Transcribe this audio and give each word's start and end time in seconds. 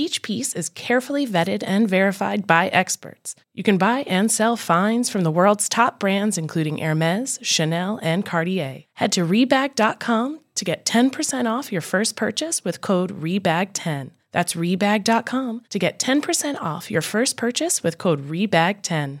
Each 0.00 0.22
piece 0.22 0.54
is 0.54 0.70
carefully 0.70 1.26
vetted 1.26 1.62
and 1.66 1.86
verified 1.86 2.46
by 2.46 2.68
experts. 2.68 3.34
You 3.52 3.62
can 3.62 3.76
buy 3.76 4.00
and 4.06 4.32
sell 4.32 4.56
finds 4.56 5.10
from 5.10 5.24
the 5.24 5.30
world's 5.30 5.68
top 5.68 6.00
brands, 6.00 6.38
including 6.38 6.78
Hermes, 6.78 7.38
Chanel, 7.42 8.00
and 8.02 8.24
Cartier. 8.24 8.84
Head 8.94 9.12
to 9.12 9.26
Rebag.com 9.26 10.40
to 10.54 10.64
get 10.64 10.86
10% 10.86 11.44
off 11.44 11.70
your 11.70 11.82
first 11.82 12.16
purchase 12.16 12.64
with 12.64 12.80
code 12.80 13.12
REBAG10. 13.20 14.12
That's 14.32 14.54
Rebag.com 14.54 15.64
to 15.68 15.78
get 15.78 15.98
10% 15.98 16.56
off 16.62 16.90
your 16.90 17.02
first 17.02 17.36
purchase 17.36 17.82
with 17.82 17.98
code 17.98 18.26
REBAG10. 18.26 19.20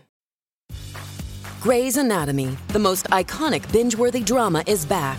Grey's 1.60 1.98
Anatomy, 1.98 2.56
the 2.68 2.78
most 2.78 3.04
iconic 3.10 3.70
binge 3.70 3.94
worthy 3.96 4.22
drama, 4.22 4.64
is 4.66 4.86
back, 4.86 5.18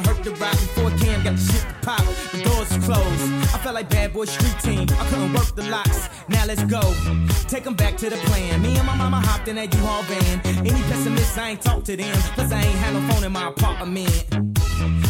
I 0.00 0.12
the 0.22 0.30
rock 0.36 0.52
before 0.52 0.90
Cam 0.98 1.22
got 1.24 1.36
the 1.36 1.52
shit 1.52 1.66
pop. 1.82 2.00
The 2.32 2.42
doors 2.42 2.68
closed. 2.84 3.54
I 3.54 3.58
felt 3.62 3.74
like 3.74 3.90
bad 3.90 4.14
boy 4.14 4.24
street 4.24 4.56
team. 4.62 4.86
I 4.98 5.04
couldn't 5.10 5.32
work 5.34 5.54
the 5.54 5.64
locks. 5.64 6.08
Now 6.28 6.46
let's 6.46 6.64
go. 6.64 6.80
Take 7.48 7.64
them 7.64 7.74
back 7.74 7.98
to 7.98 8.08
the 8.08 8.16
plan. 8.28 8.62
Me 8.62 8.76
and 8.78 8.86
my 8.86 8.96
mama 8.96 9.20
hopped 9.20 9.48
in 9.48 9.56
that 9.56 9.74
U-Haul 9.74 10.02
van. 10.04 10.40
Any 10.66 10.82
pessimists, 10.88 11.36
I 11.36 11.50
ain't 11.50 11.60
talk 11.60 11.84
to 11.84 11.96
them. 11.96 12.16
Plus 12.34 12.50
I 12.50 12.62
ain't 12.62 12.78
had 12.78 12.94
no 12.94 13.12
phone 13.12 13.24
in 13.24 13.32
my 13.32 13.48
apartment. 13.48 14.24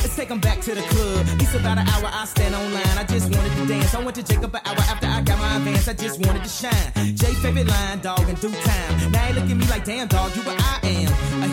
Let's 0.02 0.16
take 0.16 0.30
'em 0.30 0.40
back 0.40 0.60
to 0.62 0.74
the 0.74 0.82
club. 0.82 1.26
It's 1.38 1.54
about 1.54 1.78
an 1.78 1.86
hour, 1.86 2.10
I 2.12 2.24
stand 2.24 2.54
online. 2.56 2.98
I 2.98 3.04
just 3.04 3.30
wanted 3.30 3.54
to 3.58 3.66
dance. 3.66 3.94
I 3.94 4.00
went 4.02 4.16
to 4.16 4.24
Jacob 4.24 4.54
an 4.54 4.62
hour 4.64 4.82
after 4.92 5.06
I 5.06 5.20
got 5.22 5.38
my 5.38 5.56
advance. 5.56 5.86
I 5.86 5.92
just 5.92 6.18
wanted 6.26 6.42
to 6.42 6.48
shine. 6.48 7.14
Jay 7.14 7.32
favorite 7.42 7.68
line, 7.68 8.00
dog, 8.00 8.28
in 8.28 8.34
due 8.36 8.50
time. 8.50 9.12
Now 9.12 9.28
they 9.28 9.34
look 9.34 9.48
at 9.50 9.56
me 9.56 9.66
like, 9.66 9.84
damn, 9.84 10.08
dog, 10.08 10.34
you 10.34 10.42
what 10.42 10.58
I 10.58 10.88
am. 10.88 10.99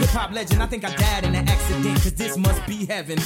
Hip 0.08 0.16
hop 0.16 0.32
legend. 0.32 0.64
I 0.64 0.68
think 0.68 0.86
I 0.86 0.96
died 0.96 1.26
in 1.26 1.36
an 1.36 1.50
accident, 1.50 1.96
cause 1.96 2.14
this 2.14 2.38
must 2.38 2.66
be 2.66 2.86
heaven. 2.86 3.20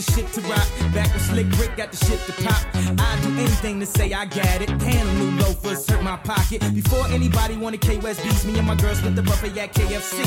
The 0.00 0.12
shit 0.12 0.32
to 0.32 0.40
rock. 0.42 0.66
Back 0.94 1.08
when 1.10 1.20
Slick 1.20 1.46
Rick 1.58 1.76
got 1.76 1.92
the 1.92 2.04
shit 2.04 2.20
to 2.26 2.32
pop. 2.42 2.64
I'd 2.74 3.20
do 3.22 3.28
anything 3.38 3.80
to 3.80 3.86
say 3.86 4.12
I 4.12 4.24
got 4.24 4.62
it. 4.62 4.68
Them 4.78 5.18
new 5.18 5.42
loafers 5.42 5.88
hurt 5.88 6.02
my 6.02 6.16
pocket. 6.16 6.60
Before 6.74 7.06
anybody 7.08 7.56
wanted 7.56 7.80
K 7.80 7.98
West 7.98 8.22
beats, 8.22 8.44
me 8.44 8.56
and 8.58 8.66
my 8.66 8.76
girl 8.76 8.94
split 8.94 9.14
the 9.16 9.22
buffet 9.22 9.58
at 9.58 9.74
KFC. 9.74 10.24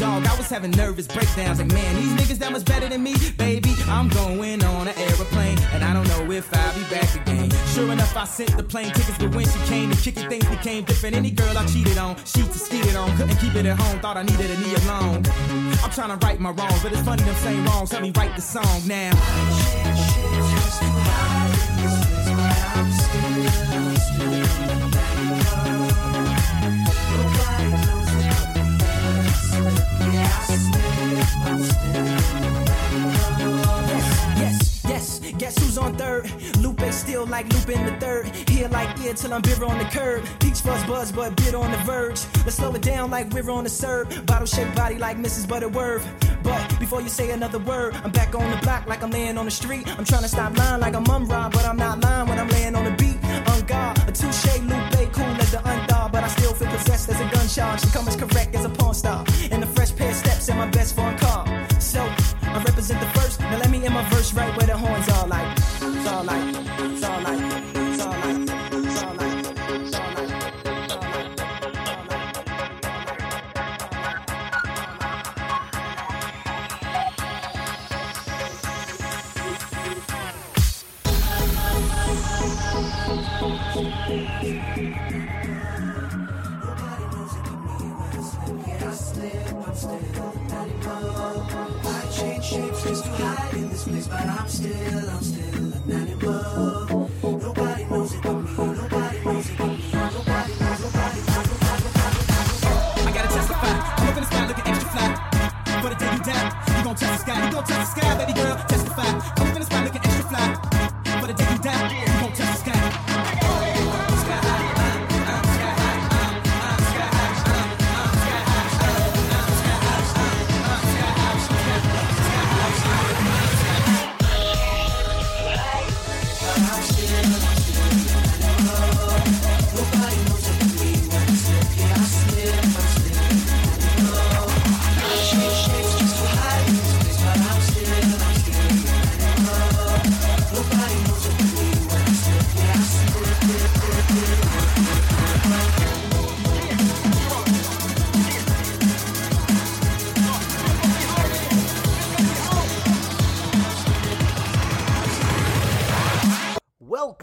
Dog, 0.00 0.26
I 0.26 0.36
was 0.36 0.48
having 0.48 0.70
nervous 0.70 1.06
breakdowns. 1.06 1.58
Like, 1.60 1.72
man, 1.72 1.96
these 1.96 2.12
niggas 2.14 2.38
that 2.38 2.52
much 2.52 2.64
better 2.64 2.88
than 2.88 3.02
me. 3.02 3.14
Baby, 3.36 3.74
I'm 3.88 4.08
going 4.08 4.64
on 4.64 4.88
an 4.88 4.94
aeroplane. 4.96 5.58
And 5.72 5.84
I 5.84 5.92
don't 5.92 6.08
know 6.08 6.30
if 6.30 6.52
I'll 6.54 6.74
be 6.74 6.84
back 6.94 7.14
again. 7.14 7.50
Sure 7.74 7.90
enough, 7.90 8.16
I 8.16 8.24
sent 8.24 8.56
the 8.56 8.62
plane 8.62 8.92
tickets, 8.92 9.18
but 9.18 9.34
when 9.34 9.44
she 9.44 9.58
came 9.66 9.90
to 9.90 9.96
kick 9.96 10.14
things 10.14 10.46
became 10.46 10.84
different. 10.84 11.16
Any 11.16 11.32
girl 11.32 11.58
I 11.58 11.66
cheated 11.66 11.98
on, 11.98 12.14
she 12.24 12.42
to 12.42 12.58
skeeted 12.58 12.94
on. 12.94 13.10
Couldn't 13.16 13.36
keep 13.38 13.56
it 13.56 13.66
at 13.66 13.76
home, 13.76 13.98
thought 13.98 14.16
I 14.16 14.22
needed 14.22 14.48
a 14.48 14.60
knee 14.60 14.74
alone. 14.86 15.24
I'm 15.82 15.90
trying 15.90 16.16
to 16.16 16.24
right 16.24 16.38
my 16.38 16.50
wrongs, 16.52 16.80
but 16.84 16.92
it's 16.92 17.02
funny 17.02 17.24
them 17.24 17.34
same 17.34 17.64
wrongs. 17.64 17.90
Help 17.90 18.02
me 18.02 18.12
write 18.14 18.36
the 18.36 18.42
song 18.42 18.86
now. 18.86 20.23
Guess 35.44 35.58
who's 35.58 35.76
on 35.76 35.94
third? 35.98 36.24
Lupe 36.56 36.80
still 36.90 37.26
like 37.26 37.46
Lupin 37.52 37.84
the 37.84 37.92
third. 38.00 38.34
Here 38.48 38.66
like 38.68 38.98
ear 39.00 39.12
till 39.12 39.34
I'm 39.34 39.42
bitter 39.42 39.66
on 39.66 39.76
the 39.76 39.84
curb. 39.84 40.24
Peach 40.40 40.62
fuzz 40.62 40.82
buzz, 40.84 41.12
but 41.12 41.36
bit 41.36 41.54
on 41.54 41.70
the 41.70 41.76
verge. 41.84 42.24
Let's 42.46 42.54
slow 42.54 42.72
it 42.72 42.80
down 42.80 43.10
like 43.10 43.30
we're 43.30 43.50
on 43.50 43.64
the 43.64 43.68
serve. 43.68 44.24
Bottle 44.24 44.46
shaped 44.46 44.74
body 44.74 44.96
like 44.96 45.18
Mrs. 45.18 45.46
Butterworth. 45.46 46.02
But 46.42 46.80
before 46.80 47.02
you 47.02 47.10
say 47.10 47.30
another 47.30 47.58
word, 47.58 47.94
I'm 48.02 48.10
back 48.10 48.34
on 48.34 48.50
the 48.50 48.56
block 48.62 48.86
like 48.86 49.02
I'm 49.02 49.10
laying 49.10 49.36
on 49.36 49.44
the 49.44 49.50
street. 49.50 49.86
I'm 49.98 50.06
trying 50.06 50.22
to 50.22 50.28
stop 50.28 50.56
lying 50.56 50.80
like 50.80 50.94
I'm 50.94 51.04
Mumm-Ra, 51.04 51.50
but 51.50 51.66
I'm 51.66 51.76
not 51.76 52.02
lying 52.02 52.26
when 52.26 52.38
I'm 52.38 52.48
laying 52.48 52.74
on 52.74 52.84
the 52.86 52.92
beat. 52.92 53.22
On 53.50 53.60
guard, 53.66 53.98
a 54.08 54.12
touche 54.12 54.58
Lupe, 54.60 55.12
cool 55.12 55.36
as 55.44 55.50
the 55.50 55.58
undog, 55.58 56.10
but 56.10 56.24
I 56.24 56.28
still 56.28 56.54
feel 56.54 56.70
possessed 56.70 57.10
as 57.10 57.20
a 57.20 57.28
gunshot. 57.28 57.80
She 57.80 57.88
come 57.88 58.08
as 58.08 58.16
correct 58.16 58.54
as 58.54 58.64
a 58.64 58.70
porn 58.70 58.94
star. 58.94 59.22
And 59.50 59.62
the 59.62 59.66
fresh 59.66 59.94
pair 59.94 60.08
of 60.08 60.16
steps 60.16 60.48
in 60.48 60.56
my 60.56 60.68
best 60.68 60.96
foreign 60.96 61.18
car. 61.18 61.44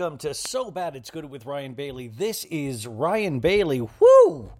Welcome 0.01 0.17
to 0.17 0.33
So 0.33 0.71
Bad 0.71 0.95
It's 0.95 1.11
Good 1.11 1.25
with 1.25 1.45
Ryan 1.45 1.75
Bailey. 1.75 2.07
This 2.07 2.43
is 2.45 2.87
Ryan 2.87 3.39
Bailey. 3.39 3.81
Woo! 3.81 4.51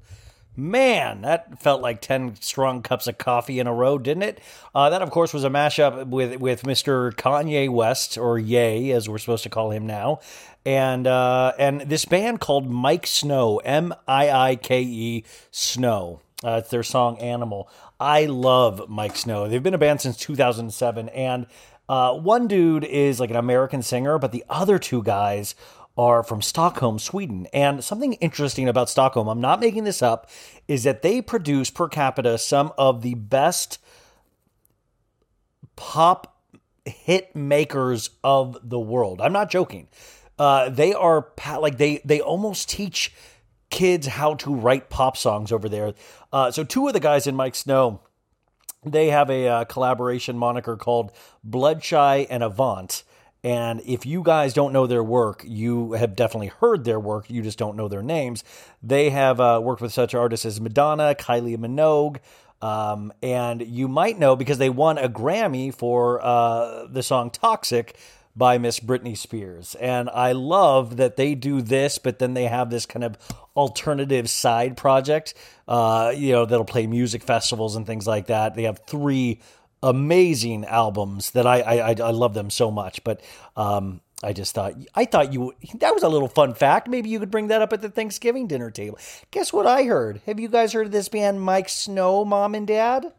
Man, 0.55 1.21
that 1.21 1.59
felt 1.59 1.81
like 1.81 1.99
10 1.99 2.35
strong 2.35 2.83
cups 2.83 3.07
of 3.07 3.17
coffee 3.17 3.57
in 3.57 3.65
a 3.65 3.73
row, 3.73 3.97
didn't 3.97 4.21
it? 4.21 4.39
Uh, 4.75 4.91
that, 4.91 5.01
of 5.01 5.09
course, 5.09 5.33
was 5.33 5.43
a 5.43 5.49
mashup 5.49 6.05
with, 6.09 6.39
with 6.39 6.61
Mr. 6.61 7.11
Kanye 7.13 7.71
West, 7.71 8.19
or 8.19 8.37
Ye, 8.37 8.91
as 8.91 9.09
we're 9.09 9.17
supposed 9.17 9.41
to 9.41 9.49
call 9.49 9.71
him 9.71 9.87
now. 9.87 10.19
And 10.63 11.07
uh, 11.07 11.53
and 11.57 11.81
this 11.81 12.05
band 12.05 12.39
called 12.39 12.69
Miike 12.69 13.07
Snow, 13.07 13.57
M 13.65 13.95
I 14.07 14.29
I 14.29 14.55
K 14.57 14.83
E 14.83 15.23
Snow. 15.49 16.21
Uh, 16.43 16.57
it's 16.59 16.69
their 16.69 16.83
song 16.83 17.17
Animal. 17.17 17.67
I 17.99 18.25
love 18.25 18.87
Miike 18.89 19.17
Snow. 19.17 19.47
They've 19.47 19.61
been 19.61 19.73
a 19.73 19.79
band 19.79 20.01
since 20.01 20.17
2007. 20.17 21.09
And 21.09 21.45
uh, 21.91 22.13
one 22.13 22.47
dude 22.47 22.85
is 22.85 23.19
like 23.19 23.31
an 23.31 23.35
American 23.35 23.81
singer, 23.81 24.17
but 24.17 24.31
the 24.31 24.45
other 24.47 24.79
two 24.79 25.03
guys 25.03 25.55
are 25.97 26.23
from 26.23 26.41
Stockholm, 26.41 26.97
Sweden. 26.97 27.47
And 27.51 27.83
something 27.83 28.13
interesting 28.13 28.69
about 28.69 28.89
Stockholm, 28.89 29.27
I'm 29.27 29.41
not 29.41 29.59
making 29.59 29.83
this 29.83 30.01
up, 30.01 30.29
is 30.69 30.85
that 30.85 31.01
they 31.01 31.21
produce 31.21 31.69
per 31.69 31.89
capita 31.89 32.37
some 32.37 32.71
of 32.77 33.01
the 33.01 33.15
best 33.15 33.77
pop 35.75 36.37
hit 36.85 37.35
makers 37.35 38.11
of 38.23 38.57
the 38.63 38.79
world. 38.79 39.19
I'm 39.19 39.33
not 39.33 39.49
joking. 39.49 39.89
Uh, 40.39 40.69
they 40.69 40.93
are 40.93 41.27
like 41.59 41.77
they 41.77 41.99
they 42.05 42.21
almost 42.21 42.69
teach 42.69 43.11
kids 43.69 44.07
how 44.07 44.35
to 44.35 44.55
write 44.55 44.89
pop 44.89 45.17
songs 45.17 45.51
over 45.51 45.67
there. 45.67 45.93
Uh, 46.31 46.51
so 46.51 46.63
two 46.63 46.87
of 46.87 46.93
the 46.93 47.01
guys 47.01 47.27
in 47.27 47.35
Miike 47.35 47.57
Snow 47.57 47.99
they 48.83 49.09
have 49.09 49.29
a 49.29 49.47
uh, 49.47 49.63
collaboration 49.65 50.37
moniker 50.37 50.75
called 50.75 51.11
Bloodshy 51.43 52.27
and 52.29 52.41
Avant. 52.41 53.03
And 53.43 53.81
if 53.85 54.05
you 54.05 54.21
guys 54.23 54.53
don't 54.53 54.73
know 54.73 54.85
their 54.87 55.03
work, 55.03 55.43
you 55.45 55.93
have 55.93 56.15
definitely 56.15 56.47
heard 56.47 56.83
their 56.83 56.99
work. 56.99 57.29
You 57.29 57.41
just 57.41 57.57
don't 57.57 57.75
know 57.75 57.87
their 57.87 58.03
names. 58.03 58.43
They 58.83 59.09
have 59.09 59.39
uh, 59.39 59.59
worked 59.63 59.81
with 59.81 59.93
such 59.93 60.13
artists 60.13 60.45
as 60.45 60.61
Madonna, 60.61 61.15
Kylie 61.15 61.57
Minogue, 61.57 62.17
um, 62.61 63.11
and 63.23 63.61
you 63.61 63.87
might 63.87 64.19
know 64.19 64.35
because 64.35 64.59
they 64.59 64.69
won 64.69 64.99
a 64.99 65.09
Grammy 65.09 65.73
for 65.73 66.23
uh, 66.23 66.85
the 66.87 67.01
song 67.01 67.31
Toxic 67.31 67.97
by 68.35 68.57
Miss 68.57 68.79
Britney 68.79 69.17
Spears. 69.17 69.75
And 69.75 70.09
I 70.09 70.31
love 70.31 70.97
that 70.97 71.17
they 71.17 71.35
do 71.35 71.61
this, 71.61 71.97
but 71.97 72.19
then 72.19 72.33
they 72.33 72.45
have 72.45 72.69
this 72.69 72.85
kind 72.85 73.03
of 73.03 73.17
alternative 73.55 74.29
side 74.29 74.77
project, 74.77 75.33
uh, 75.67 76.13
you 76.15 76.31
know, 76.31 76.45
that'll 76.45 76.65
play 76.65 76.87
music 76.87 77.23
festivals 77.23 77.75
and 77.75 77.85
things 77.85 78.07
like 78.07 78.27
that. 78.27 78.55
They 78.55 78.63
have 78.63 78.79
three 78.87 79.41
amazing 79.83 80.65
albums 80.65 81.31
that 81.31 81.45
I, 81.45 81.61
I, 81.61 81.89
I 81.89 82.11
love 82.11 82.33
them 82.33 82.49
so 82.49 82.71
much. 82.71 83.03
But, 83.03 83.21
um, 83.55 84.01
I 84.23 84.33
just 84.33 84.53
thought 84.53 84.75
I 84.93 85.05
thought 85.05 85.33
you 85.33 85.53
that 85.79 85.95
was 85.95 86.03
a 86.03 86.07
little 86.07 86.27
fun 86.27 86.53
fact. 86.53 86.87
Maybe 86.87 87.09
you 87.09 87.19
could 87.19 87.31
bring 87.31 87.47
that 87.47 87.63
up 87.63 87.73
at 87.73 87.81
the 87.81 87.89
Thanksgiving 87.89 88.45
dinner 88.45 88.69
table. 88.69 88.99
Guess 89.31 89.51
what 89.51 89.65
I 89.65 89.83
heard? 89.83 90.21
Have 90.27 90.39
you 90.39 90.47
guys 90.47 90.73
heard 90.73 90.85
of 90.85 90.91
this 90.91 91.09
band 91.09 91.39
Miike 91.39 91.69
Snow, 91.69 92.23
Mom 92.23 92.53
and 92.53 92.67
Dad? 92.67 93.11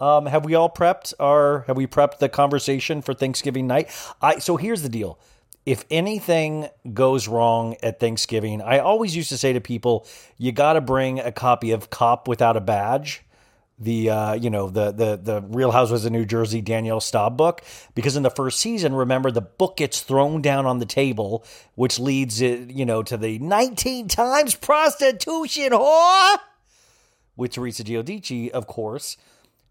Um, 0.00 0.26
have 0.26 0.44
we 0.44 0.54
all 0.54 0.70
prepped 0.70 1.12
our 1.20 1.64
have 1.66 1.76
we 1.76 1.86
prepped 1.86 2.18
the 2.18 2.28
conversation 2.28 3.02
for 3.02 3.12
Thanksgiving 3.12 3.66
night? 3.66 3.90
I 4.20 4.38
so 4.38 4.56
here's 4.56 4.82
the 4.82 4.88
deal. 4.88 5.18
If 5.66 5.84
anything 5.90 6.68
goes 6.94 7.28
wrong 7.28 7.76
at 7.82 8.00
Thanksgiving, 8.00 8.62
I 8.62 8.78
always 8.78 9.14
used 9.14 9.28
to 9.28 9.36
say 9.36 9.52
to 9.52 9.60
people, 9.60 10.06
you 10.38 10.52
got 10.52 10.72
to 10.72 10.80
bring 10.80 11.20
a 11.20 11.30
copy 11.30 11.70
of 11.70 11.90
Cop 11.90 12.26
Without 12.26 12.56
a 12.56 12.62
Badge, 12.62 13.22
the 13.78 14.08
uh, 14.08 14.32
you 14.34 14.48
know 14.48 14.70
the 14.70 14.90
the 14.90 15.16
the 15.22 15.42
Real 15.42 15.70
Housewives 15.70 16.06
of 16.06 16.12
New 16.12 16.24
Jersey 16.24 16.62
Danielle 16.62 17.00
Staub 17.00 17.36
book, 17.36 17.62
because 17.94 18.16
in 18.16 18.22
the 18.22 18.30
first 18.30 18.58
season, 18.58 18.94
remember 18.94 19.30
the 19.30 19.42
book 19.42 19.76
gets 19.76 20.00
thrown 20.00 20.40
down 20.40 20.64
on 20.64 20.78
the 20.78 20.86
table, 20.86 21.44
which 21.74 21.98
leads 21.98 22.40
it 22.40 22.70
you 22.70 22.86
know 22.86 23.02
to 23.02 23.18
the 23.18 23.38
19 23.38 24.08
times 24.08 24.54
prostitution 24.54 25.70
whore, 25.72 26.38
with 27.36 27.52
Teresa 27.52 27.84
Giudice, 27.84 28.50
of 28.50 28.66
course. 28.66 29.18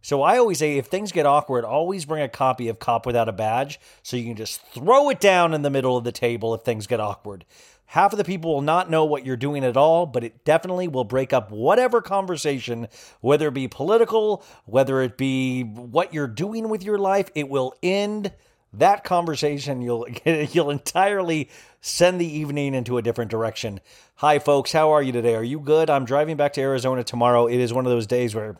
So 0.01 0.21
I 0.21 0.37
always 0.37 0.59
say 0.59 0.77
if 0.77 0.87
things 0.87 1.11
get 1.11 1.25
awkward, 1.25 1.65
always 1.65 2.05
bring 2.05 2.23
a 2.23 2.29
copy 2.29 2.69
of 2.69 2.79
Cop 2.79 3.05
Without 3.05 3.29
a 3.29 3.33
Badge 3.33 3.79
so 4.01 4.17
you 4.17 4.25
can 4.25 4.35
just 4.35 4.61
throw 4.67 5.09
it 5.09 5.19
down 5.19 5.53
in 5.53 5.61
the 5.61 5.69
middle 5.69 5.97
of 5.97 6.03
the 6.03 6.11
table 6.11 6.53
if 6.53 6.61
things 6.61 6.87
get 6.87 6.99
awkward. 6.99 7.45
Half 7.87 8.13
of 8.13 8.17
the 8.17 8.23
people 8.23 8.53
will 8.53 8.61
not 8.61 8.91
know 8.91 9.03
what 9.03 9.25
you're 9.25 9.35
doing 9.35 9.63
at 9.63 9.75
all, 9.75 10.05
but 10.05 10.23
it 10.23 10.45
definitely 10.45 10.87
will 10.87 11.03
break 11.03 11.33
up 11.33 11.49
whatever 11.49 12.01
conversation, 12.01 12.87
whether 13.19 13.47
it 13.47 13.55
be 13.55 13.67
political, 13.67 14.43
whether 14.65 15.01
it 15.01 15.17
be 15.17 15.63
what 15.63 16.13
you're 16.13 16.27
doing 16.27 16.69
with 16.69 16.83
your 16.83 16.99
life, 16.99 17.31
it 17.33 17.49
will 17.49 17.73
end 17.81 18.31
that 18.73 19.03
conversation. 19.03 19.81
You'll 19.81 20.07
you'll 20.25 20.69
entirely 20.69 21.49
send 21.81 22.21
the 22.21 22.31
evening 22.31 22.75
into 22.75 22.99
a 22.99 23.01
different 23.01 23.31
direction. 23.31 23.79
Hi 24.17 24.37
folks, 24.37 24.71
how 24.71 24.91
are 24.91 25.01
you 25.01 25.11
today? 25.11 25.33
Are 25.33 25.43
you 25.43 25.59
good? 25.59 25.89
I'm 25.89 26.05
driving 26.05 26.37
back 26.37 26.53
to 26.53 26.61
Arizona 26.61 27.03
tomorrow. 27.03 27.47
It 27.47 27.59
is 27.59 27.73
one 27.73 27.87
of 27.87 27.91
those 27.91 28.05
days 28.05 28.35
where 28.35 28.57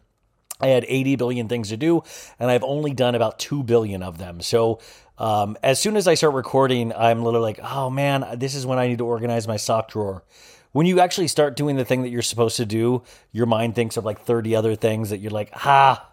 I 0.60 0.68
had 0.68 0.86
80 0.88 1.16
billion 1.16 1.48
things 1.48 1.70
to 1.70 1.78
do, 1.78 2.04
and 2.40 2.52
I've 2.52 2.64
only 2.64 2.94
done 2.94 3.16
about 3.16 3.40
2 3.40 3.64
billion 3.64 4.04
of 4.04 4.18
them. 4.18 4.42
So, 4.42 4.80
um, 5.18 5.58
as 5.64 5.80
soon 5.80 5.98
as 5.98 6.08
I 6.08 6.14
start 6.14 6.34
recording, 6.34 6.94
I'm 6.94 7.24
literally 7.24 7.54
like, 7.54 7.60
oh 7.64 7.90
man, 7.90 8.26
this 8.38 8.56
is 8.56 8.66
when 8.66 8.80
I 8.80 8.88
need 8.88 9.00
to 9.00 9.06
organize 9.06 9.48
my 9.48 9.58
sock 9.58 9.92
drawer. 9.92 10.24
When 10.72 10.86
you 10.86 11.00
actually 11.00 11.28
start 11.28 11.56
doing 11.56 11.76
the 11.76 11.86
thing 11.86 12.04
that 12.04 12.10
you're 12.10 12.22
supposed 12.22 12.58
to 12.58 12.66
do, 12.66 13.04
your 13.32 13.46
mind 13.46 13.76
thinks 13.76 13.98
of 13.98 14.06
like 14.06 14.22
30 14.22 14.56
other 14.56 14.76
things 14.76 15.10
that 15.10 15.18
you're 15.18 15.32
like, 15.32 15.50
ah, 15.56 16.08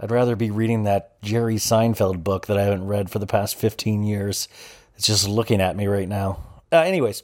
I'd 0.00 0.10
rather 0.10 0.34
be 0.34 0.50
reading 0.50 0.84
that 0.84 1.20
Jerry 1.20 1.56
Seinfeld 1.56 2.24
book 2.24 2.46
that 2.46 2.56
I 2.56 2.62
haven't 2.62 2.86
read 2.86 3.10
for 3.10 3.18
the 3.18 3.26
past 3.26 3.56
15 3.56 4.02
years. 4.02 4.48
It's 4.96 5.06
just 5.06 5.28
looking 5.28 5.60
at 5.60 5.76
me 5.76 5.86
right 5.86 6.08
now. 6.08 6.40
Uh, 6.72 6.78
anyways, 6.78 7.22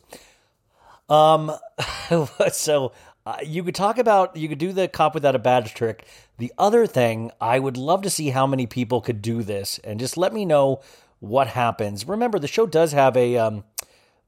um, 1.08 1.52
so 2.52 2.92
uh, 3.24 3.38
you 3.44 3.64
could 3.64 3.74
talk 3.74 3.98
about 3.98 4.36
you 4.36 4.48
could 4.48 4.58
do 4.58 4.72
the 4.72 4.88
cop 4.88 5.14
without 5.14 5.34
a 5.34 5.38
badge 5.38 5.74
trick. 5.74 6.06
The 6.38 6.52
other 6.58 6.86
thing, 6.86 7.30
I 7.40 7.58
would 7.58 7.76
love 7.76 8.02
to 8.02 8.10
see 8.10 8.30
how 8.30 8.46
many 8.46 8.66
people 8.66 9.00
could 9.00 9.22
do 9.22 9.42
this, 9.42 9.78
and 9.82 9.98
just 9.98 10.16
let 10.16 10.34
me 10.34 10.44
know 10.44 10.80
what 11.18 11.48
happens. 11.48 12.06
Remember, 12.06 12.38
the 12.38 12.48
show 12.48 12.66
does 12.66 12.92
have 12.92 13.16
a 13.16 13.38
um, 13.38 13.64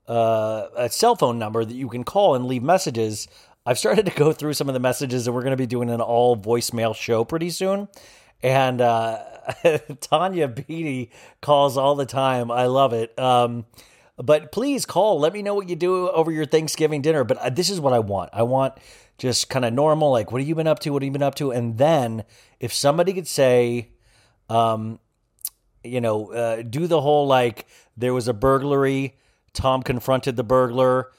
uh, 0.06 0.68
a 0.76 0.88
cell 0.88 1.16
phone 1.16 1.38
number 1.38 1.64
that 1.64 1.74
you 1.74 1.88
can 1.88 2.04
call 2.04 2.34
and 2.34 2.46
leave 2.46 2.62
messages. 2.62 3.28
I've 3.66 3.78
started 3.78 4.06
to 4.06 4.12
go 4.12 4.32
through 4.32 4.54
some 4.54 4.68
of 4.68 4.74
the 4.74 4.80
messages, 4.80 5.26
and 5.26 5.34
we're 5.36 5.42
going 5.42 5.52
to 5.52 5.56
be 5.58 5.66
doing 5.66 5.90
an 5.90 6.00
all 6.00 6.36
voicemail 6.36 6.94
show 6.94 7.24
pretty 7.24 7.50
soon. 7.50 7.88
And 8.42 8.80
uh, 8.80 9.18
Tanya 10.00 10.48
Beatty 10.48 11.10
calls 11.42 11.76
all 11.76 11.94
the 11.94 12.06
time. 12.06 12.50
I 12.50 12.66
love 12.66 12.92
it. 12.92 13.18
Um, 13.18 13.66
but 14.18 14.52
please 14.52 14.84
call. 14.84 15.20
Let 15.20 15.32
me 15.32 15.42
know 15.42 15.54
what 15.54 15.68
you 15.68 15.76
do 15.76 16.08
over 16.10 16.30
your 16.30 16.46
Thanksgiving 16.46 17.02
dinner. 17.02 17.24
But 17.24 17.38
uh, 17.38 17.50
this 17.50 17.70
is 17.70 17.80
what 17.80 17.92
I 17.92 18.00
want. 18.00 18.30
I 18.32 18.42
want 18.42 18.74
just 19.16 19.48
kind 19.48 19.64
of 19.64 19.72
normal, 19.72 20.10
like, 20.10 20.30
what 20.30 20.40
have 20.40 20.48
you 20.48 20.54
been 20.54 20.66
up 20.66 20.78
to? 20.80 20.92
What 20.92 21.02
have 21.02 21.06
you 21.06 21.12
been 21.12 21.22
up 21.22 21.34
to? 21.36 21.50
And 21.50 21.78
then 21.78 22.24
if 22.60 22.72
somebody 22.72 23.12
could 23.12 23.26
say, 23.26 23.90
um, 24.48 24.98
you 25.82 26.00
know, 26.00 26.32
uh, 26.32 26.62
do 26.62 26.86
the 26.86 27.00
whole 27.00 27.26
like, 27.26 27.66
there 27.96 28.14
was 28.14 28.28
a 28.28 28.32
burglary. 28.32 29.16
Tom 29.54 29.82
confronted 29.82 30.36
the 30.36 30.44
burglar. 30.44 31.10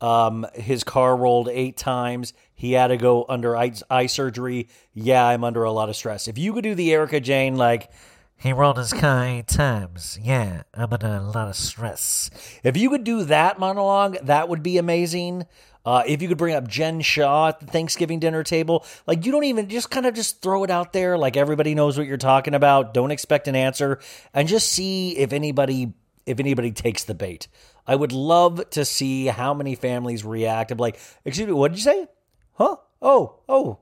Um, 0.00 0.46
his 0.54 0.84
car 0.84 1.16
rolled 1.16 1.48
eight 1.48 1.78
times. 1.78 2.34
He 2.54 2.72
had 2.72 2.88
to 2.88 2.98
go 2.98 3.24
under 3.28 3.56
eye, 3.56 3.72
eye 3.88 4.06
surgery. 4.06 4.68
Yeah, 4.92 5.26
I'm 5.26 5.44
under 5.44 5.64
a 5.64 5.72
lot 5.72 5.88
of 5.88 5.96
stress. 5.96 6.28
If 6.28 6.36
you 6.36 6.52
could 6.52 6.64
do 6.64 6.74
the 6.74 6.92
Erika 6.92 7.20
Jayne, 7.20 7.56
like, 7.56 7.90
He 8.38 8.52
rolled 8.52 8.76
his 8.76 8.92
car 8.92 9.24
eight 9.24 9.48
times. 9.48 10.18
Yeah, 10.22 10.62
I'm 10.74 10.92
under 10.92 11.06
a 11.06 11.20
lot 11.20 11.48
of 11.48 11.56
stress. 11.56 12.30
If 12.62 12.76
you 12.76 12.90
could 12.90 13.02
do 13.02 13.24
that 13.24 13.58
monologue, 13.58 14.18
that 14.22 14.48
would 14.48 14.62
be 14.62 14.78
amazing. 14.78 15.46
Uh, 15.86 16.02
if 16.06 16.20
you 16.20 16.28
could 16.28 16.36
bring 16.36 16.54
up 16.54 16.68
Jen 16.68 17.00
Shah 17.00 17.48
at 17.48 17.60
the 17.60 17.66
Thanksgiving 17.66 18.18
dinner 18.18 18.42
table, 18.42 18.84
like 19.06 19.24
you 19.24 19.32
don't 19.32 19.44
even 19.44 19.68
just 19.68 19.90
kind 19.90 20.04
of 20.04 20.14
just 20.14 20.42
throw 20.42 20.64
it 20.64 20.70
out 20.70 20.92
there, 20.92 21.16
like 21.16 21.36
everybody 21.36 21.74
knows 21.74 21.96
what 21.96 22.06
you're 22.06 22.16
talking 22.16 22.54
about. 22.54 22.92
Don't 22.92 23.10
expect 23.10 23.48
an 23.48 23.54
answer, 23.54 24.00
and 24.34 24.48
just 24.48 24.70
see 24.70 25.16
if 25.16 25.32
anybody 25.32 25.94
if 26.26 26.40
anybody 26.40 26.72
takes 26.72 27.04
the 27.04 27.14
bait. 27.14 27.48
I 27.86 27.94
would 27.94 28.12
love 28.12 28.68
to 28.70 28.84
see 28.84 29.26
how 29.26 29.54
many 29.54 29.76
families 29.76 30.24
react. 30.24 30.72
I'm 30.72 30.78
like, 30.78 30.98
excuse 31.24 31.46
me, 31.46 31.52
what 31.52 31.70
did 31.70 31.78
you 31.78 31.84
say? 31.84 32.08
Huh? 32.54 32.76
Oh, 33.00 33.36
oh, 33.48 33.78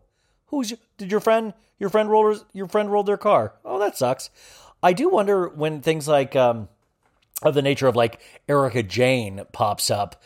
who's 0.56 0.74
did 0.98 1.10
your 1.10 1.20
friend 1.20 1.54
your 1.78 1.90
friend 1.90 2.10
rolled 2.10 2.44
your 2.52 2.68
friend 2.68 2.90
rolled 2.90 3.06
their 3.06 3.16
car? 3.16 3.54
Oh, 3.64 3.78
that 3.78 3.96
sucks. 3.96 4.30
I 4.82 4.92
do 4.92 5.08
wonder 5.08 5.48
when 5.48 5.80
things 5.80 6.06
like 6.06 6.36
um, 6.36 6.68
of 7.42 7.54
the 7.54 7.62
nature 7.62 7.86
of 7.86 7.96
like 7.96 8.20
Erika 8.48 8.82
Jayne 8.82 9.42
pops 9.52 9.90
up 9.90 10.22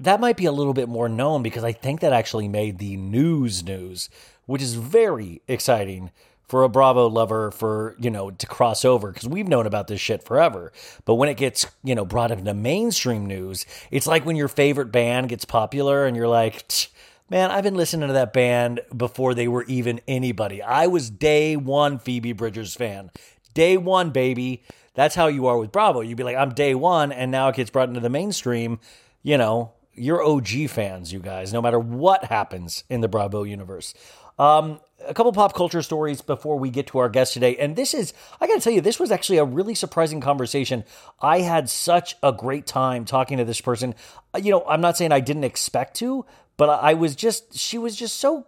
that 0.00 0.20
might 0.20 0.36
be 0.36 0.46
a 0.46 0.52
little 0.52 0.74
bit 0.74 0.88
more 0.88 1.08
known 1.08 1.42
because 1.42 1.64
I 1.64 1.72
think 1.72 2.00
that 2.00 2.12
actually 2.12 2.48
made 2.48 2.78
the 2.78 2.96
news 2.96 3.64
news, 3.64 4.08
which 4.46 4.62
is 4.62 4.74
very 4.74 5.42
exciting 5.48 6.10
for 6.46 6.64
a 6.64 6.68
Bravo 6.68 7.08
lover 7.08 7.50
for, 7.50 7.94
you 7.98 8.10
know, 8.10 8.30
to 8.30 8.46
cross 8.46 8.84
over 8.84 9.12
because 9.12 9.28
we've 9.28 9.48
known 9.48 9.66
about 9.66 9.88
this 9.88 10.00
shit 10.00 10.22
forever. 10.22 10.72
But 11.04 11.16
when 11.16 11.28
it 11.28 11.36
gets, 11.36 11.66
you 11.84 11.94
know, 11.94 12.06
brought 12.06 12.30
into 12.30 12.54
mainstream 12.54 13.26
news, 13.26 13.66
it's 13.90 14.06
like 14.06 14.24
when 14.24 14.36
your 14.36 14.48
favorite 14.48 14.90
band 14.92 15.28
gets 15.28 15.44
popular 15.44 16.06
and 16.06 16.16
you're 16.16 16.28
like, 16.28 16.88
man, 17.30 17.50
I've 17.50 17.64
been 17.64 17.74
listening 17.74 18.08
to 18.08 18.14
that 18.14 18.32
band 18.32 18.80
before 18.96 19.34
they 19.34 19.48
were 19.48 19.64
even 19.64 20.00
anybody. 20.08 20.62
I 20.62 20.86
was 20.86 21.10
day 21.10 21.56
one 21.56 21.98
Phoebe 21.98 22.32
Bridgers 22.32 22.74
fan. 22.74 23.10
Day 23.54 23.76
one, 23.76 24.10
baby. 24.10 24.62
That's 24.94 25.14
how 25.14 25.26
you 25.28 25.46
are 25.46 25.58
with 25.58 25.72
Bravo. 25.72 26.00
You'd 26.00 26.16
be 26.16 26.24
like, 26.24 26.36
I'm 26.36 26.54
day 26.54 26.74
one, 26.74 27.12
and 27.12 27.30
now 27.30 27.48
it 27.48 27.56
gets 27.56 27.70
brought 27.70 27.88
into 27.88 28.00
the 28.00 28.10
mainstream, 28.10 28.80
you 29.22 29.38
know, 29.38 29.72
you're 29.94 30.22
OG 30.24 30.70
fans, 30.70 31.12
you 31.12 31.18
guys, 31.18 31.52
no 31.52 31.60
matter 31.60 31.78
what 31.78 32.24
happens 32.24 32.84
in 32.88 33.00
the 33.00 33.08
Bravo 33.08 33.42
universe. 33.42 33.94
Um, 34.38 34.80
a 35.06 35.14
couple 35.14 35.32
pop 35.32 35.54
culture 35.54 35.82
stories 35.82 36.20
before 36.20 36.58
we 36.58 36.70
get 36.70 36.88
to 36.88 36.98
our 36.98 37.08
guest 37.08 37.32
today. 37.32 37.56
And 37.56 37.74
this 37.74 37.94
is, 37.94 38.12
I 38.40 38.46
got 38.46 38.54
to 38.54 38.60
tell 38.60 38.72
you, 38.72 38.80
this 38.80 39.00
was 39.00 39.10
actually 39.10 39.38
a 39.38 39.44
really 39.44 39.74
surprising 39.74 40.20
conversation. 40.20 40.84
I 41.20 41.40
had 41.40 41.68
such 41.68 42.16
a 42.22 42.32
great 42.32 42.66
time 42.66 43.04
talking 43.04 43.38
to 43.38 43.44
this 43.44 43.60
person. 43.60 43.94
Uh, 44.34 44.38
You 44.38 44.52
know, 44.52 44.64
I'm 44.68 44.80
not 44.80 44.96
saying 44.96 45.12
I 45.12 45.20
didn't 45.20 45.44
expect 45.44 45.96
to, 45.96 46.24
but 46.58 46.68
I 46.68 46.92
was 46.92 47.16
just, 47.16 47.56
she 47.56 47.78
was 47.78 47.96
just 47.96 48.16
so 48.16 48.46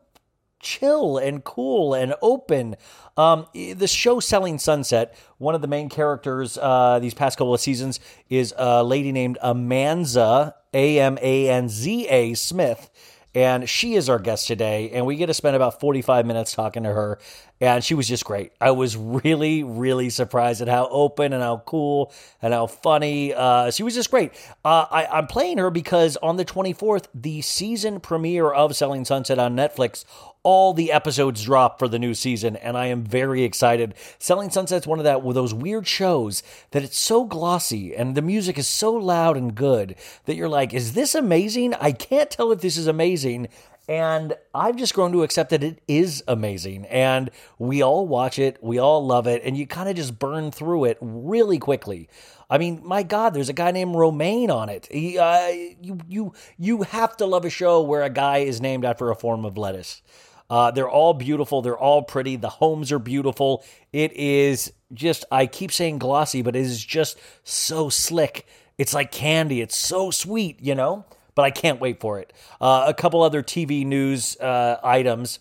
chill 0.60 1.16
and 1.16 1.42
cool 1.42 1.94
and 1.94 2.14
open. 2.20 2.76
Um, 3.16 3.46
the 3.54 3.86
show 3.86 4.20
Selling 4.20 4.58
Sunset, 4.58 5.16
one 5.38 5.54
of 5.54 5.62
the 5.62 5.68
main 5.68 5.88
characters 5.88 6.58
uh, 6.58 6.98
these 7.00 7.14
past 7.14 7.38
couple 7.38 7.54
of 7.54 7.60
seasons 7.60 7.98
is 8.28 8.52
a 8.58 8.84
lady 8.84 9.12
named 9.12 9.38
Amanza, 9.42 10.52
A 10.74 11.00
M 11.00 11.18
A 11.22 11.48
N 11.48 11.68
Z 11.68 12.06
A 12.08 12.34
Smith. 12.34 12.90
And 13.34 13.68
she 13.68 13.94
is 13.94 14.08
our 14.08 14.18
guest 14.18 14.48
today, 14.48 14.90
and 14.90 15.06
we 15.06 15.14
get 15.16 15.26
to 15.26 15.34
spend 15.34 15.54
about 15.54 15.78
45 15.78 16.26
minutes 16.26 16.52
talking 16.52 16.82
to 16.82 16.92
her. 16.92 17.18
And 17.60 17.84
she 17.84 17.94
was 17.94 18.08
just 18.08 18.24
great. 18.24 18.52
I 18.60 18.70
was 18.70 18.96
really, 18.96 19.62
really 19.62 20.10
surprised 20.10 20.62
at 20.62 20.68
how 20.68 20.88
open 20.88 21.32
and 21.32 21.42
how 21.42 21.62
cool 21.66 22.12
and 22.40 22.54
how 22.54 22.66
funny. 22.66 23.34
Uh, 23.34 23.70
she 23.70 23.82
was 23.82 23.94
just 23.94 24.10
great. 24.10 24.32
Uh, 24.64 24.86
I, 24.90 25.06
I'm 25.06 25.26
playing 25.26 25.58
her 25.58 25.70
because 25.70 26.16
on 26.16 26.38
the 26.38 26.44
24th, 26.44 27.06
the 27.14 27.42
season 27.42 28.00
premiere 28.00 28.50
of 28.50 28.74
Selling 28.74 29.04
Sunset 29.04 29.38
on 29.38 29.54
Netflix 29.54 30.04
all 30.42 30.72
the 30.72 30.90
episodes 30.90 31.44
drop 31.44 31.78
for 31.78 31.88
the 31.88 31.98
new 31.98 32.14
season, 32.14 32.56
and 32.56 32.76
I 32.76 32.86
am 32.86 33.04
very 33.04 33.42
excited. 33.42 33.94
Selling 34.18 34.50
Sunset's 34.50 34.86
one 34.86 34.98
of 34.98 35.04
that 35.04 35.22
with 35.22 35.34
those 35.34 35.52
weird 35.52 35.86
shows 35.86 36.42
that 36.70 36.82
it's 36.82 36.98
so 36.98 37.24
glossy 37.24 37.94
and 37.94 38.14
the 38.14 38.22
music 38.22 38.58
is 38.58 38.66
so 38.66 38.92
loud 38.92 39.36
and 39.36 39.54
good 39.54 39.96
that 40.24 40.36
you're 40.36 40.48
like, 40.48 40.72
is 40.72 40.94
this 40.94 41.14
amazing? 41.14 41.74
I 41.74 41.92
can't 41.92 42.30
tell 42.30 42.52
if 42.52 42.60
this 42.60 42.76
is 42.76 42.86
amazing. 42.86 43.48
And 43.88 44.34
I've 44.54 44.76
just 44.76 44.94
grown 44.94 45.10
to 45.12 45.24
accept 45.24 45.50
that 45.50 45.64
it 45.64 45.82
is 45.88 46.22
amazing. 46.28 46.86
And 46.86 47.28
we 47.58 47.82
all 47.82 48.06
watch 48.06 48.38
it, 48.38 48.56
we 48.62 48.78
all 48.78 49.04
love 49.04 49.26
it, 49.26 49.42
and 49.44 49.56
you 49.56 49.66
kind 49.66 49.88
of 49.88 49.96
just 49.96 50.16
burn 50.16 50.52
through 50.52 50.84
it 50.84 50.96
really 51.00 51.58
quickly. 51.58 52.08
I 52.48 52.58
mean, 52.58 52.80
my 52.84 53.02
God, 53.02 53.34
there's 53.34 53.48
a 53.48 53.52
guy 53.52 53.72
named 53.72 53.96
Romaine 53.96 54.50
on 54.50 54.68
it. 54.68 54.86
He, 54.90 55.18
uh, 55.18 55.48
you, 55.82 55.98
you, 56.08 56.32
you 56.56 56.82
have 56.82 57.16
to 57.16 57.26
love 57.26 57.44
a 57.44 57.50
show 57.50 57.82
where 57.82 58.02
a 58.02 58.10
guy 58.10 58.38
is 58.38 58.60
named 58.60 58.84
after 58.84 59.10
a 59.10 59.16
form 59.16 59.44
of 59.44 59.58
lettuce. 59.58 60.02
Uh, 60.50 60.72
they're 60.72 60.90
all 60.90 61.14
beautiful. 61.14 61.62
They're 61.62 61.78
all 61.78 62.02
pretty. 62.02 62.34
The 62.34 62.48
homes 62.48 62.90
are 62.90 62.98
beautiful. 62.98 63.64
It 63.92 64.12
is 64.12 64.72
just, 64.92 65.24
I 65.30 65.46
keep 65.46 65.70
saying 65.70 65.98
glossy, 65.98 66.42
but 66.42 66.56
it 66.56 66.60
is 66.60 66.84
just 66.84 67.18
so 67.44 67.88
slick. 67.88 68.46
It's 68.76 68.92
like 68.92 69.12
candy. 69.12 69.60
It's 69.60 69.76
so 69.76 70.10
sweet, 70.10 70.60
you 70.60 70.74
know? 70.74 71.06
But 71.36 71.42
I 71.42 71.52
can't 71.52 71.80
wait 71.80 72.00
for 72.00 72.18
it. 72.18 72.32
Uh, 72.60 72.86
a 72.88 72.94
couple 72.94 73.22
other 73.22 73.42
TV 73.42 73.86
news 73.86 74.36
uh, 74.40 74.78
items. 74.82 75.38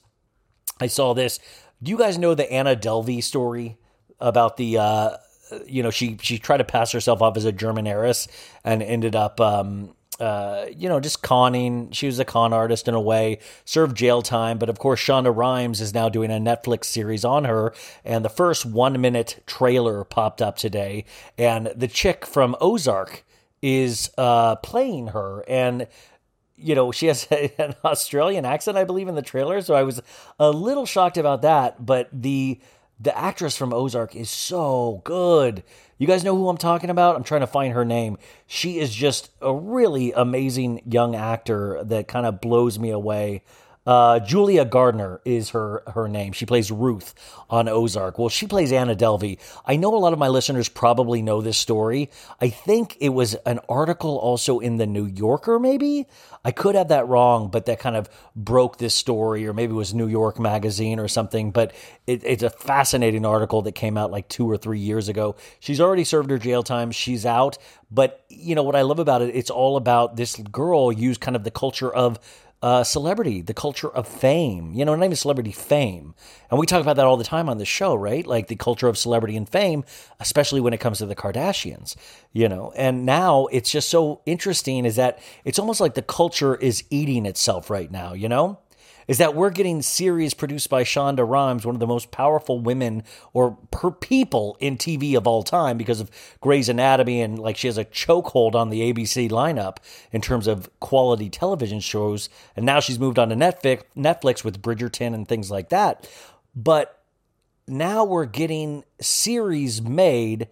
I 0.79 0.87
saw 0.87 1.13
this. 1.15 1.39
Do 1.81 1.89
you 1.89 1.97
guys 1.97 2.17
know 2.17 2.35
the 2.35 2.49
Anna 2.51 2.75
Delvey 2.75 3.23
story 3.23 3.77
about 4.19 4.57
the, 4.57 4.77
uh, 4.77 5.09
you 5.65 5.81
know, 5.81 5.89
she 5.89 6.17
she 6.21 6.37
tried 6.37 6.57
to 6.57 6.63
pass 6.63 6.91
herself 6.91 7.21
off 7.23 7.35
as 7.35 7.45
a 7.45 7.51
German 7.51 7.87
heiress 7.87 8.27
and 8.63 8.83
ended 8.83 9.15
up, 9.15 9.41
um, 9.41 9.95
uh, 10.19 10.65
you 10.75 10.89
know, 10.89 10.99
just 10.99 11.21
conning. 11.21 11.91
She 11.91 12.05
was 12.05 12.19
a 12.19 12.25
con 12.25 12.53
artist 12.53 12.87
in 12.87 12.93
a 12.93 13.01
way, 13.01 13.39
served 13.65 13.95
jail 13.97 14.21
time. 14.21 14.57
But 14.57 14.69
of 14.69 14.79
course, 14.79 14.99
Shonda 14.99 15.35
Rhimes 15.35 15.81
is 15.81 15.93
now 15.93 16.09
doing 16.09 16.31
a 16.31 16.35
Netflix 16.35 16.85
series 16.85 17.23
on 17.23 17.45
her. 17.45 17.73
And 18.03 18.23
the 18.25 18.29
first 18.29 18.65
one 18.65 18.99
minute 18.99 19.43
trailer 19.45 20.03
popped 20.03 20.41
up 20.41 20.57
today. 20.57 21.05
And 21.37 21.67
the 21.75 21.87
chick 21.87 22.25
from 22.25 22.55
Ozark 22.59 23.23
is 23.61 24.11
uh, 24.17 24.57
playing 24.57 25.07
her. 25.07 25.43
And 25.47 25.87
you 26.61 26.75
know, 26.75 26.91
she 26.91 27.07
has 27.07 27.25
an 27.57 27.75
Australian 27.83 28.45
accent, 28.45 28.77
I 28.77 28.83
believe, 28.83 29.07
in 29.07 29.15
the 29.15 29.21
trailer. 29.21 29.61
So 29.61 29.75
I 29.75 29.83
was 29.83 30.01
a 30.37 30.51
little 30.51 30.85
shocked 30.85 31.17
about 31.17 31.41
that. 31.43 31.85
But 31.85 32.09
the 32.11 32.59
the 32.99 33.17
actress 33.17 33.55
from 33.55 33.73
Ozark 33.73 34.15
is 34.15 34.29
so 34.29 35.01
good. 35.05 35.63
You 35.97 36.07
guys 36.07 36.23
know 36.23 36.35
who 36.35 36.49
I'm 36.49 36.57
talking 36.57 36.89
about? 36.89 37.15
I'm 37.15 37.23
trying 37.23 37.41
to 37.41 37.47
find 37.47 37.73
her 37.73 37.85
name. 37.85 38.17
She 38.45 38.79
is 38.79 38.93
just 38.93 39.31
a 39.41 39.53
really 39.53 40.11
amazing 40.11 40.81
young 40.85 41.15
actor 41.15 41.81
that 41.83 42.07
kind 42.07 42.25
of 42.25 42.41
blows 42.41 42.77
me 42.77 42.89
away. 42.89 43.43
Uh, 43.85 44.19
Julia 44.19 44.65
Garner 44.65 45.21
is 45.25 45.49
her 45.49 45.83
her 45.93 46.07
name. 46.07 46.33
She 46.33 46.45
plays 46.45 46.71
Ruth 46.71 47.15
on 47.49 47.67
Ozark. 47.67 48.19
Well, 48.19 48.29
she 48.29 48.45
plays 48.45 48.71
Anna 48.71 48.95
Delvey. 48.95 49.39
I 49.65 49.77
know 49.77 49.95
a 49.95 49.97
lot 49.97 50.13
of 50.13 50.19
my 50.19 50.27
listeners 50.27 50.69
probably 50.69 51.21
know 51.21 51.41
this 51.41 51.57
story. 51.57 52.09
I 52.39 52.49
think 52.49 52.97
it 52.99 53.09
was 53.09 53.35
an 53.45 53.59
article 53.67 54.17
also 54.17 54.59
in 54.59 54.77
the 54.77 54.85
New 54.85 55.05
Yorker, 55.05 55.59
maybe. 55.59 56.05
I 56.45 56.51
could 56.51 56.75
have 56.75 56.89
that 56.89 57.07
wrong, 57.07 57.49
but 57.49 57.65
that 57.65 57.79
kind 57.79 57.95
of 57.95 58.09
broke 58.35 58.77
this 58.77 58.93
story, 58.93 59.47
or 59.47 59.53
maybe 59.53 59.73
it 59.73 59.77
was 59.77 59.93
New 59.93 60.07
York 60.07 60.39
Magazine 60.39 60.99
or 60.99 61.07
something. 61.07 61.51
But 61.51 61.73
it, 62.05 62.21
it's 62.23 62.43
a 62.43 62.49
fascinating 62.49 63.25
article 63.25 63.61
that 63.63 63.73
came 63.73 63.97
out 63.97 64.11
like 64.11 64.27
two 64.29 64.49
or 64.49 64.57
three 64.57 64.79
years 64.79 65.07
ago. 65.09 65.35
She's 65.59 65.81
already 65.81 66.03
served 66.03 66.29
her 66.29 66.37
jail 66.37 66.63
time. 66.63 66.91
She's 66.91 67.25
out. 67.25 67.57
But 67.91 68.23
you 68.29 68.53
know 68.53 68.63
what 68.63 68.75
I 68.75 68.83
love 68.83 68.99
about 68.99 69.21
it? 69.21 69.35
It's 69.35 69.49
all 69.49 69.75
about 69.77 70.15
this 70.15 70.35
girl 70.35 70.91
used 70.91 71.21
kind 71.21 71.35
of 71.35 71.43
the 71.43 71.51
culture 71.51 71.91
of 71.91 72.19
uh, 72.61 72.83
celebrity, 72.83 73.41
the 73.41 73.53
culture 73.53 73.89
of 73.89 74.07
fame. 74.07 74.73
You 74.73 74.85
know, 74.85 74.95
not 74.95 75.05
even 75.05 75.15
celebrity 75.15 75.51
fame. 75.51 76.13
And 76.49 76.59
we 76.59 76.65
talk 76.65 76.81
about 76.81 76.97
that 76.97 77.05
all 77.05 77.17
the 77.17 77.23
time 77.23 77.49
on 77.49 77.57
the 77.57 77.65
show, 77.65 77.95
right? 77.95 78.25
Like 78.25 78.47
the 78.47 78.55
culture 78.55 78.87
of 78.87 78.97
celebrity 78.97 79.37
and 79.37 79.47
fame, 79.47 79.83
especially 80.19 80.61
when 80.61 80.73
it 80.73 80.79
comes 80.79 80.97
to 80.97 81.05
the 81.05 81.15
Kardashians, 81.15 81.95
you 82.33 82.49
know. 82.49 82.73
And 82.75 83.05
now 83.05 83.45
it's 83.47 83.71
just 83.71 83.89
so 83.89 84.21
interesting 84.25 84.85
is 84.85 84.97
that 84.97 85.19
it's 85.45 85.59
almost 85.59 85.79
like 85.79 85.93
the 85.93 86.01
culture 86.01 86.55
is 86.55 86.83
eating 86.89 87.25
itself 87.25 87.69
right 87.69 87.91
now, 87.91 88.13
you 88.13 88.27
know? 88.29 88.59
Is 89.09 89.17
that 89.17 89.33
we're 89.33 89.49
getting 89.49 89.81
series 89.81 90.35
produced 90.35 90.69
by 90.69 90.83
Shonda 90.83 91.27
Rhimes, 91.27 91.65
one 91.65 91.75
of 91.75 91.79
the 91.79 91.87
most 91.87 92.11
powerful 92.11 92.59
women 92.59 93.01
or 93.33 93.57
per 93.71 93.89
people 93.89 94.55
in 94.59 94.77
TV 94.77 95.17
of 95.17 95.25
all 95.25 95.41
time 95.41 95.79
because 95.79 95.99
of 95.99 96.11
Grey's 96.41 96.69
Anatomy 96.69 97.19
and 97.19 97.39
like 97.39 97.57
she 97.57 97.65
has 97.65 97.79
a 97.79 97.85
chokehold 97.85 98.53
on 98.53 98.69
the 98.69 98.93
ABC 98.93 99.27
lineup 99.31 99.77
in 100.11 100.21
terms 100.21 100.45
of 100.45 100.69
quality 100.79 101.27
television 101.27 101.79
shows. 101.79 102.29
And 102.55 102.67
now 102.67 102.79
she's 102.79 102.99
moved 102.99 103.17
on 103.17 103.29
to 103.29 103.35
Netflix, 103.35 103.81
Netflix 103.97 104.43
with 104.43 104.61
Bridgerton 104.61 105.15
and 105.15 105.27
things 105.27 105.49
like 105.49 105.69
that. 105.69 106.07
But 106.55 107.01
now 107.67 108.03
we're 108.03 108.25
getting 108.25 108.83
series 109.01 109.81
made 109.81 110.49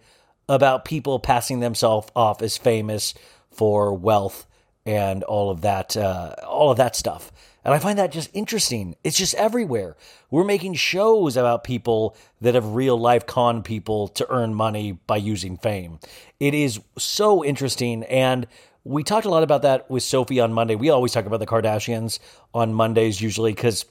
about 0.48 0.84
people 0.84 1.20
passing 1.20 1.60
themselves 1.60 2.10
off 2.16 2.42
as 2.42 2.56
famous 2.56 3.14
for 3.52 3.94
wealth 3.94 4.48
and 4.84 5.22
all 5.22 5.48
of 5.48 5.60
that, 5.60 5.96
uh, 5.96 6.34
all 6.44 6.72
of 6.72 6.78
that 6.78 6.96
stuff. 6.96 7.30
And 7.68 7.74
I 7.74 7.80
find 7.80 7.98
that 7.98 8.12
just 8.12 8.30
interesting. 8.32 8.96
It's 9.04 9.18
just 9.18 9.34
everywhere. 9.34 9.94
We're 10.30 10.42
making 10.42 10.72
shows 10.72 11.36
about 11.36 11.64
people 11.64 12.16
that 12.40 12.54
have 12.54 12.68
real 12.68 12.98
life 12.98 13.26
con 13.26 13.62
people 13.62 14.08
to 14.08 14.26
earn 14.30 14.54
money 14.54 14.92
by 15.06 15.18
using 15.18 15.58
fame. 15.58 15.98
It 16.40 16.54
is 16.54 16.80
so 16.96 17.44
interesting. 17.44 18.04
And 18.04 18.46
we 18.84 19.02
talked 19.02 19.26
a 19.26 19.28
lot 19.28 19.42
about 19.42 19.60
that 19.60 19.90
with 19.90 20.02
Sophie 20.02 20.40
on 20.40 20.54
Monday. 20.54 20.76
We 20.76 20.88
always 20.88 21.12
talk 21.12 21.26
about 21.26 21.40
the 21.40 21.46
Kardashians 21.46 22.20
on 22.54 22.72
Mondays 22.72 23.20
usually 23.20 23.52
because 23.52 23.84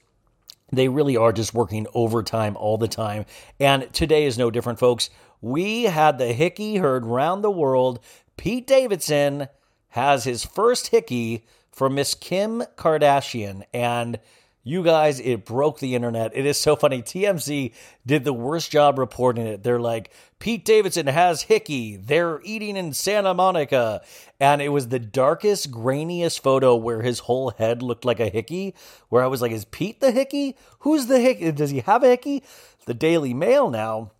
They 0.72 0.89
really 0.89 1.15
are 1.15 1.31
just 1.31 1.53
working 1.53 1.88
overtime 1.93 2.57
all 2.57 2.77
the 2.77 2.88
time. 2.88 3.25
And 3.60 3.91
today 3.93 4.25
is 4.25 4.38
no 4.38 4.51
different, 4.51 4.79
folks. 4.79 5.10
We 5.41 5.84
had 5.84 6.17
the 6.17 6.34
hickey 6.34 6.77
heard 6.77 7.05
round 7.05 7.43
the 7.43 7.51
world. 7.51 8.00
Pete 8.36 8.67
Davidson 8.67 9.48
has 9.89 10.25
his 10.25 10.43
first 10.43 10.88
hickey 10.88 11.46
from 11.77 11.93
Miss 11.93 12.15
Kim 12.15 12.63
Kardashian. 12.75 13.62
And 13.72 14.19
you 14.63 14.84
guys, 14.84 15.19
it 15.19 15.46
broke 15.46 15.79
the 15.79 15.93
internet. 15.93 16.36
It 16.36 16.48
is 16.48 16.60
so 16.60 16.75
funny. 16.75 17.03
TMZ 17.03 17.72
did 18.03 18.24
the 18.24 18.34
worst 18.34 18.72
job 18.72 18.98
reporting 18.98 19.46
it. 19.46 19.62
They're 19.62 19.79
like, 19.79 20.12
Pete 20.39 20.65
Davidson 20.65 21.05
has 21.05 21.43
hickey. 21.43 21.96
They're 21.96 22.41
eating 22.43 22.77
in 22.77 22.93
Santa 22.93 23.36
Monica. 23.36 24.01
And 24.39 24.60
it 24.60 24.69
was 24.69 24.88
the 24.88 24.98
darkest, 24.98 25.69
grainiest 25.69 26.39
photo 26.39 26.75
where 26.75 27.03
his 27.03 27.19
whole 27.19 27.51
head 27.51 27.84
looked 27.84 28.05
like 28.05 28.19
a 28.19 28.29
hickey. 28.29 28.74
Where 29.10 29.24
I 29.24 29.27
was 29.27 29.43
like, 29.43 29.51
is 29.51 29.65
Pete 29.65 30.00
the 30.00 30.12
hickey? 30.12 30.57
Who's 30.79 31.05
the 31.05 31.19
hickey? 31.19 31.51
Does 31.51 31.69
he 31.69 31.81
have 31.81 32.03
a 32.03 32.07
hickey? 32.07 32.43
The 32.88 32.96
Daily 32.96 33.36
Mail 33.36 33.69
now. 33.69 34.13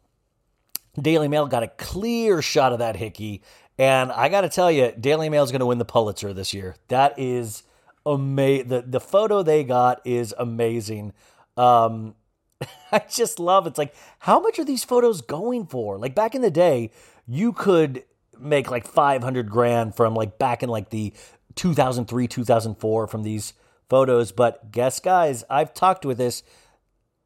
Daily 1.02 1.28
Mail 1.28 1.48
got 1.48 1.64
a 1.64 1.68
clear 1.70 2.44
shot 2.44 2.72
of 2.72 2.80
that 2.80 2.98
hickey. 2.98 3.42
And 3.78 4.12
I 4.12 4.30
got 4.30 4.42
to 4.42 4.50
tell 4.50 4.72
you, 4.72 4.92
Daily 5.00 5.30
Mail 5.30 5.44
is 5.44 5.52
going 5.52 5.60
to 5.60 5.66
win 5.66 5.78
the 5.78 5.86
Pulitzer 5.86 6.34
this 6.34 6.54
year. 6.54 6.76
That 6.88 7.18
is 7.18 7.64
amazing. 8.06 8.70
The, 8.70 8.82
the 8.82 9.00
photo 9.00 9.44
they 9.44 9.64
got 9.64 10.02
is 10.06 10.34
amazing. 10.38 11.14
Um, 11.56 12.16
I 12.92 13.04
just 13.10 13.40
love 13.40 13.68
it's 13.68 13.78
like 13.78 13.94
how 14.20 14.40
much 14.40 14.58
are 14.60 14.66
these 14.66 14.84
photos 14.84 15.22
going 15.22 15.68
for? 15.68 15.98
Like 15.98 16.16
back 16.16 16.34
in 16.34 16.42
the 16.42 16.52
day, 16.52 16.92
you 17.28 17.54
could 17.54 18.04
make 18.40 18.72
like 18.72 18.88
500 18.88 19.50
grand 19.50 19.96
from 19.96 20.14
like 20.14 20.38
back 20.38 20.64
in 20.64 20.70
like 20.70 20.90
the 20.90 21.14
2003, 21.56 22.28
2004 22.28 23.08
from 23.08 23.24
these 23.24 23.54
photos, 23.90 24.32
but 24.32 24.72
guess 24.72 25.00
guys, 25.00 25.44
I've 25.50 25.74
talked 25.74 26.06
with 26.06 26.18
this. 26.18 26.44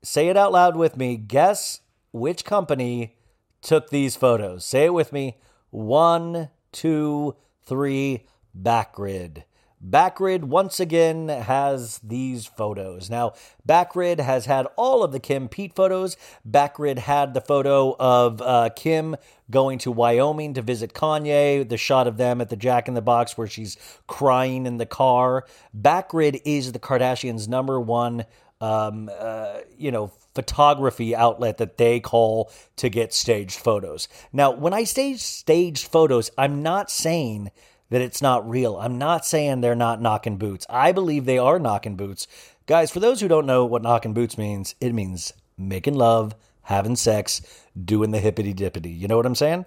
Say 0.03 0.29
it 0.29 0.37
out 0.37 0.51
loud 0.51 0.75
with 0.75 0.97
me. 0.97 1.17
Guess 1.17 1.81
which 2.11 2.43
company 2.45 3.15
took 3.61 3.89
these 3.89 4.15
photos. 4.15 4.65
Say 4.65 4.85
it 4.85 4.93
with 4.93 5.13
me. 5.13 5.37
One, 5.71 6.49
two, 6.71 7.35
three, 7.63 8.25
Backgrid. 8.57 9.43
Backgrid 9.83 10.43
once 10.43 10.79
again 10.79 11.27
has 11.27 11.99
these 12.03 12.45
photos. 12.45 13.09
Now, 13.09 13.33
Backgrid 13.67 14.19
has 14.19 14.45
had 14.45 14.67
all 14.75 15.03
of 15.03 15.11
the 15.11 15.19
Kim 15.19 15.47
Pete 15.47 15.73
photos. 15.73 16.17
Backgrid 16.47 16.99
had 16.99 17.33
the 17.33 17.41
photo 17.41 17.95
of 17.99 18.41
uh, 18.41 18.69
Kim 18.75 19.15
going 19.49 19.79
to 19.79 19.91
Wyoming 19.91 20.53
to 20.53 20.61
visit 20.61 20.93
Kanye, 20.93 21.67
the 21.67 21.77
shot 21.77 22.05
of 22.05 22.17
them 22.17 22.41
at 22.41 22.49
the 22.49 22.55
Jack 22.55 22.87
in 22.87 22.93
the 22.93 23.01
Box 23.01 23.37
where 23.37 23.47
she's 23.47 23.75
crying 24.05 24.67
in 24.67 24.77
the 24.77 24.85
car. 24.85 25.45
Backgrid 25.75 26.41
is 26.45 26.73
the 26.73 26.79
Kardashians' 26.79 27.47
number 27.47 27.79
one, 27.81 28.25
um, 28.59 29.09
uh, 29.11 29.61
you 29.77 29.91
know, 29.91 30.11
photography 30.33 31.15
outlet 31.15 31.57
that 31.57 31.77
they 31.77 31.99
call 31.99 32.51
to 32.77 32.89
get 32.89 33.13
staged 33.13 33.59
photos. 33.59 34.07
Now, 34.31 34.51
when 34.51 34.73
I 34.73 34.83
say 34.83 35.15
staged 35.15 35.87
photos, 35.87 36.31
I'm 36.37 36.63
not 36.63 36.89
saying 36.89 37.51
that 37.89 38.01
it's 38.01 38.21
not 38.21 38.49
real. 38.49 38.77
I'm 38.77 38.97
not 38.97 39.25
saying 39.25 39.61
they're 39.61 39.75
not 39.75 40.01
knocking 40.01 40.37
boots. 40.37 40.65
I 40.69 40.91
believe 40.91 41.25
they 41.25 41.37
are 41.37 41.59
knocking 41.59 41.97
boots. 41.97 42.27
Guys, 42.65 42.89
for 42.89 43.01
those 43.01 43.19
who 43.19 43.27
don't 43.27 43.45
know 43.45 43.65
what 43.65 43.83
knocking 43.83 44.13
boots 44.13 44.37
means, 44.37 44.75
it 44.79 44.93
means 44.93 45.33
making 45.57 45.95
love, 45.95 46.33
having 46.63 46.95
sex, 46.95 47.41
doing 47.83 48.11
the 48.11 48.19
hippity 48.19 48.53
dippity. 48.53 48.97
You 48.97 49.07
know 49.07 49.17
what 49.17 49.25
I'm 49.25 49.35
saying? 49.35 49.65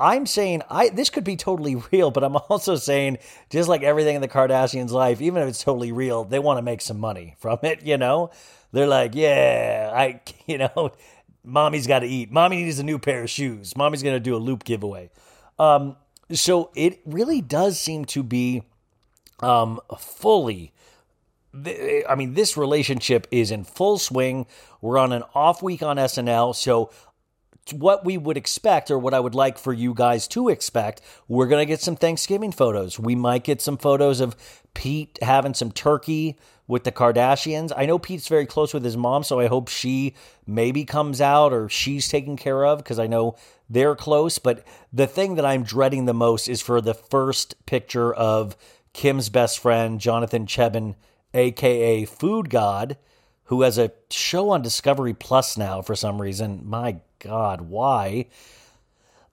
I'm 0.00 0.26
saying 0.26 0.62
I 0.70 0.90
this 0.90 1.10
could 1.10 1.24
be 1.24 1.36
totally 1.36 1.74
real, 1.92 2.10
but 2.10 2.22
I'm 2.22 2.36
also 2.36 2.76
saying 2.76 3.18
just 3.50 3.68
like 3.68 3.82
everything 3.82 4.14
in 4.14 4.20
the 4.20 4.28
Kardashians' 4.28 4.90
life, 4.90 5.20
even 5.20 5.42
if 5.42 5.48
it's 5.48 5.64
totally 5.64 5.92
real, 5.92 6.24
they 6.24 6.38
want 6.38 6.58
to 6.58 6.62
make 6.62 6.80
some 6.80 7.00
money 7.00 7.34
from 7.38 7.58
it, 7.62 7.82
you 7.82 7.96
know? 7.96 8.30
They're 8.72 8.86
like, 8.86 9.14
yeah, 9.14 9.90
I 9.94 10.20
you 10.46 10.58
know, 10.58 10.92
mommy's 11.44 11.86
got 11.86 12.00
to 12.00 12.06
eat. 12.06 12.30
Mommy 12.30 12.62
needs 12.62 12.78
a 12.78 12.84
new 12.84 12.98
pair 12.98 13.22
of 13.22 13.30
shoes. 13.30 13.76
Mommy's 13.76 14.02
going 14.02 14.16
to 14.16 14.20
do 14.20 14.36
a 14.36 14.38
loop 14.38 14.64
giveaway. 14.64 15.10
Um, 15.58 15.96
so 16.32 16.70
it 16.74 17.00
really 17.04 17.40
does 17.40 17.80
seem 17.80 18.04
to 18.06 18.22
be 18.22 18.62
um, 19.40 19.80
fully. 19.98 20.72
I 21.54 22.14
mean, 22.16 22.34
this 22.34 22.56
relationship 22.56 23.26
is 23.30 23.50
in 23.50 23.64
full 23.64 23.98
swing. 23.98 24.46
We're 24.80 24.98
on 24.98 25.12
an 25.12 25.24
off 25.34 25.62
week 25.62 25.82
on 25.82 25.96
SNL, 25.96 26.54
so 26.54 26.90
what 27.72 28.04
we 28.04 28.18
would 28.18 28.36
expect 28.36 28.90
or 28.90 28.98
what 28.98 29.14
I 29.14 29.20
would 29.20 29.34
like 29.34 29.58
for 29.58 29.72
you 29.72 29.94
guys 29.94 30.28
to 30.28 30.48
expect, 30.48 31.00
we're 31.26 31.46
going 31.46 31.62
to 31.62 31.70
get 31.70 31.80
some 31.80 31.96
Thanksgiving 31.96 32.52
photos. 32.52 32.98
We 32.98 33.14
might 33.14 33.44
get 33.44 33.60
some 33.60 33.76
photos 33.76 34.20
of 34.20 34.36
Pete 34.74 35.18
having 35.22 35.54
some 35.54 35.72
turkey 35.72 36.38
with 36.66 36.84
the 36.84 36.92
Kardashians. 36.92 37.72
I 37.76 37.86
know 37.86 37.98
Pete's 37.98 38.28
very 38.28 38.46
close 38.46 38.74
with 38.74 38.84
his 38.84 38.96
mom, 38.96 39.24
so 39.24 39.40
I 39.40 39.46
hope 39.46 39.68
she 39.68 40.14
maybe 40.46 40.84
comes 40.84 41.20
out 41.20 41.52
or 41.52 41.68
she's 41.68 42.08
taken 42.08 42.36
care 42.36 42.64
of 42.64 42.78
because 42.78 42.98
I 42.98 43.06
know 43.06 43.36
they're 43.68 43.96
close. 43.96 44.38
But 44.38 44.64
the 44.92 45.06
thing 45.06 45.34
that 45.36 45.46
I'm 45.46 45.62
dreading 45.64 46.04
the 46.04 46.14
most 46.14 46.46
is 46.48 46.60
for 46.60 46.80
the 46.80 46.94
first 46.94 47.66
picture 47.66 48.12
of 48.12 48.56
Kim's 48.92 49.30
best 49.30 49.58
friend, 49.58 50.00
Jonathan 50.00 50.46
Cheban, 50.46 50.94
aka 51.34 52.04
Food 52.04 52.50
God, 52.50 52.96
who 53.44 53.62
has 53.62 53.78
a 53.78 53.92
show 54.10 54.50
on 54.50 54.60
Discovery 54.60 55.14
Plus 55.14 55.56
now 55.56 55.80
for 55.80 55.96
some 55.96 56.20
reason. 56.20 56.62
My 56.64 56.98
God, 57.18 57.62
why? 57.62 58.26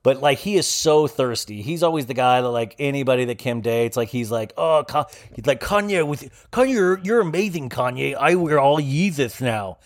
But 0.03 0.21
like 0.21 0.37
he 0.37 0.55
is 0.55 0.67
so 0.67 1.07
thirsty. 1.07 1.63
He's 1.63 1.81
always 1.81 2.05
the 2.05 2.13
guy 2.13 2.39
that 2.39 2.49
like 2.49 2.75
anybody 2.77 3.25
that 3.25 3.39
Kim 3.39 3.61
dates, 3.61 3.97
like 3.97 4.09
he's 4.09 4.29
like, 4.29 4.53
oh, 4.55 4.85
he's 5.33 5.47
like 5.47 5.59
Kanye 5.59 6.07
with 6.07 6.29
Kanye, 6.51 6.73
you're, 6.73 6.99
you're 6.99 7.21
amazing, 7.21 7.69
Kanye. 7.69 8.15
I 8.15 8.35
wear 8.35 8.59
all 8.59 8.79
Yeezys 8.79 9.41
now. 9.41 9.79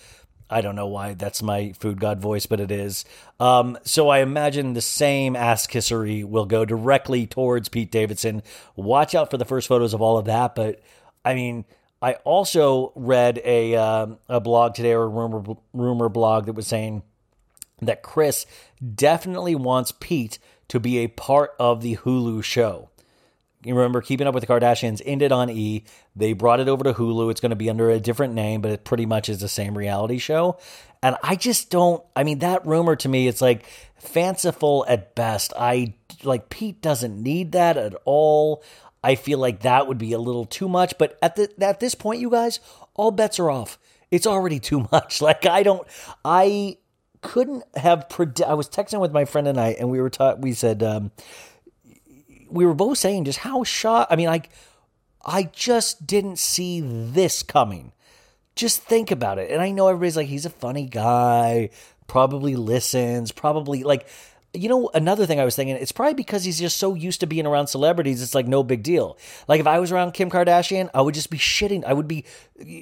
I 0.49 0.61
don't 0.61 0.75
know 0.75 0.87
why 0.87 1.13
that's 1.13 1.43
my 1.43 1.73
food 1.73 2.01
god 2.01 2.19
voice, 2.19 2.47
but 2.47 2.59
it 2.59 2.71
is. 2.71 3.05
Um, 3.39 3.77
so 3.83 4.09
I 4.09 4.19
imagine 4.19 4.73
the 4.73 4.81
same 4.81 5.35
ass 5.35 5.67
kissery 5.67 6.23
will 6.23 6.45
go 6.45 6.65
directly 6.65 7.27
towards 7.27 7.69
Pete 7.69 7.91
Davidson. 7.91 8.41
Watch 8.75 9.13
out 9.13 9.29
for 9.29 9.37
the 9.37 9.45
first 9.45 9.67
photos 9.67 9.93
of 9.93 10.01
all 10.01 10.17
of 10.17 10.25
that. 10.25 10.55
But 10.55 10.81
I 11.23 11.35
mean, 11.35 11.65
I 12.01 12.13
also 12.25 12.91
read 12.95 13.39
a 13.45 13.75
um, 13.75 14.17
a 14.27 14.39
blog 14.39 14.73
today 14.73 14.93
or 14.93 15.03
a 15.03 15.07
rumor 15.07 15.55
rumor 15.71 16.09
blog 16.09 16.47
that 16.47 16.53
was 16.53 16.67
saying 16.67 17.03
that 17.81 18.03
Kris 18.03 18.45
definitely 18.95 19.55
wants 19.55 19.93
Pete 19.99 20.39
to 20.69 20.79
be 20.79 20.99
a 20.99 21.07
part 21.07 21.51
of 21.59 21.81
the 21.81 21.97
Hulu 21.97 22.43
show. 22.43 22.89
You 23.63 23.75
remember 23.75 24.01
Keeping 24.01 24.25
Up 24.25 24.33
with 24.33 24.45
the 24.45 24.47
Kardashians 24.47 25.01
ended 25.05 25.33
on 25.33 25.49
E. 25.49 25.83
They 26.15 26.31
brought 26.31 26.61
it 26.61 26.69
over 26.69 26.83
to 26.85 26.93
Hulu. 26.93 27.29
It's 27.29 27.41
going 27.41 27.49
to 27.49 27.57
be 27.57 27.69
under 27.69 27.89
a 27.89 27.99
different 27.99 28.33
name, 28.33 28.61
but 28.61 28.71
it 28.71 28.85
pretty 28.85 29.05
much 29.05 29.27
is 29.27 29.41
the 29.41 29.49
same 29.49 29.77
reality 29.77 30.17
show. 30.17 30.57
And 31.03 31.17
I 31.23 31.35
just 31.35 31.69
don't, 31.69 32.01
I 32.15 32.23
mean, 32.23 32.39
that 32.39 32.65
rumor 32.65 32.95
to 32.95 33.09
me, 33.09 33.27
it's 33.27 33.41
like 33.41 33.65
fanciful 33.97 34.85
at 34.87 35.13
best. 35.13 35.51
I 35.57 35.95
like 36.23 36.49
Pete 36.49 36.81
doesn't 36.81 37.21
need 37.21 37.51
that 37.51 37.75
at 37.75 37.95
all. 38.05 38.63
I 39.03 39.15
feel 39.15 39.39
like 39.39 39.61
that 39.61 39.87
would 39.87 39.97
be 39.97 40.13
a 40.13 40.19
little 40.19 40.45
too 40.45 40.67
much, 40.67 40.97
but 40.97 41.17
at 41.21 41.35
the 41.35 41.49
at 41.61 41.79
this 41.79 41.95
point 41.95 42.19
you 42.19 42.29
guys, 42.29 42.59
all 42.95 43.11
bets 43.11 43.39
are 43.39 43.49
off. 43.49 43.79
It's 44.11 44.27
already 44.27 44.59
too 44.59 44.87
much. 44.91 45.21
Like 45.21 45.45
I 45.45 45.63
don't 45.63 45.87
I 46.23 46.77
couldn't 47.21 47.63
have 47.75 48.07
predi- 48.09 48.45
I 48.45 48.53
was 48.53 48.69
texting 48.69 49.01
with 49.01 49.11
my 49.11 49.25
friend 49.25 49.45
tonight 49.45 49.77
and 49.79 49.89
we 49.89 49.99
were 49.99 50.09
taught 50.09 50.39
we 50.39 50.53
said 50.53 50.81
um 50.83 51.11
we 52.49 52.65
were 52.65 52.73
both 52.73 52.97
saying 52.97 53.25
just 53.25 53.39
how 53.39 53.63
shocked. 53.63 54.11
I 54.11 54.15
mean, 54.15 54.27
like, 54.27 54.49
I 55.25 55.43
just 55.43 56.07
didn't 56.07 56.39
see 56.39 56.81
this 56.81 57.43
coming. 57.43 57.91
Just 58.55 58.81
think 58.81 59.11
about 59.11 59.37
it. 59.37 59.51
And 59.51 59.61
I 59.61 59.71
know 59.71 59.87
everybody's 59.87 60.17
like, 60.17 60.27
he's 60.27 60.45
a 60.45 60.49
funny 60.49 60.85
guy, 60.85 61.69
probably 62.07 62.55
listens, 62.55 63.31
probably 63.31 63.83
like, 63.83 64.07
you 64.53 64.67
know, 64.67 64.89
another 64.93 65.25
thing 65.25 65.39
I 65.39 65.45
was 65.45 65.55
thinking, 65.55 65.75
it's 65.75 65.91
probably 65.91 66.15
because 66.15 66.43
he's 66.43 66.59
just 66.59 66.77
so 66.77 66.95
used 66.95 67.19
to 67.19 67.27
being 67.27 67.45
around 67.45 67.67
celebrities, 67.67 68.21
it's 68.21 68.33
like 68.33 68.47
no 68.47 68.63
big 68.63 68.81
deal. 68.81 69.17
Like 69.47 69.59
if 69.59 69.67
I 69.67 69.79
was 69.79 69.91
around 69.91 70.13
Kim 70.13 70.29
Kardashian, 70.29 70.89
I 70.93 71.01
would 71.01 71.13
just 71.13 71.29
be 71.29 71.37
shitting. 71.37 71.83
I 71.85 71.93
would 71.93 72.07
be 72.07 72.25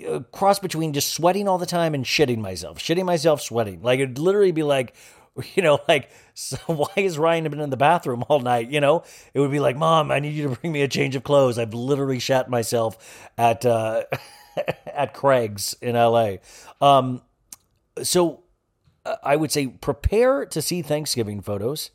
uh, 0.07 0.19
cross 0.31 0.59
between 0.59 0.93
just 0.93 1.13
sweating 1.13 1.47
all 1.47 1.57
the 1.57 1.65
time 1.65 1.93
and 1.93 2.05
shitting 2.05 2.37
myself, 2.37 2.79
shitting 2.79 3.05
myself, 3.05 3.41
sweating. 3.41 3.81
Like 3.81 3.99
it'd 3.99 4.17
literally 4.17 4.53
be 4.53 4.63
like, 4.63 4.95
you 5.55 5.63
know, 5.63 5.79
like, 5.87 6.09
so 6.33 6.57
why 6.67 6.89
has 6.95 7.17
Ryan 7.17 7.49
been 7.49 7.59
in 7.59 7.69
the 7.69 7.77
bathroom 7.77 8.23
all 8.29 8.39
night? 8.39 8.69
You 8.69 8.79
know, 8.79 9.03
it 9.33 9.39
would 9.39 9.51
be 9.51 9.59
like, 9.59 9.75
Mom, 9.75 10.11
I 10.11 10.19
need 10.19 10.33
you 10.33 10.49
to 10.49 10.55
bring 10.55 10.71
me 10.71 10.83
a 10.83 10.87
change 10.87 11.15
of 11.15 11.23
clothes. 11.23 11.57
I've 11.57 11.73
literally 11.73 12.19
shat 12.19 12.49
myself 12.49 13.29
at 13.37 13.65
uh, 13.65 14.03
at 14.85 15.13
Craig's 15.13 15.75
in 15.81 15.95
L.A. 15.95 16.39
Um, 16.81 17.21
so 18.03 18.43
I 19.23 19.35
would 19.35 19.51
say 19.51 19.67
prepare 19.67 20.45
to 20.45 20.61
see 20.61 20.81
Thanksgiving 20.81 21.41
photos. 21.41 21.91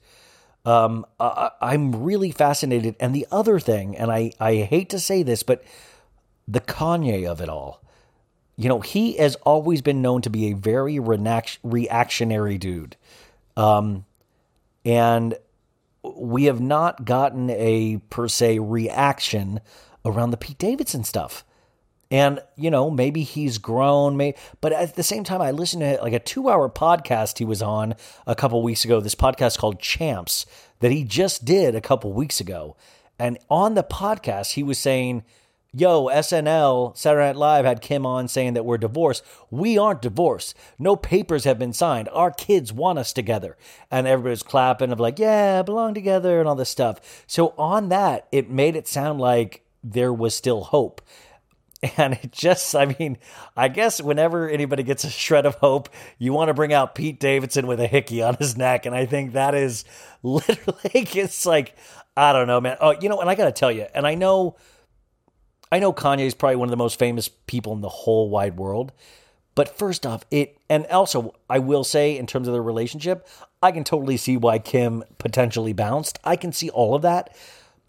Um, 0.65 1.05
I, 1.19 1.51
I'm 1.61 2.05
really 2.05 2.31
fascinated. 2.31 2.97
And 3.01 3.15
the 3.15 3.27
other 3.31 3.59
thing, 3.59 3.97
and 3.97 4.11
I, 4.11 4.33
I 4.39 4.57
hate 4.57 4.91
to 4.91 5.01
say 5.01 5.23
this, 5.23 5.43
but 5.43 5.65
the 6.47 6.61
Kanye 6.61 7.29
of 7.29 7.41
it 7.41 7.49
all. 7.49 7.83
You 8.57 8.69
know, 8.69 8.81
he 8.81 9.17
has 9.17 9.35
always 9.37 9.81
been 9.83 10.03
known 10.03 10.23
to 10.23 10.31
be 10.31 10.51
a 10.51 10.55
very 10.55 10.99
reactionary 11.01 12.59
dude. 12.59 12.97
Um, 13.57 14.05
and 14.85 15.35
we 16.03 16.45
have 16.45 16.61
not 16.61 17.05
gotten 17.05 17.51
a 17.51 17.99
per 18.11 18.29
se 18.29 18.59
reaction 18.59 19.61
around 20.05 20.31
the 20.31 20.37
Pete 20.37 20.59
Davidson 20.59 21.05
stuff. 21.05 21.45
And, 22.13 22.41
you 22.57 22.71
know, 22.71 22.91
maybe 22.91 23.23
he's 23.23 23.57
grown, 23.57 24.35
but 24.61 24.73
at 24.75 24.97
the 24.97 25.03
same 25.03 25.25
time, 25.25 25.41
I 25.41 25.51
listened 25.51 25.81
to 25.81 25.99
like 26.03 26.13
a 26.13 26.19
two 26.19 26.51
hour 26.51 26.69
podcast 26.69 27.39
he 27.39 27.47
was 27.47 27.63
on 27.63 27.95
a 28.27 28.35
couple 28.35 28.63
weeks 28.63 28.85
ago, 28.85 29.01
this 29.01 29.15
podcast 29.15 29.57
called 29.57 29.81
Champs 29.81 30.45
that 30.81 30.93
he 30.93 31.05
just 31.05 31.47
did 31.47 31.75
a 31.75 31.81
couple 31.81 32.13
weeks 32.13 32.39
ago. 32.39 32.77
And 33.19 33.39
on 33.49 33.77
the 33.77 33.83
podcast, 33.83 34.53
he 34.53 34.63
was 34.63 34.79
saying, 34.79 35.25
Yo, 35.75 36.09
SNL, 36.09 36.95
Saturday 36.99 37.29
Night 37.29 37.37
Live 37.37 37.65
had 37.65 37.81
Kim 37.81 38.05
on 38.05 38.29
saying 38.29 38.53
that 38.53 38.67
we're 38.67 38.77
divorced. 38.77 39.25
We 39.51 39.79
aren't 39.79 40.03
divorced. 40.03 40.55
No 40.79 40.97
papers 40.97 41.45
have 41.45 41.59
been 41.59 41.73
signed. 41.73 42.11
Our 42.13 42.31
kids 42.31 42.75
want 42.75 42.99
us 42.99 43.15
together. 43.15 43.57
And 43.91 44.07
everybody's 44.07 44.43
clapping 44.43 44.93
of 44.93 45.01
like, 45.01 45.19
yeah, 45.19 45.63
belong 45.63 45.95
together 45.95 46.41
and 46.41 46.47
all 46.47 46.57
this 46.57 46.69
stuff. 46.69 47.25
So 47.27 47.55
on 47.57 47.89
that, 47.89 48.29
it 48.31 48.51
made 48.51 48.77
it 48.77 48.87
sound 48.87 49.19
like 49.19 49.65
there 49.83 50.13
was 50.13 50.35
still 50.35 50.65
hope. 50.65 51.01
And 51.97 52.15
it 52.15 52.31
just, 52.31 52.77
I 52.77 52.95
mean, 52.99 53.19
I 53.57 53.67
guess 53.67 54.01
whenever 54.01 54.49
anybody 54.49 54.85
gets 54.85 55.03
a 55.03 55.11
shred 55.11 55.47
of 55.47 55.57
hope, 55.57 55.89
you 56.17 56.33
want 56.33 56.49
to 56.49 56.55
bring 56.55 56.73
out 56.73 56.95
Pete 56.95 57.19
Davidson 57.19 57.67
with 57.67 57.81
a 57.81 57.89
hickey 57.89 58.23
on 58.23 58.37
his 58.37 58.57
neck. 58.57 58.87
And 58.87 58.95
I 58.95 59.05
think 59.05 59.33
that 59.33 59.55
is 59.55 59.85
literally, 60.23 60.79
it's 60.95 61.45
like, 61.45 61.77
I 62.17 62.33
don't 62.33 62.47
know, 62.47 62.61
man. 62.61 62.77
Oh, 62.81 62.95
you 63.01 63.09
know, 63.09 63.21
and 63.21 63.29
I 63.29 63.35
got 63.35 63.47
to 63.47 63.53
tell 63.53 63.73
you, 63.73 63.87
and 63.95 64.07
I 64.07 64.15
know, 64.15 64.57
I 65.73 65.81
know 65.81 65.93
Kanye 65.93 66.27
is 66.27 66.35
probably 66.35 66.57
one 66.57 66.69
of 66.69 66.71
the 66.71 66.77
most 66.77 66.99
famous 66.99 67.29
people 67.29 67.73
in 67.73 67.81
the 67.81 67.89
whole 67.89 68.31
wide 68.31 68.57
world. 68.57 68.93
But 69.55 69.77
first 69.77 70.07
off, 70.07 70.25
it, 70.31 70.59
and 70.71 70.87
also, 70.87 71.35
I 71.51 71.59
will 71.59 71.85
say, 71.85 72.17
in 72.17 72.27
terms 72.27 72.49
of 72.49 72.55
their 72.55 72.63
relationship, 72.63 73.27
I 73.63 73.73
can 73.73 73.85
totally 73.85 74.17
see 74.17 74.37
why 74.37 74.59
Kim 74.59 75.03
potentially 75.19 75.73
bounced. 75.73 76.19
I 76.25 76.37
can 76.37 76.53
see 76.53 76.71
all 76.71 76.95
of 76.95 77.03
that. 77.03 77.37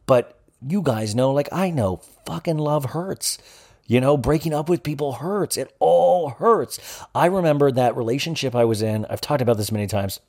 But 0.05 0.39
you 0.67 0.81
guys 0.81 1.15
know, 1.15 1.31
like 1.31 1.49
I 1.51 1.69
know, 1.69 2.01
fucking 2.25 2.57
love 2.57 2.85
hurts. 2.85 3.37
You 3.85 3.99
know, 3.99 4.15
breaking 4.15 4.53
up 4.53 4.69
with 4.69 4.83
people 4.83 5.13
hurts. 5.13 5.57
It 5.57 5.73
all 5.79 6.29
hurts. 6.29 6.79
I 7.13 7.25
remember 7.25 7.71
that 7.71 7.97
relationship 7.97 8.55
I 8.55 8.65
was 8.65 8.81
in. 8.81 9.05
I've 9.09 9.21
talked 9.21 9.41
about 9.41 9.57
this 9.57 9.71
many 9.71 9.87
times. 9.87 10.19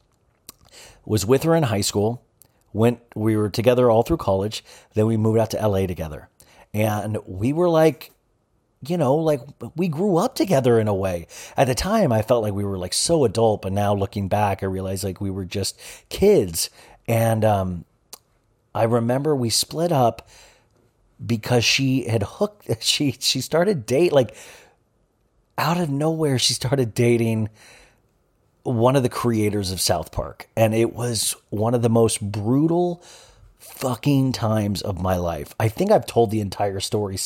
Was 1.05 1.25
with 1.25 1.45
her 1.45 1.55
in 1.55 1.65
high 1.65 1.81
school. 1.81 2.25
Went 2.73 3.01
we 3.15 3.37
were 3.37 3.51
together 3.51 3.91
all 3.91 4.03
through 4.03 4.17
college. 4.17 4.65
Then 4.95 5.07
we 5.07 5.17
moved 5.17 5.39
out 5.39 5.51
to 5.51 5.69
LA 5.69 5.87
together. 5.87 6.29
And 6.73 7.19
we 7.27 7.53
were 7.53 7.69
like 7.69 8.11
you 8.89 8.97
know, 8.97 9.15
like 9.15 9.41
we 9.77 9.89
grew 9.89 10.17
up 10.17 10.35
together 10.35 10.79
in 10.79 10.89
a 10.89 10.95
way. 10.95 11.27
At 11.57 11.67
the 11.67 11.75
time, 11.75 12.13
I 12.13 12.23
felt 12.23 12.43
like 12.43 12.55
we 12.55 12.65
were 12.65 12.79
like 12.79 12.93
so 12.93 13.25
adult, 13.25 13.63
but 13.63 13.73
now 13.73 13.95
looking 13.95 14.29
back, 14.29 14.63
I 14.63 14.67
realized 14.67 15.05
like 15.05 15.21
we 15.21 15.31
were 15.31 15.45
just 15.45 15.79
kids. 16.09 16.71
And 17.07 17.45
um, 17.45 17.85
I 18.75 18.85
remember 18.85 19.35
we 19.35 19.51
split 19.51 19.93
up 19.93 20.29
because 21.25 21.65
she 21.65 22.09
had 22.09 22.23
hooked. 22.23 22.69
She 22.81 23.17
she 23.19 23.41
started 23.41 23.87
date 23.87 24.13
like 24.13 24.37
out 25.57 25.79
of 25.79 25.91
nowhere. 25.91 26.39
She 26.39 26.55
started 26.55 26.95
dating 26.95 27.49
one 28.63 28.97
of 28.97 29.03
the 29.03 29.09
creators 29.09 29.71
of 29.71 29.81
South 29.81 30.13
Park, 30.13 30.49
and 30.57 30.75
it 30.75 30.95
was 30.95 31.37
one 31.51 31.75
of 31.75 31.83
the 31.83 31.91
most 31.91 32.21
brutal 32.21 33.03
fucking 33.59 34.33
times 34.33 34.83
of 34.83 35.01
my 35.01 35.17
life. 35.17 35.55
I 35.59 35.69
think 35.69 35.91
I've 35.91 36.07
told 36.07 36.31
the 36.31 36.41
entire 36.41 36.81
story 36.81 37.17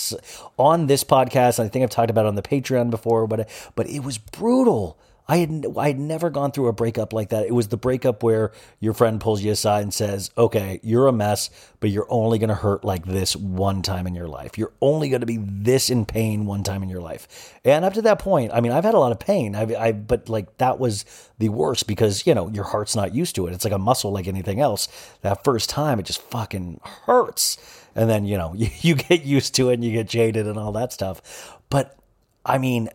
on 0.56 0.86
this 0.86 1.04
podcast. 1.04 1.58
I 1.58 1.68
think 1.68 1.82
I've 1.82 1.90
talked 1.90 2.10
about 2.10 2.26
it 2.26 2.28
on 2.28 2.36
the 2.36 2.42
Patreon 2.42 2.90
before, 2.90 3.26
but 3.26 3.48
but 3.74 3.88
it 3.88 4.00
was 4.00 4.18
brutal. 4.18 4.98
I 5.30 5.38
had 5.38 5.66
I 5.76 5.88
had 5.88 5.98
never 5.98 6.30
gone 6.30 6.52
through 6.52 6.68
a 6.68 6.72
breakup 6.72 7.12
like 7.12 7.28
that. 7.28 7.46
It 7.46 7.52
was 7.52 7.68
the 7.68 7.76
breakup 7.76 8.22
where 8.22 8.50
your 8.80 8.94
friend 8.94 9.20
pulls 9.20 9.42
you 9.42 9.52
aside 9.52 9.82
and 9.82 9.92
says, 9.92 10.30
"Okay, 10.38 10.80
you're 10.82 11.06
a 11.06 11.12
mess, 11.12 11.50
but 11.80 11.90
you're 11.90 12.06
only 12.08 12.38
going 12.38 12.48
to 12.48 12.54
hurt 12.54 12.82
like 12.82 13.04
this 13.04 13.36
one 13.36 13.82
time 13.82 14.06
in 14.06 14.14
your 14.14 14.26
life. 14.26 14.56
You're 14.56 14.72
only 14.80 15.10
going 15.10 15.20
to 15.20 15.26
be 15.26 15.36
this 15.38 15.90
in 15.90 16.06
pain 16.06 16.46
one 16.46 16.62
time 16.62 16.82
in 16.82 16.88
your 16.88 17.02
life." 17.02 17.58
And 17.62 17.84
up 17.84 17.92
to 17.94 18.02
that 18.02 18.20
point, 18.20 18.52
I 18.54 18.62
mean, 18.62 18.72
I've 18.72 18.84
had 18.84 18.94
a 18.94 18.98
lot 18.98 19.12
of 19.12 19.18
pain. 19.18 19.54
I, 19.54 19.62
I 19.76 19.92
but 19.92 20.30
like 20.30 20.56
that 20.56 20.78
was 20.78 21.04
the 21.38 21.50
worst 21.50 21.86
because 21.86 22.26
you 22.26 22.34
know 22.34 22.48
your 22.48 22.64
heart's 22.64 22.96
not 22.96 23.14
used 23.14 23.34
to 23.34 23.46
it. 23.46 23.52
It's 23.52 23.64
like 23.64 23.74
a 23.74 23.78
muscle, 23.78 24.10
like 24.10 24.28
anything 24.28 24.60
else. 24.60 24.88
That 25.20 25.44
first 25.44 25.68
time, 25.68 26.00
it 26.00 26.06
just 26.06 26.22
fucking 26.22 26.80
hurts, 27.04 27.58
and 27.94 28.08
then 28.08 28.24
you 28.24 28.38
know 28.38 28.54
you, 28.54 28.70
you 28.80 28.94
get 28.94 29.24
used 29.24 29.54
to 29.56 29.68
it 29.68 29.74
and 29.74 29.84
you 29.84 29.92
get 29.92 30.08
jaded 30.08 30.46
and 30.46 30.58
all 30.58 30.72
that 30.72 30.90
stuff. 30.90 31.58
But 31.68 31.98
I 32.46 32.56
mean, 32.56 32.88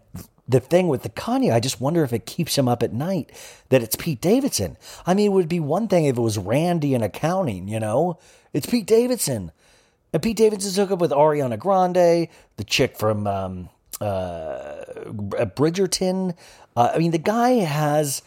the 0.48 0.60
thing 0.60 0.88
with 0.88 1.04
the 1.04 1.10
Kanye, 1.10 1.54
I 1.54 1.60
just 1.60 1.80
wonder 1.80 2.04
if 2.04 2.12
it 2.12 2.26
keeps 2.26 2.58
him 2.58 2.68
up 2.68 2.84
at 2.84 2.94
night 2.94 3.32
that 3.70 3.82
it's 3.82 3.96
Pete 3.96 4.22
Davidson. 4.22 4.78
I 5.06 5.14
mean, 5.14 5.28
it 5.28 5.34
would 5.34 5.48
be 5.48 5.60
one 5.60 5.88
thing 5.88 6.06
if 6.06 6.18
it 6.18 6.22
was 6.22 6.38
Randy 6.38 6.94
in 6.94 7.02
accounting, 7.02 7.68
you 7.68 7.80
know? 7.80 8.20
It's 8.52 8.66
Pete 8.66 8.86
Davidson. 8.86 9.52
And 10.12 10.22
Pete 10.22 10.38
Davidson's 10.38 10.76
hooked 10.76 10.92
up 10.92 11.00
with 11.00 11.12
Ariana 11.12 11.58
Grande, 11.58 12.28
the 12.58 12.64
chick 12.66 12.98
from 12.98 13.26
um, 13.26 13.70
uh, 14.00 14.84
Bridgerton. 15.06 16.36
Uh, 16.76 16.92
I 16.94 16.98
mean, 17.00 17.12
the 17.12 17.18
guy 17.18 17.52
has 17.52 18.22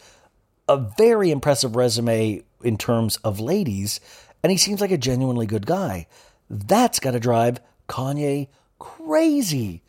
a 0.67 0.77
very 0.77 1.31
impressive 1.31 1.75
resume 1.75 2.43
in 2.63 2.77
terms 2.77 3.17
of 3.17 3.39
ladies, 3.39 3.99
and 4.43 4.51
he 4.51 4.57
seems 4.57 4.81
like 4.81 4.91
a 4.91 4.97
genuinely 4.97 5.45
good 5.45 5.65
guy. 5.65 6.07
That's 6.49 6.99
got 6.99 7.11
to 7.11 7.19
drive 7.19 7.59
Kanye 7.87 8.47
crazy. 8.79 9.81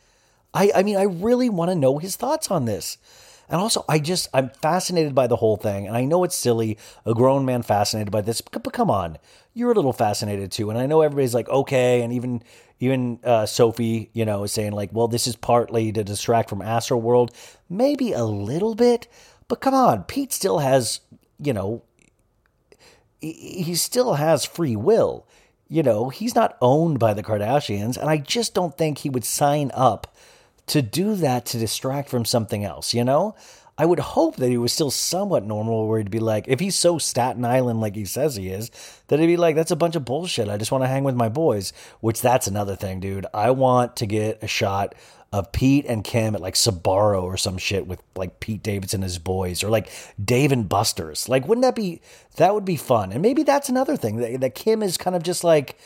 I, 0.59 0.73
I 0.75 0.83
mean, 0.83 0.97
I 0.97 1.05
really 1.05 1.49
want 1.49 1.71
to 1.71 1.77
know 1.77 1.99
his 1.99 2.16
thoughts 2.16 2.51
on 2.51 2.64
this. 2.64 2.99
And 3.49 3.61
also, 3.61 3.85
I 3.88 3.99
just, 4.01 4.29
I'm 4.35 4.51
fascinated 4.51 5.14
by 5.14 5.27
the 5.27 5.37
whole 5.37 5.57
thing. 5.57 5.87
And 5.87 5.97
I 5.97 6.05
know 6.05 6.25
it's 6.25 6.37
silly, 6.37 6.77
a 7.07 7.14
grown 7.14 7.44
man 7.44 7.62
fascinated 7.62 8.11
by 8.11 8.21
this, 8.21 8.40
but, 8.40 8.73
come 8.73 8.90
on, 8.90 9.18
you're 9.55 9.71
a 9.71 9.75
little 9.75 9.92
fascinated 9.92 10.51
too. 10.51 10.68
And 10.68 10.79
I 10.79 10.87
know 10.87 11.01
everybody's 11.01 11.35
like, 11.35 11.49
okay. 11.49 12.03
And 12.03 12.12
even, 12.12 12.42
even 12.81 13.21
uh, 13.23 13.47
Sophie, 13.47 14.11
you 14.12 14.25
know, 14.25 14.42
is 14.42 14.53
saying 14.53 14.73
like, 14.73 14.92
well, 14.92 15.09
this 15.09 15.27
is 15.27 15.37
partly 15.37 15.92
to 15.92 16.05
distract 16.05 16.51
from 16.51 16.61
Astroworld. 16.61 17.31
Maybe 17.71 18.12
a 18.12 18.25
little 18.25 18.75
bit, 18.75 19.09
but 19.47 19.61
come 19.61 19.75
on, 19.75 20.05
Pete 20.05 20.33
still 20.33 20.59
has, 20.59 21.01
you 21.38 21.53
know, 21.53 21.85
he 23.21 23.75
still 23.77 24.14
has 24.14 24.44
free 24.44 24.77
will. 24.77 25.27
You 25.68 25.83
know, 25.83 26.09
he's 26.09 26.35
not 26.35 26.57
owned 26.61 26.99
by 26.99 27.14
the 27.14 27.23
Kardashians. 27.23 27.97
And 27.97 28.11
I 28.11 28.18
just 28.18 28.55
don't 28.55 28.77
think 28.77 28.99
he 28.99 29.11
would 29.11 29.25
sign 29.25 29.71
up 29.75 30.14
to 30.68 30.83
do 30.83 31.14
that 31.16 31.46
to 31.46 31.59
distract 31.59 32.09
from 32.09 32.24
something 32.24 32.64
else, 32.64 32.94
you 32.94 33.04
know? 33.04 33.35
I 33.81 33.87
would 33.87 34.00
hope 34.00 34.37
that 34.37 34.48
he 34.48 34.59
was 34.59 34.72
still 34.72 34.90
somewhat 34.90 35.44
normal, 35.44 35.87
where 35.87 35.98
he'd 35.98 36.11
be 36.11 36.18
like, 36.18 36.46
if 36.48 36.59
he's 36.59 36.74
so 36.74 36.98
Staten 36.98 37.44
Island 37.44 37.81
like 37.81 37.94
he 37.94 38.04
says 38.04 38.35
he 38.35 38.48
is, 38.48 38.72
that 39.07 39.20
he'd 39.20 39.26
be 39.26 39.37
like, 39.37 39.54
that's 39.54 39.70
a 39.70 39.76
bunch 39.76 39.94
of 39.94 40.04
bullshit. 40.04 40.48
I 40.48 40.57
just 40.57 40.72
want 40.72 40.83
to 40.83 40.88
hang 40.88 41.04
with 41.04 41.14
my 41.14 41.28
boys, 41.28 41.72
which 42.00 42.20
that's 42.20 42.48
another 42.48 42.74
thing, 42.74 42.98
dude. 42.98 43.26
I 43.33 43.52
want 43.52 43.94
to 43.96 44.07
get 44.07 44.42
a 44.42 44.48
shot 44.48 44.96
of 45.33 45.52
Pete 45.52 45.87
and 45.87 46.02
Kim 46.02 46.35
at 46.35 46.40
like 46.40 46.54
Sbarro 46.54 47.22
or 47.22 47.37
some 47.37 47.57
shit 47.57 47.87
with 47.87 48.02
like 48.16 48.40
Pete 48.40 48.64
Davidson 48.64 48.98
and 48.98 49.04
his 49.04 49.18
boys 49.18 49.62
or 49.62 49.68
like 49.68 49.90
Dave 50.22 50.50
and 50.50 50.68
Buster's. 50.68 51.28
Like, 51.28 51.46
wouldn't 51.46 51.62
that 51.62 51.76
be, 51.76 52.00
that 52.37 52.54
would 52.54 52.64
be 52.64 52.76
fun. 52.76 53.12
And 53.12 53.22
maybe 53.22 53.44
that's 53.44 53.68
another 53.68 53.96
thing 53.96 54.16
that, 54.16 54.40
that 54.40 54.54
Kim 54.57 54.83
is 54.83 54.96
kind 54.96 55.14
of 55.14 55.22
just 55.22 55.44
like, 55.44 55.78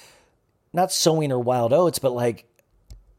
not 0.72 0.92
sowing 0.92 1.28
her 1.28 1.38
wild 1.38 1.74
oats, 1.74 1.98
but 1.98 2.12
like, 2.12 2.46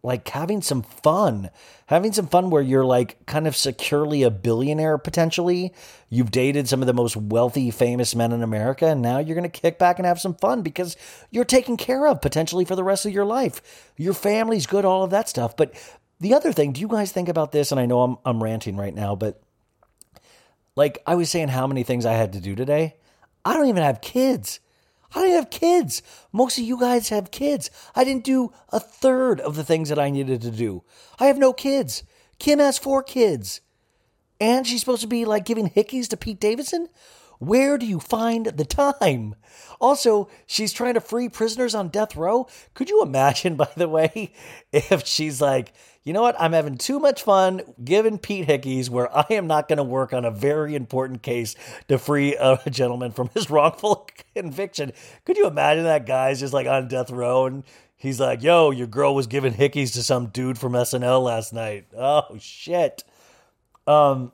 like 0.04 0.28
having 0.28 0.62
some 0.62 0.82
fun, 0.82 1.50
having 1.86 2.12
some 2.12 2.28
fun 2.28 2.50
where 2.50 2.62
you're 2.62 2.86
like 2.86 3.26
kind 3.26 3.48
of 3.48 3.56
securely 3.56 4.24
a 4.24 4.30
billionaire 4.30 4.98
potentially. 4.98 5.74
You've 6.10 6.30
dated 6.30 6.68
some 6.68 6.82
of 6.82 6.88
the 6.88 6.94
most 6.94 7.16
wealthy, 7.16 7.72
famous 7.72 8.14
men 8.14 8.34
in 8.34 8.44
America, 8.44 8.86
and 8.88 9.02
now 9.02 9.20
you're 9.20 9.36
going 9.36 9.50
to 9.50 9.62
kick 9.62 9.80
back 9.80 10.00
and 10.00 10.06
have 10.06 10.20
some 10.20 10.36
fun 10.36 10.62
because 10.62 10.98
you're 11.32 11.46
taken 11.46 11.78
care 11.78 12.06
of 12.06 12.22
potentially 12.22 12.66
for 12.66 12.76
the 12.76 12.84
rest 12.84 13.06
of 13.06 13.14
your 13.14 13.26
life. 13.26 13.92
Your 13.96 14.14
family's 14.14 14.68
good, 14.68 14.84
all 14.84 15.04
of 15.04 15.12
that 15.12 15.30
stuff. 15.30 15.56
But 15.56 15.74
the 16.20 16.34
other 16.34 16.52
thing, 16.52 16.74
do 16.74 16.82
you 16.82 16.90
guys 16.90 17.14
think 17.14 17.30
about 17.30 17.54
this? 17.54 17.72
And 17.72 17.80
I 17.80 17.86
know 17.86 18.02
I'm 18.02 18.18
I'm 18.26 18.44
ranting 18.44 18.76
right 18.76 18.94
now, 18.94 19.16
but 19.16 19.42
like 20.76 21.02
I 21.08 21.16
was 21.16 21.30
saying, 21.30 21.48
how 21.48 21.66
many 21.66 21.84
things 21.84 22.06
I 22.06 22.14
had 22.14 22.34
to 22.34 22.42
do 22.42 22.56
today. 22.56 22.96
I 23.46 23.54
don't 23.54 23.68
even 23.68 23.84
have 23.84 24.02
kids. 24.02 24.60
I 25.16 25.22
don't 25.22 25.32
have 25.32 25.50
kids. 25.50 26.02
Most 26.32 26.58
of 26.58 26.64
you 26.64 26.80
guys 26.80 27.10
have 27.10 27.32
kids. 27.32 27.70
I 27.96 28.04
didn't 28.04 28.24
do 28.24 28.52
a 28.70 28.80
third 28.80 29.40
of 29.40 29.56
the 29.56 29.64
things 29.64 29.90
that 29.90 30.00
I 30.00 30.10
needed 30.10 30.42
to 30.42 30.52
do. 30.52 30.84
I 31.20 31.28
have 31.28 31.38
no 31.38 31.54
kids. 31.54 32.04
Kim 32.40 32.60
has 32.60 32.78
four 32.78 33.04
kids. 33.04 33.62
And 34.42 34.66
she's 34.68 34.80
supposed 34.80 35.02
to 35.02 35.08
be 35.08 35.26
like 35.26 35.46
giving 35.46 35.70
hickeys 35.70 36.08
to 36.10 36.18
Pete 36.18 36.40
Davidson? 36.40 36.90
Where 37.46 37.78
do 37.78 37.86
you 37.86 38.00
find 38.00 38.46
the 38.46 38.66
time? 38.66 39.36
Also, 39.80 40.30
she's 40.46 40.72
trying 40.74 40.94
to 40.94 41.02
free 41.02 41.30
prisoners 41.30 41.76
on 41.76 41.90
death 41.90 42.16
row. 42.16 42.48
Could 42.74 42.90
you 42.90 43.02
imagine, 43.02 43.56
by 43.58 43.70
the 43.76 43.90
way, 43.90 44.34
if 44.72 45.06
she's 45.06 45.42
like, 45.42 45.74
you 46.04 46.12
know 46.12 46.22
what? 46.22 46.36
I'm 46.40 46.52
having 46.52 46.78
too 46.78 47.00
much 47.00 47.24
fun 47.24 47.62
giving 47.84 48.18
Pete 48.18 48.48
Hickeys 48.48 48.90
where 48.90 49.16
I 49.16 49.26
am 49.32 49.48
not 49.48 49.68
going 49.68 49.78
to 49.78 49.84
work 49.84 50.14
on 50.14 50.26
a 50.26 50.32
very 50.32 50.76
important 50.76 51.22
case 51.22 51.56
to 51.88 51.98
free 51.98 52.36
a 52.36 52.60
gentleman 52.70 53.12
from 53.12 53.30
his 53.34 53.50
wrongful 53.50 54.10
conviction. 54.36 54.92
Could 55.26 55.38
you 55.38 55.48
imagine 55.48 55.86
that 55.86 56.06
guy's 56.06 56.42
just 56.42 56.54
like 56.54 56.68
on 56.68 56.90
death 56.90 57.10
row 57.10 57.46
and 57.46 57.64
he's 57.96 58.20
like, 58.20 58.44
yo, 58.44 58.72
your 58.72 58.88
girl 58.88 59.16
was 59.16 59.28
giving 59.28 59.54
Hickeys 59.54 59.94
to 59.94 60.04
some 60.04 60.28
dude 60.28 60.58
from 60.60 60.74
SNL 60.74 61.24
last 61.24 61.54
night. 61.54 61.88
Oh, 61.98 62.38
shit. 62.38 63.04
Um, 63.88 64.34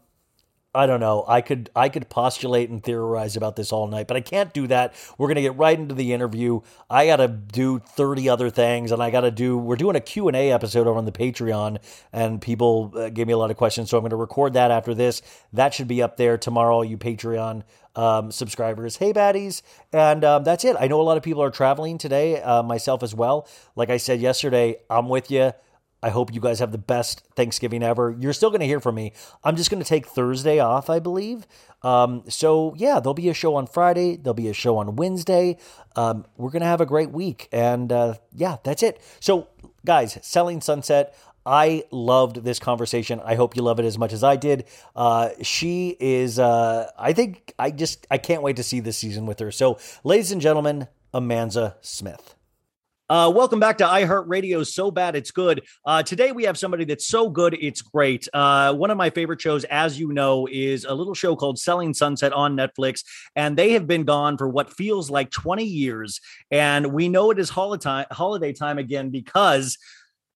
I 0.74 0.86
don't 0.86 1.00
know. 1.00 1.26
I 1.28 1.42
could 1.42 1.72
I 1.76 1.90
could 1.90 2.10
postulate 2.10 2.70
and 2.70 2.84
theorize 2.84 3.36
about 3.36 3.56
this 3.56 3.72
all 3.72 3.88
night, 3.88 4.08
but 4.08 4.16
I 4.16 4.22
can't 4.22 4.54
do 4.54 4.68
that. 4.68 4.94
We're 5.18 5.26
going 5.26 5.38
to 5.38 5.42
get 5.42 5.58
right 5.58 5.78
into 5.78 5.96
the 5.96 6.14
interview. 6.14 6.62
I 6.88 7.08
got 7.08 7.16
to 7.16 7.28
do 7.28 7.80
30 7.80 8.30
other 8.30 8.52
things 8.52 8.92
and 8.92 9.02
I 9.02 9.10
got 9.10 9.22
to 9.22 9.32
do 9.32 9.58
we're 9.58 9.78
doing 9.78 9.96
a 9.96 10.00
Q&A 10.00 10.52
episode 10.52 10.86
over 10.86 11.00
on 11.00 11.06
the 11.06 11.12
Patreon 11.12 11.80
and 12.14 12.40
people 12.40 12.94
uh, 12.96 13.10
gave 13.10 13.26
me 13.26 13.34
a 13.34 13.38
lot 13.38 13.50
of 13.50 13.58
questions, 13.58 13.90
so 13.90 13.98
I'm 13.98 14.04
going 14.04 14.12
to 14.12 14.16
record 14.16 14.54
that 14.54 14.70
after 14.70 14.94
this. 14.94 15.24
That 15.54 15.74
should 15.74 15.88
be 15.88 16.04
up 16.04 16.18
there 16.18 16.38
tomorrow, 16.38 16.84
you 16.84 17.00
Patreon 17.00 17.64
um, 17.96 18.32
subscribers. 18.32 18.98
Hey, 18.98 19.12
baddies. 19.12 19.64
And 19.92 20.24
um, 20.24 20.44
that's 20.44 20.64
it. 20.64 20.76
I 20.80 20.88
know 20.88 21.02
a 21.02 21.04
lot 21.04 21.18
of 21.18 21.24
people 21.24 21.42
are 21.42 21.50
traveling 21.50 21.98
today, 21.98 22.42
uh, 22.42 22.62
myself 22.62 23.02
as 23.02 23.16
well. 23.16 23.48
Like 23.76 23.90
I 23.90 23.98
said 23.98 24.22
yesterday, 24.22 24.78
I'm 24.88 25.10
with 25.10 25.32
you. 25.32 25.54
I 26.02 26.10
hope 26.10 26.34
you 26.34 26.40
guys 26.40 26.60
have 26.60 26.72
the 26.72 26.78
best 26.78 27.24
Thanksgiving 27.36 27.84
ever. 27.84 28.16
You're 28.18 28.34
still 28.34 28.50
going 28.50 28.62
to 28.62 28.66
hear 28.66 28.80
from 28.80 28.96
me. 28.96 29.14
I'm 29.44 29.56
just 29.56 29.70
going 29.70 29.82
to 29.84 29.88
take 29.88 30.06
Thursday 30.06 30.60
off, 30.60 30.90
I 30.90 31.00
believe. 31.00 31.46
Um, 31.84 32.24
so, 32.28 32.74
yeah, 32.78 33.00
there'll 33.00 33.14
be 33.14 33.30
a 33.30 33.34
show 33.34 33.56
on 33.56 33.68
Friday. 33.68 34.16
There'll 34.16 34.34
be 34.34 34.48
a 34.48 34.54
show 34.54 34.78
on 34.78 34.96
Wednesday. 34.96 35.58
Um, 35.96 36.26
we're 36.38 36.52
going 36.52 36.62
to 36.62 36.68
have 36.68 36.82
a 36.82 36.86
great 36.86 37.12
week. 37.12 37.48
And 37.52 37.92
uh, 37.92 38.16
yeah, 38.34 38.58
that's 38.64 38.84
it. 38.84 39.02
So, 39.20 39.48
guys, 39.86 40.18
Selling 40.22 40.62
Sunset. 40.62 41.16
I 41.46 41.86
loved 41.90 42.44
this 42.44 42.60
conversation. 42.60 43.22
I 43.24 43.36
hope 43.36 43.56
you 43.56 43.64
love 43.64 43.80
it 43.80 43.86
as 43.86 43.98
much 43.98 44.14
as 44.14 44.24
I 44.24 44.36
did. 44.36 44.66
Uh, 44.96 45.30
she 45.42 45.96
is, 46.00 46.38
uh, 46.38 46.92
I 46.98 47.14
think, 47.14 47.54
I 47.58 47.72
just, 47.72 48.06
I 48.12 48.20
can't 48.20 48.44
wait 48.44 48.58
to 48.58 48.64
see 48.64 48.82
this 48.82 48.98
season 48.98 49.26
with 49.26 49.40
her. 49.40 49.50
So, 49.50 49.80
ladies 50.04 50.32
and 50.32 50.42
gentlemen, 50.42 50.90
Amanza 51.14 51.76
Smith. 51.82 52.36
Uh, 53.10 53.32
welcome 53.34 53.60
back 53.60 53.76
to 53.76 53.84
iHeartRadio. 53.84 54.64
So 54.64 54.92
bad 54.92 55.16
it's 55.16 55.32
good. 55.32 55.66
Uh, 55.84 56.04
today 56.04 56.32
we 56.32 56.44
have 56.44 56.60
somebody 56.60 56.86
that's 56.86 57.08
so 57.08 57.28
good 57.28 57.58
it's 57.60 57.82
great. 57.82 58.28
Uh, 58.36 58.72
one 58.76 58.92
of 58.92 58.98
my 58.98 59.10
favorite 59.10 59.42
shows, 59.42 59.64
as 59.64 60.00
you 60.00 60.14
know, 60.14 60.48
is 60.52 60.86
a 60.86 60.94
little 60.94 61.16
show 61.16 61.36
called 61.36 61.58
Selling 61.58 61.96
Sunset 61.96 62.34
on 62.34 62.56
Netflix, 62.56 63.04
and 63.36 63.58
they 63.58 63.72
have 63.72 63.88
been 63.88 64.04
gone 64.04 64.38
for 64.38 64.48
what 64.48 64.72
feels 64.72 65.10
like 65.10 65.32
20 65.32 65.64
years. 65.64 66.22
And 66.52 66.94
we 66.94 67.10
know 67.10 67.32
it 67.32 67.40
is 67.40 67.50
holiday 67.50 68.06
holiday 68.12 68.54
time 68.54 68.78
again 68.78 69.10
because 69.10 69.80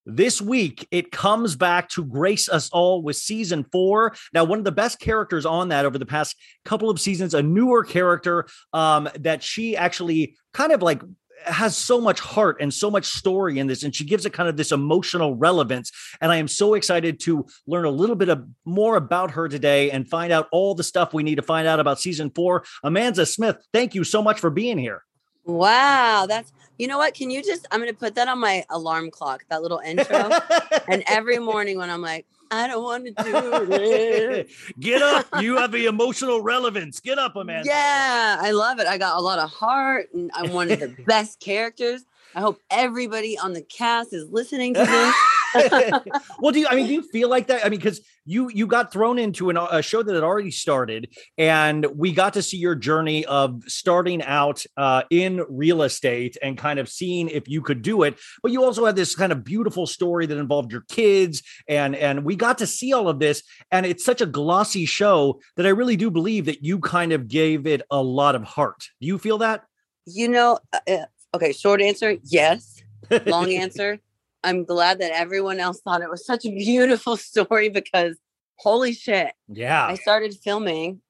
this 0.06 0.42
week, 0.42 0.86
it 0.92 1.12
comes 1.12 1.56
back 1.56 1.88
to 1.90 2.04
grace 2.04 2.50
us 2.50 2.70
all 2.72 3.02
with 3.02 3.16
season 3.16 3.66
four. 3.72 4.14
Now, 4.34 4.44
one 4.44 4.60
of 4.60 4.66
the 4.66 4.72
best 4.72 5.00
characters 5.00 5.46
on 5.46 5.70
that 5.70 5.86
over 5.86 5.98
the 5.98 6.06
past 6.06 6.36
couple 6.66 6.90
of 6.90 7.00
seasons, 7.00 7.34
a 7.34 7.42
newer 7.42 7.84
character 7.86 8.48
um, 8.74 9.08
that 9.20 9.44
she 9.44 9.78
actually 9.78 10.36
kind 10.54 10.72
of 10.72 10.82
like 10.82 11.02
has 11.46 11.78
so 11.78 12.00
much 12.00 12.20
heart 12.20 12.58
and 12.60 12.74
so 12.74 12.90
much 12.90 13.06
story 13.06 13.60
in 13.60 13.68
this 13.68 13.84
and 13.84 13.96
she 13.96 14.04
gives 14.04 14.26
it 14.26 14.34
kind 14.34 14.50
of 14.50 14.58
this 14.58 14.72
emotional 14.72 15.36
relevance 15.36 15.92
and 16.22 16.32
i 16.32 16.38
am 16.38 16.48
so 16.48 16.74
excited 16.74 17.20
to 17.20 17.46
learn 17.68 17.86
a 17.86 17.90
little 17.90 18.16
bit 18.16 18.30
of 18.30 18.46
more 18.66 18.96
about 18.96 19.32
her 19.32 19.48
today 19.48 19.92
and 19.92 20.10
find 20.10 20.32
out 20.32 20.48
all 20.52 20.76
the 20.76 20.84
stuff 20.84 21.14
we 21.14 21.24
need 21.24 21.36
to 21.36 21.42
find 21.42 21.68
out 21.68 21.80
about 21.80 22.00
season 22.00 22.30
four 22.30 22.64
Amanza 22.84 23.28
Smith 23.28 23.58
thank 23.72 23.96
you 23.96 24.04
so 24.04 24.22
much 24.22 24.40
for 24.40 24.50
being 24.50 24.78
here 24.78 25.04
Wow, 25.46 26.26
that's 26.28 26.52
you 26.78 26.88
know 26.88 26.98
what? 26.98 27.14
Can 27.14 27.30
you 27.30 27.44
just 27.44 27.68
I'm 27.72 27.80
gonna 27.80 27.94
put 27.94 28.16
that 28.16 28.28
on 28.28 28.40
my 28.40 28.66
alarm 28.70 29.12
clock, 29.12 29.44
that 29.50 29.62
little 29.62 29.80
intro. 29.80 30.30
and 30.88 31.04
every 31.08 31.38
morning 31.38 31.78
when 31.78 31.90
I'm 31.90 32.02
like, 32.02 32.26
I 32.58 32.68
don't 32.68 32.84
want 32.84 33.06
to 33.06 33.24
do 33.24 33.66
this. 33.66 34.52
get 34.80 35.02
up 35.02 35.26
you 35.42 35.58
have 35.58 35.72
the 35.72 35.86
emotional 35.86 36.42
relevance 36.42 37.00
get 37.00 37.18
up 37.18 37.36
amanza 37.36 37.66
Yeah, 37.66 38.38
I 38.40 38.52
love 38.52 38.80
it. 38.80 38.88
I 38.88 38.98
got 38.98 39.18
a 39.18 39.22
lot 39.22 39.40
of 39.40 39.50
heart 39.50 40.10
and 40.14 40.32
I'm 40.34 40.52
one 40.52 40.72
of 40.72 40.80
the 40.80 40.88
best 41.08 41.40
characters. 41.40 42.06
I 42.36 42.42
hope 42.42 42.60
everybody 42.70 43.38
on 43.38 43.54
the 43.54 43.62
cast 43.62 44.14
is 44.14 44.30
listening 44.32 44.74
to 44.74 44.80
this. 44.86 45.16
well, 46.40 46.52
do 46.52 46.60
you? 46.60 46.68
I 46.68 46.76
mean, 46.76 46.88
do 46.88 46.94
you 46.94 47.02
feel 47.02 47.30
like 47.30 47.48
that? 47.48 47.66
I 47.66 47.70
mean, 47.70 47.80
because 47.80 48.02
you 48.26 48.50
you 48.50 48.68
got 48.68 48.92
thrown 48.92 49.20
into 49.20 49.50
an, 49.50 49.58
a 49.58 49.82
show 49.82 50.04
that 50.04 50.14
had 50.14 50.24
already 50.24 50.52
started, 50.52 51.14
and 51.38 51.86
we 51.96 52.12
got 52.12 52.34
to 52.34 52.42
see 52.42 52.58
your 52.58 52.76
journey 52.76 53.26
of 53.26 53.64
starting 53.68 54.24
out 54.24 54.66
uh, 54.78 55.04
in 55.10 55.44
real 55.50 55.84
estate 55.84 56.38
and 56.42 56.58
kind 56.58 56.80
of 56.80 56.90
seeing 56.90 57.30
if 57.30 57.48
you 57.48 57.62
could 57.62 57.82
do 57.82 58.04
it. 58.04 58.20
But 58.42 58.52
you 58.52 58.64
also 58.64 58.86
had 58.86 58.96
this 58.96 59.16
kind 59.16 59.32
of 59.32 59.44
beautiful 59.44 59.88
story 59.88 60.26
that 60.26 60.38
involved 60.38 60.72
your 60.72 60.86
kids, 60.90 61.44
and 61.68 61.96
and 61.96 62.24
we 62.24 62.36
got 62.36 62.58
to 62.60 62.68
see 62.68 62.94
all 62.94 63.10
of 63.10 63.20
this, 63.20 63.44
and 63.72 63.86
it's 63.86 64.06
such 64.06 64.22
a 64.22 64.26
glossy 64.26 64.86
show 64.86 65.40
that 65.58 65.66
I 65.66 65.70
really 65.70 65.96
do 65.96 66.10
believe 66.12 66.46
that 66.46 66.64
you 66.64 66.80
kind 66.80 67.12
of 67.12 67.28
gave 67.28 67.68
it 67.68 67.82
a 67.92 68.02
lot 68.02 68.36
of 68.36 68.44
heart. 68.44 68.90
Do 69.02 69.08
you 69.08 69.18
feel 69.18 69.40
that? 69.40 69.64
you 70.06 70.28
know, 70.28 70.60
uh, 70.72 70.80
uh, 70.88 71.06
okay, 71.34 71.54
short 71.54 71.82
answer, 71.82 72.18
yes. 72.24 72.82
Long 73.26 73.52
answer, 73.54 74.00
I'm 74.44 74.66
glad 74.66 75.00
that 75.00 75.12
everyone 75.12 75.60
else 75.60 75.80
thought 75.82 76.02
it 76.02 76.10
was 76.10 76.26
such 76.26 76.46
a 76.46 76.52
beautiful 76.52 77.18
story 77.32 77.70
because 77.70 78.18
holy 78.56 78.94
shit. 78.94 79.34
Yeah. 79.48 79.86
I 79.86 79.96
started 79.96 80.36
filming 80.44 81.02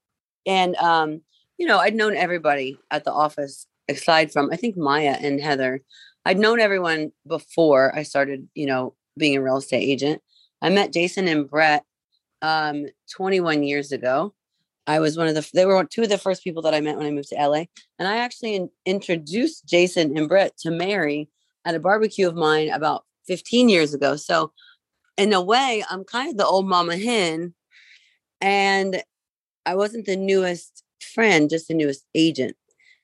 and 0.46 0.76
um, 0.78 1.22
you 1.58 1.68
know, 1.68 1.80
I'd 1.80 1.96
known 1.96 2.16
everybody 2.16 2.78
at 2.92 3.04
the 3.04 3.12
office 3.12 3.68
aside 3.90 4.32
from 4.32 4.50
I 4.52 4.56
think 4.56 4.78
Maya 4.78 5.18
and 5.20 5.40
Heather. 5.40 5.82
I'd 6.26 6.40
known 6.40 6.60
everyone 6.60 7.12
before 7.28 7.96
I 7.96 8.04
started, 8.04 8.48
you 8.56 8.66
know, 8.66 8.96
being 9.18 9.36
a 9.36 9.42
real 9.42 9.58
estate 9.58 9.84
agent. 9.84 10.22
I 10.62 10.70
met 10.70 10.94
Jason 10.94 11.28
and 11.28 11.50
Brett 11.50 11.84
um 12.42 12.86
21 13.16 13.64
years 13.64 13.92
ago. 13.92 14.34
I 14.86 15.00
was 15.00 15.18
one 15.18 15.28
of 15.28 15.36
the 15.36 15.50
they 15.54 15.66
were 15.66 15.84
two 15.86 16.04
of 16.04 16.10
the 16.10 16.18
first 16.18 16.44
people 16.44 16.62
that 16.64 16.74
I 16.74 16.82
met 16.82 16.98
when 16.98 17.06
I 17.06 17.12
moved 17.12 17.30
to 17.30 17.36
LA. 17.36 17.66
And 18.00 18.08
I 18.08 18.18
actually 18.18 18.56
in, 18.56 18.70
introduced 18.86 19.66
Jason 19.66 20.18
and 20.18 20.28
Brett 20.28 20.58
to 20.60 20.72
Mary 20.72 21.30
at 21.66 21.76
a 21.76 21.80
barbecue 21.80 22.28
of 22.28 22.36
mine 22.36 22.70
about 22.70 23.06
15 23.28 23.70
years 23.70 23.94
ago. 23.94 24.16
So 24.16 24.52
in 25.18 25.34
a 25.34 25.42
way, 25.42 25.84
I'm 25.90 26.04
kind 26.04 26.30
of 26.30 26.38
the 26.38 26.46
old 26.46 26.68
mama 26.68 26.98
hen. 26.98 27.54
And 28.42 29.02
I 29.66 29.76
wasn't 29.76 30.06
the 30.06 30.18
newest 30.18 30.84
friend, 31.14 31.50
just 31.50 31.68
the 31.68 31.74
newest 31.74 32.06
agent. 32.16 32.56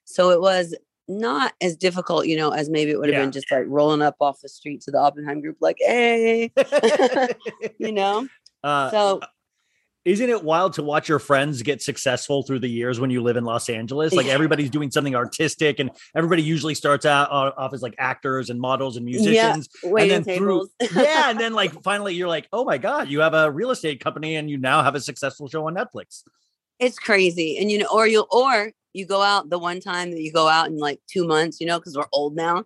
So 0.06 0.32
it 0.32 0.42
was 0.42 0.76
not 1.08 1.54
as 1.62 1.76
difficult, 1.76 2.28
you 2.28 2.36
know, 2.38 2.52
as 2.52 2.70
maybe 2.70 2.92
it 2.92 3.00
would 3.00 3.10
have 3.10 3.16
Yeah. 3.18 3.24
been 3.24 3.32
just 3.32 3.52
like 3.52 3.64
rolling 3.68 4.02
up 4.02 4.16
off 4.20 4.42
the 4.42 4.50
street 4.50 4.82
to 4.82 4.92
the 4.92 5.00
Oppenheim 5.00 5.42
group, 5.42 5.58
like, 5.62 5.78
hey, 5.80 6.52
you 7.78 7.92
know? 7.92 8.28
Uh, 8.64 8.92
So 8.92 9.22
isn't 10.10 10.28
it 10.28 10.44
wild 10.44 10.74
to 10.74 10.82
watch 10.82 11.08
your 11.08 11.20
friends 11.20 11.62
get 11.62 11.84
successful 11.84 12.42
through 12.42 12.58
the 12.58 12.68
years 12.68 13.00
when 13.00 13.12
you 13.12 13.22
live 13.22 13.38
in 13.38 13.44
Los 13.44 13.70
Angeles? 13.70 14.12
Like 14.12 14.26
everybody's 14.26 14.72
doing 14.72 14.90
something 14.90 15.14
artistic, 15.14 15.78
and 15.78 15.92
everybody 16.16 16.42
usually 16.42 16.74
starts 16.74 17.06
out 17.06 17.30
uh, 17.30 17.52
off 17.56 17.76
as 17.76 17.84
like 17.84 17.94
actors 18.00 18.50
and 18.50 18.60
models 18.60 18.98
and 18.98 19.06
musicians. 19.06 19.70
waiting 19.84 20.18
and 20.18 20.26
then 20.26 20.38
through, 20.38 20.68
yeah, 20.96 21.30
and 21.30 21.40
then 21.40 21.54
like 21.54 21.84
finally 21.84 22.16
you're 22.16 22.28
like, 22.28 22.48
oh 22.52 22.66
my 22.66 22.80
god, 22.80 23.08
you 23.08 23.20
have 23.20 23.36
a 23.36 23.52
real 23.52 23.70
estate 23.70 24.00
company, 24.00 24.36
and 24.36 24.50
you 24.50 24.58
now 24.58 24.82
have 24.82 24.96
a 24.96 25.00
successful 25.00 25.48
show 25.48 25.68
on 25.68 25.76
Netflix. 25.76 26.24
it's 26.80 26.98
crazy. 26.98 27.60
And 27.60 27.70
you 27.72 27.78
know, 27.78 27.88
or 27.94 28.08
you 28.08 28.26
or 28.32 28.72
you 28.94 29.06
go 29.06 29.22
out 29.22 29.52
the 29.52 29.60
one 29.60 29.80
time 29.80 30.10
that 30.10 30.22
you 30.22 30.34
go 30.34 30.48
out 30.48 30.70
in 30.70 30.80
like 30.80 31.00
two 31.08 31.28
months, 31.28 31.62
you 31.62 31.68
know, 31.68 31.78
because 31.78 31.96
we're 31.96 32.08
old 32.12 32.36
now, 32.36 32.64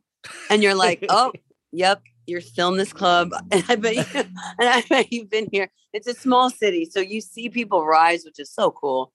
and 0.49 0.63
you're 0.63 0.75
like, 0.75 1.03
oh, 1.09 1.33
yep, 1.73 2.01
you're 2.25 2.41
still 2.41 2.69
in 2.69 2.77
this 2.77 2.93
club, 2.93 3.31
and 3.51 3.63
I 3.67 3.75
bet 3.75 3.95
you, 3.95 4.05
and 4.13 4.69
I 4.69 4.83
bet 4.89 5.11
you've 5.11 5.29
been 5.29 5.49
here. 5.51 5.69
It's 5.93 6.07
a 6.07 6.13
small 6.13 6.49
city, 6.49 6.85
so 6.89 6.99
you 6.99 7.21
see 7.21 7.49
people 7.49 7.85
rise, 7.85 8.23
which 8.25 8.39
is 8.39 8.51
so 8.51 8.71
cool. 8.71 9.11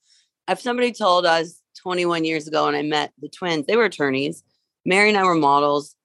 If 0.47 0.59
somebody 0.59 0.91
told 0.91 1.25
us 1.25 1.61
21 1.81 2.25
years 2.25 2.47
ago 2.47 2.65
when 2.65 2.75
I 2.75 2.81
met 2.81 3.13
the 3.21 3.29
twins, 3.29 3.65
they 3.65 3.75
were 3.75 3.85
attorneys. 3.85 4.43
Mary 4.85 5.09
and 5.09 5.17
I 5.17 5.23
were 5.23 5.35
models. 5.35 5.95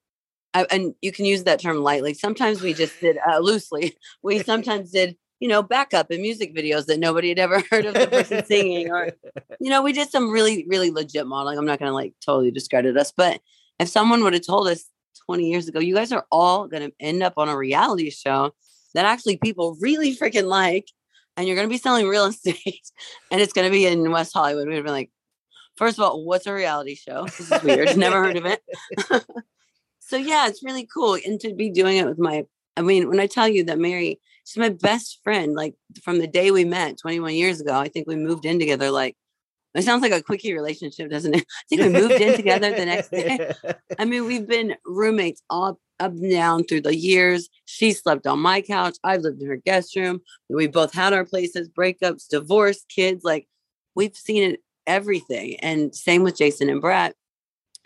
I, 0.53 0.67
and 0.71 0.95
you 1.03 1.11
can 1.11 1.25
use 1.25 1.45
that 1.45 1.61
term 1.61 1.79
lightly. 1.79 2.14
Sometimes 2.14 2.61
we 2.61 2.75
just 2.75 3.01
did 3.01 3.19
uh, 3.29 3.38
loosely. 3.38 3.97
We 4.23 4.43
sometimes 4.43 4.90
did, 4.90 5.17
you 5.40 5.49
know, 5.49 5.62
backup 5.62 6.11
in 6.11 6.23
music 6.23 6.55
videos 6.55 6.87
that 6.87 7.01
nobody 7.01 7.31
had 7.31 7.38
ever 7.38 7.62
heard 7.71 7.87
of 7.87 7.95
the 7.95 8.07
person 8.07 8.45
singing, 8.45 8.90
or 8.90 9.11
you 9.61 9.71
know, 9.71 9.83
we 9.83 9.93
did 9.93 10.11
some 10.11 10.31
really, 10.31 10.64
really 10.69 10.90
legit 10.90 11.27
modeling. 11.27 11.59
I'm 11.59 11.67
not 11.67 11.79
going 11.79 11.90
to 11.90 11.95
like 11.95 12.14
totally 12.25 12.51
discredit 12.51 12.97
us, 12.97 13.12
but 13.17 13.40
if 13.81 13.88
someone 13.88 14.23
would 14.23 14.35
have 14.35 14.47
told 14.47 14.69
us 14.69 14.85
20 15.27 15.50
years 15.50 15.68
ago, 15.68 15.81
you 15.81 15.94
guys 15.94 16.12
are 16.12 16.27
all 16.31 16.66
going 16.68 16.88
to 16.88 16.94
end 17.00 17.22
up 17.22 17.35
on 17.37 17.48
a 17.48 17.57
reality 17.57 18.11
show 18.11 18.53
that 18.94 19.05
actually 19.05 19.37
people 19.37 19.77
really 19.81 20.16
freaking 20.16 20.46
like, 20.46 20.87
and 21.37 21.46
you're 21.46 21.57
going 21.57 21.68
to 21.68 21.72
be 21.72 21.79
selling 21.79 22.07
real 22.07 22.27
estate, 22.27 22.90
and 23.31 23.40
it's 23.40 23.53
going 23.53 23.66
to 23.66 23.72
be 23.72 23.87
in 23.87 24.11
West 24.11 24.33
Hollywood, 24.33 24.68
we'd 24.68 24.83
been 24.83 24.92
like, 24.92 25.11
first 25.77 25.98
of 25.98 26.05
all, 26.05 26.24
what's 26.24 26.46
a 26.46 26.53
reality 26.53 26.94
show? 26.94 27.24
This 27.24 27.50
is 27.50 27.62
weird. 27.62 27.96
Never 27.96 28.22
heard 28.22 28.37
of 28.37 28.46
it. 28.46 28.62
so 30.00 30.16
yeah, 30.16 30.46
it's 30.48 30.62
really 30.62 30.87
cool, 30.92 31.18
and 31.24 31.40
to 31.40 31.55
be 31.55 31.70
doing 31.70 31.96
it 31.96 32.07
with 32.07 32.18
my. 32.18 32.44
I 32.77 32.83
mean, 32.83 33.09
when 33.09 33.20
I 33.20 33.29
tell 33.29 33.46
you 33.46 33.62
that 33.64 33.79
Mary, 33.79 34.20
she's 34.44 34.61
my 34.61 34.70
best 34.70 35.20
friend, 35.22 35.55
like 35.55 35.74
from 36.03 36.18
the 36.18 36.27
day 36.27 36.50
we 36.50 36.64
met 36.64 36.98
21 36.98 37.35
years 37.35 37.61
ago. 37.61 37.74
I 37.74 37.88
think 37.88 38.09
we 38.09 38.16
moved 38.16 38.44
in 38.44 38.59
together. 38.59 38.90
Like, 38.90 39.16
it 39.74 39.82
sounds 39.82 40.02
like 40.02 40.12
a 40.12 40.22
quickie 40.22 40.54
relationship, 40.54 41.10
doesn't 41.10 41.34
it? 41.34 41.46
I 41.58 41.62
think 41.68 41.82
we 41.82 41.88
moved 41.88 42.20
in 42.20 42.37
together 42.37 42.70
the 42.74 42.87
next 42.87 43.10
day. 43.10 43.52
I 43.98 44.04
mean, 44.04 44.24
we've 44.26 44.46
been 44.46 44.76
roommates 44.87 45.42
all 45.50 45.80
up 46.00 46.12
and 46.12 46.30
down 46.30 46.64
through 46.64 46.82
the 46.82 46.96
years. 46.96 47.48
She 47.64 47.92
slept 47.92 48.26
on 48.26 48.40
my 48.40 48.60
couch. 48.60 48.96
I've 49.04 49.22
lived 49.22 49.42
in 49.42 49.48
her 49.48 49.56
guest 49.56 49.96
room. 49.96 50.20
We 50.48 50.66
both 50.66 50.92
had 50.92 51.12
our 51.12 51.24
places, 51.24 51.68
breakups, 51.68 52.28
divorce, 52.28 52.84
kids. 52.88 53.24
Like 53.24 53.48
we've 53.94 54.16
seen 54.16 54.42
it 54.50 54.60
everything. 54.87 55.56
And 55.60 55.94
same 55.94 56.22
with 56.22 56.37
Jason 56.37 56.68
and 56.68 56.80
Brett. 56.80 57.14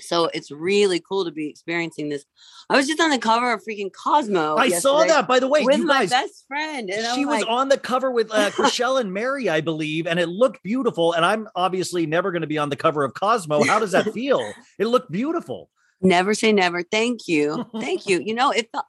So 0.01 0.27
it's 0.35 0.51
really 0.51 1.01
cool 1.01 1.25
to 1.25 1.31
be 1.31 1.49
experiencing 1.49 2.09
this. 2.09 2.25
I 2.71 2.77
was 2.77 2.87
just 2.87 3.01
on 3.01 3.11
the 3.11 3.19
cover 3.19 3.53
of 3.53 3.63
freaking 3.65 3.91
Cosmo. 3.93 4.57
I 4.57 4.71
saw 4.71 5.05
that, 5.05 5.27
by 5.27 5.41
the 5.41 5.49
way. 5.49 5.65
with 5.65 5.79
you 5.79 5.87
my 5.87 6.01
guys, 6.01 6.11
best 6.11 6.47
friend, 6.47 6.91
and 6.91 7.15
she 7.15 7.25
was 7.25 7.41
like, 7.41 7.49
on 7.49 7.69
the 7.69 7.79
cover 7.79 8.11
with 8.11 8.31
uh, 8.33 8.51
Chrishell 8.51 9.01
and 9.01 9.13
Mary, 9.13 9.49
I 9.49 9.61
believe, 9.61 10.07
and 10.07 10.19
it 10.19 10.29
looked 10.29 10.63
beautiful. 10.63 11.13
And 11.13 11.25
I'm 11.25 11.49
obviously 11.55 12.07
never 12.07 12.31
going 12.31 12.43
to 12.43 12.49
be 12.49 12.59
on 12.59 12.69
the 12.69 12.77
cover 12.77 13.05
of 13.05 13.15
Cosmo. 13.15 13.65
How 13.65 13.79
does 13.79 13.93
that 13.93 14.13
feel? 14.15 14.53
it 14.79 14.87
looked 14.87 15.11
beautiful. 15.11 15.71
never 16.01 16.35
say 16.35 16.53
never. 16.53 16.83
Thank 16.83 17.27
you, 17.27 17.67
thank 17.81 18.07
you. 18.07 18.21
You 18.21 18.35
know, 18.35 18.51
it 18.51 18.69
felt 18.73 18.87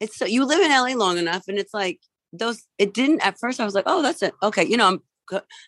it's 0.00 0.16
so 0.16 0.24
you 0.24 0.44
live 0.44 0.60
in 0.60 0.70
LA 0.70 0.94
long 0.94 1.18
enough, 1.18 1.44
and 1.48 1.58
it's 1.58 1.74
like 1.74 2.00
those. 2.32 2.62
It 2.78 2.94
didn't 2.94 3.20
at 3.20 3.38
first. 3.38 3.60
I 3.60 3.64
was 3.64 3.74
like, 3.74 3.84
oh, 3.86 4.02
that's 4.02 4.22
it. 4.22 4.34
Okay, 4.42 4.64
you 4.64 4.76
know, 4.76 4.88
I'm 4.88 5.02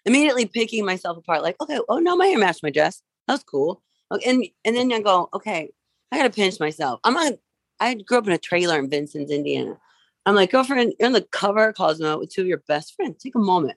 immediately 0.04 0.46
picking 0.46 0.84
myself 0.84 1.16
apart. 1.16 1.42
Like, 1.42 1.56
okay, 1.60 1.78
oh 1.88 1.98
no, 1.98 2.16
my 2.16 2.26
hair 2.26 2.38
matched 2.38 2.62
my 2.62 2.70
dress. 2.70 3.02
That 3.26 3.34
was 3.34 3.44
cool. 3.44 3.82
Okay, 4.12 4.30
And 4.30 4.44
and 4.64 4.76
then 4.76 4.92
I 4.92 5.00
go, 5.00 5.28
okay, 5.34 5.70
I 6.10 6.18
gotta 6.18 6.30
pinch 6.30 6.60
myself. 6.60 7.00
I'm 7.04 7.14
not. 7.14 7.34
I 7.80 7.94
grew 7.94 8.18
up 8.18 8.26
in 8.26 8.32
a 8.32 8.38
trailer 8.38 8.78
in 8.78 8.90
Vincennes, 8.90 9.30
Indiana. 9.30 9.78
I'm 10.24 10.34
like, 10.34 10.52
girlfriend, 10.52 10.94
you're 10.98 11.06
on 11.06 11.12
the 11.12 11.22
cover 11.22 11.68
of 11.68 11.74
Cosmo 11.74 12.18
with 12.18 12.30
two 12.30 12.42
of 12.42 12.46
your 12.46 12.62
best 12.68 12.94
friends. 12.94 13.20
Take 13.20 13.34
a 13.34 13.40
moment. 13.40 13.76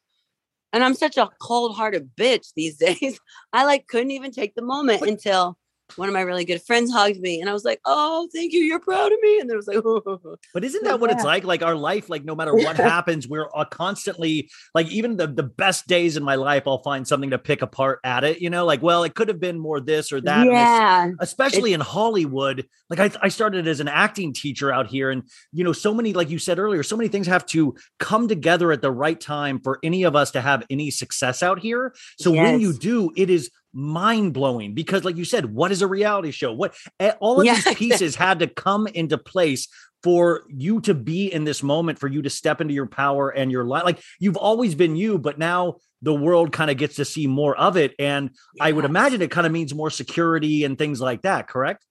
And 0.73 0.83
I'm 0.83 0.93
such 0.93 1.17
a 1.17 1.29
cold-hearted 1.41 2.15
bitch 2.15 2.53
these 2.55 2.77
days. 2.77 3.19
I 3.53 3.65
like 3.65 3.87
couldn't 3.87 4.11
even 4.11 4.31
take 4.31 4.55
the 4.55 4.61
moment 4.61 5.01
until 5.03 5.57
one 5.95 6.09
of 6.09 6.13
my 6.13 6.21
really 6.21 6.45
good 6.45 6.61
friends 6.61 6.91
hugged 6.91 7.19
me, 7.19 7.39
and 7.39 7.49
I 7.49 7.53
was 7.53 7.63
like, 7.63 7.79
"Oh, 7.85 8.27
thank 8.33 8.53
you, 8.53 8.59
you're 8.59 8.79
proud 8.79 9.11
of 9.11 9.19
me." 9.21 9.39
And 9.39 9.49
then 9.49 9.55
it 9.55 9.57
was 9.57 9.67
like, 9.67 10.37
But 10.53 10.63
isn't 10.63 10.83
that 10.83 10.99
what 10.99 11.11
it's 11.11 11.23
like? 11.23 11.43
Like 11.43 11.61
our 11.61 11.75
life, 11.75 12.09
like 12.09 12.25
no 12.25 12.35
matter 12.35 12.53
what 12.55 12.75
happens, 12.75 13.27
we're 13.27 13.47
uh, 13.55 13.65
constantly 13.65 14.49
like 14.73 14.87
even 14.91 15.17
the 15.17 15.27
the 15.27 15.43
best 15.43 15.87
days 15.87 16.17
in 16.17 16.23
my 16.23 16.35
life, 16.35 16.63
I'll 16.67 16.81
find 16.83 17.07
something 17.07 17.29
to 17.29 17.37
pick 17.37 17.61
apart 17.61 17.99
at 18.03 18.23
it. 18.23 18.41
You 18.41 18.49
know, 18.49 18.65
like 18.65 18.81
well, 18.81 19.03
it 19.03 19.15
could 19.15 19.27
have 19.27 19.39
been 19.39 19.59
more 19.59 19.79
this 19.79 20.11
or 20.11 20.19
that. 20.21 20.47
it's- 20.47 20.59
"Yeah." 20.59 21.11
especially 21.19 21.73
in 21.73 21.81
Hollywood. 21.81 22.65
Like 22.89 22.99
I, 22.99 23.25
I 23.25 23.29
started 23.29 23.67
as 23.67 23.79
an 23.79 23.87
acting 23.87 24.33
teacher 24.33 24.71
out 24.71 24.87
here, 24.87 25.09
and 25.11 25.23
you 25.53 25.63
know, 25.63 25.73
so 25.73 25.93
many, 25.93 26.13
like 26.13 26.29
you 26.29 26.39
said 26.39 26.59
earlier, 26.59 26.83
so 26.83 26.97
many 26.97 27.09
things 27.09 27.27
have 27.27 27.45
to 27.47 27.75
come 27.99 28.27
together 28.27 28.71
at 28.71 28.81
the 28.81 28.91
right 28.91 29.19
time 29.19 29.59
for 29.59 29.79
any 29.83 30.03
of 30.03 30.15
us 30.15 30.31
to 30.31 30.41
have 30.41 30.63
any 30.69 30.91
success 30.91 31.41
out 31.43 31.59
here. 31.59 31.93
So 32.19 32.31
when 32.31 32.59
you 32.59 32.73
do, 32.73 33.11
it 33.15 33.29
is 33.29 33.49
mind 33.75 34.33
blowing 34.33 34.73
because, 34.73 35.03
like 35.03 35.17
you 35.17 35.25
said, 35.25 35.45
what 35.45 35.71
is 35.71 35.81
a 35.81 35.87
reality 35.87 36.31
show? 36.31 36.53
What 36.53 36.73
eh, 36.99 37.11
all 37.19 37.39
of 37.39 37.45
Yeah, 37.45 37.55
these 37.55 37.67
pieces 37.67 38.15
had 38.15 38.39
to 38.39 38.47
come 38.47 38.87
into 38.87 39.17
place 39.17 39.67
for 40.01 40.43
you 40.47 40.81
to 40.81 40.93
be 40.93 41.31
in 41.33 41.43
this 41.43 41.61
moment, 41.61 41.99
for 41.99 42.07
you 42.07 42.21
to 42.21 42.29
step 42.29 42.61
into 42.61 42.73
your 42.73 42.85
power 42.85 43.29
and 43.29 43.51
your 43.51 43.65
life. 43.65 43.83
Like 43.83 43.99
you've 44.19 44.37
always 44.37 44.75
been 44.75 44.95
you, 44.95 45.17
but 45.17 45.37
now 45.37 45.77
the 46.01 46.13
world 46.13 46.51
kind 46.51 46.71
of 46.71 46.77
gets 46.77 46.95
to 46.97 47.05
see 47.05 47.27
more 47.27 47.55
of 47.57 47.75
it. 47.75 47.93
And 47.99 48.29
I 48.61 48.71
would 48.71 48.85
imagine 48.85 49.21
it 49.21 49.31
kind 49.31 49.47
of 49.47 49.53
means 49.53 49.73
more 49.73 49.89
security 49.89 50.63
and 50.63 50.77
things 50.77 51.01
like 51.01 51.23
that, 51.23 51.47
correct? 51.47 51.83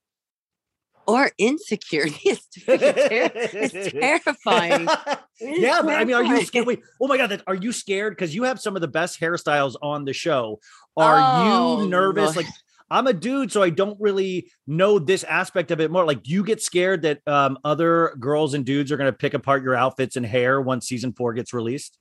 Or 1.07 1.31
insecurity. 1.39 2.19
It's, 2.25 2.47
ter- 2.67 2.79
it's 2.79 3.93
terrifying. 3.93 4.89
It 5.41 5.61
yeah, 5.61 5.83
but 5.83 5.95
I 5.97 6.05
mean, 6.05 6.15
are 6.15 6.23
you 6.23 6.45
scared? 6.45 6.65
Wait, 6.65 6.81
oh 7.01 7.09
my 7.09 7.17
god, 7.17 7.31
that, 7.31 7.43
are 7.49 7.57
you 7.57 7.73
scared? 7.73 8.13
Because 8.13 8.33
you 8.37 8.45
have 8.45 8.61
some 8.61 8.77
of 8.77 8.83
the 8.83 8.87
best 8.89 9.19
hairstyles 9.21 9.75
on 9.83 10.05
the 10.05 10.13
show. 10.13 10.61
Are 10.97 11.17
Oh, 11.21 11.83
you 11.83 11.89
nervous? 11.89 12.37
Lord. 12.37 12.47
Like, 12.47 12.55
I'm 12.89 13.09
a 13.09 13.13
dude, 13.13 13.51
so 13.51 13.61
I 13.61 13.71
don't 13.71 14.01
really 14.01 14.49
know 14.69 15.01
this 15.01 15.25
aspect 15.25 15.73
of 15.73 15.81
it 15.81 15.91
more. 15.91 16.05
Like, 16.05 16.23
do 16.23 16.31
you 16.31 16.45
get 16.45 16.63
scared 16.63 17.03
that 17.03 17.19
um, 17.27 17.59
other 17.65 18.15
girls 18.21 18.55
and 18.55 18.65
dudes 18.65 18.93
are 18.93 18.97
going 18.97 19.11
to 19.11 19.17
pick 19.19 19.35
apart 19.35 19.65
your 19.65 19.75
outfits 19.75 20.15
and 20.15 20.25
hair 20.25 20.61
once 20.61 20.87
season 20.87 21.13
four 21.13 21.35
gets 21.35 21.53
released? 21.53 21.99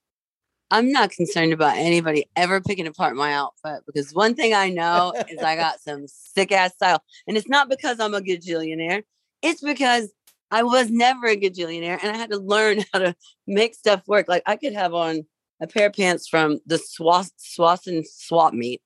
I'm 0.71 0.91
not 0.91 1.11
concerned 1.11 1.53
about 1.53 1.77
anybody 1.77 2.25
ever 2.35 2.61
picking 2.61 2.87
apart 2.87 3.15
my 3.15 3.33
outfit 3.33 3.83
because 3.85 4.13
one 4.13 4.33
thing 4.33 4.53
I 4.53 4.69
know 4.69 5.13
is 5.29 5.39
I 5.39 5.55
got 5.55 5.79
some 5.87 6.05
sick 6.07 6.51
ass 6.51 6.73
style. 6.73 7.03
And 7.27 7.37
it's 7.37 7.47
not 7.47 7.69
because 7.69 7.99
I'm 7.99 8.13
a 8.13 8.21
gajillionaire, 8.21 9.03
it's 9.41 9.61
because 9.61 10.11
I 10.51 10.63
was 10.63 10.89
never 10.89 11.27
a 11.27 11.37
gajillionaire 11.37 11.99
and 12.01 12.11
I 12.11 12.17
had 12.17 12.31
to 12.31 12.37
learn 12.37 12.83
how 12.93 12.99
to 12.99 13.15
make 13.47 13.75
stuff 13.75 14.01
work. 14.07 14.27
Like 14.27 14.43
I 14.45 14.55
could 14.55 14.73
have 14.73 14.93
on 14.93 15.25
a 15.61 15.67
pair 15.67 15.87
of 15.87 15.93
pants 15.93 16.27
from 16.27 16.59
the 16.65 16.75
Swas- 16.77 17.31
Slauson 17.39 18.03
swap 18.05 18.53
meet 18.53 18.81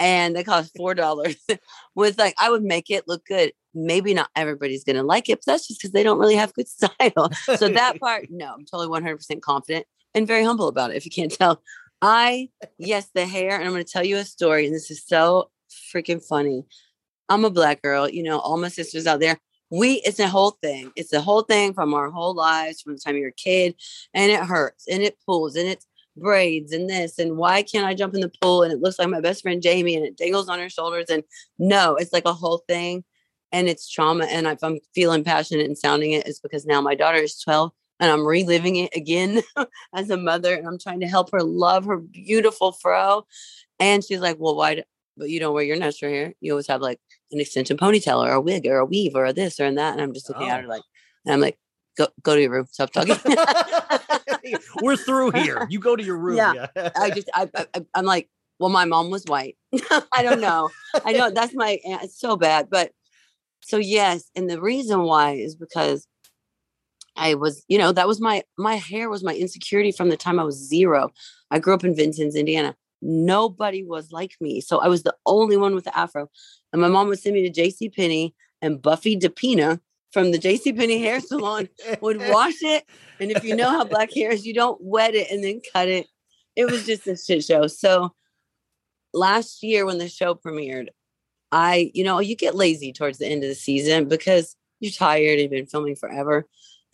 and 0.00 0.36
they 0.36 0.44
cost 0.44 0.76
four 0.76 0.94
dollars. 0.94 1.36
with 1.94 2.18
like 2.18 2.34
I 2.38 2.50
would 2.50 2.62
make 2.62 2.90
it 2.90 3.08
look 3.08 3.24
good. 3.26 3.52
Maybe 3.74 4.14
not 4.14 4.30
everybody's 4.36 4.84
gonna 4.84 5.02
like 5.02 5.28
it, 5.28 5.40
but 5.44 5.52
that's 5.52 5.68
just 5.68 5.80
because 5.80 5.92
they 5.92 6.02
don't 6.02 6.18
really 6.18 6.36
have 6.36 6.54
good 6.54 6.68
style. 6.68 7.30
So 7.56 7.68
that 7.68 8.00
part, 8.00 8.26
no, 8.30 8.54
I'm 8.54 8.64
totally 8.64 8.88
100% 8.88 9.40
confident 9.42 9.86
and 10.16 10.26
very 10.26 10.42
humble 10.42 10.66
about 10.66 10.90
it. 10.90 10.96
If 10.96 11.04
you 11.04 11.12
can't 11.12 11.30
tell, 11.30 11.62
I 12.02 12.48
yes, 12.78 13.10
the 13.14 13.26
hair, 13.26 13.54
and 13.54 13.64
I'm 13.64 13.72
going 13.72 13.84
to 13.84 13.90
tell 13.90 14.04
you 14.04 14.16
a 14.16 14.24
story, 14.24 14.66
and 14.66 14.74
this 14.74 14.90
is 14.90 15.04
so 15.06 15.50
freaking 15.94 16.24
funny. 16.24 16.64
I'm 17.28 17.44
a 17.44 17.50
black 17.50 17.82
girl, 17.82 18.08
you 18.08 18.22
know, 18.22 18.38
all 18.38 18.56
my 18.56 18.68
sisters 18.68 19.06
out 19.06 19.20
there. 19.20 19.38
We, 19.70 19.94
it's 20.04 20.20
a 20.20 20.28
whole 20.28 20.52
thing. 20.62 20.92
It's 20.94 21.12
a 21.12 21.20
whole 21.20 21.42
thing 21.42 21.74
from 21.74 21.92
our 21.92 22.10
whole 22.10 22.34
lives, 22.34 22.80
from 22.80 22.94
the 22.94 23.00
time 23.00 23.16
you're 23.16 23.30
a 23.30 23.32
kid, 23.32 23.74
and 24.14 24.30
it 24.32 24.40
hurts, 24.40 24.86
and 24.88 25.02
it 25.02 25.18
pulls, 25.26 25.56
and 25.56 25.68
it's 25.68 25.86
braids, 26.16 26.72
and 26.72 26.88
this, 26.88 27.18
and 27.18 27.36
why 27.36 27.62
can't 27.62 27.86
I 27.86 27.94
jump 27.94 28.14
in 28.14 28.20
the 28.20 28.32
pool? 28.40 28.62
And 28.62 28.72
it 28.72 28.80
looks 28.80 28.98
like 28.98 29.08
my 29.08 29.20
best 29.20 29.42
friend 29.42 29.60
Jamie, 29.60 29.96
and 29.96 30.06
it 30.06 30.16
dangles 30.16 30.48
on 30.48 30.60
her 30.60 30.70
shoulders, 30.70 31.06
and 31.10 31.24
no, 31.58 31.96
it's 31.96 32.12
like 32.12 32.26
a 32.26 32.32
whole 32.32 32.62
thing, 32.68 33.04
and 33.52 33.68
it's 33.68 33.90
trauma. 33.90 34.24
And 34.26 34.46
if 34.46 34.62
I'm 34.62 34.78
feeling 34.94 35.24
passionate 35.24 35.66
and 35.66 35.76
sounding 35.76 36.12
it, 36.12 36.26
it's 36.26 36.40
because 36.40 36.64
now 36.64 36.80
my 36.80 36.94
daughter 36.94 37.18
is 37.18 37.38
12 37.40 37.72
and 38.00 38.10
I'm 38.10 38.26
reliving 38.26 38.76
it 38.76 38.94
again 38.94 39.42
as 39.94 40.10
a 40.10 40.16
mother 40.16 40.54
and 40.54 40.66
I'm 40.66 40.78
trying 40.78 41.00
to 41.00 41.06
help 41.08 41.30
her 41.32 41.42
love 41.42 41.84
her 41.86 41.96
beautiful 41.98 42.72
fro. 42.72 43.26
And 43.78 44.04
she's 44.04 44.20
like, 44.20 44.36
Well, 44.38 44.56
why? 44.56 44.76
Do, 44.76 44.82
but 45.16 45.30
you 45.30 45.40
don't 45.40 45.54
wear 45.54 45.64
your 45.64 45.76
natural 45.78 46.10
hair. 46.12 46.34
You 46.40 46.52
always 46.52 46.66
have 46.68 46.80
like 46.82 47.00
an 47.32 47.40
extension 47.40 47.76
ponytail 47.76 48.24
or 48.26 48.32
a 48.32 48.40
wig 48.40 48.66
or 48.66 48.78
a 48.78 48.84
weave 48.84 49.14
or 49.14 49.24
a 49.26 49.32
this 49.32 49.58
or 49.60 49.72
that. 49.72 49.92
And 49.92 50.00
I'm 50.02 50.12
just 50.12 50.28
looking 50.28 50.48
at 50.48 50.58
Oh. 50.58 50.62
her 50.62 50.68
like, 50.68 50.82
and 51.24 51.32
I'm 51.34 51.40
like, 51.40 51.58
Go, 51.96 52.08
go 52.22 52.34
to 52.34 52.40
your 52.42 52.50
room. 52.50 52.66
Stop 52.70 52.90
talking. 52.92 53.16
We're 54.82 54.96
through 54.96 55.30
here. 55.32 55.66
You 55.70 55.78
go 55.78 55.96
to 55.96 56.02
your 56.04 56.18
room. 56.18 56.36
Yeah. 56.36 56.66
I 56.94 57.10
just, 57.10 57.28
I, 57.34 57.48
I- 57.74 57.84
I'm 57.94 58.04
like, 58.04 58.28
well, 58.58 58.68
my 58.70 58.84
mom 58.84 59.10
was 59.10 59.24
white. 59.24 59.56
I 60.12 60.22
don't 60.22 60.40
know. 60.40 60.70
I 61.04 61.12
know 61.12 61.30
that's 61.30 61.54
my, 61.54 61.78
it's 61.84 62.18
so 62.20 62.36
bad. 62.36 62.68
But 62.70 62.92
so, 63.62 63.76
yes. 63.78 64.30
And 64.36 64.48
the 64.48 64.60
reason 64.60 65.02
why 65.02 65.32
is 65.32 65.56
because 65.56 66.06
I 67.16 67.34
was, 67.34 67.64
you 67.68 67.78
know, 67.78 67.92
that 67.92 68.08
was 68.08 68.20
my, 68.20 68.42
my 68.58 68.76
hair 68.76 69.08
was 69.08 69.24
my 69.24 69.34
insecurity 69.34 69.92
from 69.92 70.08
the 70.08 70.16
time 70.16 70.38
I 70.38 70.44
was 70.44 70.56
zero. 70.56 71.10
I 71.50 71.58
grew 71.58 71.74
up 71.74 71.84
in 71.84 71.94
Vincennes, 71.94 72.36
Indiana. 72.36 72.74
Nobody 73.02 73.84
was 73.84 74.12
like 74.12 74.32
me. 74.40 74.60
So 74.60 74.78
I 74.78 74.88
was 74.88 75.02
the 75.02 75.14
only 75.26 75.56
one 75.56 75.74
with 75.74 75.84
the 75.84 75.96
afro. 75.96 76.28
And 76.72 76.82
my 76.82 76.88
mom 76.88 77.08
would 77.08 77.18
send 77.18 77.34
me 77.34 77.48
to 77.48 77.62
JC 77.62 77.94
Penney 77.94 78.34
and 78.62 78.80
Buffy 78.80 79.18
DePina 79.18 79.80
from 80.12 80.32
the 80.32 80.38
JC 80.38 80.76
Penney 80.76 80.98
hair 80.98 81.20
salon 81.20 81.68
would 82.00 82.18
wash 82.28 82.62
it. 82.62 82.84
And 83.20 83.30
if 83.30 83.44
you 83.44 83.54
know 83.54 83.70
how 83.70 83.84
black 83.84 84.12
hair 84.14 84.30
is, 84.30 84.46
you 84.46 84.54
don't 84.54 84.78
wet 84.82 85.14
it 85.14 85.30
and 85.30 85.44
then 85.44 85.60
cut 85.72 85.88
it. 85.88 86.06
It 86.54 86.64
was 86.64 86.86
just 86.86 87.06
a 87.06 87.16
shit 87.16 87.44
show. 87.44 87.66
So 87.66 88.14
last 89.12 89.62
year 89.62 89.84
when 89.84 89.98
the 89.98 90.08
show 90.08 90.34
premiered, 90.34 90.88
I, 91.52 91.90
you 91.94 92.04
know, 92.04 92.18
you 92.18 92.34
get 92.36 92.54
lazy 92.54 92.92
towards 92.92 93.18
the 93.18 93.26
end 93.26 93.42
of 93.42 93.48
the 93.48 93.54
season 93.54 94.08
because 94.08 94.56
you're 94.80 94.92
tired, 94.92 95.32
and 95.32 95.42
you've 95.42 95.50
been 95.50 95.66
filming 95.66 95.96
forever. 95.96 96.46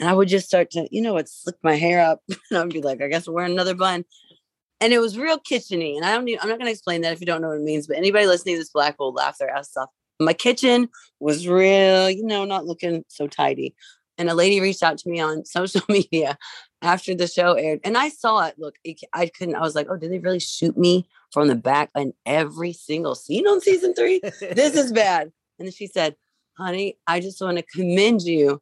And 0.03 0.11
I 0.11 0.15
would 0.15 0.27
just 0.27 0.49
start 0.49 0.73
to, 0.73 0.89
you 0.91 1.01
know, 1.01 1.13
what 1.13 1.29
slick 1.29 1.55
my 1.63 1.77
hair 1.77 2.01
up. 2.01 2.23
And 2.51 2.59
I'd 2.59 2.71
be 2.71 2.83
like, 2.83 3.01
I 3.01 3.07
guess 3.07 3.29
we're 3.29 3.35
wearing 3.35 3.53
another 3.53 3.77
bun. 3.77 4.05
And 4.81 4.93
it 4.93 4.99
was 4.99 5.17
real 5.17 5.39
kitcheny. 5.39 5.95
And 5.95 6.05
I 6.05 6.11
don't 6.11 6.25
need, 6.25 6.41
I'm 6.43 6.49
not 6.49 6.59
gonna 6.59 6.73
explain 6.73 7.03
that 7.03 7.13
if 7.13 7.21
you 7.21 7.27
don't 7.27 7.41
know 7.41 7.51
what 7.51 7.59
it 7.59 7.63
means, 7.63 7.87
but 7.87 7.99
anybody 7.99 8.27
listening 8.27 8.57
to 8.57 8.59
this 8.59 8.71
black 8.71 8.99
will 8.99 9.13
laugh 9.13 9.39
their 9.39 9.51
ass 9.51 9.77
off. 9.77 9.91
My 10.19 10.33
kitchen 10.33 10.89
was 11.21 11.47
real, 11.47 12.11
you 12.11 12.27
know, 12.27 12.45
not 12.45 12.67
looking 12.67 13.05
so 13.07 13.29
tidy. 13.29 13.77
And 14.19 14.29
a 14.29 14.35
lady 14.35 14.61
reached 14.61 14.83
out 14.83 14.99
to 14.99 15.09
me 15.09 15.21
on 15.21 15.45
social 15.45 15.83
media 15.89 16.37
after 16.83 17.15
the 17.15 17.29
show 17.29 17.53
aired. 17.53 17.79
And 17.85 17.97
I 17.97 18.09
saw 18.09 18.45
it. 18.47 18.57
Look, 18.59 18.75
it, 18.83 18.99
I 19.15 19.27
couldn't, 19.27 19.55
I 19.55 19.61
was 19.61 19.77
like, 19.77 19.87
oh, 19.89 19.97
did 19.97 20.11
they 20.11 20.19
really 20.19 20.41
shoot 20.41 20.77
me 20.77 21.09
from 21.33 21.47
the 21.47 21.55
back 21.55 21.91
in 21.95 22.13
every 22.27 22.73
single 22.73 23.15
scene 23.15 23.47
on 23.47 23.61
season 23.61 23.95
three? 23.95 24.19
this 24.21 24.75
is 24.75 24.91
bad. 25.05 25.31
And 25.61 25.69
then 25.69 25.73
she 25.73 25.87
said, 25.87 26.17
honey, 26.59 26.99
I 27.07 27.21
just 27.21 27.41
want 27.41 27.59
to 27.59 27.63
commend 27.63 28.23
you 28.23 28.61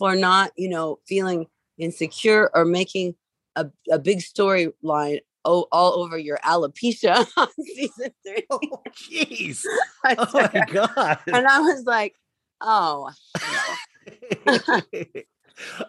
for 0.00 0.16
not, 0.16 0.50
you 0.56 0.66
know, 0.70 0.98
feeling 1.06 1.46
insecure 1.76 2.50
or 2.54 2.64
making 2.64 3.14
a, 3.54 3.66
a 3.90 3.98
big 3.98 4.20
storyline 4.20 5.18
oh, 5.44 5.66
all 5.70 6.02
over 6.02 6.16
your 6.16 6.38
alopecia 6.38 7.26
on 7.36 7.48
season 7.62 8.10
three. 8.26 8.44
Oh, 8.50 8.60
jeez. 8.88 9.62
I 10.04 10.16
Oh 10.18 10.48
my 10.54 10.64
god. 10.72 11.18
and 11.26 11.46
I 11.46 11.60
was 11.60 11.84
like, 11.84 12.14
oh. 12.62 13.10
no. 14.46 14.54
um, 14.72 14.82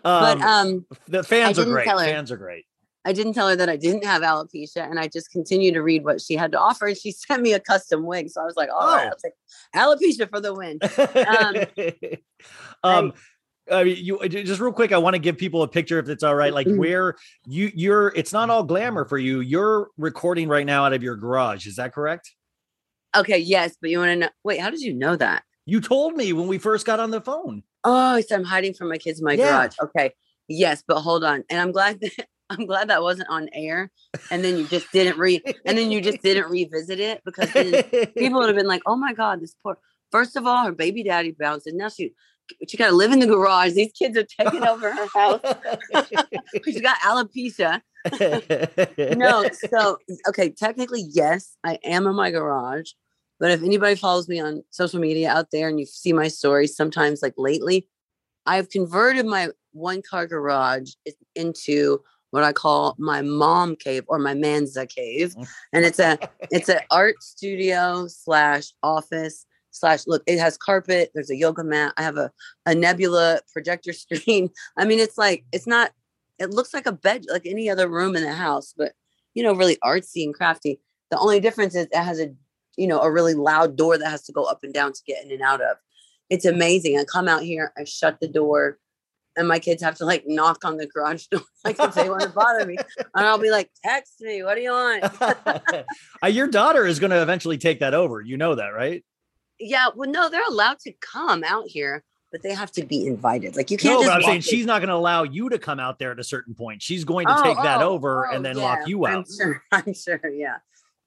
But 0.03 0.41
um, 0.41 0.85
the 1.07 1.23
fans 1.23 1.57
are 1.57 1.63
great. 1.63 1.87
her. 1.87 1.97
Fans 1.99 2.33
are 2.33 2.37
great. 2.37 2.65
I 3.05 3.13
didn't 3.13 3.33
tell 3.33 3.47
her 3.47 3.55
that 3.55 3.69
I 3.69 3.77
didn't 3.77 4.03
have 4.03 4.21
alopecia, 4.23 4.87
and 4.87 4.99
I 4.99 5.07
just 5.07 5.31
continued 5.31 5.73
to 5.75 5.81
read 5.81 6.03
what 6.03 6.19
she 6.21 6.35
had 6.35 6.51
to 6.51 6.59
offer. 6.59 6.87
And 6.87 6.97
she 6.97 7.11
sent 7.11 7.41
me 7.41 7.53
a 7.53 7.59
custom 7.59 8.05
wig, 8.05 8.29
so 8.29 8.41
I 8.41 8.45
was 8.45 8.55
like, 8.55 8.69
"All 8.69 8.95
right, 8.95 9.11
Oh. 9.11 9.15
Take 9.23 9.33
alopecia 9.73 10.29
for 10.29 10.39
the 10.41 10.53
win." 10.53 10.77
um 12.83 13.13
I 13.71 13.83
mean, 13.83 13.97
you 13.99 14.27
just 14.29 14.59
real 14.61 14.71
quick. 14.71 14.91
I 14.91 14.97
want 14.97 15.13
to 15.15 15.19
give 15.19 15.37
people 15.37 15.61
a 15.63 15.67
picture, 15.67 15.99
if 15.99 16.09
it's 16.09 16.23
all 16.23 16.35
right. 16.35 16.53
Like 16.53 16.67
Mhm. 16.67 16.77
where 16.77 17.15
you 17.47 17.71
you're, 17.75 18.09
it's 18.15 18.33
not 18.33 18.49
all 18.49 18.63
glamour 18.63 19.05
for 19.05 19.17
you. 19.17 19.41
You're 19.41 19.89
recording 19.97 20.47
right 20.47 20.65
now 20.65 20.85
out 20.85 20.93
of 20.93 21.03
your 21.03 21.15
garage. 21.15 21.67
Is 21.67 21.75
that 21.75 21.93
correct? 21.93 22.33
Okay, 23.15 23.37
yes, 23.37 23.75
but 23.81 23.89
you 23.89 23.99
want 23.99 24.09
to 24.09 24.15
know? 24.15 24.29
Wait, 24.43 24.59
how 24.59 24.69
did 24.69 24.81
you 24.81 24.93
know 24.93 25.15
that? 25.17 25.43
You 25.65 25.81
told 25.81 26.15
me 26.15 26.33
when 26.33 26.47
we 26.47 26.57
first 26.57 26.85
got 26.85 26.99
on 26.99 27.11
the 27.11 27.21
phone. 27.21 27.63
Oh, 27.83 28.19
so 28.21 28.35
I'm 28.35 28.43
hiding 28.43 28.73
from 28.73 28.89
my 28.89 28.97
kids 28.97 29.19
in 29.19 29.25
my 29.25 29.33
Yeah. 29.33 29.51
garage. 29.67 29.75
Okay, 29.81 30.11
yes, 30.47 30.83
but 30.87 31.01
hold 31.01 31.23
on, 31.23 31.43
and 31.49 31.59
I'm 31.59 31.71
glad 31.71 31.99
that 32.01 32.11
I'm 32.49 32.65
glad 32.65 32.89
that 32.89 33.01
wasn't 33.03 33.29
on 33.29 33.47
air, 33.53 33.91
and 34.31 34.43
then 34.43 34.57
you 34.57 34.65
just 34.67 34.91
didn't 34.91 35.17
read, 35.17 35.41
and 35.65 35.77
then 35.77 35.91
you 35.91 36.01
just 36.01 36.21
didn't 36.21 36.49
revisit 36.49 36.99
it 36.99 37.21
because 37.25 37.51
then 37.53 37.81
people 38.17 38.39
would 38.39 38.47
have 38.49 38.57
been 38.57 38.67
like, 38.67 38.81
"Oh 38.85 38.95
my 38.95 39.13
god, 39.13 39.39
this 39.41 39.55
poor." 39.61 39.77
First 40.11 40.35
of 40.35 40.45
all, 40.45 40.65
her 40.65 40.71
baby 40.73 41.03
daddy 41.03 41.31
bounced, 41.31 41.67
and 41.67 41.77
now 41.77 41.87
she 41.89 42.13
she 42.67 42.77
got 42.77 42.89
to 42.89 42.95
live 42.95 43.11
in 43.11 43.19
the 43.19 43.27
garage. 43.27 43.73
These 43.73 43.91
kids 43.93 44.17
are 44.17 44.23
taking 44.23 44.63
over 44.63 44.93
her 44.93 45.07
house. 45.07 45.41
She's 46.65 46.81
got 46.81 46.97
alopecia. 46.99 47.81
no, 49.17 49.47
so 49.69 49.97
okay, 50.27 50.49
technically, 50.49 51.05
yes, 51.11 51.57
I 51.63 51.77
am 51.83 52.07
in 52.07 52.15
my 52.15 52.31
garage. 52.31 52.91
But 53.39 53.51
if 53.51 53.63
anybody 53.63 53.95
follows 53.95 54.27
me 54.27 54.39
on 54.39 54.63
social 54.69 54.99
media 54.99 55.31
out 55.31 55.47
there 55.51 55.67
and 55.67 55.79
you 55.79 55.85
see 55.85 56.13
my 56.13 56.27
stories, 56.27 56.75
sometimes 56.75 57.21
like 57.21 57.33
lately, 57.37 57.87
I've 58.45 58.69
converted 58.69 59.25
my 59.25 59.49
one 59.71 60.01
car 60.07 60.27
garage 60.27 60.91
into 61.35 62.01
what 62.31 62.43
I 62.43 62.53
call 62.53 62.95
my 62.97 63.21
mom 63.21 63.75
cave 63.75 64.03
or 64.07 64.17
my 64.17 64.33
Manza 64.33 64.87
cave. 64.87 65.35
Mm. 65.35 65.47
And 65.73 65.85
it's 65.85 65.99
a 65.99 66.17
it's 66.49 66.69
an 66.69 66.79
art 66.89 67.21
studio 67.21 68.07
slash 68.07 68.73
office 68.83 69.45
slash 69.71 70.01
look, 70.07 70.23
it 70.27 70.39
has 70.39 70.57
carpet, 70.57 71.11
there's 71.13 71.31
a 71.31 71.35
yoga 71.35 71.63
mat, 71.63 71.93
I 71.97 72.03
have 72.03 72.17
a, 72.17 72.31
a 72.65 72.75
nebula 72.75 73.41
projector 73.51 73.93
screen. 73.93 74.49
I 74.77 74.85
mean, 74.85 74.99
it's 74.99 75.17
like 75.17 75.45
it's 75.51 75.67
not 75.67 75.91
it 76.39 76.49
looks 76.49 76.73
like 76.73 76.85
a 76.85 76.91
bed 76.91 77.25
like 77.29 77.45
any 77.45 77.69
other 77.69 77.87
room 77.87 78.15
in 78.15 78.23
the 78.23 78.33
house, 78.33 78.73
but 78.75 78.93
you 79.33 79.43
know, 79.43 79.53
really 79.53 79.77
artsy 79.83 80.23
and 80.23 80.33
crafty. 80.33 80.79
The 81.09 81.19
only 81.19 81.39
difference 81.39 81.75
is 81.75 81.85
it 81.85 81.95
has 81.95 82.19
a 82.19 82.33
you 82.77 82.87
know 82.87 82.99
a 83.01 83.11
really 83.11 83.33
loud 83.33 83.75
door 83.75 83.97
that 83.97 84.09
has 84.09 84.23
to 84.23 84.31
go 84.31 84.43
up 84.43 84.59
and 84.63 84.73
down 84.73 84.93
to 84.93 85.01
get 85.05 85.23
in 85.23 85.31
and 85.31 85.41
out 85.41 85.61
of. 85.61 85.77
It's 86.29 86.45
amazing. 86.45 86.97
I 86.97 87.03
come 87.03 87.27
out 87.27 87.43
here, 87.43 87.73
I 87.77 87.83
shut 87.83 88.19
the 88.21 88.27
door, 88.27 88.79
and 89.35 89.47
my 89.47 89.59
kids 89.59 89.81
have 89.83 89.95
to 89.95 90.05
like 90.05 90.23
knock 90.27 90.63
on 90.63 90.77
the 90.77 90.87
garage 90.87 91.27
door 91.31 91.41
like 91.63 91.79
if 91.79 91.93
they 91.93 92.09
want 92.09 92.23
to 92.23 92.29
bother 92.29 92.65
me. 92.65 92.77
And 93.15 93.25
I'll 93.25 93.37
be 93.37 93.51
like, 93.51 93.69
text 93.83 94.21
me, 94.21 94.43
what 94.43 94.55
do 94.55 94.61
you 94.61 94.71
want? 94.71 95.85
Uh, 96.23 96.27
Your 96.27 96.47
daughter 96.47 96.85
is 96.85 96.99
going 96.99 97.09
to 97.09 97.21
eventually 97.21 97.57
take 97.57 97.79
that 97.79 97.95
over. 97.95 98.21
You 98.21 98.37
know 98.37 98.53
that, 98.53 98.69
right? 98.69 99.03
Yeah, 99.61 99.87
well, 99.95 100.09
no, 100.09 100.29
they're 100.29 100.47
allowed 100.47 100.79
to 100.79 100.91
come 101.01 101.43
out 101.43 101.65
here, 101.67 102.03
but 102.31 102.41
they 102.43 102.53
have 102.53 102.71
to 102.73 102.85
be 102.85 103.05
invited. 103.07 103.55
Like 103.55 103.71
you 103.71 103.77
can't 103.77 104.01
No, 104.01 104.07
but 104.07 104.13
I'm 104.13 104.21
saying 104.23 104.41
she's 104.41 104.65
not 104.65 104.79
going 104.79 104.89
to 104.89 104.95
allow 104.95 105.23
you 105.23 105.49
to 105.49 105.59
come 105.59 105.79
out 105.79 105.99
there 105.99 106.11
at 106.11 106.19
a 106.19 106.23
certain 106.23 106.53
point. 106.55 106.81
She's 106.81 107.03
going 107.03 107.27
to 107.27 107.35
Oh, 107.37 107.43
take 107.43 107.57
that 107.63 107.81
oh, 107.81 107.89
over 107.89 108.27
oh, 108.27 108.35
and 108.35 108.43
then 108.43 108.57
yeah, 108.57 108.63
lock 108.63 108.87
you 108.87 109.05
out. 109.05 109.13
I'm 109.17 109.25
sure. 109.37 109.63
I'm 109.71 109.93
sure. 109.93 110.21
Yeah. 110.33 110.57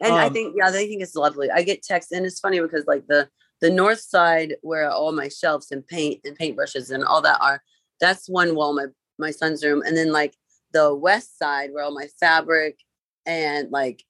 And 0.00 0.12
I 0.14 0.26
Um, 0.26 0.32
think, 0.32 0.54
yeah, 0.56 0.70
they 0.70 0.86
think 0.86 1.02
it's 1.02 1.14
lovely. 1.14 1.50
I 1.50 1.62
get 1.62 1.82
texts, 1.82 2.12
and 2.12 2.26
it's 2.26 2.40
funny 2.40 2.60
because 2.60 2.84
like 2.86 3.06
the 3.06 3.28
the 3.60 3.70
north 3.70 4.00
side 4.00 4.56
where 4.62 4.90
all 4.90 5.12
my 5.12 5.28
shelves 5.28 5.70
and 5.70 5.86
paint 5.86 6.20
and 6.24 6.36
paintbrushes 6.38 6.90
and 6.90 7.04
all 7.04 7.22
that 7.22 7.40
are, 7.40 7.62
that's 8.00 8.28
one 8.28 8.54
wall, 8.54 8.74
my 8.74 8.86
my 9.18 9.30
son's 9.30 9.64
room, 9.64 9.82
and 9.86 9.96
then 9.96 10.12
like 10.12 10.34
the 10.72 10.94
west 10.94 11.38
side 11.38 11.70
where 11.72 11.84
all 11.84 11.94
my 11.94 12.08
fabric 12.20 12.76
and 13.24 13.70
like 13.70 14.02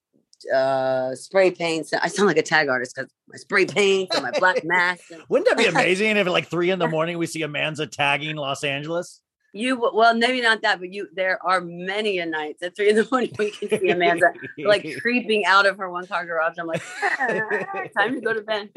uh 0.53 1.15
spray 1.15 1.51
paints. 1.51 1.93
I 1.93 2.09
sound 2.09 2.27
like 2.27 2.37
a 2.37 2.43
tag 2.43 2.69
artist 2.69 2.95
because 2.95 3.11
my 3.29 3.37
spray 3.37 3.67
paints 3.67 4.15
and 4.15 4.25
my 4.25 4.33
black 4.39 4.65
mask. 4.65 5.11
And 5.11 5.23
Wouldn't 5.29 5.49
that 5.49 5.59
be 5.59 5.67
amazing 5.75 6.17
if 6.17 6.27
at 6.27 6.33
like 6.33 6.49
three 6.49 6.71
in 6.71 6.79
the 6.79 6.89
morning 6.97 7.19
we 7.19 7.27
see 7.27 7.41
Amanza 7.41 7.91
tagging 7.91 8.37
Los 8.37 8.65
Angeles? 8.65 9.21
you 9.57 9.79
well, 9.95 10.15
maybe 10.15 10.41
not 10.41 10.63
that, 10.63 10.81
but 10.81 10.93
you 10.93 11.09
there 11.15 11.39
are 11.47 11.61
many 11.61 12.19
a 12.19 12.27
nights 12.27 12.61
at 12.63 12.75
three 12.75 12.91
in 12.91 12.97
the 12.97 13.07
morning 13.11 13.31
we 13.39 13.51
can 13.53 13.69
see 13.69 13.87
Amanza 13.89 14.33
like 14.65 14.85
creeping 15.01 15.45
out 15.47 15.65
of 15.65 15.79
her 15.79 15.89
one 15.91 16.07
car 16.07 16.27
garage. 16.27 16.57
I'm 16.59 16.67
like, 16.67 16.83
"Ah, 17.03 17.85
time 17.97 18.15
to 18.15 18.21
go 18.21 18.33
to 18.33 18.43
bed. 18.43 18.71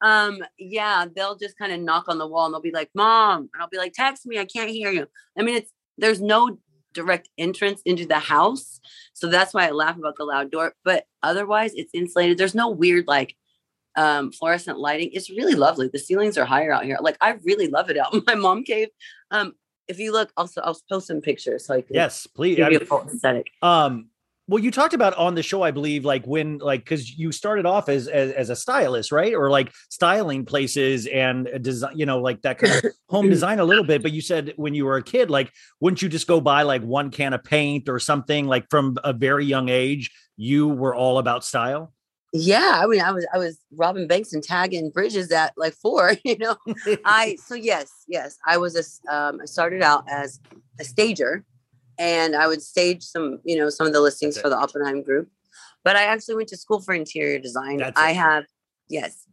Um, 0.00 0.42
yeah, 0.58 1.06
they'll 1.14 1.36
just 1.36 1.56
kind 1.56 1.72
of 1.72 1.80
knock 1.80 2.08
on 2.08 2.18
the 2.18 2.26
wall 2.26 2.44
and 2.44 2.52
they'll 2.54 2.60
be 2.60 2.72
like, 2.72 2.90
Mom, 2.94 3.48
and 3.54 3.62
I'll 3.62 3.68
be 3.68 3.78
like, 3.78 3.94
text 3.94 4.26
me, 4.26 4.38
I 4.38 4.44
can't 4.44 4.70
hear 4.70 4.90
you. 4.90 5.06
I 5.38 5.42
mean, 5.42 5.56
it's 5.56 5.70
there's 5.96 6.20
no 6.20 6.58
direct 6.94 7.28
entrance 7.36 7.82
into 7.84 8.06
the 8.06 8.18
house. 8.18 8.80
So 9.12 9.28
that's 9.28 9.52
why 9.52 9.66
I 9.68 9.70
laugh 9.72 9.96
about 9.98 10.16
the 10.16 10.24
loud 10.24 10.50
door. 10.50 10.74
But 10.84 11.04
otherwise 11.22 11.72
it's 11.74 11.90
insulated. 11.92 12.38
There's 12.38 12.54
no 12.54 12.70
weird 12.70 13.06
like 13.06 13.36
um 13.96 14.32
fluorescent 14.32 14.78
lighting. 14.78 15.10
It's 15.12 15.30
really 15.30 15.54
lovely. 15.54 15.88
The 15.92 15.98
ceilings 15.98 16.38
are 16.38 16.44
higher 16.44 16.72
out 16.72 16.84
here. 16.84 16.98
Like 17.00 17.16
I 17.20 17.36
really 17.44 17.68
love 17.68 17.90
it 17.90 17.98
out 17.98 18.14
in 18.14 18.22
my 18.26 18.34
mom 18.34 18.64
cave. 18.64 18.88
Um, 19.30 19.54
if 19.86 19.98
you 19.98 20.12
look, 20.12 20.32
also 20.36 20.60
I'll 20.62 20.78
post 20.90 21.08
some 21.08 21.20
pictures 21.20 21.66
so 21.66 21.74
I 21.74 21.82
can 21.82 21.94
Yes, 21.94 22.26
please. 22.26 22.56
give 22.56 22.66
I 22.66 22.70
you 22.70 22.78
mean, 22.78 22.82
a 22.82 22.86
full 22.86 23.06
aesthetic. 23.06 23.48
Um, 23.60 24.08
well, 24.46 24.62
you 24.62 24.70
talked 24.70 24.92
about 24.92 25.14
on 25.14 25.34
the 25.34 25.42
show, 25.42 25.62
I 25.62 25.70
believe, 25.70 26.04
like 26.04 26.26
when, 26.26 26.58
like, 26.58 26.80
because 26.80 27.10
you 27.18 27.32
started 27.32 27.64
off 27.64 27.88
as, 27.88 28.08
as 28.08 28.32
as 28.32 28.50
a 28.50 28.56
stylist, 28.56 29.10
right? 29.10 29.34
Or 29.34 29.50
like 29.50 29.72
styling 29.88 30.44
places 30.44 31.06
and 31.06 31.48
design, 31.62 31.96
you 31.96 32.04
know, 32.04 32.20
like 32.20 32.42
that 32.42 32.58
kind 32.58 32.84
of 32.84 32.92
home 33.08 33.30
design 33.30 33.58
a 33.58 33.64
little 33.64 33.84
bit. 33.84 34.02
But 34.02 34.12
you 34.12 34.20
said 34.20 34.52
when 34.56 34.74
you 34.74 34.84
were 34.84 34.96
a 34.96 35.02
kid, 35.02 35.30
like, 35.30 35.50
wouldn't 35.80 36.02
you 36.02 36.08
just 36.08 36.26
go 36.26 36.40
buy 36.40 36.62
like 36.62 36.82
one 36.82 37.10
can 37.10 37.32
of 37.32 37.42
paint 37.42 37.88
or 37.88 37.98
something? 37.98 38.46
Like 38.46 38.66
from 38.68 38.98
a 39.02 39.14
very 39.14 39.46
young 39.46 39.70
age, 39.70 40.10
you 40.36 40.68
were 40.68 40.94
all 40.94 41.18
about 41.18 41.44
style. 41.44 41.92
Yeah, 42.36 42.80
I 42.82 42.86
mean, 42.86 43.00
I 43.00 43.12
was 43.12 43.24
I 43.32 43.38
was 43.38 43.60
robbing 43.76 44.08
banks 44.08 44.32
and 44.32 44.42
tagging 44.42 44.90
bridges 44.90 45.30
at 45.30 45.52
like 45.56 45.72
four. 45.72 46.14
You 46.24 46.36
know, 46.36 46.56
I 47.04 47.36
so 47.36 47.54
yes, 47.54 47.90
yes, 48.08 48.36
I 48.44 48.56
was 48.56 48.74
a 48.74 49.14
um, 49.14 49.40
I 49.40 49.44
started 49.44 49.82
out 49.82 50.04
as 50.10 50.40
a 50.80 50.84
stager, 50.84 51.44
and 51.98 52.34
I 52.34 52.46
would 52.46 52.62
stage 52.62 53.02
some 53.02 53.40
you 53.44 53.56
know 53.56 53.68
some 53.68 53.86
of 53.86 53.92
the 53.92 54.00
listings 54.00 54.38
for 54.38 54.48
the 54.48 54.56
Oppenheim 54.56 55.02
Group. 55.02 55.28
But 55.82 55.96
I 55.96 56.04
actually 56.04 56.36
went 56.36 56.48
to 56.48 56.56
school 56.56 56.80
for 56.80 56.94
interior 56.94 57.38
design. 57.38 57.78
That's 57.78 57.98
I 57.98 58.10
it. 58.10 58.16
have 58.16 58.44
yes, 58.88 59.26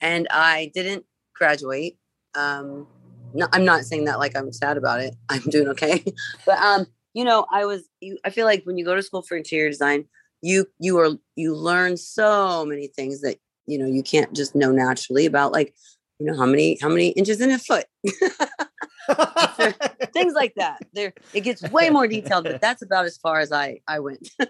and 0.00 0.26
I 0.30 0.70
didn't 0.74 1.04
graduate. 1.34 1.98
Um, 2.34 2.86
no, 3.34 3.48
I'm 3.52 3.64
not 3.64 3.84
saying 3.84 4.04
that 4.06 4.18
like 4.18 4.36
I'm 4.36 4.52
sad 4.52 4.76
about 4.76 5.00
it. 5.00 5.14
I'm 5.28 5.42
doing 5.42 5.68
okay, 5.68 6.04
but 6.46 6.58
um, 6.58 6.86
you 7.14 7.24
know, 7.24 7.46
I 7.50 7.64
was. 7.64 7.88
You, 8.00 8.18
I 8.24 8.30
feel 8.30 8.46
like 8.46 8.64
when 8.64 8.78
you 8.78 8.84
go 8.84 8.94
to 8.94 9.02
school 9.02 9.22
for 9.22 9.36
interior 9.36 9.70
design, 9.70 10.06
you 10.42 10.66
you 10.78 10.98
are 10.98 11.10
you 11.36 11.54
learn 11.54 11.96
so 11.96 12.66
many 12.66 12.88
things 12.88 13.20
that 13.22 13.38
you 13.66 13.78
know 13.78 13.86
you 13.86 14.02
can't 14.02 14.32
just 14.34 14.54
know 14.54 14.72
naturally 14.72 15.24
about 15.24 15.52
like 15.52 15.74
you 16.18 16.26
know 16.26 16.36
how 16.36 16.46
many 16.46 16.78
how 16.80 16.88
many 16.88 17.08
inches 17.10 17.40
in 17.40 17.50
a 17.50 17.58
foot 17.58 17.86
things 20.12 20.34
like 20.34 20.54
that. 20.56 20.78
There 20.92 21.12
it 21.32 21.40
gets 21.40 21.62
way 21.70 21.90
more 21.90 22.06
detailed 22.06 22.44
but 22.44 22.60
that's 22.60 22.82
about 22.82 23.04
as 23.04 23.16
far 23.16 23.40
as 23.40 23.52
i 23.52 23.80
i 23.88 23.98
went. 23.98 24.28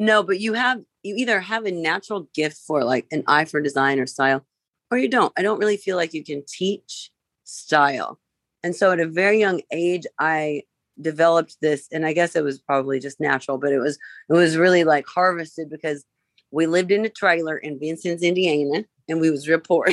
No 0.00 0.22
but 0.22 0.38
you 0.38 0.52
have 0.52 0.80
you 1.02 1.16
either 1.16 1.40
have 1.40 1.66
a 1.66 1.72
natural 1.72 2.28
gift 2.32 2.58
for 2.66 2.84
like 2.84 3.06
an 3.10 3.24
eye 3.26 3.46
for 3.46 3.60
design 3.60 3.98
or 3.98 4.06
style 4.06 4.46
or 4.92 4.98
you 4.98 5.08
don't. 5.08 5.32
I 5.36 5.42
don't 5.42 5.58
really 5.58 5.76
feel 5.76 5.96
like 5.96 6.14
you 6.14 6.22
can 6.22 6.44
teach 6.46 7.10
style. 7.42 8.20
And 8.62 8.76
so 8.76 8.92
at 8.92 9.00
a 9.00 9.08
very 9.08 9.40
young 9.40 9.60
age 9.72 10.06
i 10.20 10.62
developed 11.00 11.56
this 11.60 11.86
and 11.92 12.04
i 12.04 12.12
guess 12.12 12.34
it 12.34 12.42
was 12.42 12.58
probably 12.58 12.98
just 12.98 13.20
natural 13.20 13.56
but 13.56 13.72
it 13.72 13.78
was 13.78 13.96
it 14.28 14.32
was 14.32 14.56
really 14.56 14.82
like 14.82 15.06
harvested 15.06 15.70
because 15.70 16.04
we 16.50 16.66
lived 16.66 16.90
in 16.90 17.04
a 17.04 17.08
trailer 17.10 17.56
in 17.56 17.78
Vincennes, 17.78 18.22
Indiana, 18.22 18.84
and 19.08 19.20
we 19.20 19.30
was 19.30 19.48
real 19.48 19.60
poor. 19.60 19.88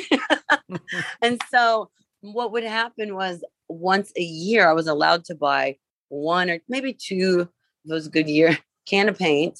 and 1.22 1.42
so 1.50 1.90
what 2.22 2.52
would 2.52 2.64
happen 2.64 3.16
was 3.16 3.44
once 3.68 4.12
a 4.18 4.22
year 4.22 4.70
I 4.70 4.74
was 4.74 4.88
allowed 4.88 5.26
to 5.26 5.36
buy 5.36 5.78
one 6.10 6.50
or 6.50 6.60
maybe 6.70 6.94
two, 6.94 7.50
if 7.84 7.92
it 7.92 7.94
was 7.94 8.08
a 8.08 8.12
good 8.12 8.30
year, 8.30 8.58
can 8.88 9.10
of 9.10 9.18
paint. 9.18 9.60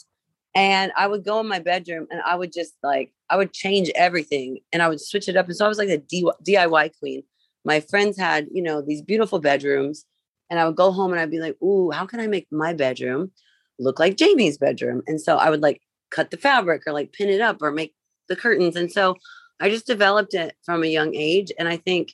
And 0.54 0.92
I 0.96 1.08
would 1.08 1.26
go 1.26 1.40
in 1.42 1.48
my 1.48 1.60
bedroom 1.60 2.08
and 2.10 2.22
I 2.22 2.36
would 2.36 2.54
just 2.54 2.76
like 2.82 3.12
I 3.30 3.38
would 3.38 3.54
change 3.54 3.92
everything 3.96 4.60
and 4.72 4.82
I 4.82 4.88
would 4.88 5.02
switch 5.02 5.28
it 5.28 5.36
up. 5.36 5.48
And 5.48 5.56
so 5.56 5.66
I 5.66 5.68
was 5.68 5.78
like 5.78 5.90
a 5.90 5.98
DIY 5.98 6.92
queen. 7.00 7.24
My 7.66 7.80
friends 7.80 8.18
had, 8.18 8.48
you 8.52 8.62
know, 8.62 8.82
these 8.82 9.02
beautiful 9.02 9.40
bedrooms. 9.40 10.06
And 10.50 10.60
I 10.60 10.66
would 10.66 10.76
go 10.76 10.92
home 10.92 11.12
and 11.12 11.20
I'd 11.20 11.32
be 11.32 11.40
like, 11.40 11.60
ooh, 11.62 11.90
how 11.90 12.06
can 12.06 12.20
I 12.20 12.28
make 12.28 12.48
my 12.52 12.72
bedroom 12.72 13.32
look 13.80 14.00
like 14.00 14.16
Jamie's 14.16 14.60
bedroom? 14.60 15.02
And 15.08 15.20
so 15.20 15.38
I 15.38 15.50
would 15.50 15.62
like 15.62 15.82
cut 16.12 16.30
the 16.30 16.38
fabric 16.38 16.84
or 16.86 16.94
like 16.94 17.14
pin 17.14 17.30
it 17.30 17.42
up 17.42 17.62
or 17.62 17.72
make 17.72 17.96
the 18.30 18.36
curtains. 18.36 18.76
And 18.76 18.92
so 18.92 19.16
I 19.60 19.70
just 19.70 19.88
developed 19.88 20.36
it 20.36 20.56
from 20.64 20.84
a 20.84 20.88
young 20.88 21.16
age. 21.16 21.52
And 21.58 21.68
I 21.68 21.78
think 21.78 22.14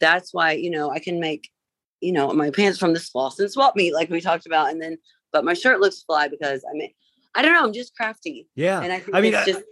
that's 0.00 0.32
why, 0.32 0.52
you 0.52 0.70
know, 0.70 0.90
I 0.90 0.98
can 0.98 1.20
make, 1.20 1.50
you 2.00 2.12
know, 2.12 2.32
my 2.32 2.50
pants 2.50 2.78
from 2.78 2.92
the 2.92 3.00
Slauson 3.00 3.50
swap 3.50 3.76
meet 3.76 3.94
like 3.94 4.10
we 4.10 4.20
talked 4.20 4.46
about. 4.46 4.70
And 4.70 4.80
then, 4.80 4.98
but 5.32 5.44
my 5.44 5.54
shirt 5.54 5.80
looks 5.80 6.02
fly 6.02 6.28
because 6.28 6.64
I 6.68 6.76
mean, 6.76 6.90
I 7.34 7.42
don't 7.42 7.52
know, 7.52 7.64
I'm 7.64 7.72
just 7.72 7.94
crafty. 7.96 8.48
Yeah. 8.54 8.80
And 8.80 8.92
I 8.92 9.00
think 9.00 9.16
I 9.16 9.20
mean, 9.20 9.34
I- 9.34 9.44
just, 9.44 9.62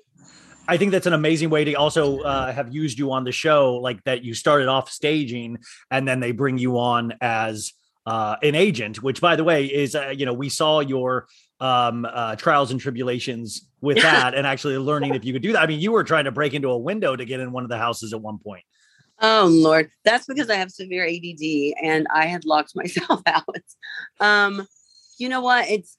I 0.67 0.77
think 0.79 0.93
that's 0.93 1.07
an 1.07 1.13
amazing 1.13 1.51
way 1.51 1.65
to 1.65 1.75
also 1.75 2.21
uh, 2.21 2.51
have 2.53 2.73
used 2.75 2.99
you 2.99 3.13
on 3.13 3.25
the 3.25 3.33
show, 3.33 3.75
like 3.75 4.03
that 4.05 4.25
you 4.25 4.33
started 4.33 4.69
off 4.69 4.91
staging 4.91 5.59
and 5.91 6.09
then 6.09 6.21
they 6.21 6.33
bring 6.33 6.57
you 6.57 6.79
on 6.79 7.13
as 7.21 7.73
uh, 8.07 8.37
an 8.43 8.55
agent, 8.55 9.03
which, 9.03 9.21
by 9.21 9.37
the 9.37 9.45
way, 9.45 9.67
is 9.67 9.95
uh, 9.95 10.13
you 10.17 10.27
know 10.27 10.33
we 10.33 10.49
saw 10.49 10.81
your 10.81 11.27
um, 11.61 12.07
uh, 12.11 12.37
trials 12.37 12.71
and 12.71 12.81
tribulations 12.81 13.69
with 13.81 13.97
that, 14.03 14.35
and 14.35 14.47
actually 14.47 14.77
learning 14.79 15.15
if 15.15 15.25
you 15.25 15.33
could 15.33 15.43
do 15.43 15.53
that. 15.53 15.63
I 15.63 15.67
mean, 15.67 15.81
you 15.81 15.93
were 15.93 16.05
trying 16.05 16.25
to 16.25 16.33
break 16.33 16.55
into 16.55 16.69
a 16.69 16.79
window 16.79 17.17
to 17.17 17.25
get 17.25 17.41
in 17.41 17.53
one 17.53 17.63
of 17.63 17.71
the 17.71 17.79
houses 17.79 18.13
at 18.13 18.21
one 18.21 18.39
point. 18.39 18.65
Oh 19.27 19.49
Lord, 19.51 19.91
that's 20.05 20.27
because 20.27 20.51
I 20.51 20.57
have 20.57 20.71
severe 20.71 21.07
ADD 21.07 21.73
and 21.83 22.07
I 22.15 22.27
had 22.27 22.45
locked 22.45 22.73
myself 22.77 23.23
out. 23.25 23.57
Um, 24.21 24.69
you 25.17 25.31
know 25.31 25.41
what? 25.41 25.67
It's 25.67 25.97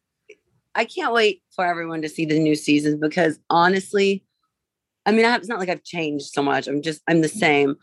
I 0.76 0.86
can't 0.86 1.12
wait 1.12 1.42
for 1.56 1.66
everyone 1.66 2.04
to 2.04 2.10
see 2.10 2.26
the 2.26 2.38
new 2.38 2.54
season 2.54 3.00
because 3.00 3.40
honestly, 3.50 4.24
I 5.08 5.12
mean, 5.12 5.26
I 5.26 5.30
have, 5.30 5.40
it's 5.40 5.50
not 5.50 5.58
like 5.58 5.70
I've 5.70 5.84
changed 5.84 6.34
so 6.34 6.44
much. 6.44 6.68
I'm 6.68 6.84
just 6.84 7.02
I'm 7.08 7.22
the 7.22 7.28
same. 7.28 7.78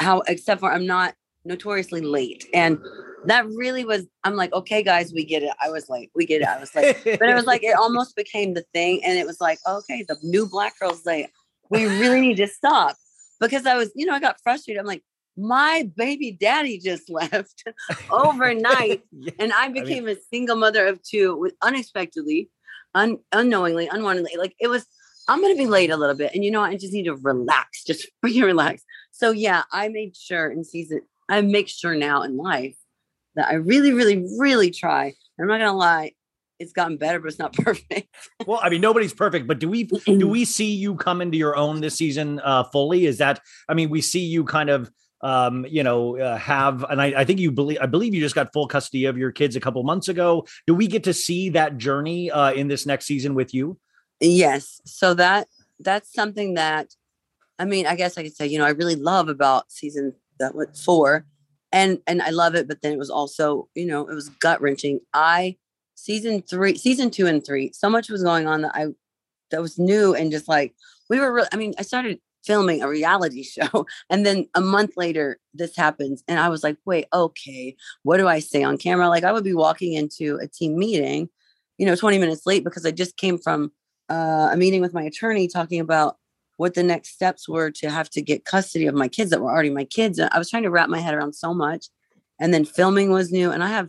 How 0.00 0.22
except 0.26 0.60
for 0.60 0.72
I'm 0.72 0.86
not 0.86 1.14
notoriously 1.44 2.00
late, 2.00 2.46
and 2.54 2.78
that 3.26 3.46
really 3.46 3.84
was. 3.84 4.06
I'm 4.24 4.36
like, 4.36 4.54
okay, 4.54 4.82
guys, 4.82 5.12
we 5.12 5.22
get 5.22 5.42
it. 5.42 5.52
I 5.62 5.68
was 5.68 5.90
like, 5.90 6.10
we 6.14 6.24
get 6.24 6.40
it. 6.40 6.48
I 6.48 6.58
was 6.58 6.74
like, 6.74 7.04
but 7.04 7.28
it 7.28 7.34
was 7.34 7.44
like 7.44 7.62
it 7.62 7.76
almost 7.76 8.16
became 8.16 8.54
the 8.54 8.64
thing, 8.72 9.04
and 9.04 9.18
it 9.18 9.26
was 9.26 9.38
like, 9.38 9.58
okay, 9.68 10.02
the 10.08 10.16
new 10.22 10.48
black 10.48 10.78
girls 10.78 11.04
late. 11.04 11.28
We 11.68 11.84
really 11.84 12.22
need 12.22 12.38
to 12.38 12.46
stop 12.46 12.96
because 13.40 13.66
I 13.66 13.76
was, 13.76 13.90
you 13.94 14.06
know, 14.06 14.14
I 14.14 14.20
got 14.20 14.40
frustrated. 14.42 14.80
I'm 14.80 14.86
like, 14.86 15.02
my 15.36 15.88
baby 15.96 16.32
daddy 16.32 16.78
just 16.78 17.08
left 17.20 17.64
overnight, 18.10 19.02
Yeah. 19.12 19.32
and 19.38 19.52
I 19.52 19.68
became 19.68 20.08
a 20.08 20.16
single 20.30 20.56
mother 20.56 20.86
of 20.86 21.02
two 21.02 21.36
with 21.36 21.54
unexpectedly, 21.62 22.50
un- 22.94 23.18
unknowingly, 23.32 23.88
unwantedly. 23.88 24.36
Like 24.36 24.54
it 24.60 24.68
was, 24.68 24.86
I'm 25.28 25.40
gonna 25.40 25.54
be 25.54 25.66
late 25.66 25.90
a 25.90 25.96
little 25.96 26.16
bit, 26.16 26.34
and 26.34 26.44
you 26.44 26.50
know, 26.50 26.60
what? 26.60 26.70
I 26.70 26.76
just 26.76 26.92
need 26.92 27.04
to 27.04 27.14
relax, 27.16 27.84
just 27.84 28.08
freaking 28.24 28.44
relax. 28.44 28.82
So 29.12 29.30
yeah, 29.30 29.62
I 29.72 29.88
made 29.88 30.16
sure 30.16 30.50
in 30.50 30.64
season, 30.64 31.02
I 31.28 31.40
make 31.42 31.68
sure 31.68 31.94
now 31.94 32.22
in 32.22 32.36
life 32.36 32.76
that 33.36 33.48
I 33.48 33.54
really, 33.54 33.92
really, 33.92 34.26
really 34.38 34.70
try. 34.70 35.14
I'm 35.40 35.46
not 35.46 35.58
gonna 35.58 35.72
lie, 35.76 36.12
it's 36.58 36.72
gotten 36.72 36.96
better, 36.96 37.20
but 37.20 37.28
it's 37.28 37.38
not 37.38 37.52
perfect. 37.64 38.14
Well, 38.46 38.60
I 38.62 38.68
mean, 38.68 38.80
nobody's 38.80 39.14
perfect, 39.14 39.46
but 39.46 39.58
do 39.58 39.68
we 39.68 39.84
do 39.84 40.28
we 40.28 40.44
see 40.44 40.72
you 40.72 40.94
come 40.94 41.20
into 41.20 41.36
your 41.36 41.56
own 41.56 41.80
this 41.80 41.94
season 41.94 42.40
uh, 42.40 42.64
fully? 42.64 43.06
Is 43.06 43.18
that 43.18 43.40
I 43.68 43.74
mean, 43.74 43.90
we 43.90 44.00
see 44.00 44.24
you 44.24 44.44
kind 44.44 44.70
of 44.70 44.90
um 45.20 45.66
you 45.68 45.82
know 45.82 46.16
uh, 46.16 46.36
have 46.36 46.84
and 46.84 47.02
I, 47.02 47.06
I 47.06 47.24
think 47.24 47.40
you 47.40 47.50
believe 47.50 47.78
i 47.80 47.86
believe 47.86 48.14
you 48.14 48.20
just 48.20 48.36
got 48.36 48.52
full 48.52 48.68
custody 48.68 49.04
of 49.06 49.18
your 49.18 49.32
kids 49.32 49.56
a 49.56 49.60
couple 49.60 49.82
months 49.82 50.06
ago 50.06 50.46
do 50.64 50.76
we 50.76 50.86
get 50.86 51.02
to 51.02 51.12
see 51.12 51.48
that 51.48 51.76
journey 51.76 52.30
uh 52.30 52.52
in 52.52 52.68
this 52.68 52.86
next 52.86 53.06
season 53.06 53.34
with 53.34 53.52
you 53.52 53.76
Yes. 54.20 54.80
So 54.84 55.14
that 55.14 55.48
that's 55.80 56.12
something 56.12 56.54
that 56.54 56.94
I 57.58 57.64
mean, 57.64 57.86
I 57.86 57.96
guess 57.96 58.16
I 58.16 58.22
could 58.22 58.36
say, 58.36 58.46
you 58.46 58.58
know, 58.58 58.64
I 58.64 58.70
really 58.70 58.96
love 58.96 59.28
about 59.28 59.70
season 59.70 60.14
that 60.38 60.54
what 60.54 60.76
four. 60.76 61.26
And 61.72 62.00
and 62.06 62.22
I 62.22 62.30
love 62.30 62.54
it, 62.54 62.66
but 62.66 62.82
then 62.82 62.92
it 62.92 62.98
was 62.98 63.10
also, 63.10 63.68
you 63.74 63.86
know, 63.86 64.08
it 64.08 64.14
was 64.14 64.28
gut 64.28 64.60
wrenching. 64.60 65.00
I 65.12 65.56
season 65.98 66.42
three, 66.42 66.76
season 66.76 67.10
two 67.10 67.26
and 67.26 67.44
three, 67.44 67.72
so 67.72 67.90
much 67.90 68.08
was 68.08 68.22
going 68.22 68.46
on 68.46 68.62
that 68.62 68.72
I 68.74 68.86
that 69.50 69.62
was 69.62 69.78
new 69.78 70.14
and 70.14 70.30
just 70.30 70.48
like 70.48 70.74
we 71.10 71.18
were 71.18 71.32
really 71.32 71.48
I 71.52 71.56
mean, 71.56 71.74
I 71.78 71.82
started 71.82 72.20
filming 72.44 72.82
a 72.82 72.88
reality 72.88 73.42
show 73.56 73.86
and 74.08 74.24
then 74.24 74.46
a 74.54 74.60
month 74.60 74.92
later 74.96 75.38
this 75.54 75.76
happens 75.76 76.22
and 76.28 76.38
I 76.38 76.48
was 76.48 76.62
like, 76.62 76.76
wait, 76.84 77.06
okay, 77.12 77.76
what 78.02 78.18
do 78.18 78.28
I 78.28 78.38
say 78.38 78.62
on 78.62 78.78
camera? 78.78 79.08
Like 79.08 79.24
I 79.24 79.32
would 79.32 79.44
be 79.44 79.54
walking 79.54 79.94
into 79.94 80.38
a 80.40 80.46
team 80.46 80.78
meeting, 80.78 81.28
you 81.78 81.86
know, 81.86 81.96
20 81.96 82.18
minutes 82.18 82.46
late 82.46 82.64
because 82.64 82.86
I 82.86 82.90
just 82.90 83.16
came 83.16 83.38
from 83.38 83.72
uh, 84.08 84.50
a 84.52 84.56
meeting 84.56 84.80
with 84.80 84.94
my 84.94 85.02
attorney 85.02 85.48
talking 85.48 85.80
about 85.80 86.16
what 86.56 86.74
the 86.74 86.82
next 86.82 87.10
steps 87.10 87.48
were 87.48 87.70
to 87.70 87.90
have 87.90 88.10
to 88.10 88.22
get 88.22 88.44
custody 88.44 88.86
of 88.86 88.94
my 88.94 89.08
kids 89.08 89.30
that 89.30 89.40
were 89.40 89.50
already 89.50 89.70
my 89.70 89.84
kids. 89.84 90.18
I 90.18 90.38
was 90.38 90.50
trying 90.50 90.64
to 90.64 90.70
wrap 90.70 90.88
my 90.88 90.98
head 90.98 91.14
around 91.14 91.34
so 91.34 91.54
much. 91.54 91.86
And 92.40 92.54
then 92.54 92.64
filming 92.64 93.10
was 93.10 93.32
new, 93.32 93.50
and 93.50 93.64
I 93.64 93.68
have 93.68 93.88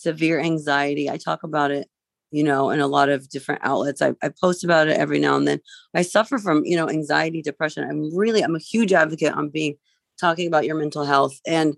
severe 0.00 0.40
anxiety. 0.40 1.08
I 1.08 1.16
talk 1.16 1.42
about 1.42 1.70
it, 1.70 1.88
you 2.30 2.44
know, 2.44 2.70
in 2.70 2.80
a 2.80 2.86
lot 2.86 3.08
of 3.08 3.28
different 3.28 3.60
outlets. 3.64 4.02
I, 4.02 4.14
I 4.22 4.28
post 4.28 4.64
about 4.64 4.88
it 4.88 4.96
every 4.96 5.18
now 5.18 5.36
and 5.36 5.46
then. 5.46 5.60
I 5.94 6.02
suffer 6.02 6.38
from, 6.38 6.64
you 6.64 6.76
know, 6.76 6.88
anxiety, 6.88 7.42
depression. 7.42 7.88
I'm 7.88 8.16
really, 8.16 8.42
I'm 8.42 8.56
a 8.56 8.60
huge 8.60 8.92
advocate 8.92 9.34
on 9.34 9.48
being 9.48 9.76
talking 10.18 10.46
about 10.46 10.66
your 10.66 10.76
mental 10.76 11.04
health. 11.04 11.40
And 11.46 11.76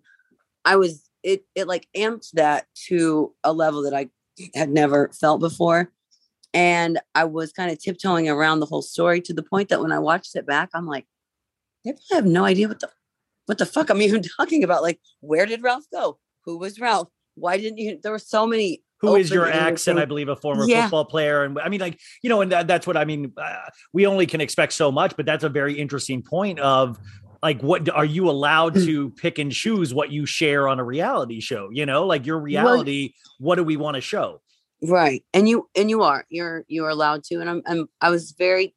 I 0.65 0.77
was, 0.77 1.09
it, 1.23 1.45
it 1.55 1.69
like 1.69 1.89
amped 1.97 2.33
that 2.33 2.67
to 2.89 3.33
a 3.45 3.53
level 3.53 3.83
that 3.83 3.95
I 3.95 4.09
had 4.55 4.71
never 4.71 5.11
felt 5.13 5.41
before 5.41 5.93
and 6.55 7.01
I 7.15 7.25
was 7.25 7.53
kind 7.53 7.71
of 7.71 7.79
tiptoeing 7.79 8.29
around 8.29 8.61
the 8.61 8.67
whole 8.67 8.83
story 8.83 9.21
to 9.23 9.33
the 9.33 9.43
point 9.43 9.69
that 9.71 9.81
when 9.81 9.93
I 9.93 9.99
watched 9.99 10.37
it 10.37 10.47
back, 10.47 10.71
I'm 10.75 10.87
like, 10.87 11.07
they 11.85 11.93
probably 11.93 12.17
have 12.17 12.27
no 12.27 12.45
idea 12.45 12.69
what 12.69 12.81
the 12.81 12.91
what 13.47 13.59
the 13.59 13.67
fuck 13.67 13.91
I'm 13.91 14.03
even 14.03 14.23
talking 14.37 14.63
about. 14.63 14.83
Like, 14.83 15.01
where 15.21 15.47
did 15.47 15.63
Ralph 15.63 15.87
go? 15.93 16.19
Who 16.45 16.59
was 16.59 16.79
Ralph? 16.79 17.09
Why 17.35 17.57
didn't 17.59 17.79
you? 17.79 17.99
There 18.03 18.13
were 18.13 18.19
so 18.19 18.47
many. 18.47 18.83
Who 19.01 19.17
is 19.17 19.31
your 19.31 19.47
ex 19.47 19.89
and 19.89 19.99
I 19.99 20.05
believe 20.05 20.29
a 20.29 20.37
former 20.37 20.65
Yeah. 20.65 20.83
football 20.85 21.05
player 21.05 21.43
and 21.43 21.59
I 21.59 21.69
mean 21.69 21.81
like 21.81 21.99
you 22.23 22.31
know 22.31 22.41
and 22.41 22.53
that, 22.53 22.69
that's 22.69 22.87
what 22.87 22.97
I 22.97 23.05
mean 23.05 23.33
uh, 23.37 23.57
we 23.93 24.07
only 24.07 24.27
can 24.27 24.41
expect 24.41 24.75
so 24.75 24.93
much 24.93 25.17
but 25.17 25.27
that's 25.27 25.43
a 25.43 25.49
very 25.49 25.77
interesting 25.77 26.23
point 26.23 26.61
of 26.61 26.97
like 27.43 27.61
what 27.65 27.89
are 27.91 28.05
you 28.05 28.31
allowed 28.31 28.75
Mm. 28.77 28.85
to 28.85 29.11
pick 29.11 29.41
and 29.41 29.51
choose 29.51 29.93
what 29.93 30.13
you 30.13 30.25
share 30.25 30.69
on 30.69 30.79
a 30.79 30.85
reality 30.85 31.41
show 31.41 31.69
you 31.73 31.85
know 31.85 32.07
like 32.07 32.25
your 32.27 32.39
reality 32.39 33.15
what 33.41 33.57
do 33.57 33.65
we 33.65 33.77
want 33.77 33.97
to 33.97 34.01
show 34.01 34.41
right 34.85 35.25
and 35.35 35.49
you 35.49 35.69
and 35.75 35.91
you 35.91 36.03
are 36.03 36.25
you're 36.31 36.65
you're 36.69 36.89
allowed 36.89 37.25
to 37.25 37.41
and 37.41 37.51
i'm, 37.51 37.61
I'm 37.67 37.89
i 38.01 38.09
was 38.09 38.31
very 38.39 38.73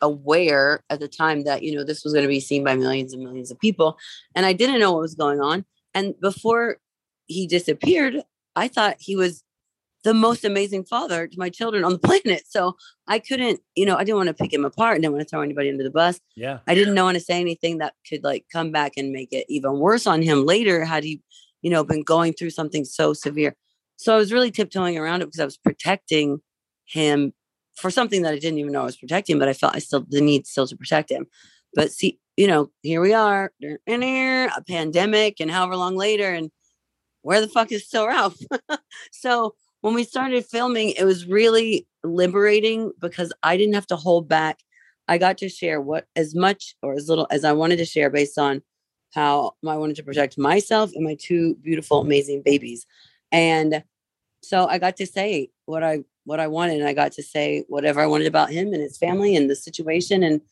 aware 0.00 0.84
at 0.90 1.00
the 1.00 1.08
time 1.08 1.42
that 1.42 1.64
you 1.64 1.74
know 1.74 1.82
this 1.82 2.04
was 2.04 2.12
going 2.12 2.22
to 2.24 2.28
be 2.28 2.38
seen 2.38 2.62
by 2.62 2.76
millions 2.76 3.12
and 3.12 3.22
millions 3.24 3.50
of 3.50 3.58
people 3.58 3.98
and 4.36 4.46
i 4.46 4.52
didn't 4.52 4.78
know 4.78 4.92
what 4.92 5.00
was 5.02 5.16
going 5.16 5.40
on 5.40 5.64
and 5.92 6.14
before 6.20 6.78
he 7.30 7.46
disappeared 7.46 8.22
i 8.56 8.68
thought 8.68 8.96
he 8.98 9.16
was 9.16 9.44
the 10.02 10.14
most 10.14 10.46
amazing 10.46 10.82
father 10.82 11.26
to 11.28 11.38
my 11.38 11.50
children 11.50 11.84
on 11.84 11.92
the 11.92 11.98
planet 11.98 12.42
so 12.48 12.76
i 13.06 13.18
couldn't 13.18 13.60
you 13.74 13.84
know 13.84 13.96
i 13.96 14.04
didn't 14.04 14.16
want 14.16 14.28
to 14.28 14.34
pick 14.34 14.52
him 14.52 14.64
apart 14.64 14.94
and 14.94 15.02
didn't 15.02 15.14
want 15.14 15.26
to 15.26 15.28
throw 15.28 15.42
anybody 15.42 15.68
under 15.68 15.84
the 15.84 15.90
bus 15.90 16.20
yeah 16.36 16.58
I 16.66 16.74
didn't 16.74 16.94
know 16.94 17.10
want 17.10 17.18
to 17.18 17.24
say 17.24 17.40
anything 17.40 17.78
that 17.78 17.94
could 18.08 18.22
like 18.22 18.46
come 18.52 18.70
back 18.70 18.92
and 18.96 19.12
make 19.12 19.32
it 19.32 19.44
even 19.48 19.78
worse 19.78 20.06
on 20.06 20.22
him 20.22 20.44
later 20.46 20.84
had 20.84 21.04
he, 21.04 21.20
you 21.62 21.70
know, 21.70 21.84
been 21.84 22.02
going 22.02 22.32
through 22.32 22.50
something 22.50 22.84
so 22.84 23.12
severe. 23.12 23.56
So 23.96 24.14
I 24.14 24.16
was 24.16 24.32
really 24.32 24.50
tiptoeing 24.50 24.96
around 24.96 25.22
it 25.22 25.26
because 25.26 25.40
I 25.40 25.44
was 25.44 25.56
protecting 25.56 26.40
him 26.86 27.32
for 27.76 27.90
something 27.90 28.22
that 28.22 28.32
I 28.32 28.38
didn't 28.38 28.58
even 28.58 28.72
know 28.72 28.82
I 28.82 28.84
was 28.84 28.96
protecting, 28.96 29.38
but 29.38 29.48
I 29.48 29.52
felt 29.52 29.74
I 29.74 29.80
still 29.80 30.04
the 30.08 30.20
need 30.20 30.46
still 30.46 30.66
to 30.66 30.76
protect 30.76 31.10
him. 31.10 31.26
But 31.74 31.92
see, 31.92 32.18
you 32.36 32.46
know, 32.46 32.70
here 32.82 33.00
we 33.00 33.12
are, 33.12 33.52
in 33.86 34.02
here, 34.02 34.50
a 34.56 34.62
pandemic, 34.62 35.40
and 35.40 35.50
however 35.50 35.76
long 35.76 35.96
later, 35.96 36.32
and 36.32 36.50
where 37.22 37.40
the 37.40 37.48
fuck 37.48 37.72
is 37.72 37.86
still 37.86 38.06
Ralph? 38.06 38.38
so 39.12 39.54
when 39.80 39.94
we 39.94 40.04
started 40.04 40.44
filming, 40.44 40.90
it 40.90 41.04
was 41.04 41.26
really 41.26 41.86
liberating 42.04 42.92
because 43.00 43.32
I 43.42 43.56
didn't 43.56 43.74
have 43.74 43.86
to 43.88 43.96
hold 43.96 44.28
back 44.28 44.58
I 45.10 45.18
got 45.18 45.38
to 45.38 45.48
share 45.48 45.80
what 45.80 46.06
as 46.14 46.36
much 46.36 46.76
or 46.82 46.94
as 46.94 47.08
little 47.08 47.26
as 47.32 47.44
I 47.44 47.52
wanted 47.52 47.78
to 47.78 47.84
share 47.84 48.10
based 48.10 48.38
on 48.38 48.62
how 49.12 49.54
I 49.66 49.76
wanted 49.76 49.96
to 49.96 50.04
protect 50.04 50.38
myself 50.38 50.92
and 50.94 51.04
my 51.04 51.16
two 51.16 51.56
beautiful, 51.56 52.00
amazing 52.00 52.42
babies. 52.42 52.86
And 53.32 53.82
so 54.40 54.68
I 54.68 54.78
got 54.78 54.96
to 54.98 55.06
say 55.06 55.50
what 55.66 55.82
I 55.82 56.04
what 56.26 56.38
I 56.38 56.46
wanted, 56.46 56.78
and 56.78 56.86
I 56.86 56.92
got 56.92 57.10
to 57.12 57.24
say 57.24 57.64
whatever 57.66 58.00
I 58.00 58.06
wanted 58.06 58.28
about 58.28 58.50
him 58.50 58.72
and 58.72 58.80
his 58.80 58.98
family 58.98 59.34
and 59.34 59.50
the 59.50 59.56
situation. 59.56 60.22
And 60.22 60.42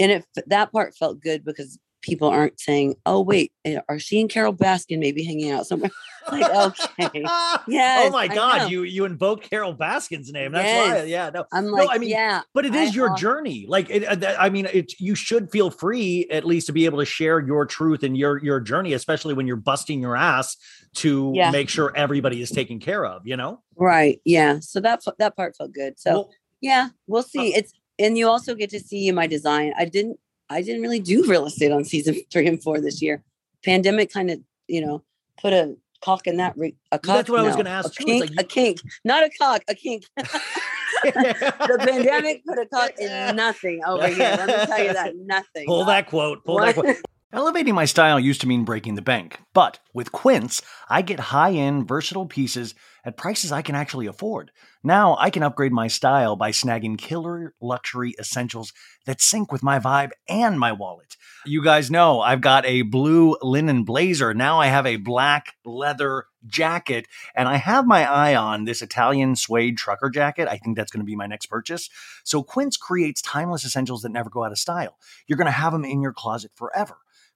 and 0.00 0.10
it 0.10 0.26
that 0.48 0.72
part 0.72 0.96
felt 0.96 1.20
good 1.20 1.44
because 1.44 1.78
people 2.02 2.28
aren't 2.28 2.60
saying, 2.60 2.96
"Oh, 3.06 3.20
wait, 3.22 3.52
eh, 3.64 3.80
are 3.88 3.98
she 3.98 4.20
and 4.20 4.28
Carole 4.28 4.52
Baskin 4.54 4.98
maybe 4.98 5.24
hanging 5.24 5.50
out 5.50 5.66
somewhere?" 5.66 5.90
like, 6.30 6.44
okay, 6.54 7.22
yeah. 7.66 8.04
oh 8.06 8.10
my 8.12 8.28
god 8.28 8.70
you 8.70 8.84
you 8.84 9.04
invoke 9.04 9.42
Carole 9.42 9.74
Baskin's 9.74 10.30
name 10.30 10.52
that's 10.52 10.72
why 10.72 11.02
yeah 11.02 11.30
no 11.30 11.44
I'm 11.52 11.66
No, 11.66 11.72
like, 11.72 11.88
I 11.90 11.98
mean, 11.98 12.10
yeah, 12.10 12.42
but 12.54 12.64
it 12.64 12.76
is 12.76 12.90
I 12.90 12.94
your 12.94 13.08
al- 13.10 13.16
journey 13.16 13.64
like 13.68 13.90
it, 13.90 14.04
uh, 14.04 14.36
i 14.38 14.48
mean 14.48 14.66
it 14.72 15.00
you 15.00 15.16
should 15.16 15.50
feel 15.50 15.68
free 15.68 16.28
at 16.30 16.44
least 16.44 16.66
to 16.68 16.72
be 16.72 16.84
able 16.84 17.00
to 17.00 17.04
share 17.04 17.40
your 17.40 17.66
truth 17.66 18.04
and 18.04 18.16
your 18.16 18.38
your 18.44 18.60
journey 18.60 18.92
especially 18.92 19.34
when 19.34 19.48
you're 19.48 19.56
busting 19.56 20.00
your 20.00 20.16
ass 20.16 20.56
to 20.94 21.32
Yeah. 21.34 21.50
make 21.50 21.68
sure 21.68 21.92
everybody 21.96 22.40
is 22.40 22.50
taken 22.50 22.78
care 22.78 23.04
of 23.04 23.26
you 23.26 23.36
know 23.36 23.60
right, 23.74 24.20
yeah. 24.24 24.60
So 24.60 24.78
that 24.78 25.00
that 25.18 25.34
part 25.34 25.56
felt 25.56 25.72
good. 25.72 25.98
So. 25.98 26.10
Well, 26.12 26.30
Yeah, 26.60 26.90
we'll 27.08 27.24
see. 27.24 27.52
It's 27.52 27.72
and 27.98 28.16
you 28.16 28.28
also 28.28 28.54
get 28.54 28.70
to 28.70 28.78
see 28.78 29.10
my 29.10 29.26
design. 29.26 29.72
I 29.76 29.86
didn't 29.86 30.18
I 30.52 30.62
didn't 30.62 30.82
really 30.82 31.00
do 31.00 31.24
real 31.26 31.46
estate 31.46 31.72
on 31.72 31.84
season 31.84 32.20
three 32.30 32.46
and 32.46 32.62
four 32.62 32.80
this 32.80 33.02
year. 33.02 33.22
Pandemic 33.64 34.12
kind 34.12 34.30
of, 34.30 34.40
you 34.68 34.84
know, 34.84 35.02
put 35.40 35.52
a 35.52 35.76
cock 36.04 36.26
in 36.26 36.36
that 36.38 36.56
re- 36.56 36.74
a 36.90 36.98
cock. 36.98 37.16
that's 37.16 37.30
what 37.30 37.40
I 37.40 37.42
was 37.44 37.56
gonna 37.56 37.70
ask 37.70 37.92
A 37.92 37.94
too. 37.94 38.04
Kink, 38.04 38.20
like 38.22 38.30
you- 38.30 38.36
a 38.40 38.44
kink, 38.44 38.80
not 39.04 39.24
a 39.24 39.30
cock, 39.38 39.62
a 39.68 39.74
kink. 39.74 40.04
the 40.16 41.76
pandemic 41.80 42.44
put 42.44 42.58
a 42.58 42.66
cock 42.66 42.92
in 42.98 43.36
nothing 43.36 43.80
over 43.86 44.06
here. 44.08 44.34
Let 44.36 44.46
me 44.46 44.66
tell 44.66 44.84
you 44.84 44.92
that 44.92 45.16
nothing. 45.16 45.66
pull 45.66 45.80
Not 45.80 45.86
that 45.86 46.06
quote 46.08 46.44
pull 46.44 46.58
that 46.58 46.74
quote 46.74 46.96
Elevating 47.34 47.74
my 47.74 47.86
style 47.86 48.20
used 48.20 48.42
to 48.42 48.46
mean 48.46 48.62
breaking 48.64 48.94
the 48.94 49.00
bank, 49.00 49.40
but 49.54 49.78
with 49.94 50.12
Quince, 50.12 50.60
I 50.90 51.00
get 51.00 51.18
high 51.18 51.52
end, 51.52 51.88
versatile 51.88 52.26
pieces 52.26 52.74
at 53.04 53.16
prices 53.16 53.52
I 53.52 53.62
can 53.62 53.74
actually 53.74 54.06
afford. 54.06 54.50
Now 54.82 55.16
I 55.18 55.30
can 55.30 55.42
upgrade 55.42 55.72
my 55.72 55.88
style 55.88 56.36
by 56.36 56.50
snagging 56.50 56.98
killer 56.98 57.54
luxury 57.60 58.14
essentials 58.18 58.72
that 59.06 59.20
sync 59.20 59.52
with 59.52 59.62
my 59.62 59.78
vibe 59.78 60.10
and 60.28 60.58
my 60.58 60.72
wallet. 60.72 61.16
You 61.44 61.62
guys 61.62 61.90
know 61.90 62.20
I've 62.20 62.40
got 62.40 62.64
a 62.66 62.82
blue 62.82 63.36
linen 63.42 63.84
blazer. 63.84 64.34
Now 64.34 64.60
I 64.60 64.68
have 64.68 64.86
a 64.86 64.96
black 64.96 65.54
leather 65.64 66.26
jacket, 66.46 67.06
and 67.34 67.48
I 67.48 67.56
have 67.56 67.86
my 67.86 68.08
eye 68.08 68.34
on 68.34 68.64
this 68.64 68.82
Italian 68.82 69.36
suede 69.36 69.76
trucker 69.76 70.10
jacket. 70.10 70.48
I 70.48 70.56
think 70.56 70.76
that's 70.76 70.90
going 70.90 71.00
to 71.00 71.06
be 71.06 71.16
my 71.16 71.26
next 71.26 71.46
purchase. 71.46 71.88
So 72.24 72.42
Quince 72.42 72.76
creates 72.76 73.22
timeless 73.22 73.64
essentials 73.64 74.02
that 74.02 74.12
never 74.12 74.30
go 74.30 74.44
out 74.44 74.52
of 74.52 74.58
style. 74.58 74.98
You're 75.26 75.36
going 75.36 75.46
to 75.46 75.52
have 75.52 75.72
them 75.72 75.84
in 75.84 76.02
your 76.02 76.12
closet 76.12 76.52
forever. 76.54 76.98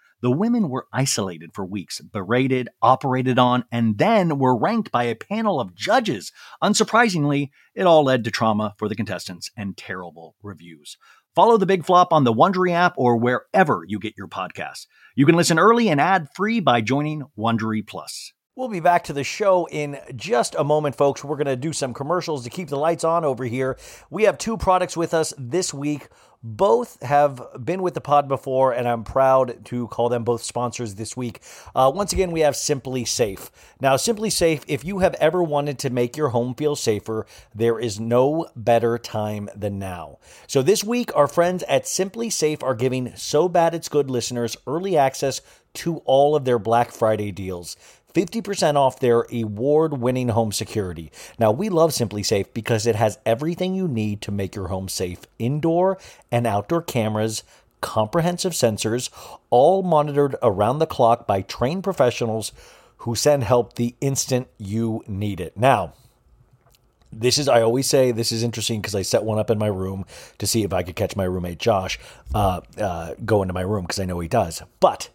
The 0.21 0.31
women 0.31 0.69
were 0.69 0.87
isolated 0.93 1.51
for 1.53 1.65
weeks, 1.65 1.99
berated, 1.99 2.69
operated 2.81 3.39
on, 3.39 3.65
and 3.71 3.97
then 3.97 4.37
were 4.37 4.57
ranked 4.57 4.91
by 4.91 5.05
a 5.05 5.15
panel 5.15 5.59
of 5.59 5.73
judges. 5.75 6.31
Unsurprisingly, 6.63 7.49
it 7.73 7.83
all 7.83 8.03
led 8.03 8.23
to 8.23 8.31
trauma 8.31 8.75
for 8.77 8.87
the 8.87 8.95
contestants 8.95 9.49
and 9.57 9.75
terrible 9.75 10.35
reviews. 10.43 10.97
Follow 11.33 11.57
the 11.57 11.65
Big 11.65 11.85
Flop 11.85 12.11
on 12.13 12.23
the 12.23 12.33
Wondery 12.33 12.71
app 12.71 12.93
or 12.97 13.17
wherever 13.17 13.83
you 13.87 13.99
get 13.99 14.17
your 14.17 14.27
podcasts. 14.27 14.85
You 15.15 15.25
can 15.25 15.35
listen 15.35 15.57
early 15.57 15.89
and 15.89 15.99
ad-free 15.99 16.59
by 16.59 16.81
joining 16.81 17.23
Wondery 17.37 17.87
Plus. 17.87 18.33
We'll 18.53 18.67
be 18.67 18.81
back 18.81 19.05
to 19.05 19.13
the 19.13 19.23
show 19.23 19.65
in 19.71 19.97
just 20.13 20.55
a 20.55 20.63
moment, 20.65 20.97
folks. 20.97 21.23
We're 21.23 21.37
going 21.37 21.45
to 21.47 21.55
do 21.55 21.71
some 21.71 21.93
commercials 21.93 22.43
to 22.43 22.49
keep 22.49 22.67
the 22.67 22.77
lights 22.77 23.05
on 23.05 23.23
over 23.23 23.45
here. 23.45 23.77
We 24.09 24.23
have 24.23 24.37
two 24.37 24.57
products 24.57 24.97
with 24.97 25.13
us 25.13 25.33
this 25.37 25.73
week. 25.73 26.09
Both 26.43 27.03
have 27.03 27.39
been 27.63 27.83
with 27.83 27.93
the 27.93 28.01
pod 28.01 28.27
before, 28.27 28.73
and 28.73 28.87
I'm 28.87 29.03
proud 29.03 29.63
to 29.65 29.87
call 29.89 30.09
them 30.09 30.23
both 30.23 30.41
sponsors 30.41 30.95
this 30.95 31.15
week. 31.15 31.39
Uh, 31.75 31.91
once 31.93 32.13
again, 32.13 32.31
we 32.31 32.39
have 32.39 32.55
SimpliSafe. 32.55 33.51
Now, 33.79 33.95
SimpliSafe, 33.95 34.63
if 34.67 34.83
you 34.83 34.99
have 34.99 35.13
ever 35.15 35.43
wanted 35.43 35.77
to 35.79 35.91
make 35.91 36.17
your 36.17 36.29
home 36.29 36.55
feel 36.55 36.75
safer, 36.75 37.27
there 37.53 37.79
is 37.79 37.99
no 37.99 38.47
better 38.55 38.97
time 38.97 39.49
than 39.55 39.77
now. 39.77 40.17
So, 40.47 40.63
this 40.63 40.83
week, 40.83 41.15
our 41.15 41.27
friends 41.27 41.61
at 41.67 41.83
SimpliSafe 41.83 42.63
are 42.63 42.75
giving 42.75 43.15
So 43.15 43.47
Bad 43.47 43.75
It's 43.75 43.89
Good 43.89 44.09
listeners 44.09 44.57
early 44.65 44.97
access 44.97 45.41
to 45.73 45.97
all 46.05 46.35
of 46.35 46.45
their 46.45 46.59
Black 46.59 46.91
Friday 46.91 47.31
deals. 47.31 47.77
50% 48.13 48.75
off 48.75 48.99
their 48.99 49.25
award 49.33 49.99
winning 49.99 50.29
home 50.29 50.51
security. 50.51 51.11
Now, 51.39 51.51
we 51.51 51.69
love 51.69 51.91
SimpliSafe 51.91 52.53
because 52.53 52.85
it 52.85 52.95
has 52.95 53.19
everything 53.25 53.73
you 53.73 53.87
need 53.87 54.21
to 54.21 54.31
make 54.31 54.55
your 54.55 54.67
home 54.67 54.89
safe 54.89 55.19
indoor 55.39 55.97
and 56.31 56.45
outdoor 56.45 56.81
cameras, 56.81 57.43
comprehensive 57.79 58.53
sensors, 58.53 59.09
all 59.49 59.83
monitored 59.83 60.35
around 60.41 60.79
the 60.79 60.85
clock 60.85 61.25
by 61.27 61.41
trained 61.41 61.83
professionals 61.83 62.51
who 62.97 63.15
send 63.15 63.43
help 63.43 63.73
the 63.73 63.95
instant 64.01 64.47
you 64.57 65.03
need 65.07 65.39
it. 65.39 65.57
Now, 65.57 65.93
this 67.11 67.37
is 67.37 67.47
I 67.47 67.61
always 67.61 67.87
say 67.87 68.11
this 68.11 68.31
is 68.31 68.43
interesting 68.43 68.79
because 68.79 68.95
I 68.95 69.01
set 69.01 69.23
one 69.23 69.37
up 69.37 69.49
in 69.49 69.57
my 69.57 69.67
room 69.67 70.05
to 70.37 70.47
see 70.47 70.63
if 70.63 70.71
I 70.71 70.83
could 70.83 70.95
catch 70.95 71.15
my 71.15 71.25
roommate 71.25 71.59
Josh 71.59 71.99
uh, 72.33 72.61
uh, 72.77 73.15
go 73.25 73.41
into 73.41 73.53
my 73.53 73.61
room 73.61 73.83
because 73.83 73.99
I 73.99 74.05
know 74.05 74.19
he 74.19 74.27
does. 74.27 74.61
But 74.79 75.09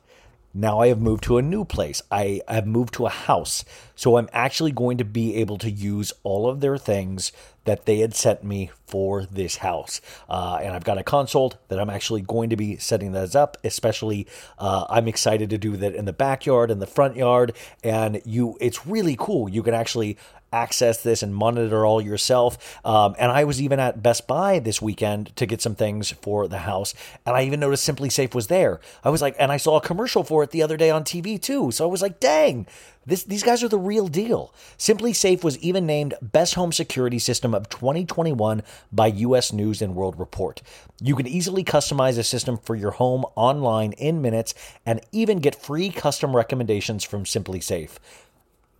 now 0.56 0.80
I 0.80 0.88
have 0.88 1.00
moved 1.00 1.24
to 1.24 1.36
a 1.36 1.42
new 1.42 1.64
place. 1.64 2.00
I 2.10 2.40
have 2.48 2.66
moved 2.66 2.94
to 2.94 3.04
a 3.06 3.10
house. 3.10 3.64
So 3.94 4.16
I'm 4.16 4.28
actually 4.32 4.72
going 4.72 4.96
to 4.98 5.04
be 5.04 5.36
able 5.36 5.58
to 5.58 5.70
use 5.70 6.12
all 6.22 6.48
of 6.48 6.60
their 6.60 6.78
things 6.78 7.30
that 7.64 7.84
they 7.84 7.98
had 7.98 8.14
sent 8.14 8.42
me 8.42 8.70
for 8.86 9.26
this 9.26 9.56
house. 9.56 10.00
Uh, 10.28 10.60
and 10.62 10.74
I've 10.74 10.84
got 10.84 10.98
a 10.98 11.02
console 11.02 11.52
that 11.68 11.78
I'm 11.78 11.90
actually 11.90 12.22
going 12.22 12.50
to 12.50 12.56
be 12.56 12.76
setting 12.76 13.12
those 13.12 13.34
up. 13.34 13.58
Especially, 13.64 14.26
uh, 14.58 14.86
I'm 14.88 15.08
excited 15.08 15.50
to 15.50 15.58
do 15.58 15.76
that 15.76 15.94
in 15.94 16.06
the 16.06 16.12
backyard 16.12 16.70
and 16.70 16.80
the 16.80 16.86
front 16.86 17.16
yard. 17.16 17.52
And 17.84 18.22
you, 18.24 18.56
it's 18.60 18.86
really 18.86 19.16
cool. 19.18 19.48
You 19.48 19.62
can 19.62 19.74
actually 19.74 20.16
access 20.52 21.02
this 21.02 21.22
and 21.22 21.34
monitor 21.34 21.84
all 21.84 22.00
yourself. 22.00 22.78
Um, 22.84 23.14
and 23.18 23.30
I 23.30 23.44
was 23.44 23.60
even 23.60 23.80
at 23.80 24.02
Best 24.02 24.26
Buy 24.26 24.58
this 24.58 24.80
weekend 24.80 25.34
to 25.36 25.46
get 25.46 25.60
some 25.60 25.74
things 25.74 26.10
for 26.10 26.48
the 26.48 26.58
house. 26.58 26.94
And 27.24 27.36
I 27.36 27.42
even 27.42 27.60
noticed 27.60 27.88
SimpliSafe 27.88 28.34
was 28.34 28.46
there. 28.46 28.80
I 29.04 29.10
was 29.10 29.22
like, 29.22 29.36
and 29.38 29.52
I 29.52 29.56
saw 29.56 29.76
a 29.76 29.80
commercial 29.80 30.24
for 30.24 30.42
it 30.42 30.50
the 30.50 30.62
other 30.62 30.76
day 30.76 30.90
on 30.90 31.04
TV 31.04 31.40
too. 31.40 31.70
So 31.70 31.84
I 31.84 31.90
was 31.90 32.02
like, 32.02 32.20
dang, 32.20 32.66
this, 33.04 33.22
these 33.22 33.44
guys 33.44 33.62
are 33.62 33.68
the 33.68 33.78
real 33.78 34.08
deal. 34.08 34.52
SimpliSafe 34.78 35.44
was 35.44 35.58
even 35.58 35.86
named 35.86 36.14
Best 36.20 36.54
Home 36.54 36.72
Security 36.72 37.18
System 37.18 37.54
of 37.54 37.68
2021 37.68 38.62
by 38.90 39.06
US 39.06 39.52
News 39.52 39.80
and 39.80 39.94
World 39.94 40.18
Report. 40.18 40.60
You 41.00 41.14
can 41.14 41.26
easily 41.26 41.62
customize 41.62 42.18
a 42.18 42.24
system 42.24 42.56
for 42.58 42.74
your 42.74 42.92
home 42.92 43.24
online 43.36 43.92
in 43.92 44.22
minutes 44.22 44.54
and 44.84 45.00
even 45.12 45.38
get 45.38 45.54
free 45.54 45.90
custom 45.90 46.34
recommendations 46.34 47.04
from 47.04 47.24
SimpliSafe. 47.24 47.98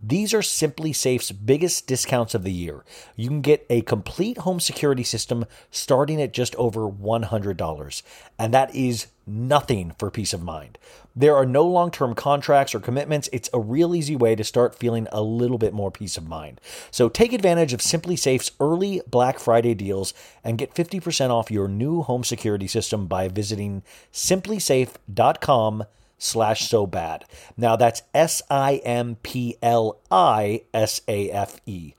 These 0.01 0.33
are 0.33 0.39
SimpliSafe's 0.39 1.31
biggest 1.31 1.87
discounts 1.87 2.35
of 2.35 2.43
the 2.43 2.51
year. 2.51 2.83
You 3.15 3.29
can 3.29 3.41
get 3.41 3.65
a 3.69 3.81
complete 3.81 4.39
home 4.39 4.59
security 4.59 5.03
system 5.03 5.45
starting 5.71 6.21
at 6.21 6.33
just 6.33 6.55
over 6.55 6.81
$100, 6.87 8.01
and 8.37 8.53
that 8.53 8.75
is 8.75 9.07
nothing 9.25 9.93
for 9.97 10.11
peace 10.11 10.33
of 10.33 10.43
mind. 10.43 10.77
There 11.15 11.35
are 11.35 11.47
no 11.47 11.65
long 11.65 11.89
term 11.89 12.13
contracts 12.13 12.75
or 12.75 12.79
commitments. 12.79 13.27
It's 13.33 13.49
a 13.51 13.59
real 13.59 13.95
easy 13.95 14.15
way 14.15 14.35
to 14.35 14.43
start 14.43 14.75
feeling 14.75 15.07
a 15.11 15.21
little 15.21 15.57
bit 15.57 15.73
more 15.73 15.89
peace 15.89 16.15
of 16.15 16.27
mind. 16.27 16.61
So 16.91 17.09
take 17.09 17.33
advantage 17.33 17.73
of 17.73 17.79
SimpliSafe's 17.79 18.51
early 18.59 19.01
Black 19.09 19.39
Friday 19.39 19.73
deals 19.73 20.13
and 20.43 20.59
get 20.59 20.75
50% 20.75 21.31
off 21.31 21.49
your 21.49 21.67
new 21.67 22.03
home 22.03 22.23
security 22.23 22.67
system 22.67 23.07
by 23.07 23.29
visiting 23.29 23.81
simplisafe.com 24.13 25.85
slash 26.17 26.67
so 26.67 26.85
bad. 26.87 27.25
Now 27.55 27.75
that's 27.75 28.03
S 28.13 28.41
I 28.49 28.75
M 28.83 29.17
P 29.23 29.57
L 29.61 29.99
I 30.11 30.61
S 30.73 31.01
A 31.07 31.29
F 31.31 31.59
E 31.65 31.93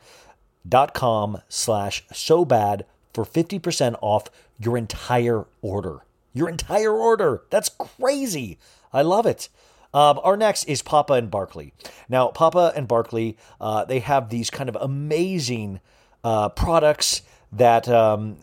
dot 0.68 0.94
com 0.94 1.42
slash 1.48 2.04
so 2.12 2.44
bad 2.44 2.84
for 3.14 3.24
50% 3.24 3.96
off 4.00 4.26
your 4.58 4.76
entire 4.76 5.46
order. 5.62 6.04
Your 6.34 6.48
entire 6.48 6.92
order. 6.92 7.42
That's 7.50 7.70
crazy. 7.70 8.58
I 8.92 9.02
love 9.02 9.26
it. 9.26 9.48
Um, 9.94 10.20
our 10.22 10.36
next 10.36 10.64
is 10.64 10.82
Papa 10.82 11.14
and 11.14 11.30
Barkley. 11.30 11.72
Now, 12.08 12.28
Papa 12.28 12.72
and 12.76 12.86
Barkley, 12.86 13.38
uh, 13.60 13.84
they 13.86 14.00
have 14.00 14.28
these 14.28 14.50
kind 14.50 14.68
of 14.68 14.76
amazing 14.76 15.80
uh, 16.22 16.50
products 16.50 17.22
that 17.52 17.88
um, 17.88 18.36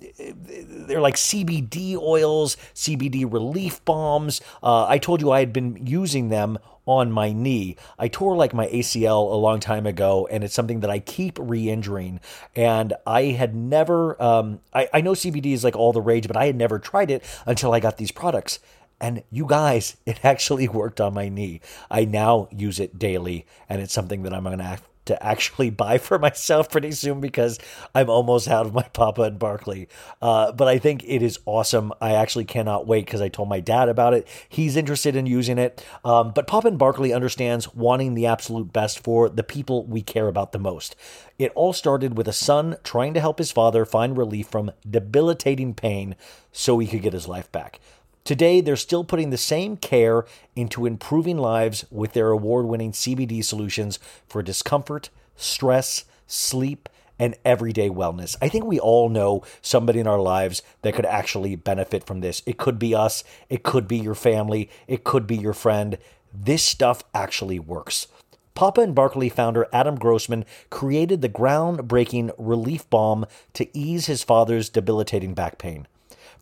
they're 0.00 1.00
like 1.00 1.16
CBD 1.16 1.96
oils, 1.96 2.56
CBD 2.74 3.30
relief 3.30 3.84
balms. 3.84 4.40
Uh, 4.62 4.86
I 4.86 4.98
told 4.98 5.20
you 5.20 5.30
I 5.30 5.40
had 5.40 5.52
been 5.52 5.86
using 5.86 6.28
them 6.28 6.58
on 6.86 7.12
my 7.12 7.32
knee. 7.32 7.76
I 7.98 8.08
tore 8.08 8.36
like 8.36 8.52
my 8.52 8.66
ACL 8.66 9.32
a 9.32 9.36
long 9.36 9.60
time 9.60 9.86
ago, 9.86 10.26
and 10.30 10.42
it's 10.42 10.54
something 10.54 10.80
that 10.80 10.90
I 10.90 10.98
keep 10.98 11.38
re-injuring. 11.40 12.20
And 12.56 12.94
I 13.06 13.24
had 13.24 13.54
never, 13.54 14.20
um, 14.22 14.60
I, 14.72 14.88
I 14.92 15.00
know 15.00 15.12
CBD 15.12 15.52
is 15.52 15.64
like 15.64 15.76
all 15.76 15.92
the 15.92 16.00
rage, 16.00 16.26
but 16.26 16.36
I 16.36 16.46
had 16.46 16.56
never 16.56 16.78
tried 16.78 17.10
it 17.10 17.22
until 17.46 17.72
I 17.72 17.80
got 17.80 17.98
these 17.98 18.10
products. 18.10 18.58
And 19.00 19.22
you 19.30 19.46
guys, 19.46 19.96
it 20.06 20.24
actually 20.24 20.68
worked 20.68 21.00
on 21.00 21.14
my 21.14 21.28
knee. 21.28 21.60
I 21.90 22.04
now 22.04 22.48
use 22.50 22.80
it 22.80 22.98
daily, 22.98 23.46
and 23.68 23.80
it's 23.80 23.94
something 23.94 24.22
that 24.22 24.34
I'm 24.34 24.44
going 24.44 24.58
to 24.58 24.64
to 25.06 25.22
actually 25.24 25.70
buy 25.70 25.98
for 25.98 26.18
myself 26.18 26.70
pretty 26.70 26.92
soon 26.92 27.20
because 27.20 27.58
I'm 27.94 28.10
almost 28.10 28.48
out 28.48 28.66
of 28.66 28.74
my 28.74 28.82
Papa 28.82 29.22
and 29.22 29.38
Barkley. 29.38 29.88
Uh, 30.20 30.52
but 30.52 30.68
I 30.68 30.78
think 30.78 31.04
it 31.04 31.22
is 31.22 31.38
awesome. 31.46 31.92
I 32.00 32.12
actually 32.14 32.44
cannot 32.44 32.86
wait 32.86 33.06
because 33.06 33.20
I 33.20 33.28
told 33.28 33.48
my 33.48 33.60
dad 33.60 33.88
about 33.88 34.14
it. 34.14 34.26
He's 34.48 34.76
interested 34.76 35.16
in 35.16 35.26
using 35.26 35.58
it. 35.58 35.84
Um, 36.04 36.32
but 36.34 36.46
Papa 36.46 36.68
and 36.68 36.78
Barkley 36.78 37.12
understands 37.12 37.74
wanting 37.74 38.14
the 38.14 38.26
absolute 38.26 38.72
best 38.72 39.00
for 39.00 39.28
the 39.28 39.42
people 39.42 39.84
we 39.86 40.02
care 40.02 40.28
about 40.28 40.52
the 40.52 40.58
most. 40.58 40.96
It 41.38 41.52
all 41.54 41.72
started 41.72 42.16
with 42.16 42.28
a 42.28 42.32
son 42.32 42.76
trying 42.84 43.14
to 43.14 43.20
help 43.20 43.38
his 43.38 43.50
father 43.50 43.84
find 43.84 44.16
relief 44.16 44.48
from 44.48 44.72
debilitating 44.88 45.74
pain 45.74 46.14
so 46.52 46.78
he 46.78 46.86
could 46.86 47.02
get 47.02 47.12
his 47.12 47.28
life 47.28 47.50
back. 47.50 47.80
Today, 48.24 48.60
they're 48.60 48.76
still 48.76 49.04
putting 49.04 49.30
the 49.30 49.36
same 49.36 49.76
care 49.76 50.24
into 50.54 50.86
improving 50.86 51.38
lives 51.38 51.84
with 51.90 52.12
their 52.12 52.30
award 52.30 52.66
winning 52.66 52.92
CBD 52.92 53.42
solutions 53.44 53.98
for 54.28 54.42
discomfort, 54.42 55.10
stress, 55.36 56.04
sleep, 56.26 56.88
and 57.18 57.36
everyday 57.44 57.90
wellness. 57.90 58.36
I 58.40 58.48
think 58.48 58.64
we 58.64 58.80
all 58.80 59.08
know 59.08 59.42
somebody 59.60 60.00
in 60.00 60.06
our 60.06 60.20
lives 60.20 60.62
that 60.82 60.94
could 60.94 61.06
actually 61.06 61.54
benefit 61.54 62.04
from 62.04 62.20
this. 62.20 62.42
It 62.46 62.56
could 62.56 62.78
be 62.78 62.94
us, 62.94 63.22
it 63.48 63.62
could 63.62 63.86
be 63.86 63.98
your 63.98 64.14
family, 64.14 64.70
it 64.88 65.04
could 65.04 65.26
be 65.26 65.36
your 65.36 65.52
friend. 65.52 65.98
This 66.32 66.62
stuff 66.62 67.02
actually 67.12 67.58
works. 67.58 68.06
Papa 68.54 68.80
and 68.80 68.94
Barkley 68.94 69.28
founder 69.28 69.66
Adam 69.72 69.96
Grossman 69.96 70.44
created 70.70 71.20
the 71.20 71.28
groundbreaking 71.28 72.32
relief 72.38 72.88
balm 72.90 73.26
to 73.54 73.68
ease 73.76 74.06
his 74.06 74.22
father's 74.22 74.68
debilitating 74.68 75.34
back 75.34 75.58
pain. 75.58 75.86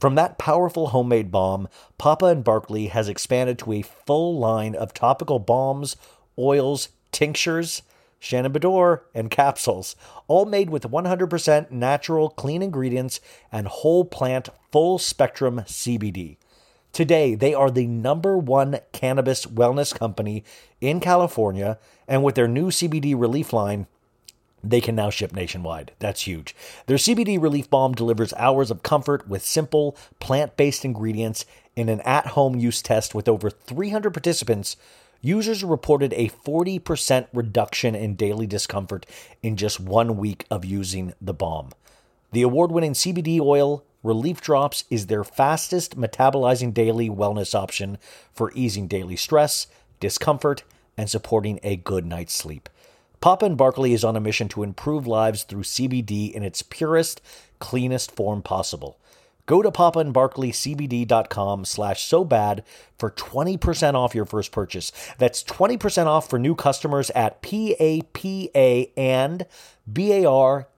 From 0.01 0.15
that 0.15 0.39
powerful 0.39 0.89
homemade 0.89 1.33
balm, 1.33 1.69
Papa 1.99 2.27
and 2.27 2.45
Barkley 2.45 2.87
has 2.87 3.09
expanded 3.09 3.59
to 3.59 3.73
a 3.73 3.83
full 3.83 4.39
line 4.39 4.77
of 4.77 4.95
topical 4.95 5.41
balms, 5.41 5.97
oils, 6.39 6.91
tinctures, 7.11 7.83
Shannon 8.21 8.53
Beador, 8.53 9.03
and 9.15 9.31
capsules, 9.31 9.97
all 10.29 10.45
made 10.45 10.71
with 10.71 10.85
100% 10.85 11.71
natural, 11.71 12.31
clean 12.31 12.63
ingredients 12.63 13.21
and 13.51 13.67
whole 13.67 14.05
plant, 14.05 14.49
full 14.71 14.99
spectrum 14.99 15.63
CBD. 15.67 16.37
Today, 16.93 17.35
they 17.35 17.55
are 17.55 17.71
the 17.71 17.87
number 17.87 18.37
one 18.39 18.81
cannabis 18.93 19.47
wellness 19.47 19.95
company 19.95 20.45
in 20.81 21.01
California, 21.01 21.79
and 22.07 22.23
with 22.23 22.35
their 22.35 22.49
new 22.49 22.71
CBD 22.71 23.19
relief 23.19 23.53
line, 23.53 23.87
they 24.63 24.81
can 24.81 24.95
now 24.95 25.11
ship 25.11 25.33
nationwide. 25.33 25.93
That's 25.99 26.23
huge. 26.23 26.55
Their 26.87 26.97
CBD 26.97 27.41
Relief 27.41 27.71
Balm 27.71 27.95
delivers 27.95 28.33
hours 28.35 28.71
of 28.71 28.83
comfort 28.83 29.29
with 29.29 29.45
simple, 29.45 29.97
plant 30.21 30.57
based 30.57 30.85
ingredients 30.85 31.47
in 31.77 31.89
an 31.89 32.01
at 32.01 32.29
home 32.29 32.57
use 32.57 32.83
test 32.83 33.15
with 33.15 33.29
over 33.29 33.51
300 33.51 34.13
participants. 34.13 34.77
Users 35.21 35.65
reported 35.65 36.13
a 36.13 36.29
40% 36.29 37.27
reduction 37.33 37.95
in 37.95 38.15
daily 38.15 38.47
discomfort 38.47 39.07
in 39.43 39.57
just 39.57 39.81
one 39.81 40.17
week 40.17 40.45
of 40.51 40.65
using 40.65 41.13
the 41.21 41.35
balm. 41.35 41.71
The 42.33 42.43
award 42.43 42.71
winning 42.71 42.93
CBD 42.93 43.41
oil 43.41 43.85
Relief 44.05 44.41
Drops 44.41 44.85
is 44.91 45.07
their 45.07 45.25
fastest 45.25 45.99
metabolizing 45.99 46.73
daily 46.73 47.11
wellness 47.11 47.55
option 47.55 47.99
for 48.33 48.53
easing 48.55 48.87
daily 48.87 49.17
stress, 49.17 49.67
discomfort, 49.99 50.63
and 50.97 51.11
supporting 51.11 51.59
a 51.63 51.77
good 51.77 52.07
night's 52.07 52.35
sleep. 52.35 52.69
Papa 53.21 53.47
and 53.47 53.57
Barkley 53.57 53.93
is 53.93 54.05
on 54.05 54.17
a 54.17 54.21
mission 54.21 54.49
to 54.49 54.63
improve 54.63 55.07
lives 55.07 55.43
through 55.43 55.63
CBD 55.65 56.33
in 56.33 56.43
its 56.43 56.63
purest, 56.63 57.21
cleanest 57.59 58.11
form 58.13 58.43
possible. 58.43 58.99
Go 59.47 59.63
to 59.63 59.71
papaandbarkleycbd.com 59.71 61.65
slash 61.65 62.03
so 62.03 62.23
bad 62.23 62.63
for 62.99 63.11
20% 63.11 63.95
off 63.95 64.15
your 64.15 64.27
first 64.27 64.53
purchase. 64.53 64.93
That's 65.17 65.43
20% 65.43 66.05
off 66.07 66.29
for 66.29 66.39
new 66.39 66.55
customers 66.55 67.09
at 67.11 67.41
P-A-P-A 67.41 68.93
and 68.95 69.47
B-A-R-K-L-E-Y 69.91 70.69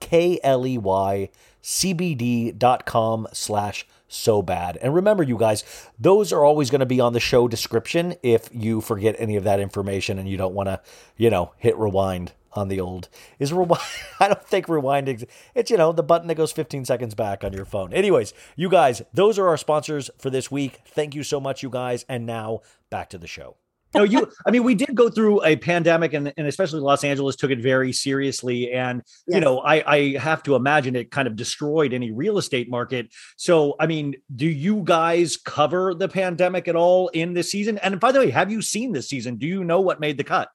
cbd.com 1.63 3.29
slash 3.33 3.87
so 4.13 4.43
bad. 4.43 4.77
And 4.79 4.95
remember, 4.95 5.23
you 5.23 5.39
guys, 5.39 5.65
those 5.99 6.33
are 6.33 6.45
always 6.45 6.71
going 6.71 6.81
to 6.81 6.87
be 6.87 7.01
on 7.01 7.13
the 7.13 7.21
show 7.21 7.49
description 7.49 8.15
if 8.23 8.49
you 8.53 8.81
forget 8.81 9.17
any 9.19 9.37
of 9.37 9.45
that 9.45 9.61
information 9.61 10.19
and 10.19 10.29
you 10.29 10.37
don't 10.37 10.55
want 10.55 10.69
to, 10.69 10.81
you 11.17 11.31
know, 11.31 11.53
hit 11.57 11.77
rewind 11.79 12.33
on 12.53 12.69
the 12.69 12.81
old 12.81 13.09
is 13.39 13.53
rewind. 13.53 13.83
I 14.21 14.29
don't 14.29 14.45
think 14.45 14.67
rewinding. 14.67 15.27
It's 15.55 15.71
you 15.71 15.77
know 15.77 15.93
the 15.93 16.03
button 16.03 16.29
that 16.29 16.35
goes 16.35 16.53
15 16.53 16.85
seconds 16.85 17.15
back 17.15 17.45
on 17.45 17.53
your 17.53 17.65
phone. 17.65 17.93
Anyways, 17.93 18.35
you 18.57 18.69
guys, 18.69 19.03
those 19.15 19.39
are 19.39 19.49
our 19.49 19.57
sponsors 19.57 20.11
for 20.19 20.31
this 20.31 20.51
week. 20.51 20.81
Thank 20.85 21.15
you 21.15 21.23
so 21.23 21.41
much, 21.41 21.63
you 21.63 21.71
guys. 21.71 22.05
And 22.09 22.27
now 22.27 22.61
back 22.91 23.09
to 23.11 23.19
the 23.19 23.29
show 23.29 23.57
no, 23.95 24.05
you. 24.05 24.31
I 24.47 24.51
mean, 24.51 24.63
we 24.63 24.75
did 24.75 24.95
go 24.95 25.11
through 25.11 25.45
a 25.45 25.57
pandemic, 25.57 26.13
and 26.13 26.33
and 26.37 26.47
especially 26.47 26.81
Los 26.81 27.03
Angeles 27.03 27.35
took 27.35 27.51
it 27.51 27.61
very 27.61 27.93
seriously. 27.93 28.71
And 28.73 29.03
yes. 29.27 29.35
you 29.35 29.41
know, 29.41 29.59
I 29.61 29.83
I 29.87 30.19
have 30.19 30.43
to 30.45 30.55
imagine 30.55 30.95
it 30.95 31.11
kind 31.11 31.27
of 31.27 31.35
destroyed 31.35 31.93
any 31.93 32.13
real 32.13 32.39
estate 32.39 32.71
market. 32.71 33.09
So, 33.37 33.75
I 33.81 33.87
mean, 33.87 34.15
do 34.35 34.47
you 34.47 34.83
guys 34.85 35.37
cover 35.37 35.95
the 35.95 36.09
pandemic 36.09 36.69
at 36.69 36.77
all 36.77 37.09
in 37.09 37.35
this 37.35 37.51
season? 37.51 37.79
And 37.79 37.99
by 37.99 38.13
the 38.13 38.21
way, 38.21 38.31
have 38.31 38.51
you 38.51 38.63
seen 38.63 38.93
this 38.93 39.09
season? 39.09 39.37
Do 39.37 39.47
you 39.47 39.65
know 39.65 39.81
what 39.81 39.99
made 39.99 40.19
the 40.19 40.25
cut? 40.25 40.51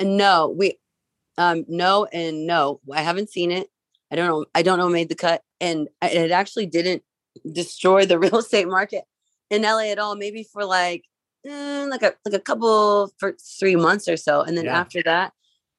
No, 0.00 0.52
we, 0.56 0.78
um, 1.38 1.64
no, 1.68 2.06
and 2.12 2.46
no. 2.46 2.80
I 2.92 3.02
haven't 3.02 3.30
seen 3.30 3.52
it. 3.52 3.70
I 4.10 4.16
don't 4.16 4.26
know. 4.26 4.44
I 4.54 4.62
don't 4.62 4.78
know 4.78 4.88
made 4.88 5.08
the 5.08 5.14
cut, 5.14 5.42
and 5.60 5.88
it 6.02 6.32
actually 6.32 6.66
didn't 6.66 7.02
destroy 7.50 8.06
the 8.06 8.18
real 8.18 8.38
estate 8.38 8.66
market 8.66 9.04
in 9.50 9.62
LA 9.62 9.90
at 9.92 10.00
all. 10.00 10.16
Maybe 10.16 10.42
for 10.42 10.64
like 10.64 11.04
eh, 11.48 11.86
like 11.88 12.02
a 12.02 12.14
like 12.24 12.34
a 12.34 12.40
couple 12.40 13.12
for 13.18 13.36
three 13.58 13.76
months 13.76 14.08
or 14.08 14.16
so, 14.16 14.42
and 14.42 14.56
then 14.56 14.66
yeah. 14.66 14.78
after 14.78 15.02
that, 15.04 15.32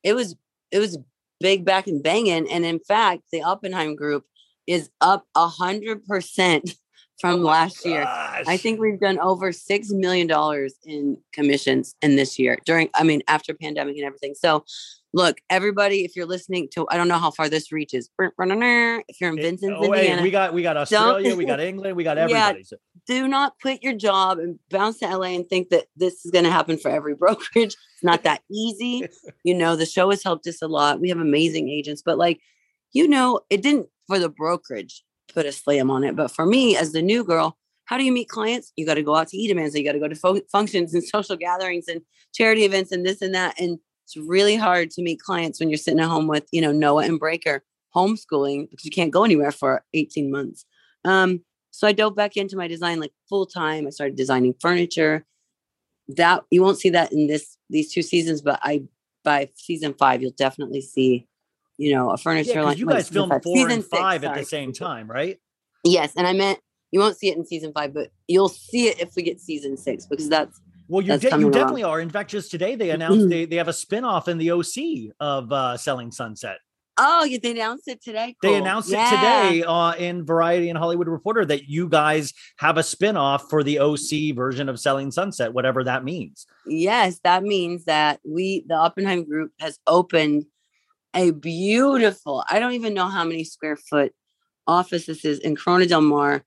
it 0.03 0.13
was 0.13 0.35
it 0.71 0.79
was 0.79 0.97
big 1.39 1.65
back 1.65 1.87
and 1.87 2.01
banging. 2.01 2.49
And 2.49 2.65
in 2.65 2.79
fact, 2.79 3.23
the 3.31 3.43
Oppenheim 3.43 3.95
Group 3.95 4.25
is 4.65 4.89
up 5.01 5.25
a 5.35 5.47
hundred 5.47 6.05
percent 6.05 6.75
from 7.19 7.41
oh 7.41 7.43
last 7.43 7.83
gosh. 7.83 7.85
year. 7.85 8.05
I 8.07 8.57
think 8.57 8.79
we've 8.79 8.99
done 8.99 9.19
over 9.19 9.51
six 9.51 9.91
million 9.91 10.27
dollars 10.27 10.75
in 10.85 11.17
commissions 11.33 11.95
in 12.01 12.15
this 12.15 12.37
year 12.37 12.57
during. 12.65 12.89
I 12.95 13.03
mean, 13.03 13.21
after 13.27 13.53
pandemic 13.53 13.97
and 13.97 14.05
everything. 14.05 14.35
So 14.35 14.65
look, 15.13 15.37
everybody, 15.49 16.05
if 16.05 16.15
you're 16.15 16.25
listening 16.25 16.67
to, 16.73 16.87
I 16.89 16.97
don't 16.97 17.07
know 17.07 17.17
how 17.17 17.31
far 17.31 17.49
this 17.49 17.71
reaches. 17.71 18.09
If 18.19 19.21
you're 19.21 19.29
in 19.31 19.37
Vincennes, 19.37 19.75
oh, 19.77 19.85
Indiana, 19.85 20.17
hey, 20.17 20.21
we 20.21 20.31
got 20.31 20.53
we 20.53 20.61
got 20.61 20.77
Australia, 20.77 21.35
we 21.35 21.45
got 21.45 21.59
England, 21.59 21.95
we 21.95 22.03
got 22.03 22.17
everybody. 22.17 22.65
Yeah, 22.69 22.77
do 23.07 23.27
not 23.27 23.53
quit 23.61 23.81
your 23.81 23.93
job 23.93 24.37
and 24.39 24.59
bounce 24.69 24.99
to 24.99 25.07
LA 25.07 25.27
and 25.27 25.47
think 25.47 25.69
that 25.69 25.85
this 25.95 26.25
is 26.25 26.31
going 26.31 26.43
to 26.43 26.51
happen 26.51 26.77
for 26.77 26.89
every 26.89 27.15
brokerage. 27.19 27.75
It's 27.75 28.03
not 28.03 28.23
that 28.23 28.41
easy. 28.51 29.07
you 29.43 29.53
know, 29.53 29.75
the 29.75 29.85
show 29.85 30.09
has 30.09 30.23
helped 30.23 30.47
us 30.47 30.61
a 30.61 30.67
lot. 30.67 30.99
We 30.99 31.09
have 31.09 31.19
amazing 31.19 31.69
agents, 31.69 32.01
but 32.05 32.17
like, 32.17 32.39
you 32.91 33.07
know, 33.07 33.41
it 33.49 33.61
didn't 33.61 33.87
for 34.07 34.19
the 34.19 34.29
brokerage 34.29 35.03
put 35.33 35.45
a 35.45 35.51
slam 35.51 35.91
on 35.91 36.03
it, 36.03 36.15
but 36.15 36.31
for 36.31 36.45
me 36.45 36.75
as 36.75 36.91
the 36.91 37.01
new 37.01 37.23
girl. 37.23 37.57
How 37.85 37.97
do 37.97 38.03
you 38.03 38.11
meet 38.11 38.27
clients? 38.27 38.73
You 38.75 38.85
got 38.85 38.95
to 38.95 39.01
go 39.01 39.15
out 39.15 39.29
to 39.29 39.37
eat 39.37 39.49
so 39.49 39.77
you 39.77 39.85
got 39.85 39.93
to 39.93 39.99
go 39.99 40.09
to 40.09 40.15
fo- 40.15 40.41
functions 40.51 40.93
and 40.93 41.01
social 41.05 41.37
gatherings 41.37 41.87
and 41.87 42.01
charity 42.33 42.65
events 42.65 42.91
and 42.91 43.05
this 43.05 43.21
and 43.21 43.33
that. 43.33 43.57
And 43.57 43.79
It's 44.07 44.15
really 44.15 44.55
hard 44.55 44.89
to 44.91 45.01
meet 45.01 45.19
clients 45.19 45.59
when 45.59 45.69
you're 45.69 45.77
sitting 45.77 45.99
at 45.99 46.07
home 46.07 46.27
with, 46.27 46.47
you 46.53 46.61
know, 46.61 46.71
Noah 46.71 47.03
and 47.03 47.19
Braker 47.19 47.59
homeschooling 47.93 48.69
because 48.69 48.85
you 48.85 48.91
can't 48.91 49.11
go 49.11 49.25
anywhere 49.25 49.51
for 49.51 49.83
18 49.93 50.31
months. 50.31 50.63
Um, 51.03 51.41
so 51.71 51.89
I 51.89 51.91
dove 51.91 52.15
back 52.15 52.37
into 52.37 52.55
my 52.55 52.69
design 52.69 53.01
like 53.01 53.11
full 53.27 53.45
time. 53.45 53.85
I 53.85 53.89
started 53.89 54.15
designing 54.15 54.55
furniture. 54.61 55.25
That 56.15 56.45
you 56.51 56.63
won't 56.63 56.77
see 56.79 56.89
that 56.91 57.11
in 57.11 57.27
this 57.27 57.57
these 57.69 57.91
two 57.91 58.01
seasons, 58.01 58.41
but 58.41 58.61
I 58.63 58.83
by 59.25 59.49
season 59.55 59.93
five 59.93 60.21
you'll 60.21 60.31
definitely 60.31 60.79
see, 60.79 61.27
you 61.77 61.93
know, 61.93 62.11
a 62.11 62.17
furniture 62.17 62.51
Yeah, 62.53 62.61
line. 62.61 62.77
you 62.77 62.85
guys 62.85 63.09
filmed 63.09 63.43
four 63.43 63.55
Season 63.57 63.71
and 63.71 63.83
six, 63.83 63.91
five 63.91 64.23
at 64.23 64.27
sorry. 64.29 64.39
the 64.39 64.45
same 64.45 64.71
time, 64.71 65.11
right? 65.11 65.37
Yes, 65.83 66.13
and 66.15 66.25
I 66.25 66.31
meant 66.31 66.59
you 66.91 67.01
won't 67.01 67.17
see 67.17 67.27
it 67.27 67.35
in 67.37 67.45
season 67.45 67.73
five, 67.73 67.93
but 67.93 68.09
you'll 68.29 68.47
see 68.47 68.87
it 68.87 69.01
if 69.01 69.17
we 69.17 69.21
get 69.23 69.41
season 69.41 69.75
six 69.75 70.05
because 70.05 70.29
that's 70.29 70.61
Well, 70.87 71.01
you 71.01 71.17
de- 71.17 71.37
you 71.39 71.49
definitely 71.51 71.83
are. 71.83 71.99
In 71.99 72.09
fact, 72.09 72.29
just 72.31 72.49
today 72.51 72.75
they 72.75 72.91
announced 72.91 73.29
they, 73.29 73.45
they 73.45 73.57
have 73.57 73.67
a 73.67 73.73
spin-off 73.73 74.27
in 74.27 74.37
the 74.37 74.51
OC 74.51 75.13
of 75.19 75.51
uh, 75.51 75.77
Selling 75.77 76.11
Sunset. 76.11 76.57
oh, 76.99 77.27
they 77.43 77.51
announced 77.51 77.87
it 77.87 78.01
today. 78.01 78.35
They 78.41 78.55
announced 78.55 78.89
Yeah. 78.89 79.07
it 79.07 79.49
today 79.51 79.63
uh, 79.63 79.93
in 79.95 80.25
Variety 80.25 80.69
and 80.69 80.77
Hollywood 80.79 81.07
Reporter 81.07 81.45
that 81.45 81.67
you 81.69 81.87
guys 81.87 82.33
have 82.57 82.77
a 82.77 82.83
spin-off 82.83 83.49
for 83.49 83.63
the 83.63 83.79
OC 83.79 84.35
version 84.35 84.67
of 84.69 84.79
Selling 84.79 85.11
Sunset, 85.11 85.53
whatever 85.53 85.83
that 85.83 86.03
means. 86.03 86.47
Yes, 86.65 87.19
that 87.23 87.43
means 87.43 87.85
that 87.85 88.19
we, 88.25 88.63
the 88.67 88.73
Oppenheim 88.75 89.25
Group, 89.25 89.51
has 89.59 89.77
opened 89.85 90.45
a 91.13 91.31
beautiful, 91.31 92.43
I 92.49 92.59
don't 92.59 92.73
even 92.73 92.93
know 92.93 93.07
how 93.09 93.23
many 93.23 93.43
square 93.43 93.75
foot 93.77 94.13
office 94.65 95.05
this 95.05 95.23
is 95.25 95.39
in 95.39 95.55
Corona 95.55 95.85
Del 95.85 96.01
Mar. 96.01 96.43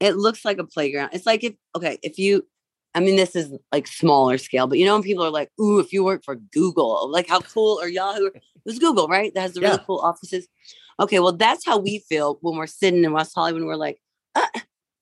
It 0.00 0.16
looks 0.16 0.44
like 0.44 0.58
a 0.58 0.64
playground. 0.64 1.10
It's 1.12 1.26
like 1.26 1.44
if, 1.44 1.54
okay, 1.76 1.98
if 2.02 2.18
you, 2.18 2.46
I 2.94 3.00
mean, 3.00 3.16
this 3.16 3.34
is 3.34 3.52
like 3.72 3.86
smaller 3.86 4.38
scale, 4.38 4.66
but 4.66 4.78
you 4.78 4.86
know, 4.86 4.94
when 4.94 5.02
people 5.02 5.24
are 5.24 5.30
like, 5.30 5.50
ooh, 5.60 5.80
if 5.80 5.92
you 5.92 6.04
work 6.04 6.24
for 6.24 6.36
Google, 6.36 7.10
like 7.10 7.28
how 7.28 7.40
cool 7.40 7.80
or 7.82 7.88
Yahoo, 7.88 8.26
it 8.26 8.42
was 8.64 8.78
Google, 8.78 9.08
right? 9.08 9.34
That 9.34 9.40
has 9.40 9.54
the 9.54 9.60
really 9.60 9.80
cool 9.86 9.98
offices. 9.98 10.46
Okay, 11.00 11.18
well, 11.18 11.32
that's 11.32 11.66
how 11.66 11.78
we 11.78 11.98
feel 11.98 12.38
when 12.40 12.56
we're 12.56 12.68
sitting 12.68 13.02
in 13.02 13.12
West 13.12 13.32
Hollywood 13.34 13.62
and 13.62 13.68
we're 13.68 13.74
like, 13.74 14.00
uh, 14.36 14.46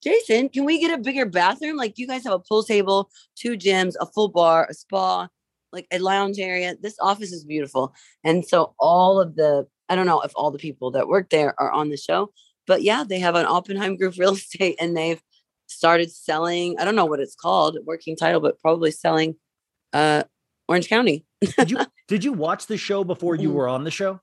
Jason, 0.03 0.49
can 0.49 0.65
we 0.65 0.81
get 0.81 0.99
a 0.99 1.03
bigger 1.03 1.27
bathroom? 1.27 1.77
Like, 1.77 1.99
you 1.99 2.07
guys 2.07 2.25
have 2.25 2.33
a 2.33 2.39
pool 2.39 2.63
table, 2.63 3.11
two 3.37 3.53
gyms, 3.59 3.95
a 4.01 4.07
full 4.07 4.29
bar, 4.29 4.67
a 4.69 4.75
spa, 4.75 5.29
like 5.71 5.87
a 5.93 5.99
lounge 5.99 6.39
area. 6.39 6.75
This 6.81 6.97
office 7.01 7.31
is 7.31 7.45
beautiful. 7.45 7.95
And 8.25 8.45
so, 8.45 8.75
all 8.79 9.21
of 9.21 9.37
the, 9.37 9.67
I 9.89 9.97
don't 9.97 10.07
know 10.07 10.23
if 10.23 10.33
all 10.35 10.51
the 10.51 10.59
people 10.59 10.91
that 10.93 11.09
work 11.09 11.29
there 11.29 11.55
are 11.61 11.71
on 11.71 11.91
the 11.91 11.97
show, 11.99 12.33
but 12.67 12.83
yeah, 12.83 13.05
they 13.07 13.19
have 13.19 13.35
an 13.35 13.47
Oppenheim 13.47 13.97
Group 13.97 14.15
real 14.19 14.33
estate 14.33 14.77
and 14.81 14.97
they've 14.97 15.23
started 15.73 16.11
selling. 16.13 16.77
I 16.79 16.85
don't 16.85 16.97
know 16.97 17.07
what 17.07 17.21
it's 17.21 17.35
called, 17.35 17.79
working 17.85 18.17
title, 18.17 18.41
but 18.41 18.59
probably 18.61 18.91
selling 18.91 19.37
uh 19.93 20.23
Orange 20.69 20.89
County. 20.89 21.25
Did 21.59 21.71
you 21.71 21.79
did 22.09 22.25
you 22.25 22.33
watch 22.33 22.67
the 22.67 22.77
show 22.77 23.05
before 23.05 23.35
you 23.37 23.51
Mhm. 23.51 23.55
were 23.55 23.69
on 23.69 23.85
the 23.85 23.91
show? 23.91 24.21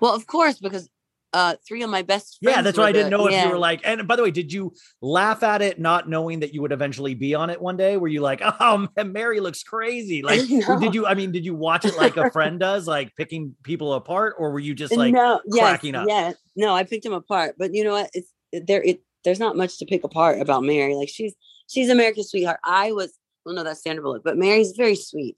Well, 0.00 0.14
of 0.14 0.26
course, 0.26 0.58
because 0.58 0.88
uh 1.32 1.56
three 1.66 1.82
of 1.82 1.90
my 1.90 2.02
best 2.02 2.38
friends. 2.42 2.56
Yeah, 2.56 2.62
that's 2.62 2.78
why 2.78 2.84
I 2.88 2.92
didn't 2.92 3.10
the- 3.10 3.16
know 3.18 3.26
if 3.28 3.42
you 3.44 3.50
were 3.50 3.58
like. 3.58 3.80
And 3.84 4.06
by 4.06 4.16
the 4.16 4.22
way, 4.22 4.30
did 4.30 4.52
you 4.52 4.72
laugh 5.02 5.42
at 5.42 5.60
it 5.60 5.78
not 5.78 6.08
knowing 6.08 6.40
that 6.40 6.54
you 6.54 6.62
would 6.62 6.72
eventually 6.72 7.14
be 7.14 7.34
on 7.34 7.50
it 7.50 7.60
one 7.60 7.76
day? 7.76 7.96
Were 7.96 8.08
you 8.08 8.20
like, 8.20 8.40
"Oh, 8.60 8.88
man, 8.96 9.12
Mary 9.12 9.40
looks 9.40 9.62
crazy"? 9.62 10.22
Like, 10.22 10.40
No. 10.48 10.78
did 10.80 10.94
you? 10.94 11.06
I 11.06 11.14
mean, 11.14 11.32
did 11.32 11.44
you 11.44 11.54
watch 11.54 11.84
it 11.84 11.96
like 11.96 12.16
a 12.16 12.30
friend 12.30 12.58
does, 12.60 12.86
like 12.86 13.14
picking 13.16 13.54
people 13.64 13.94
apart, 13.94 14.36
or 14.38 14.52
were 14.52 14.60
you 14.60 14.74
just 14.74 14.96
like 14.96 15.12
no, 15.12 15.40
yes, 15.46 15.60
cracking 15.62 15.94
up? 15.94 16.06
Yeah, 16.08 16.32
no, 16.54 16.74
I 16.74 16.84
picked 16.84 17.04
him 17.04 17.12
apart. 17.12 17.56
But 17.58 17.74
you 17.74 17.84
know 17.84 17.92
what? 17.92 18.10
It's 18.14 18.32
there. 18.66 18.82
It 18.82 19.02
there's 19.24 19.40
not 19.40 19.56
much 19.56 19.78
to 19.78 19.86
pick 19.86 20.04
apart 20.04 20.40
about 20.40 20.62
Mary. 20.62 20.94
Like 20.94 21.08
she's 21.08 21.34
she's 21.68 21.88
America's 21.88 22.30
sweetheart. 22.30 22.60
I 22.64 22.92
was 22.92 23.18
well, 23.44 23.54
no, 23.54 23.64
that's 23.64 23.82
Sandra 23.82 24.02
Bullock, 24.02 24.24
but 24.24 24.36
Mary's 24.36 24.72
very 24.76 24.96
sweet. 24.96 25.36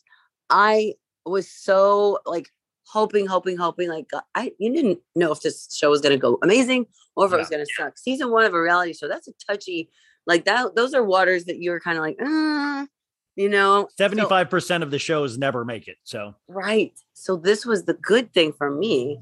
I 0.51 0.95
was 1.27 1.51
so 1.51 2.19
like 2.25 2.49
hoping, 2.87 3.27
hoping, 3.27 3.57
hoping. 3.57 3.89
Like 3.89 4.11
I 4.35 4.53
you 4.59 4.73
didn't 4.75 5.01
know 5.15 5.33
if 5.33 5.43
this 5.43 5.75
show 5.75 5.91
was 5.91 6.01
gonna 6.01 6.17
go 6.17 6.39
amazing 6.43 6.87
or 7.17 7.27
if 7.27 7.33
it 7.33 7.37
was 7.37 7.51
gonna 7.51 7.67
suck. 7.77 7.99
Season 7.99 8.31
one 8.31 8.45
of 8.45 8.55
a 8.55 8.61
reality 8.61 8.93
show. 8.95 9.09
That's 9.09 9.29
a 9.29 9.33
touchy. 9.47 9.91
Like 10.27 10.45
that. 10.45 10.75
Those 10.75 10.95
are 10.95 11.03
waters 11.03 11.45
that 11.47 11.61
you're 11.63 11.81
kind 11.81 11.97
of 11.97 12.05
like, 12.05 12.21
uh, 12.21 12.87
you 13.35 13.49
know. 13.49 13.89
Seventy-five 13.97 14.51
percent 14.51 14.83
of 14.83 14.91
the 14.91 14.99
shows 14.99 15.39
never 15.39 15.65
make 15.65 15.89
it. 15.89 15.97
So 16.05 16.35
Right. 16.49 16.93
So 17.15 17.37
this 17.37 17.65
was 17.65 17.85
the 17.85 17.95
good 17.95 18.33
thing 18.35 18.53
for 18.53 18.71
me. 18.71 19.19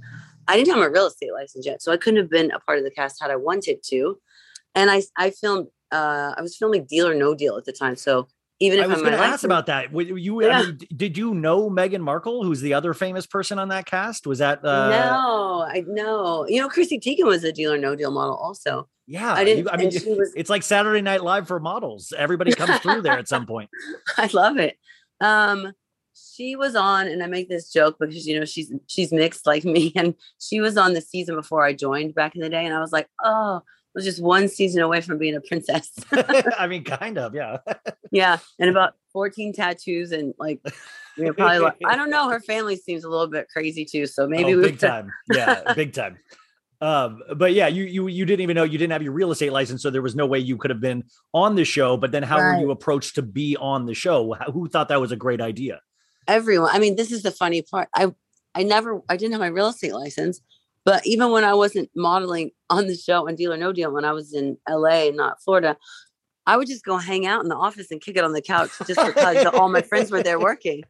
I 0.49 0.57
didn't 0.57 0.75
have 0.75 0.85
a 0.85 0.91
real 0.91 1.07
estate 1.07 1.33
license 1.33 1.67
yet, 1.67 1.83
so 1.83 1.93
I 1.93 1.97
couldn't 1.97 2.21
have 2.21 2.31
been 2.31 2.51
a 2.53 2.61
part 2.61 2.79
of 2.79 2.85
the 2.85 2.91
cast 2.91 3.21
had 3.21 3.31
I 3.31 3.37
wanted 3.37 3.83
to. 3.85 4.19
And 4.77 4.91
I 4.91 5.03
I 5.18 5.31
filmed 5.31 5.66
uh 5.91 6.35
I 6.37 6.43
was 6.43 6.57
filming 6.57 6.85
Deal 6.85 7.09
or 7.09 7.14
No 7.14 7.35
Deal 7.35 7.57
at 7.57 7.64
the 7.64 7.72
time. 7.72 7.97
So 7.97 8.29
even 8.61 8.79
if 8.79 8.85
I 8.85 8.89
was 8.89 9.01
going 9.03 9.12
to 9.12 9.18
ask 9.18 9.45
about 9.45 9.66
that. 9.66 9.93
You, 9.93 10.41
Yeah. 10.43 10.61
I 10.61 10.62
mean, 10.66 10.79
did 10.97 11.18
you 11.18 11.35
know 11.35 11.68
Meghan 11.68 12.01
Markle, 12.01 12.43
who's 12.43 12.62
the 12.62 12.72
other 12.72 12.95
famous 12.95 13.27
person 13.27 13.59
on 13.59 13.68
that 13.68 13.85
cast? 13.85 14.27
Was 14.27 14.39
that 14.39 14.64
uh, 14.64 14.89
no, 14.89 15.66
I 15.68 15.85
know. 15.87 16.47
You 16.49 16.62
know, 16.62 16.68
Chrissy 16.70 16.99
Teigen 16.99 17.27
was 17.27 17.45
a 17.45 17.53
Deal 17.53 17.72
or 17.72 17.77
No 17.79 17.95
Deal 17.97 18.11
model 18.11 18.35
also. 18.37 18.89
Yeah, 19.07 19.33
I 19.35 19.45
didn't. 19.45 19.64
you- 19.64 19.70
I 19.70 19.77
mean, 19.77 19.91
was 20.16 20.33
it's 20.35 20.49
like 20.49 20.62
Saturday 20.62 21.03
Night 21.03 21.22
Live 21.22 21.47
for 21.47 21.61
models. 21.61 22.14
Everybody 22.16 22.53
comes 22.53 22.79
through 22.83 23.03
there 23.03 23.18
at 23.18 23.29
some 23.29 23.45
point. 23.47 23.68
I 24.16 24.29
love 24.33 24.57
it. 24.57 24.79
Um, 25.20 25.72
she 26.14 26.57
was 26.57 26.74
on, 26.74 27.07
and 27.09 27.22
I 27.22 27.27
make 27.27 27.49
this 27.51 27.70
joke 27.70 27.97
because 28.01 28.27
you 28.27 28.39
know 28.39 28.47
she's 28.47 28.72
she's 28.87 29.12
mixed 29.12 29.47
like 29.47 29.64
me, 29.77 29.93
and 29.95 30.14
she 30.41 30.61
was 30.61 30.79
on 30.79 30.95
the 30.95 31.03
season 31.03 31.35
before 31.37 31.62
I 31.62 31.74
joined 31.74 32.14
back 32.14 32.35
in 32.35 32.41
the 32.41 32.49
day, 32.49 32.64
and 32.64 32.74
I 32.74 32.81
was 32.81 32.91
like, 32.93 33.07
oh, 33.22 33.61
was 33.97 34.05
just 34.05 34.23
one 34.23 34.47
season 34.49 34.83
away 34.83 35.01
from 35.01 35.19
being 35.19 35.35
a 35.35 35.41
princess. 35.41 35.93
I 36.13 36.69
mean, 36.69 36.85
kind 36.85 37.19
of, 37.19 37.35
yeah. 37.35 37.59
yeah, 38.13 38.39
and 38.61 38.71
about 38.71 38.95
fourteen 39.13 39.53
tattoos, 39.53 40.13
and 40.13 40.35
like 40.39 40.61
you 41.17 41.25
know, 41.25 41.33
probably 41.33 41.59
like, 41.59 41.79
I 41.85 41.97
don't 41.97 42.11
know. 42.11 42.29
Her 42.29 42.41
family 42.41 42.77
seems 42.77 43.03
a 43.03 43.09
little 43.09 43.27
bit 43.27 43.49
crazy 43.49 43.85
too, 43.85 44.07
so 44.07 44.29
maybe 44.29 44.55
oh, 44.55 44.59
we 44.59 44.63
big 44.63 44.79
time. 44.79 45.11
Yeah, 45.33 45.73
big 45.75 45.93
time. 45.93 46.19
Um, 46.81 47.23
but 47.37 47.55
yeah, 47.55 47.67
you 47.67 47.85
you 47.85 48.07
you 48.07 48.25
didn't 48.25 48.43
even 48.43 48.55
know 48.55 48.65
you 48.65 48.79
didn't 48.79 48.93
have 48.93 49.03
your 49.03 49.13
real 49.13 49.33
estate 49.33 49.53
license, 49.53 49.83
so 49.83 49.91
there 49.91 50.03
was 50.03 50.15
no 50.15 50.27
way 50.27 50.39
you 50.39 50.57
could 50.57 50.71
have 50.71 50.81
been 50.81 51.03
on 51.33 51.57
the 51.57 51.65
show. 51.65 51.97
But 51.97 52.13
then, 52.13 52.23
how 52.23 52.37
were 52.37 52.61
you 52.61 52.71
approached 52.71 53.17
to 53.17 53.23
be 53.23 53.57
on 53.57 53.87
the 53.87 53.95
show? 53.95 54.35
Who 54.53 54.69
thought 54.69 54.89
that 54.89 55.01
was 55.01 55.11
a 55.11 55.17
great 55.17 55.41
idea? 55.41 55.81
everyone 56.29 56.71
i 56.73 56.79
mean 56.79 56.97
this 56.97 57.13
is 57.13 57.23
the 57.23 57.31
funny 57.31 57.63
part 57.63 57.89
i 57.95 58.13
i 58.55 58.63
never 58.63 59.01
i 59.09 59.17
didn't 59.17 59.33
have 59.33 59.41
my 59.41 59.47
real 59.47 59.69
estate 59.69 59.95
license 59.95 60.41
but 60.87 61.07
even 61.07 61.30
when 61.30 61.45
i 61.45 61.53
wasn't 61.53 61.91
modeling 61.95 62.51
on 62.70 62.87
the 62.87 62.97
show 62.97 63.28
on 63.28 63.34
deal 63.34 63.53
or 63.53 63.59
no 63.59 63.72
deal 63.72 63.93
when 63.93 64.07
i 64.07 64.12
was 64.12 64.32
in 64.32 64.57
la 64.68 65.11
not 65.11 65.43
florida 65.43 65.76
i 66.47 66.57
would 66.57 66.68
just 66.68 66.84
go 66.84 66.97
hang 66.97 67.26
out 67.26 67.43
in 67.43 67.49
the 67.49 67.57
office 67.57 67.91
and 67.91 68.01
kick 68.01 68.16
it 68.16 68.24
on 68.24 68.32
the 68.32 68.41
couch 68.41 68.70
just 68.87 69.05
because 69.05 69.45
all 69.47 69.68
my 69.68 69.82
friends 69.82 70.11
were 70.11 70.22
there 70.22 70.41
working. 70.41 70.82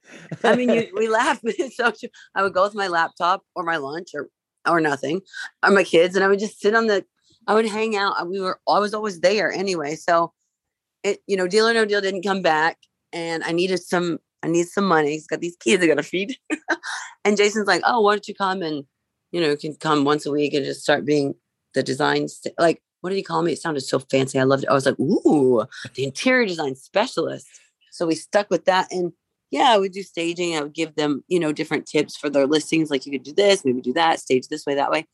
I 0.44 0.54
mean 0.54 0.70
you, 0.70 0.88
we 0.94 1.08
laugh 1.08 1.40
but 1.42 1.54
it's 1.58 1.76
so 1.76 1.90
true. 1.90 2.10
I 2.34 2.42
would 2.42 2.54
go 2.54 2.62
with 2.62 2.74
my 2.74 2.88
laptop 2.88 3.42
or 3.54 3.64
my 3.64 3.78
lunch 3.78 4.10
or 4.14 4.28
or 4.68 4.80
nothing 4.80 5.22
or 5.64 5.70
my 5.70 5.84
kids 5.84 6.14
and 6.14 6.24
i 6.24 6.28
would 6.28 6.38
just 6.38 6.60
sit 6.60 6.74
on 6.74 6.86
the 6.86 7.04
i 7.46 7.54
would 7.54 7.66
hang 7.66 7.96
out. 7.96 8.28
We 8.28 8.40
were 8.40 8.60
i 8.68 8.78
was 8.78 8.94
always 8.94 9.20
there 9.20 9.50
anyway. 9.50 9.96
So 9.96 10.32
it 11.02 11.20
you 11.26 11.36
know 11.36 11.48
deal 11.48 11.66
or 11.66 11.74
no 11.74 11.84
deal 11.84 12.00
didn't 12.00 12.22
come 12.22 12.42
back 12.42 12.78
and 13.12 13.44
i 13.44 13.52
needed 13.52 13.82
some 13.82 14.18
i 14.42 14.48
need 14.48 14.66
some 14.66 14.84
money 14.84 15.12
he's 15.12 15.26
got 15.26 15.40
these 15.40 15.56
kids 15.56 15.82
i 15.82 15.86
gotta 15.86 16.02
feed. 16.02 16.36
And 17.24 17.36
jason's 17.36 17.66
like 17.66 17.82
oh 17.84 18.00
why 18.00 18.14
don't 18.14 18.28
you 18.28 18.34
come 18.34 18.62
and 18.62 18.84
you 19.32 19.40
know 19.40 19.56
can 19.56 19.74
come 19.74 20.04
once 20.04 20.26
a 20.26 20.30
week 20.30 20.54
and 20.54 20.64
just 20.64 20.82
start 20.82 21.04
being 21.04 21.34
the 21.74 21.82
design 21.82 22.28
st- 22.28 22.54
like 22.58 22.82
what 23.00 23.10
did 23.10 23.16
he 23.16 23.22
call 23.22 23.42
me? 23.42 23.52
It 23.52 23.60
sounded 23.60 23.82
so 23.82 24.00
fancy. 24.00 24.38
I 24.38 24.44
loved 24.44 24.64
it. 24.64 24.68
I 24.68 24.72
was 24.72 24.86
like 24.86 24.98
ooh 24.98 25.64
the 25.94 26.04
interior 26.04 26.46
design 26.46 26.74
specialist. 26.74 27.46
So 27.92 28.06
we 28.06 28.14
stuck 28.14 28.50
with 28.50 28.64
that. 28.64 28.90
And 28.90 29.12
yeah 29.52 29.70
i 29.70 29.78
would 29.78 29.92
do 29.92 30.02
staging. 30.02 30.56
I 30.56 30.62
would 30.62 30.74
give 30.74 30.96
them 30.96 31.22
you 31.28 31.38
know 31.38 31.52
different 31.52 31.86
tips 31.86 32.16
for 32.16 32.28
their 32.30 32.46
listings. 32.46 32.90
Like 32.90 33.06
you 33.06 33.12
could 33.12 33.22
do 33.22 33.32
this 33.32 33.64
maybe 33.64 33.80
do 33.80 33.92
that 33.92 34.20
stage 34.20 34.48
this 34.48 34.66
way 34.66 34.74
that 34.74 34.90
way. 34.90 35.06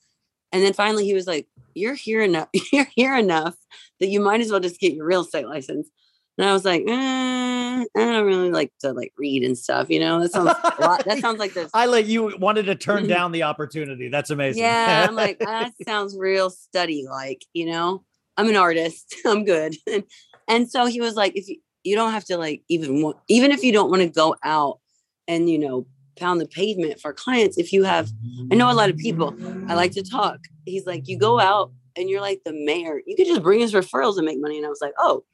And 0.53 0.63
then 0.63 0.73
finally 0.73 1.05
he 1.05 1.15
was 1.15 1.27
like 1.27 1.47
you're 1.75 1.95
here 1.95 2.23
enough 2.23 2.49
you're 2.73 2.89
here 2.95 3.17
enough 3.17 3.57
that 4.01 4.09
you 4.09 4.21
might 4.21 4.41
as 4.41 4.51
well 4.51 4.61
just 4.61 4.81
get 4.81 4.95
your 4.95 5.07
real 5.07 5.23
estate 5.23 5.47
license 5.47 5.91
and 6.39 6.49
I 6.49 6.53
was 6.53 6.65
like, 6.65 6.83
eh, 6.87 6.93
I 6.93 7.87
don't 7.95 8.27
really 8.27 8.51
like 8.51 8.73
to 8.81 8.93
like 8.93 9.13
read 9.19 9.43
and 9.43 9.57
stuff, 9.57 9.91
you 9.91 10.01
know. 10.01 10.21
That 10.21 10.33
sounds 10.33 10.51
a 10.51 10.81
lot. 10.81 11.05
That 11.05 11.19
sounds 11.19 11.39
like 11.39 11.53
this. 11.53 11.71
I 11.75 11.87
like 11.87 12.07
you 12.07 12.37
wanted 12.39 12.67
to 12.67 12.75
turn 12.75 13.07
down 13.07 13.33
the 13.33 13.43
opportunity. 13.43 14.09
That's 14.09 14.31
amazing. 14.31 14.63
Yeah, 14.63 15.07
I'm 15.09 15.15
like, 15.15 15.39
that 15.41 15.73
sounds 15.85 16.17
real 16.17 16.51
study 16.51 17.07
like, 17.09 17.45
you 17.53 17.67
know. 17.67 18.05
I'm 18.37 18.49
an 18.49 18.57
artist. 18.57 19.15
I'm 19.27 19.45
good. 19.45 19.77
And, 19.87 20.05
and 20.49 20.71
so 20.71 20.87
he 20.87 21.01
was 21.01 21.15
like, 21.15 21.37
if 21.37 21.49
you, 21.49 21.59
you 21.85 21.97
don't 21.97 22.13
have 22.13 22.25
to 22.27 22.39
like 22.39 22.63
even 22.69 23.03
want, 23.03 23.19
even 23.29 23.53
if 23.53 23.63
you 23.63 23.73
don't 23.73 23.91
want 23.91 24.03
to 24.03 24.09
go 24.09 24.37
out 24.43 24.79
and 25.29 25.49
you 25.49 25.59
know 25.59 25.87
pound 26.17 26.41
the 26.41 26.47
pavement 26.47 27.01
for 27.01 27.13
clients, 27.13 27.59
if 27.59 27.73
you 27.73 27.85
have, 27.85 28.11
I 28.51 28.55
know 28.55 28.71
a 28.71 28.75
lot 28.75 28.91
of 28.91 28.97
people. 28.97 29.35
I 29.69 29.75
like 29.75 29.93
to 29.93 30.03
talk. 30.03 30.39
He's 30.65 30.87
like, 30.87 31.09
you 31.09 31.19
go 31.19 31.41
out 31.41 31.73
and 31.97 32.09
you're 32.09 32.21
like 32.21 32.41
the 32.45 32.53
mayor. 32.53 33.01
You 33.07 33.17
could 33.17 33.27
just 33.27 33.43
bring 33.43 33.61
his 33.61 33.75
referrals 33.75 34.17
and 34.17 34.27
make 34.27 34.41
money. 34.41 34.57
And 34.57 34.67
I 34.67 34.69
was 34.69 34.81
like, 34.81 34.95
oh, 34.99 35.25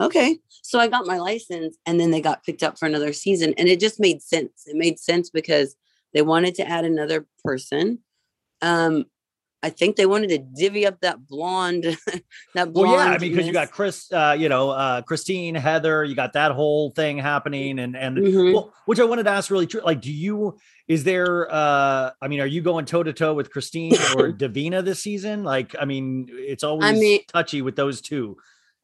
okay. 0.00 0.38
So 0.62 0.78
I 0.78 0.88
got 0.88 1.06
my 1.06 1.18
license 1.18 1.76
and 1.86 1.98
then 1.98 2.10
they 2.10 2.20
got 2.20 2.44
picked 2.44 2.62
up 2.62 2.78
for 2.78 2.86
another 2.86 3.12
season. 3.12 3.54
And 3.56 3.68
it 3.68 3.80
just 3.80 3.98
made 4.00 4.22
sense. 4.22 4.64
It 4.66 4.76
made 4.76 4.98
sense 4.98 5.30
because 5.30 5.76
they 6.14 6.22
wanted 6.22 6.54
to 6.56 6.68
add 6.68 6.84
another 6.84 7.26
person. 7.44 8.00
Um, 8.62 9.06
I 9.60 9.70
think 9.70 9.96
they 9.96 10.06
wanted 10.06 10.28
to 10.28 10.38
divvy 10.38 10.86
up 10.86 11.00
that 11.00 11.26
blonde, 11.26 11.82
that 12.54 12.72
blonde. 12.72 12.74
Well, 12.74 12.92
yeah, 12.92 13.12
I 13.12 13.18
mean, 13.18 13.32
because 13.32 13.46
you 13.46 13.52
got 13.52 13.72
Chris, 13.72 14.06
uh, 14.12 14.36
you 14.38 14.48
know, 14.48 14.70
uh, 14.70 15.02
Christine, 15.02 15.56
Heather, 15.56 16.04
you 16.04 16.14
got 16.14 16.34
that 16.34 16.52
whole 16.52 16.90
thing 16.92 17.18
happening, 17.18 17.80
and 17.80 17.96
and 17.96 18.18
Mhm. 18.18 18.54
well, 18.54 18.72
which 18.86 19.00
I 19.00 19.04
wanted 19.04 19.24
to 19.24 19.30
ask 19.30 19.50
really 19.50 19.66
true. 19.66 19.80
Like, 19.84 20.00
do 20.00 20.12
you? 20.12 20.56
Is 20.86 21.02
there? 21.02 21.52
uh 21.52 22.12
I 22.22 22.28
mean, 22.28 22.38
are 22.40 22.46
you 22.46 22.62
going 22.62 22.84
toe 22.84 23.02
to 23.02 23.12
toe 23.12 23.34
with 23.34 23.50
Christine 23.50 23.94
or 24.16 24.30
Davina 24.42 24.84
this 24.84 25.02
season? 25.02 25.42
Like, 25.42 25.74
I 25.80 25.86
mean, 25.86 26.28
it's 26.30 26.62
always 26.62 26.96
mean- 26.98 27.22
touchy 27.26 27.60
with 27.60 27.74
those 27.74 28.00
two. 28.00 28.36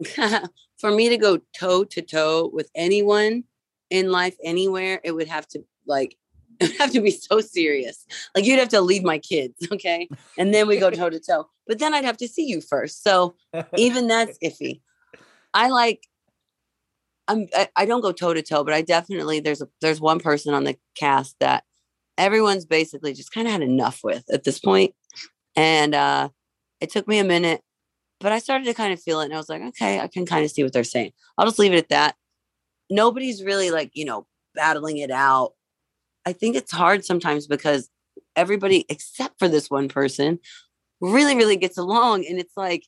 for 0.78 0.90
me 0.90 1.08
to 1.08 1.16
go 1.16 1.38
toe 1.58 1.84
to 1.84 2.02
toe 2.02 2.50
with 2.52 2.70
anyone 2.74 3.44
in 3.90 4.10
life 4.10 4.36
anywhere, 4.42 5.00
it 5.04 5.12
would 5.12 5.28
have 5.28 5.46
to 5.48 5.64
like 5.86 6.16
it 6.60 6.70
would 6.70 6.78
have 6.78 6.92
to 6.92 7.00
be 7.00 7.10
so 7.10 7.40
serious. 7.40 8.06
Like 8.34 8.44
you'd 8.44 8.58
have 8.58 8.68
to 8.70 8.80
leave 8.80 9.02
my 9.02 9.18
kids, 9.18 9.66
okay? 9.72 10.08
And 10.38 10.54
then 10.54 10.66
we 10.68 10.78
go 10.78 10.90
toe 10.90 11.10
to 11.10 11.20
toe. 11.20 11.48
But 11.66 11.78
then 11.78 11.94
I'd 11.94 12.04
have 12.04 12.18
to 12.18 12.28
see 12.28 12.46
you 12.46 12.60
first. 12.60 13.02
So 13.02 13.34
even 13.76 14.08
that's 14.08 14.38
iffy. 14.38 14.80
I 15.52 15.68
like 15.68 16.06
I'm 17.28 17.46
I, 17.54 17.68
I 17.76 17.86
don't 17.86 18.02
go 18.02 18.12
toe 18.12 18.34
to 18.34 18.42
toe, 18.42 18.64
but 18.64 18.74
I 18.74 18.82
definitely 18.82 19.40
there's 19.40 19.62
a 19.62 19.68
there's 19.80 20.00
one 20.00 20.20
person 20.20 20.54
on 20.54 20.64
the 20.64 20.76
cast 20.94 21.36
that 21.40 21.64
everyone's 22.18 22.66
basically 22.66 23.12
just 23.14 23.32
kind 23.32 23.46
of 23.46 23.52
had 23.52 23.62
enough 23.62 24.00
with 24.04 24.24
at 24.32 24.44
this 24.44 24.58
point. 24.58 24.94
And 25.56 25.94
uh 25.94 26.28
it 26.80 26.90
took 26.90 27.08
me 27.08 27.18
a 27.18 27.24
minute, 27.24 27.62
but 28.20 28.32
I 28.32 28.38
started 28.38 28.64
to 28.64 28.74
kind 28.74 28.92
of 28.92 29.00
feel 29.00 29.20
it 29.20 29.26
and 29.26 29.34
I 29.34 29.38
was 29.38 29.48
like, 29.48 29.62
okay, 29.62 30.00
I 30.00 30.08
can 30.08 30.26
kind 30.26 30.44
of 30.44 30.50
see 30.50 30.62
what 30.62 30.72
they're 30.72 30.84
saying. 30.84 31.12
I'll 31.36 31.46
just 31.46 31.58
leave 31.58 31.72
it 31.72 31.78
at 31.78 31.88
that. 31.90 32.16
Nobody's 32.90 33.42
really 33.42 33.70
like, 33.70 33.90
you 33.94 34.04
know, 34.04 34.26
battling 34.54 34.98
it 34.98 35.10
out. 35.10 35.52
I 36.26 36.32
think 36.32 36.56
it's 36.56 36.72
hard 36.72 37.04
sometimes 37.04 37.46
because 37.46 37.90
everybody 38.36 38.84
except 38.88 39.38
for 39.38 39.48
this 39.48 39.70
one 39.70 39.88
person 39.88 40.38
really 41.00 41.36
really 41.36 41.56
gets 41.56 41.78
along 41.78 42.24
and 42.26 42.38
it's 42.38 42.56
like 42.56 42.84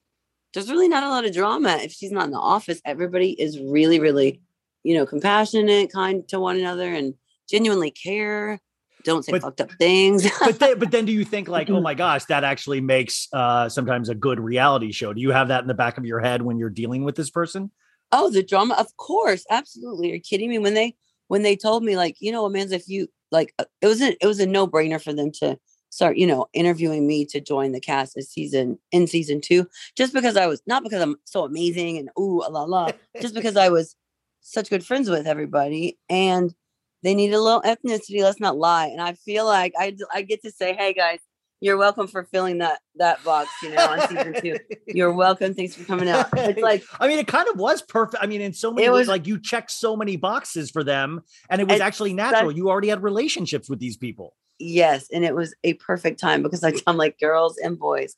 there's 0.55 0.71
really 0.71 0.89
not 0.89 1.05
a 1.05 1.09
lot 1.09 1.25
of 1.25 1.33
drama 1.33 1.79
if 1.83 1.93
she's 1.93 2.13
not 2.13 2.25
in 2.25 2.31
the 2.31 2.39
office 2.39 2.81
everybody 2.85 3.31
is 3.41 3.59
really 3.61 4.01
really 4.01 4.41
you 4.85 4.95
know 4.95 5.07
compassionate 5.07 5.93
kind 5.93 6.27
to 6.29 6.41
one 6.41 6.57
another 6.57 6.93
and 6.93 7.15
genuinely 7.49 7.91
care 7.91 8.61
don't 9.05 9.25
say 9.25 9.33
But- 9.33 9.43
fucked 9.43 9.61
up 9.61 9.73
things 9.73 10.29
But 10.41 10.59
then, 10.59 10.79
but 10.79 10.91
then, 10.91 11.05
do 11.05 11.13
you 11.13 11.25
think 11.25 11.49
like, 11.49 11.71
oh 11.71 11.81
my 11.81 11.95
gosh, 11.95 12.25
that 12.27 12.45
actually 12.45 12.81
makes 12.81 13.29
uh 13.33 13.69
sometimes 13.69 14.09
a 14.09 14.15
good 14.15 14.41
reality 14.41 14.93
show? 14.93 15.13
Do 15.13 15.21
you 15.21 15.31
have 15.31 15.49
that 15.49 15.63
in 15.63 15.69
the 15.69 15.75
back 15.75 15.99
of 15.99 16.05
your 16.05 16.21
head 16.21 16.43
when 16.43 16.59
you're 16.59 16.71
dealing 16.71 17.05
with 17.05 17.17
this 17.17 17.31
person? 17.31 17.71
Oh, 18.13 18.31
the 18.31 18.43
drama, 18.43 18.75
of 18.79 18.97
course, 18.97 19.45
absolutely. 19.51 20.11
You're 20.11 20.21
kidding 20.21 20.49
me? 20.51 20.59
When 20.59 20.75
they 20.75 20.95
when 21.29 21.43
they 21.43 21.57
told 21.57 21.83
me 21.83 21.97
like, 21.97 22.17
you 22.21 22.31
know, 22.33 22.49
Amanza, 22.49 22.73
if 22.73 22.89
you 22.89 23.09
like, 23.33 23.53
uh, 23.59 23.65
it 23.81 23.87
was 23.89 24.01
a, 24.01 24.17
it 24.23 24.27
was 24.27 24.39
a 24.39 24.47
no 24.47 24.67
brainer 24.69 25.03
for 25.03 25.13
them 25.13 25.33
to 25.41 25.59
start, 25.91 26.17
you 26.17 26.27
know, 26.27 26.47
interviewing 26.53 27.07
me 27.07 27.25
to 27.27 27.41
join 27.41 27.73
the 27.73 27.81
cast 27.81 28.17
as 28.17 28.29
season 28.31 28.79
in 28.93 29.07
season 29.07 29.41
two, 29.41 29.67
just 29.97 30.13
because 30.13 30.37
I 30.37 30.47
was 30.47 30.63
not 30.67 30.83
because 30.85 31.03
I'm 31.03 31.17
so 31.25 31.45
amazing 31.45 31.99
and 31.99 32.11
ooh 32.19 32.43
la 32.49 32.63
la, 32.65 32.91
just 33.21 33.35
because 33.35 33.57
I 33.57 33.71
was 33.71 33.97
such 34.41 34.71
good 34.71 34.85
friends 34.87 35.11
with 35.11 35.27
everybody 35.27 35.99
and 36.09 36.55
they 37.03 37.15
need 37.15 37.33
a 37.33 37.41
little 37.41 37.63
ethnicity. 37.63 38.23
Let's 38.23 38.41
not 38.41 38.57
lie. 38.57 38.87
And 38.87 39.01
I 39.01 39.15
feel 39.15 39.45
like 39.47 39.73
I, 39.79 39.97
I 40.13 40.23
get 40.23 40.43
to 40.43 40.51
say, 40.51 40.75
hey 40.75 40.93
guys, 40.93 41.19
you're 41.61 41.77
welcome 41.79 42.07
for 42.07 42.25
filling 42.25 42.59
that 42.59 42.81
that 42.97 43.23
box, 43.25 43.49
you 43.63 43.71
know, 43.71 43.85
on 43.87 44.07
season 44.09 44.35
two. 44.43 44.57
You're 44.87 45.13
welcome. 45.13 45.55
Thanks 45.55 45.75
for 45.75 45.85
coming 45.85 46.07
out. 46.09 46.29
It's 46.35 46.61
like 46.61 46.85
I 47.01 47.09
mean, 47.09 47.19
it 47.19 47.27
kind 47.27 47.49
of 47.49 47.57
was 47.57 47.81
perfect. 47.81 48.23
I 48.23 48.27
mean, 48.27 48.43
in 48.43 48.53
so 48.53 48.71
many 48.73 48.87
It 48.87 48.91
ways, 48.93 49.01
was- 49.01 49.09
like 49.09 49.27
you 49.27 49.41
checked 49.41 49.71
so 49.71 49.97
many 49.97 50.17
boxes 50.17 50.71
for 50.71 50.85
them, 50.85 51.23
and 51.49 51.61
it 51.63 51.67
was 51.69 51.81
actually 51.81 52.13
that- 52.15 52.33
natural. 52.33 52.53
You 52.53 52.69
already 52.69 52.89
had 52.89 53.03
relationships 53.03 53.71
with 53.71 53.79
these 53.79 53.97
people. 53.97 54.37
Yes, 54.59 55.09
and 55.13 55.25
it 55.25 55.35
was 55.35 55.55
a 55.65 55.75
perfect 55.75 56.21
time 56.21 56.43
because 56.43 56.63
I, 56.63 56.73
I'm 56.87 56.97
like 56.99 57.19
girls 57.19 57.57
and 57.59 57.79
boys. 57.79 58.17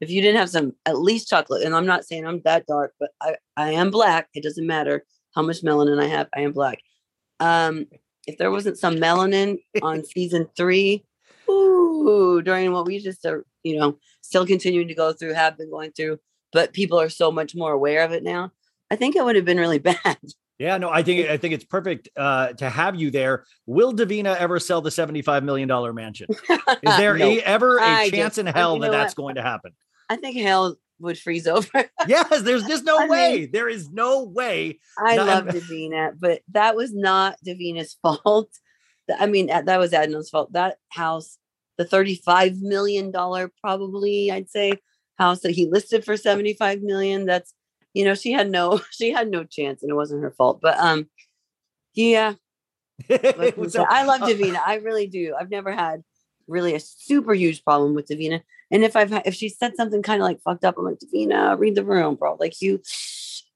If 0.00 0.10
you 0.10 0.20
didn't 0.20 0.38
have 0.38 0.50
some 0.50 0.72
at 0.84 0.98
least 0.98 1.28
chocolate, 1.28 1.62
and 1.62 1.76
I'm 1.76 1.86
not 1.86 2.04
saying 2.04 2.26
I'm 2.26 2.40
that 2.44 2.66
dark, 2.66 2.92
but 2.98 3.10
I 3.20 3.36
I 3.56 3.70
am 3.72 3.90
black. 3.92 4.28
It 4.34 4.42
doesn't 4.42 4.66
matter 4.66 5.04
how 5.34 5.42
much 5.42 5.62
melanin 5.62 6.02
I 6.02 6.06
have. 6.06 6.28
I 6.34 6.40
am 6.40 6.52
black. 6.52 6.80
Um, 7.38 7.86
if 8.26 8.38
there 8.38 8.50
wasn't 8.50 8.78
some 8.78 8.96
melanin 8.96 9.58
on 9.82 10.04
season 10.14 10.48
three, 10.56 11.04
ooh, 11.48 12.42
during 12.42 12.72
what 12.72 12.86
we 12.86 12.98
just 12.98 13.24
are, 13.26 13.44
you 13.62 13.78
know, 13.78 13.98
still 14.22 14.46
continuing 14.46 14.88
to 14.88 14.94
go 14.94 15.12
through, 15.12 15.34
have 15.34 15.56
been 15.58 15.70
going 15.70 15.92
through, 15.92 16.18
but 16.52 16.72
people 16.72 17.00
are 17.00 17.08
so 17.08 17.30
much 17.32 17.54
more 17.54 17.72
aware 17.72 18.04
of 18.04 18.12
it 18.12 18.22
now. 18.22 18.52
I 18.90 18.96
think 18.96 19.16
it 19.16 19.24
would 19.24 19.36
have 19.36 19.44
been 19.44 19.58
really 19.58 19.78
bad. 19.90 20.18
Yeah, 20.58 20.76
no, 20.76 20.90
I 20.90 21.02
think 21.02 21.30
I 21.30 21.38
think 21.38 21.54
it's 21.54 21.64
perfect 21.64 22.10
uh, 22.18 22.52
to 22.54 22.68
have 22.68 22.94
you 22.94 23.10
there. 23.10 23.44
Will 23.64 23.94
Davina 23.94 24.36
ever 24.36 24.58
sell 24.60 24.82
the 24.82 24.90
seventy-five 24.90 25.42
million 25.42 25.66
dollar 25.68 25.94
mansion? 25.94 26.26
Is 26.30 26.48
there 26.98 27.16
No. 27.16 27.24
a, 27.26 27.38
ever 27.40 27.78
a 27.78 27.82
I 27.82 28.10
chance 28.10 28.34
just- 28.34 28.38
in 28.40 28.46
hell 28.46 28.78
that 28.80 28.90
that's 28.90 29.16
what? 29.16 29.22
going 29.22 29.34
to 29.36 29.42
happen? 29.42 29.72
I 30.10 30.16
think 30.16 30.36
hell 30.36 30.76
would 31.00 31.18
freeze 31.18 31.46
over. 31.56 31.90
Yes, 32.06 32.42
there's 32.42 32.64
just 32.64 32.84
no 32.84 32.96
I 32.98 33.00
mean- 33.02 33.10
way. 33.10 33.46
there 33.46 33.68
is 33.68 33.90
no 33.90 34.24
way. 34.24 34.78
I 34.98 35.16
No, 35.16 35.24
love 35.24 35.44
Davina, 35.46 36.12
but 36.18 36.42
that 36.52 36.76
was 36.76 36.92
not 36.94 37.36
Davina's 37.46 37.96
fault. 38.02 38.50
I 39.18 39.26
mean, 39.26 39.46
that 39.48 39.78
was 39.78 39.90
Adnan's 39.92 40.30
fault. 40.30 40.52
That 40.52 40.76
house, 40.90 41.36
the 41.78 41.84
$35 41.84 42.60
million, 42.60 43.10
probably, 43.60 44.30
I'd 44.30 44.48
say, 44.50 44.74
house 45.18 45.40
that 45.40 45.50
he 45.50 45.66
listed 45.66 46.04
for 46.04 46.16
75 46.16 46.82
million. 46.82 47.26
That's, 47.26 47.52
you 47.92 48.04
know, 48.04 48.14
she 48.14 48.30
had 48.32 48.48
no, 48.50 48.80
she 48.92 49.10
had 49.10 49.28
no 49.30 49.42
chance 49.44 49.82
and 49.82 49.90
it 49.90 49.94
wasn't 49.96 50.22
her 50.22 50.30
fault. 50.30 50.60
But, 50.62 50.78
um, 50.78 51.08
yeah, 51.94 52.34
I 53.10 53.52
So. 53.68 53.84
I 53.88 54.04
love 54.04 54.20
Davina. 54.20 54.60
I 54.64 54.76
really 54.76 55.06
do. 55.08 55.34
I've 55.38 55.50
never 55.50 55.72
had 55.72 56.02
really 56.46 56.74
a 56.74 56.80
super 56.80 57.34
huge 57.34 57.64
problem 57.64 57.94
with 57.94 58.06
Davina. 58.08 58.42
And 58.70 58.84
if 58.84 58.96
I've, 58.96 59.12
if 59.24 59.34
she 59.34 59.48
said 59.48 59.76
something 59.76 60.02
kind 60.02 60.22
of 60.22 60.26
like 60.26 60.40
fucked 60.42 60.64
up, 60.64 60.76
I'm 60.78 60.84
like, 60.84 60.98
Davina, 60.98 61.58
read 61.58 61.74
the 61.74 61.84
room, 61.84 62.14
bro. 62.14 62.36
Like 62.38 62.60
you, 62.60 62.80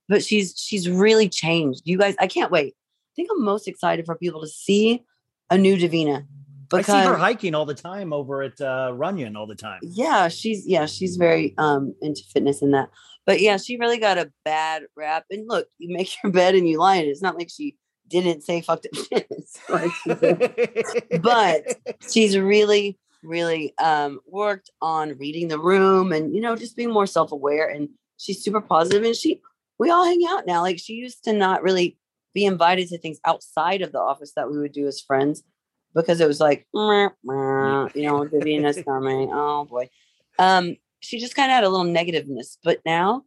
but 0.08 0.24
she's, 0.24 0.54
she's 0.58 0.88
really 0.88 1.28
changed. 1.28 1.82
You 1.84 1.98
guys, 1.98 2.16
I 2.18 2.26
can't 2.26 2.50
wait. 2.50 2.74
I 2.76 3.12
think 3.14 3.30
I'm 3.32 3.44
most 3.44 3.68
excited 3.68 4.06
for 4.06 4.16
people 4.16 4.40
to 4.40 4.48
see 4.48 5.04
a 5.50 5.58
new 5.58 5.76
Davina 5.76 6.26
I 6.72 6.82
see 6.82 6.92
her 6.92 7.16
hiking 7.16 7.54
all 7.54 7.66
the 7.66 7.74
time 7.74 8.12
over 8.12 8.42
at 8.42 8.60
uh, 8.60 8.90
Runyon 8.94 9.36
all 9.36 9.46
the 9.46 9.54
time. 9.54 9.78
yeah, 9.82 10.26
she's, 10.28 10.66
yeah, 10.66 10.86
she's 10.86 11.16
very, 11.16 11.54
um, 11.56 11.94
into 12.02 12.22
fitness 12.24 12.62
and 12.62 12.74
that, 12.74 12.90
but 13.26 13.40
yeah, 13.40 13.56
she 13.56 13.76
really 13.76 13.98
got 13.98 14.18
a 14.18 14.30
bad 14.44 14.82
rap. 14.96 15.24
And 15.30 15.48
look, 15.48 15.68
you 15.78 15.94
make 15.94 16.10
your 16.22 16.32
bed 16.32 16.54
and 16.54 16.68
you 16.68 16.78
lie 16.78 16.96
in 16.96 17.06
it. 17.06 17.08
It's 17.08 17.22
not 17.22 17.36
like 17.36 17.50
she 17.50 17.76
didn't 18.08 18.42
say 18.42 18.60
fucked 18.60 18.86
up 18.86 18.94
shit. 19.08 19.28
Like 19.68 19.90
she 19.92 21.18
but 21.18 21.62
she's 22.10 22.36
really 22.38 22.98
really 23.24 23.76
um 23.78 24.20
worked 24.26 24.70
on 24.80 25.16
reading 25.18 25.48
the 25.48 25.58
room 25.58 26.12
and 26.12 26.34
you 26.34 26.40
know 26.40 26.56
just 26.56 26.76
being 26.76 26.90
more 26.90 27.06
self-aware 27.06 27.68
and 27.68 27.88
she's 28.18 28.42
super 28.42 28.60
positive 28.60 29.02
and 29.02 29.16
she 29.16 29.40
we 29.78 29.90
all 29.90 30.04
hang 30.04 30.22
out 30.28 30.46
now 30.46 30.60
like 30.60 30.78
she 30.78 30.94
used 30.94 31.24
to 31.24 31.32
not 31.32 31.62
really 31.62 31.96
be 32.34 32.44
invited 32.44 32.88
to 32.88 32.98
things 32.98 33.18
outside 33.24 33.82
of 33.82 33.92
the 33.92 33.98
office 34.00 34.32
that 34.36 34.50
we 34.50 34.58
would 34.58 34.72
do 34.72 34.86
as 34.86 35.00
friends 35.00 35.42
because 35.94 36.20
it 36.20 36.26
was 36.26 36.40
like 36.40 36.66
"Meh, 36.74 37.08
meh," 37.24 37.88
you 37.94 38.08
know 38.08 38.24
Davina's 38.24 38.82
coming 38.88 39.30
oh 39.32 39.64
boy. 39.64 39.88
Um 40.38 40.76
she 41.00 41.18
just 41.18 41.36
kind 41.36 41.50
of 41.50 41.54
had 41.54 41.64
a 41.64 41.68
little 41.68 41.86
negativeness 41.86 42.58
but 42.62 42.80
now 42.84 43.22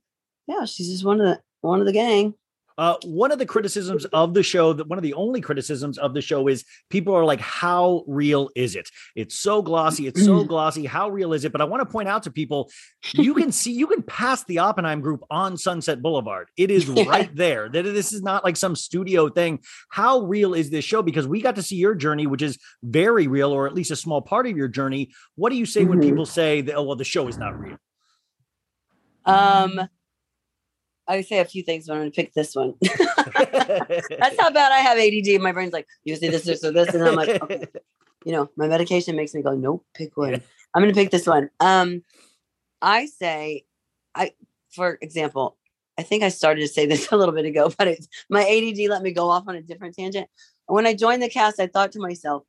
yeah 0.47 0.65
she's 0.65 0.89
just 0.89 1.05
one 1.05 1.19
of 1.21 1.27
the 1.27 1.41
one 1.61 1.79
of 1.79 1.85
the 1.85 1.93
gang 1.93 2.33
Uh, 2.77 2.95
one 3.05 3.31
of 3.31 3.39
the 3.39 3.45
criticisms 3.45 4.05
of 4.05 4.33
the 4.35 4.43
show, 4.43 4.71
that 4.71 4.87
one 4.87 4.99
of 4.99 5.03
the 5.03 5.13
only 5.15 5.41
criticisms 5.41 5.97
of 5.97 6.13
the 6.13 6.21
show 6.21 6.47
is 6.47 6.63
people 6.89 7.15
are 7.15 7.25
like, 7.25 7.39
"How 7.39 8.03
real 8.07 8.49
is 8.55 8.75
it? 8.75 8.89
It's 9.15 9.39
so 9.39 9.61
glossy. 9.63 10.05
It's 10.05 10.23
so 10.23 10.43
glossy. 10.43 10.85
How 10.85 11.09
real 11.09 11.33
is 11.33 11.43
it?" 11.43 11.51
But 11.51 11.61
I 11.61 11.65
want 11.65 11.81
to 11.81 11.91
point 11.91 12.07
out 12.07 12.23
to 12.23 12.31
people, 12.31 12.69
you 13.13 13.33
can 13.33 13.51
see, 13.51 13.71
you 13.71 13.87
can 13.87 14.03
pass 14.03 14.43
the 14.43 14.59
Oppenheim 14.59 15.01
Group 15.01 15.23
on 15.31 15.57
Sunset 15.57 16.01
Boulevard. 16.03 16.49
It 16.55 16.69
is 16.69 16.87
Yeah. 16.87 17.03
right 17.07 17.35
there. 17.35 17.67
That 17.67 17.83
this 17.83 18.13
is 18.13 18.21
not 18.21 18.43
like 18.43 18.55
some 18.55 18.75
studio 18.75 19.27
thing. 19.29 19.59
How 19.89 20.21
real 20.21 20.53
is 20.53 20.69
this 20.69 20.85
show? 20.85 21.01
Because 21.01 21.27
we 21.27 21.41
got 21.41 21.55
to 21.55 21.63
see 21.63 21.77
your 21.77 21.95
journey, 21.95 22.27
which 22.27 22.43
is 22.43 22.59
very 22.83 23.27
real, 23.27 23.51
or 23.51 23.65
at 23.65 23.73
least 23.73 23.89
a 23.89 23.95
small 23.95 24.21
part 24.21 24.45
of 24.45 24.55
your 24.55 24.67
journey. 24.67 25.11
What 25.35 25.49
do 25.49 25.55
you 25.55 25.65
say 25.65 25.83
when 25.83 25.99
Mhm. 25.99 26.03
people 26.03 26.25
say 26.27 26.61
that? 26.61 26.75
Oh, 26.75 26.83
well, 26.83 26.95
the 26.95 27.03
show 27.03 27.27
is 27.27 27.39
not 27.39 27.59
real. 27.59 27.77
um 29.25 29.89
I 31.07 31.21
say 31.21 31.39
a 31.39 31.45
few 31.45 31.63
things, 31.63 31.87
but 31.87 31.93
I'm 31.93 31.99
going 32.01 32.11
to 32.11 32.15
pick 32.15 32.33
this 32.33 32.55
one. 32.55 32.73
That's 32.81 32.89
how 34.39 34.51
bad 34.51 34.71
I 34.71 34.79
have 34.79 34.97
ADD. 34.97 35.41
My 35.41 35.51
brain's 35.51 35.73
like, 35.73 35.87
you 36.03 36.15
say 36.15 36.29
this, 36.29 36.43
this, 36.43 36.63
or 36.63 36.71
this, 36.71 36.93
and 36.93 37.03
I'm 37.03 37.15
like, 37.15 37.41
okay. 37.41 37.65
you 38.25 38.33
know, 38.33 38.49
my 38.57 38.67
medication 38.67 39.15
makes 39.15 39.33
me 39.33 39.41
go, 39.41 39.53
nope, 39.53 39.85
pick 39.93 40.17
one. 40.17 40.41
I'm 40.73 40.81
going 40.81 40.93
to 40.93 40.99
pick 40.99 41.11
this 41.11 41.25
one. 41.25 41.49
Um, 41.59 42.03
I 42.81 43.05
say, 43.05 43.63
I, 44.13 44.33
for 44.71 44.97
example, 45.01 45.57
I 45.97 46.03
think 46.03 46.23
I 46.23 46.29
started 46.29 46.61
to 46.61 46.67
say 46.67 46.85
this 46.85 47.11
a 47.11 47.17
little 47.17 47.33
bit 47.33 47.45
ago, 47.45 47.71
but 47.77 47.87
it's, 47.87 48.07
my 48.29 48.41
ADD 48.41 48.89
let 48.89 49.01
me 49.01 49.11
go 49.11 49.29
off 49.29 49.47
on 49.47 49.55
a 49.55 49.61
different 49.61 49.95
tangent. 49.95 50.27
When 50.65 50.85
I 50.85 50.93
joined 50.93 51.21
the 51.21 51.29
cast, 51.29 51.59
I 51.59 51.67
thought 51.67 51.93
to 51.93 51.99
myself, 51.99 52.43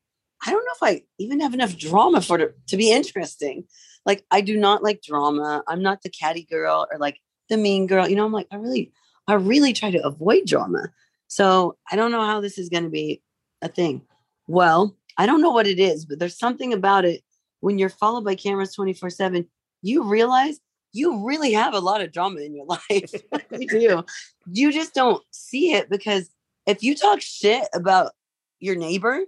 I 0.44 0.50
don't 0.50 0.64
know 0.64 0.88
if 0.88 0.96
I 0.96 1.02
even 1.18 1.40
have 1.40 1.54
enough 1.54 1.76
drama 1.76 2.20
for 2.20 2.38
it 2.38 2.58
to 2.68 2.76
be 2.76 2.92
interesting. 2.92 3.64
Like, 4.04 4.24
I 4.30 4.40
do 4.40 4.56
not 4.56 4.82
like 4.82 5.02
drama. 5.02 5.62
I'm 5.66 5.82
not 5.82 6.02
the 6.02 6.10
catty 6.10 6.44
girl 6.44 6.86
or 6.92 6.98
like 6.98 7.20
the 7.48 7.56
mean 7.56 7.86
girl. 7.86 8.08
You 8.08 8.16
know, 8.16 8.24
I'm 8.24 8.32
like, 8.32 8.48
I 8.50 8.56
really, 8.56 8.92
I 9.26 9.34
really 9.34 9.72
try 9.72 9.90
to 9.90 10.04
avoid 10.04 10.46
drama. 10.46 10.88
So 11.26 11.76
I 11.90 11.96
don't 11.96 12.12
know 12.12 12.24
how 12.24 12.40
this 12.40 12.58
is 12.58 12.68
going 12.68 12.84
to 12.84 12.90
be 12.90 13.22
a 13.62 13.68
thing. 13.68 14.02
Well, 14.46 14.96
I 15.16 15.26
don't 15.26 15.42
know 15.42 15.50
what 15.50 15.66
it 15.66 15.78
is, 15.78 16.06
but 16.06 16.18
there's 16.18 16.38
something 16.38 16.72
about 16.72 17.04
it 17.04 17.22
when 17.60 17.78
you're 17.78 17.88
followed 17.88 18.24
by 18.24 18.34
cameras 18.34 18.74
24 18.74 19.10
7. 19.10 19.46
you 19.82 20.04
realize 20.04 20.60
you 20.92 21.26
really 21.26 21.52
have 21.52 21.74
a 21.74 21.80
lot 21.80 22.00
of 22.00 22.12
drama 22.12 22.40
in 22.40 22.54
your 22.54 22.66
life. 22.90 23.12
you 23.50 23.68
do. 23.68 24.04
You 24.50 24.72
just 24.72 24.94
don't 24.94 25.22
see 25.30 25.72
it 25.72 25.90
because 25.90 26.30
if 26.66 26.82
you 26.82 26.94
talk 26.94 27.20
shit 27.20 27.66
about 27.74 28.12
your 28.60 28.76
neighbor, 28.76 29.20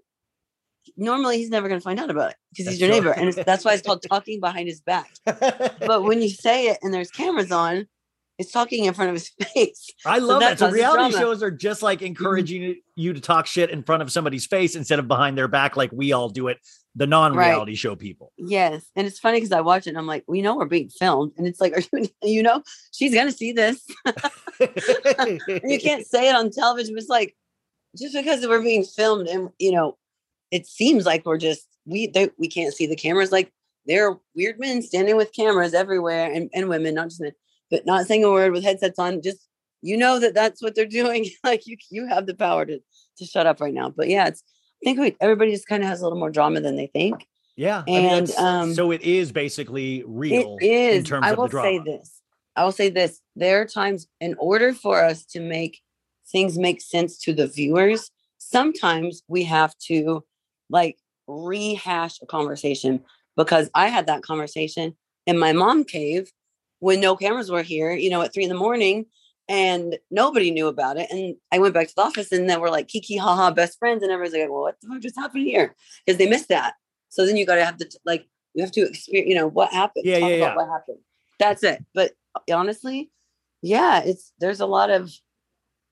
normally 0.96 1.38
he's 1.38 1.50
never 1.50 1.68
going 1.68 1.80
to 1.80 1.84
find 1.84 2.00
out 2.00 2.10
about 2.10 2.30
it 2.30 2.36
because 2.50 2.66
he's 2.70 2.80
your 2.80 2.90
neighbor. 2.90 3.10
And 3.10 3.28
it's, 3.28 3.44
that's 3.44 3.64
why 3.64 3.74
it's 3.74 3.82
called 3.82 4.02
talking 4.10 4.40
behind 4.40 4.68
his 4.68 4.80
back. 4.80 5.10
But 5.24 6.02
when 6.02 6.22
you 6.22 6.28
say 6.28 6.68
it 6.68 6.78
and 6.82 6.92
there's 6.92 7.10
cameras 7.10 7.52
on, 7.52 7.86
it's 8.40 8.50
talking 8.50 8.86
in 8.86 8.94
front 8.94 9.10
of 9.10 9.14
his 9.16 9.28
face. 9.54 9.92
I 10.06 10.18
love 10.18 10.40
that 10.40 10.58
that. 10.58 10.58
So 10.58 10.70
reality 10.70 11.10
drama. 11.12 11.18
shows 11.18 11.42
are 11.42 11.50
just 11.50 11.82
like 11.82 12.00
encouraging 12.00 12.62
mm-hmm. 12.62 12.78
you 12.96 13.12
to 13.12 13.20
talk 13.20 13.46
shit 13.46 13.68
in 13.68 13.82
front 13.82 14.02
of 14.02 14.10
somebody's 14.10 14.46
face 14.46 14.74
instead 14.74 14.98
of 14.98 15.06
behind 15.06 15.36
their 15.36 15.46
back, 15.46 15.76
like 15.76 15.92
we 15.92 16.12
all 16.12 16.30
do 16.30 16.48
it. 16.48 16.58
The 16.96 17.06
non-reality 17.06 17.76
show 17.76 17.94
people. 17.94 18.32
Yes. 18.36 18.84
And 18.96 19.06
it's 19.06 19.20
funny 19.20 19.36
because 19.36 19.52
I 19.52 19.60
watch 19.60 19.86
it 19.86 19.90
and 19.90 19.98
I'm 19.98 20.08
like, 20.08 20.24
we 20.26 20.42
know 20.42 20.56
we're 20.56 20.64
being 20.64 20.88
filmed. 20.88 21.32
And 21.36 21.46
it's 21.46 21.60
like, 21.60 21.72
are 21.76 21.98
you, 21.98 22.08
you 22.22 22.42
know, 22.42 22.64
she's 22.92 23.14
going 23.14 23.26
to 23.26 23.32
see 23.32 23.52
this. 23.52 23.86
You 24.60 25.78
can't 25.80 26.04
say 26.04 26.28
it 26.28 26.34
on 26.34 26.50
television. 26.50 26.98
It's 26.98 27.08
like, 27.08 27.34
just 27.96 28.14
because 28.14 28.46
we're 28.46 28.62
being 28.62 28.84
filmed 28.84 29.28
and, 29.28 29.50
you 29.58 29.72
know, 29.72 29.96
it 30.50 30.66
seems 30.66 31.06
like 31.06 31.24
we're 31.24 31.38
just, 31.38 31.66
we, 31.86 32.08
they, 32.08 32.28
we 32.38 32.48
can't 32.48 32.74
see 32.74 32.86
the 32.86 32.96
cameras. 32.96 33.32
Like 33.32 33.52
there 33.86 34.08
are 34.08 34.20
weird 34.34 34.58
men 34.58 34.82
standing 34.82 35.16
with 35.16 35.32
cameras 35.32 35.72
everywhere 35.72 36.30
and, 36.30 36.50
and 36.52 36.68
women, 36.68 36.94
not 36.94 37.08
just 37.08 37.20
men, 37.20 37.32
but 37.70 37.86
not 37.86 38.06
saying 38.06 38.24
a 38.24 38.30
word 38.30 38.52
with 38.52 38.64
headsets 38.64 38.98
on. 38.98 39.22
Just, 39.22 39.46
you 39.82 39.96
know, 39.96 40.18
that 40.18 40.34
that's 40.34 40.62
what 40.62 40.74
they're 40.74 40.86
doing. 41.00 41.26
like 41.44 41.66
you, 41.66 41.76
you 41.90 42.06
have 42.06 42.26
the 42.26 42.34
power 42.34 42.64
to, 42.66 42.80
to 43.18 43.24
shut 43.24 43.46
up 43.46 43.60
right 43.60 43.74
now. 43.74 43.90
But 43.90 44.08
yeah, 44.08 44.28
it's, 44.28 44.42
I 44.82 44.84
think 44.84 44.98
we, 44.98 45.16
everybody 45.20 45.52
just 45.52 45.66
kind 45.68 45.82
of 45.82 45.88
has 45.88 46.00
a 46.00 46.04
little 46.04 46.18
more 46.18 46.30
drama 46.30 46.60
than 46.60 46.76
they 46.76 46.86
think. 46.86 47.26
Yeah. 47.56 47.82
I 47.86 47.90
mean, 47.90 48.04
And, 48.06 48.30
um, 48.38 48.74
so 48.74 48.90
it 48.90 49.02
is 49.02 49.32
basically 49.32 50.02
real 50.06 50.56
It 50.60 50.64
is. 50.66 50.96
in 50.98 51.04
terms 51.04 51.26
I 51.26 51.32
of 51.32 51.38
will 51.38 51.44
the 51.44 51.50
drama. 51.50 51.68
say 51.68 51.78
this. 51.84 52.20
I 52.56 52.64
will 52.64 52.72
say 52.72 52.88
this. 52.90 53.20
There 53.36 53.60
are 53.60 53.66
times 53.66 54.06
in 54.20 54.34
order 54.38 54.72
for 54.72 55.02
us 55.04 55.24
to 55.26 55.40
make 55.40 55.80
things 56.32 56.58
make 56.58 56.80
sense 56.80 57.18
to 57.18 57.32
the 57.34 57.46
viewers, 57.46 58.10
sometimes 58.38 59.22
we 59.28 59.44
have 59.44 59.76
to 59.88 60.24
like 60.68 60.96
rehash 61.26 62.18
a 62.22 62.26
conversation 62.26 63.00
because 63.36 63.70
I 63.74 63.88
had 63.88 64.06
that 64.06 64.22
conversation 64.22 64.96
in 65.26 65.38
my 65.38 65.52
mom 65.52 65.84
cave 65.84 66.30
when 66.80 67.00
no 67.00 67.16
cameras 67.16 67.50
were 67.50 67.62
here, 67.62 67.92
you 67.92 68.10
know, 68.10 68.22
at 68.22 68.34
three 68.34 68.42
in 68.42 68.48
the 68.48 68.54
morning 68.56 69.06
and 69.48 69.98
nobody 70.10 70.50
knew 70.50 70.66
about 70.66 70.96
it. 70.96 71.08
And 71.10 71.36
I 71.52 71.58
went 71.58 71.74
back 71.74 71.88
to 71.88 71.94
the 71.94 72.02
office 72.02 72.32
and 72.32 72.48
then 72.48 72.60
we're 72.60 72.70
like 72.70 72.88
kiki 72.88 73.16
haha 73.16 73.50
best 73.50 73.78
friends 73.78 74.02
and 74.02 74.12
everybody's 74.12 74.40
like, 74.40 74.50
well, 74.50 74.62
what 74.62 74.76
the 74.80 74.88
fuck 74.88 75.00
just 75.00 75.16
happened 75.16 75.44
here? 75.44 75.74
Because 76.04 76.18
they 76.18 76.28
missed 76.28 76.48
that. 76.48 76.74
So 77.08 77.26
then 77.26 77.36
you 77.36 77.46
gotta 77.46 77.64
have 77.64 77.76
to 77.78 77.84
t- 77.84 77.98
like 78.04 78.26
you 78.54 78.62
have 78.62 78.72
to 78.72 78.82
experience, 78.88 79.28
you 79.28 79.34
know, 79.34 79.46
what 79.46 79.72
happened. 79.72 80.04
Yeah, 80.04 80.20
talk 80.20 80.30
yeah, 80.30 80.36
about 80.36 80.48
yeah. 80.48 80.56
what 80.56 80.68
happened. 80.68 80.98
That's 81.38 81.62
it. 81.62 81.84
But 81.94 82.12
uh, 82.34 82.54
honestly, 82.54 83.10
yeah, 83.62 84.02
it's 84.04 84.32
there's 84.38 84.60
a 84.60 84.66
lot 84.66 84.90
of 84.90 85.12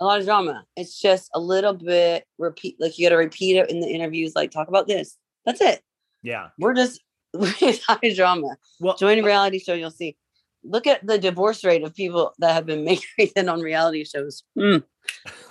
a 0.00 0.04
lot 0.04 0.20
of 0.20 0.24
drama. 0.24 0.64
It's 0.76 1.00
just 1.00 1.28
a 1.34 1.40
little 1.40 1.74
bit 1.74 2.24
repeat, 2.38 2.76
like 2.78 2.98
you 2.98 3.06
got 3.06 3.10
to 3.10 3.16
repeat 3.16 3.56
it 3.56 3.70
in 3.70 3.80
the 3.80 3.88
interviews. 3.88 4.34
Like 4.36 4.50
talk 4.50 4.68
about 4.68 4.86
this. 4.86 5.16
That's 5.44 5.60
it. 5.60 5.82
Yeah. 6.22 6.48
We're 6.58 6.74
just 6.74 7.00
it's 7.34 7.84
high 7.84 8.14
drama. 8.14 8.56
Well, 8.80 8.96
Join 8.96 9.18
uh 9.18 9.22
a 9.22 9.24
reality 9.24 9.58
show, 9.58 9.74
you'll 9.74 9.90
see. 9.90 10.16
Look 10.64 10.86
at 10.86 11.06
the 11.06 11.18
divorce 11.18 11.64
rate 11.64 11.82
of 11.84 11.94
people 11.94 12.32
that 12.38 12.52
have 12.52 12.66
been 12.66 12.84
married 13.18 13.32
and 13.36 13.48
on 13.50 13.60
reality 13.60 14.04
shows. 14.04 14.42
Mm. 14.58 14.82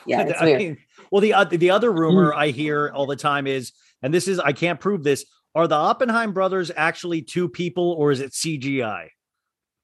Yeah, 0.06 0.22
it's 0.22 0.42
I 0.42 0.46
mean, 0.46 0.78
well, 1.12 1.20
the 1.20 1.34
oth- 1.34 1.50
the 1.50 1.72
other 1.72 1.92
rumor 1.92 2.32
Mm. 2.32 2.38
I 2.38 2.48
hear 2.50 2.92
all 2.94 3.08
the 3.08 3.16
time 3.16 3.48
is, 3.48 3.72
and 4.04 4.14
this 4.14 4.28
is 4.28 4.40
I 4.40 4.54
can't 4.54 4.80
prove 4.80 5.04
this. 5.04 5.26
Are 5.56 5.68
the 5.68 5.76
Oppenheim 5.76 6.32
brothers 6.32 6.72
actually 6.78 7.24
two 7.24 7.50
people, 7.50 7.92
or 7.98 8.12
is 8.12 8.22
it 8.22 8.32
CGI? 8.32 9.08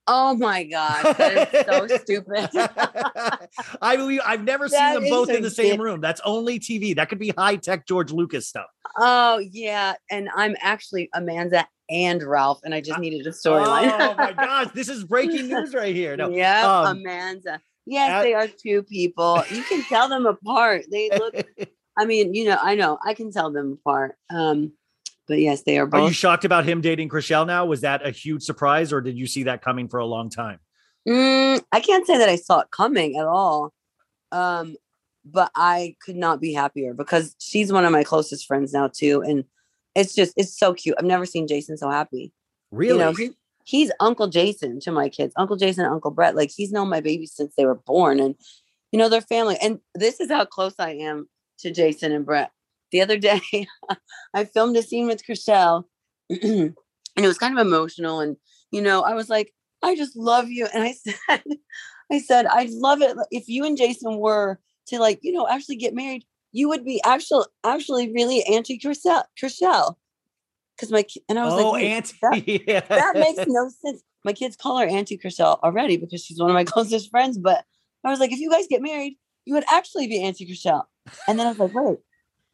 oh 0.08 0.36
my 0.36 0.64
god, 0.66 1.16
that 1.18 1.54
is 1.54 1.66
so 1.66 1.98
stupid. 1.98 2.50
I 3.82 3.96
believe 3.96 4.22
I've 4.26 4.44
never 4.44 4.68
seen 4.68 4.94
them 4.94 5.04
both 5.10 5.30
in 5.30 5.42
the 5.42 5.50
same 5.52 5.82
room. 5.82 6.02
That's 6.02 6.22
only 6.26 6.60
TV. 6.60 6.96
That 6.96 7.10
could 7.10 7.20
be 7.20 7.30
high 7.38 7.56
tech 7.56 7.88
George 7.88 8.12
Lucas 8.12 8.48
stuff. 8.48 8.68
oh 8.98 9.40
yeah, 9.40 9.94
and 10.12 10.30
I'm 10.36 10.56
actually 10.62 11.10
Amanza 11.16 11.66
and 11.94 12.24
Ralph, 12.24 12.60
and 12.64 12.74
I 12.74 12.82
just 12.82 13.00
needed 13.00 13.26
a 13.28 13.30
storyline. 13.30 13.96
Oh 14.00 14.16
my 14.18 14.34
gosh, 14.38 14.72
this 14.74 14.90
is 14.90 15.04
breaking 15.04 15.48
news 15.48 15.74
right 15.76 15.96
here. 15.96 16.18
No, 16.18 16.30
yeah, 16.30 16.82
um, 16.82 16.98
Amanza. 16.98 17.60
Yes, 17.86 18.10
at- 18.10 18.24
they 18.24 18.34
are 18.34 18.48
two 18.48 18.84
people. 18.84 19.44
You 19.50 19.64
can 19.64 19.84
tell 19.84 20.10
them 20.10 20.26
apart. 20.26 20.86
They 20.92 21.10
look. 21.10 21.36
I 21.98 22.06
mean, 22.06 22.34
you 22.34 22.46
know, 22.46 22.58
I 22.60 22.74
know 22.74 22.98
I 23.06 23.14
can 23.14 23.32
tell 23.32 23.52
them 23.52 23.78
apart. 23.80 24.16
Um, 24.34 24.74
but 25.28 25.38
yes, 25.38 25.62
they 25.62 25.78
are 25.78 25.86
both. 25.86 26.02
Are 26.02 26.08
you 26.08 26.14
shocked 26.14 26.46
about 26.46 26.66
him 26.66 26.82
dating 26.82 27.10
Chrishell 27.10 27.46
now? 27.46 27.66
Was 27.66 27.82
that 27.82 28.06
a 28.06 28.10
huge 28.10 28.42
surprise, 28.42 28.92
or 28.92 29.00
did 29.00 29.18
you 29.18 29.28
see 29.28 29.44
that 29.44 29.62
coming 29.62 29.88
for 29.88 30.00
a 30.00 30.06
long 30.06 30.30
time? 30.30 30.60
Mm, 31.08 31.62
I 31.72 31.80
can't 31.80 32.08
say 32.08 32.18
that 32.18 32.30
I 32.30 32.38
saw 32.38 32.62
it 32.62 32.72
coming 32.72 33.18
at 33.18 33.26
all. 33.26 33.72
Um, 34.32 34.76
but 35.26 35.52
I 35.56 35.96
could 36.04 36.16
not 36.16 36.42
be 36.42 36.54
happier 36.54 36.94
because 36.94 37.36
she's 37.40 37.72
one 37.72 37.86
of 37.86 37.92
my 37.92 38.04
closest 38.04 38.48
friends 38.48 38.74
now 38.74 38.90
too, 38.90 39.22
and 39.22 39.46
it's 39.96 40.16
just 40.16 40.34
it's 40.38 40.58
so 40.58 40.74
cute. 40.74 40.96
I've 40.98 41.06
never 41.06 41.26
seen 41.26 41.48
Jason 41.48 41.78
so 41.78 41.90
happy. 41.90 42.32
Really? 42.72 42.94
You 42.94 43.00
know, 43.00 43.14
he, 43.14 43.32
he's 43.64 43.92
Uncle 44.00 44.28
Jason 44.28 44.80
to 44.82 44.92
my 44.92 45.10
kids. 45.10 45.34
Uncle 45.38 45.56
Jason, 45.56 45.86
and 45.86 45.94
Uncle 45.94 46.12
Brett. 46.12 46.36
Like 46.36 46.52
he's 46.56 46.72
known 46.72 46.90
my 46.90 47.02
babies 47.02 47.34
since 47.36 47.54
they 47.56 47.66
were 47.66 47.76
born, 47.76 48.20
and 48.20 48.36
you 48.92 49.00
know 49.00 49.10
their 49.10 49.22
family. 49.22 49.58
And 49.62 49.80
this 49.96 50.20
is 50.20 50.32
how 50.32 50.46
close 50.46 50.76
I 50.80 50.92
am 50.92 51.28
to 51.60 51.72
Jason 51.72 52.12
and 52.12 52.26
Brett. 52.26 52.52
The 52.92 53.02
other 53.02 53.18
day, 53.20 53.42
I 54.34 54.46
filmed 54.46 54.78
a 54.78 54.84
scene 54.84 55.08
with 55.08 55.26
Chrishell, 55.26 55.86
and 56.30 56.76
it 57.18 57.28
was 57.28 57.38
kind 57.38 57.58
of 57.58 57.66
emotional. 57.66 58.20
And 58.20 58.38
you 58.72 58.82
know, 58.82 59.02
I 59.02 59.14
was 59.14 59.30
like, 59.30 59.54
I 59.84 59.96
just 59.96 60.16
love 60.16 60.50
you. 60.50 60.68
And 60.74 60.84
I 60.84 60.94
said, 61.28 61.44
I 62.12 62.20
said, 62.20 62.46
I'd 62.48 62.72
love 62.72 63.02
it 63.02 63.16
if 63.32 63.48
you 63.48 63.66
and 63.66 63.78
Jason 63.78 64.18
were 64.18 64.60
to 64.88 65.00
like, 65.00 65.20
you 65.22 65.32
know, 65.32 65.48
actually 65.48 65.76
get 65.76 65.94
married. 65.94 66.26
You 66.54 66.70
would 66.70 66.86
be 66.86 67.02
actually, 67.04 67.46
actually, 67.66 68.14
really 68.14 68.44
anti 68.44 68.80
Chrishell, 68.80 69.24
Chrishell. 69.42 69.96
Because 70.78 70.92
my 70.92 71.06
and 71.28 71.38
I 71.38 71.46
was 71.46 71.54
oh, 71.54 71.72
like, 71.72 71.84
Auntie. 71.84 72.18
that- 72.22 72.48
yeah. 72.68 72.80
that 72.82 73.16
makes 73.16 73.44
no 73.48 73.70
sense. 73.70 74.02
My 74.24 74.34
kids 74.34 74.56
call 74.56 74.78
her 74.78 74.88
Auntie 74.88 75.18
Chrishell 75.18 75.60
already 75.62 75.98
because 75.98 76.24
she's 76.24 76.40
one 76.40 76.50
of 76.50 76.54
my 76.54 76.64
closest 76.64 77.10
friends. 77.10 77.38
But 77.38 77.66
I 78.06 78.10
was 78.10 78.20
like, 78.20 78.32
if 78.32 78.40
you 78.40 78.50
guys 78.50 78.68
get 78.70 78.82
married, 78.82 79.18
you 79.46 79.54
would 79.56 79.66
actually 79.70 80.08
be 80.08 80.22
Auntie 80.22 80.48
Chrishell. 80.48 80.84
And 81.28 81.38
then 81.38 81.48
I 81.48 81.50
was 81.50 81.60
like, 81.60 81.74
wait, 81.74 81.98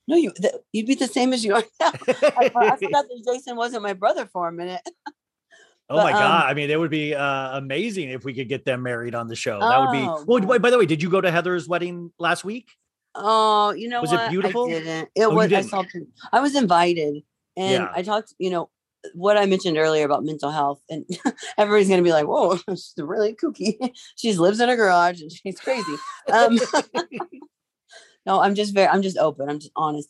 no, 0.07 0.15
you 0.15 0.31
th- 0.31 0.55
you'd 0.71 0.87
be 0.87 0.95
the 0.95 1.07
same 1.07 1.33
as 1.33 1.45
you 1.45 1.53
are 1.53 1.63
now. 1.79 1.91
I, 2.07 2.51
I 2.55 2.75
forgot 2.77 3.05
that 3.07 3.23
Jason 3.27 3.55
wasn't 3.55 3.83
my 3.83 3.93
brother 3.93 4.25
for 4.25 4.47
a 4.47 4.51
minute. 4.51 4.81
Oh 5.89 5.97
my 5.97 6.11
um, 6.11 6.19
god! 6.19 6.45
I 6.49 6.53
mean, 6.53 6.69
it 6.69 6.79
would 6.79 6.91
be 6.91 7.15
uh, 7.15 7.57
amazing 7.57 8.09
if 8.09 8.23
we 8.23 8.33
could 8.33 8.47
get 8.47 8.63
them 8.63 8.83
married 8.83 9.15
on 9.15 9.27
the 9.27 9.35
show. 9.35 9.59
That 9.59 9.79
would 9.79 9.91
be. 9.91 10.05
Oh, 10.07 10.23
Well, 10.25 10.59
by 10.59 10.69
the 10.69 10.77
way, 10.77 10.85
did 10.85 11.01
you 11.01 11.09
go 11.09 11.19
to 11.19 11.31
Heather's 11.31 11.67
wedding 11.67 12.11
last 12.19 12.43
week? 12.43 12.69
Oh, 13.15 13.71
you 13.71 13.89
know 13.89 14.01
Was 14.01 14.11
it 14.13 14.17
what? 14.17 14.29
beautiful? 14.29 14.65
I 14.65 14.79
didn't. 14.79 15.09
It 15.15 15.25
Oh, 15.25 15.29
was. 15.31 15.45
I 15.45 15.47
didn't? 15.47 15.69
saw. 15.69 15.83
I 16.31 16.39
was 16.39 16.55
invited, 16.55 17.23
and 17.57 17.73
Yeah. 17.83 17.91
I 17.93 18.01
talked. 18.01 18.33
You 18.39 18.49
know 18.51 18.69
what 19.13 19.37
I 19.37 19.45
mentioned 19.45 19.77
earlier 19.77 20.05
about 20.05 20.23
mental 20.23 20.51
health, 20.51 20.81
and 20.89 21.05
everybody's 21.57 21.89
gonna 21.89 22.03
be 22.03 22.11
like, 22.11 22.27
"Whoa, 22.27 22.57
she's 22.69 22.93
really 22.97 23.33
kooky. 23.33 23.77
she 24.15 24.33
lives 24.33 24.59
in 24.59 24.69
a 24.69 24.75
garage 24.75 25.21
and 25.21 25.31
she's 25.31 25.59
crazy." 25.59 25.95
Um, 26.31 26.59
no, 28.25 28.41
I'm 28.41 28.55
just 28.55 28.73
very. 28.73 28.87
I'm 28.87 29.01
just 29.01 29.17
open. 29.17 29.49
I'm 29.49 29.59
just 29.59 29.71
honest. 29.75 30.09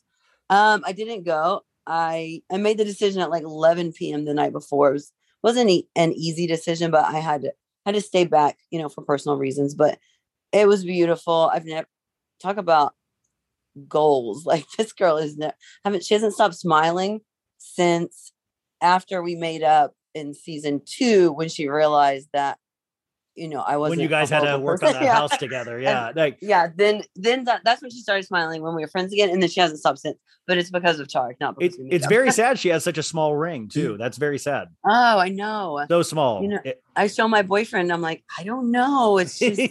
Um, 0.49 0.83
I 0.85 0.91
didn't 0.91 1.23
go. 1.23 1.61
I 1.87 2.41
I 2.51 2.57
made 2.57 2.77
the 2.77 2.85
decision 2.85 3.21
at 3.21 3.29
like 3.29 3.43
11 3.43 3.93
p.m. 3.93 4.25
the 4.25 4.33
night 4.33 4.51
before. 4.51 4.89
It 4.89 4.93
was 4.93 5.11
wasn't 5.41 5.69
e- 5.69 5.87
an 5.95 6.11
easy 6.13 6.47
decision, 6.47 6.91
but 6.91 7.05
I 7.05 7.19
had 7.19 7.43
to 7.43 7.53
had 7.85 7.95
to 7.95 8.01
stay 8.01 8.25
back, 8.25 8.57
you 8.71 8.79
know, 8.79 8.89
for 8.89 9.01
personal 9.03 9.37
reasons. 9.37 9.73
But 9.73 9.97
it 10.51 10.67
was 10.67 10.83
beautiful. 10.83 11.49
I've 11.53 11.65
never 11.65 11.87
talk 12.41 12.57
about 12.57 12.93
goals. 13.87 14.45
Like 14.49 14.65
this 14.77 14.93
girl 14.93 15.17
is 15.17 15.37
ne- 15.37 15.51
haven't 15.85 16.03
she 16.03 16.13
hasn't 16.13 16.33
stopped 16.33 16.55
smiling 16.55 17.21
since 17.57 18.31
after 18.81 19.21
we 19.21 19.35
made 19.35 19.63
up 19.63 19.93
in 20.15 20.33
season 20.33 20.81
two 20.85 21.31
when 21.31 21.49
she 21.49 21.67
realized 21.69 22.29
that 22.33 22.57
you 23.35 23.47
know 23.47 23.59
I 23.61 23.77
wasn't 23.77 23.97
when 23.97 24.03
you 24.03 24.09
guys 24.09 24.29
had 24.29 24.41
to 24.41 24.57
work 24.57 24.81
on 24.83 24.93
the 24.93 24.99
Yeah. 25.03 25.13
house 25.15 25.37
together, 25.37 25.79
yeah. 25.79 26.11
Like, 26.15 26.39
Yeah, 26.41 26.67
then 26.75 27.03
then 27.15 27.43
that, 27.45 27.61
that's 27.63 27.81
when 27.81 27.91
she 27.91 28.01
started 28.01 28.25
smiling 28.25 28.61
when 28.61 28.75
we 28.75 28.81
were 28.81 28.87
friends 28.87 29.13
again, 29.13 29.29
and 29.29 29.41
then 29.41 29.49
she 29.49 29.59
hasn't 29.61 29.79
stopped 29.79 29.99
since. 29.99 30.17
But 30.47 30.57
it's 30.57 30.71
because 30.71 30.99
of 30.99 31.07
Tarek, 31.07 31.35
not 31.39 31.57
because 31.59 31.77
it, 31.77 31.87
it's 31.91 32.05
up. 32.05 32.09
very 32.09 32.31
sad. 32.41 32.57
She 32.57 32.69
has 32.69 32.83
such 32.83 32.97
a 32.97 33.03
small 33.03 33.35
ring 33.35 33.69
too. 33.69 33.93
Mm. 33.93 33.97
That's 33.99 34.17
very 34.17 34.39
sad. 34.39 34.69
Oh, 34.85 35.19
I 35.19 35.29
know. 35.29 35.85
So 35.87 36.01
small. 36.01 36.41
You 36.41 36.47
know, 36.49 36.59
It- 36.65 36.81
I 36.95 37.05
show 37.07 37.27
my 37.27 37.43
boyfriend. 37.43 37.93
I'm 37.93 38.01
like, 38.01 38.23
I 38.37 38.43
don't 38.43 38.71
know. 38.71 39.19
It's 39.19 39.37
just 39.39 39.61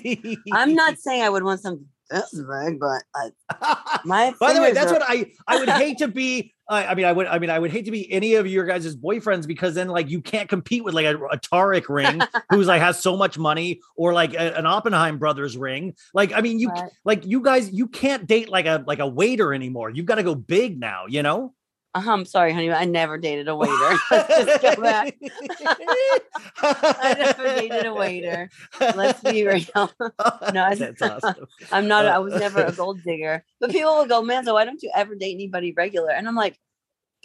I'm 0.52 0.74
not 0.74 0.98
saying 0.98 1.22
I 1.22 1.28
would 1.28 1.42
want 1.42 1.60
something 1.60 1.86
big, 2.10 2.80
but 2.80 3.02
I, 3.14 4.00
my 4.04 4.34
By 4.40 4.52
the 4.52 4.60
way, 4.60 4.72
that's 4.72 4.90
are- 4.90 4.94
what 4.98 5.02
I 5.08 5.32
I 5.46 5.58
would 5.58 5.68
hate 5.68 5.98
to 5.98 6.08
be. 6.08 6.52
I 6.70 6.86
I 6.88 6.94
mean, 6.94 7.06
I 7.06 7.12
would. 7.12 7.26
I 7.26 7.38
mean, 7.38 7.48
I 7.48 7.58
would 7.58 7.70
hate 7.70 7.86
to 7.86 7.90
be 7.90 8.10
any 8.12 8.34
of 8.34 8.46
your 8.46 8.66
guys' 8.66 8.94
boyfriends 8.94 9.46
because 9.46 9.74
then, 9.74 9.88
like, 9.88 10.10
you 10.10 10.20
can't 10.20 10.50
compete 10.50 10.84
with 10.84 10.92
like 10.92 11.06
a, 11.06 11.16
a 11.16 11.38
Tarek 11.38 11.88
ring 11.88 12.20
who's 12.50 12.66
like 12.66 12.82
has 12.82 12.98
so 13.00 13.16
much 13.16 13.38
money, 13.38 13.80
or 13.96 14.12
like 14.12 14.34
a- 14.34 14.56
an 14.58 14.66
Oppenheim 14.66 15.18
brothers 15.18 15.56
ring. 15.56 15.94
Like, 16.12 16.32
I 16.34 16.42
mean, 16.42 16.58
you 16.58 16.68
Right. 16.68 16.90
like 17.06 17.24
you 17.24 17.40
guys, 17.40 17.70
you 17.72 17.88
can't 17.88 18.26
date 18.26 18.50
like 18.50 18.66
a 18.66 18.84
like 18.86 18.98
a 18.98 19.06
waiter 19.06 19.54
anymore. 19.54 19.88
You've 19.88 20.04
got 20.06 20.16
to 20.16 20.22
go 20.22 20.34
big 20.34 20.78
now. 20.78 21.04
You 21.08 21.22
know? 21.22 21.54
Uh-huh, 21.98 22.12
I'm 22.12 22.24
sorry, 22.26 22.52
honey. 22.52 22.70
I 22.70 22.84
never 22.84 23.18
dated 23.18 23.48
a 23.48 23.56
waiter. 23.56 23.72
Let's 24.12 24.28
just 24.36 24.62
go 24.62 24.76
back. 24.80 25.16
I 26.62 27.14
never 27.18 27.54
dated 27.56 27.86
a 27.86 27.92
waiter. 27.92 28.48
Let's 28.94 29.20
be 29.20 29.44
real. 29.44 29.66
no, 29.74 30.62
I- 30.64 30.76
That's 30.76 31.02
awesome. 31.02 31.46
I'm 31.72 31.88
not. 31.88 32.06
Uh, 32.06 32.10
I 32.10 32.18
was 32.18 32.34
never 32.38 32.64
a 32.64 32.72
gold 32.72 33.02
digger. 33.02 33.44
But 33.58 33.70
people 33.72 33.96
will 33.96 34.06
go, 34.06 34.22
man. 34.22 34.44
So 34.44 34.54
why 34.54 34.64
don't 34.64 34.80
you 34.80 34.92
ever 34.94 35.16
date 35.16 35.34
anybody 35.34 35.72
regular? 35.76 36.12
And 36.12 36.28
I'm 36.28 36.36
like, 36.36 36.56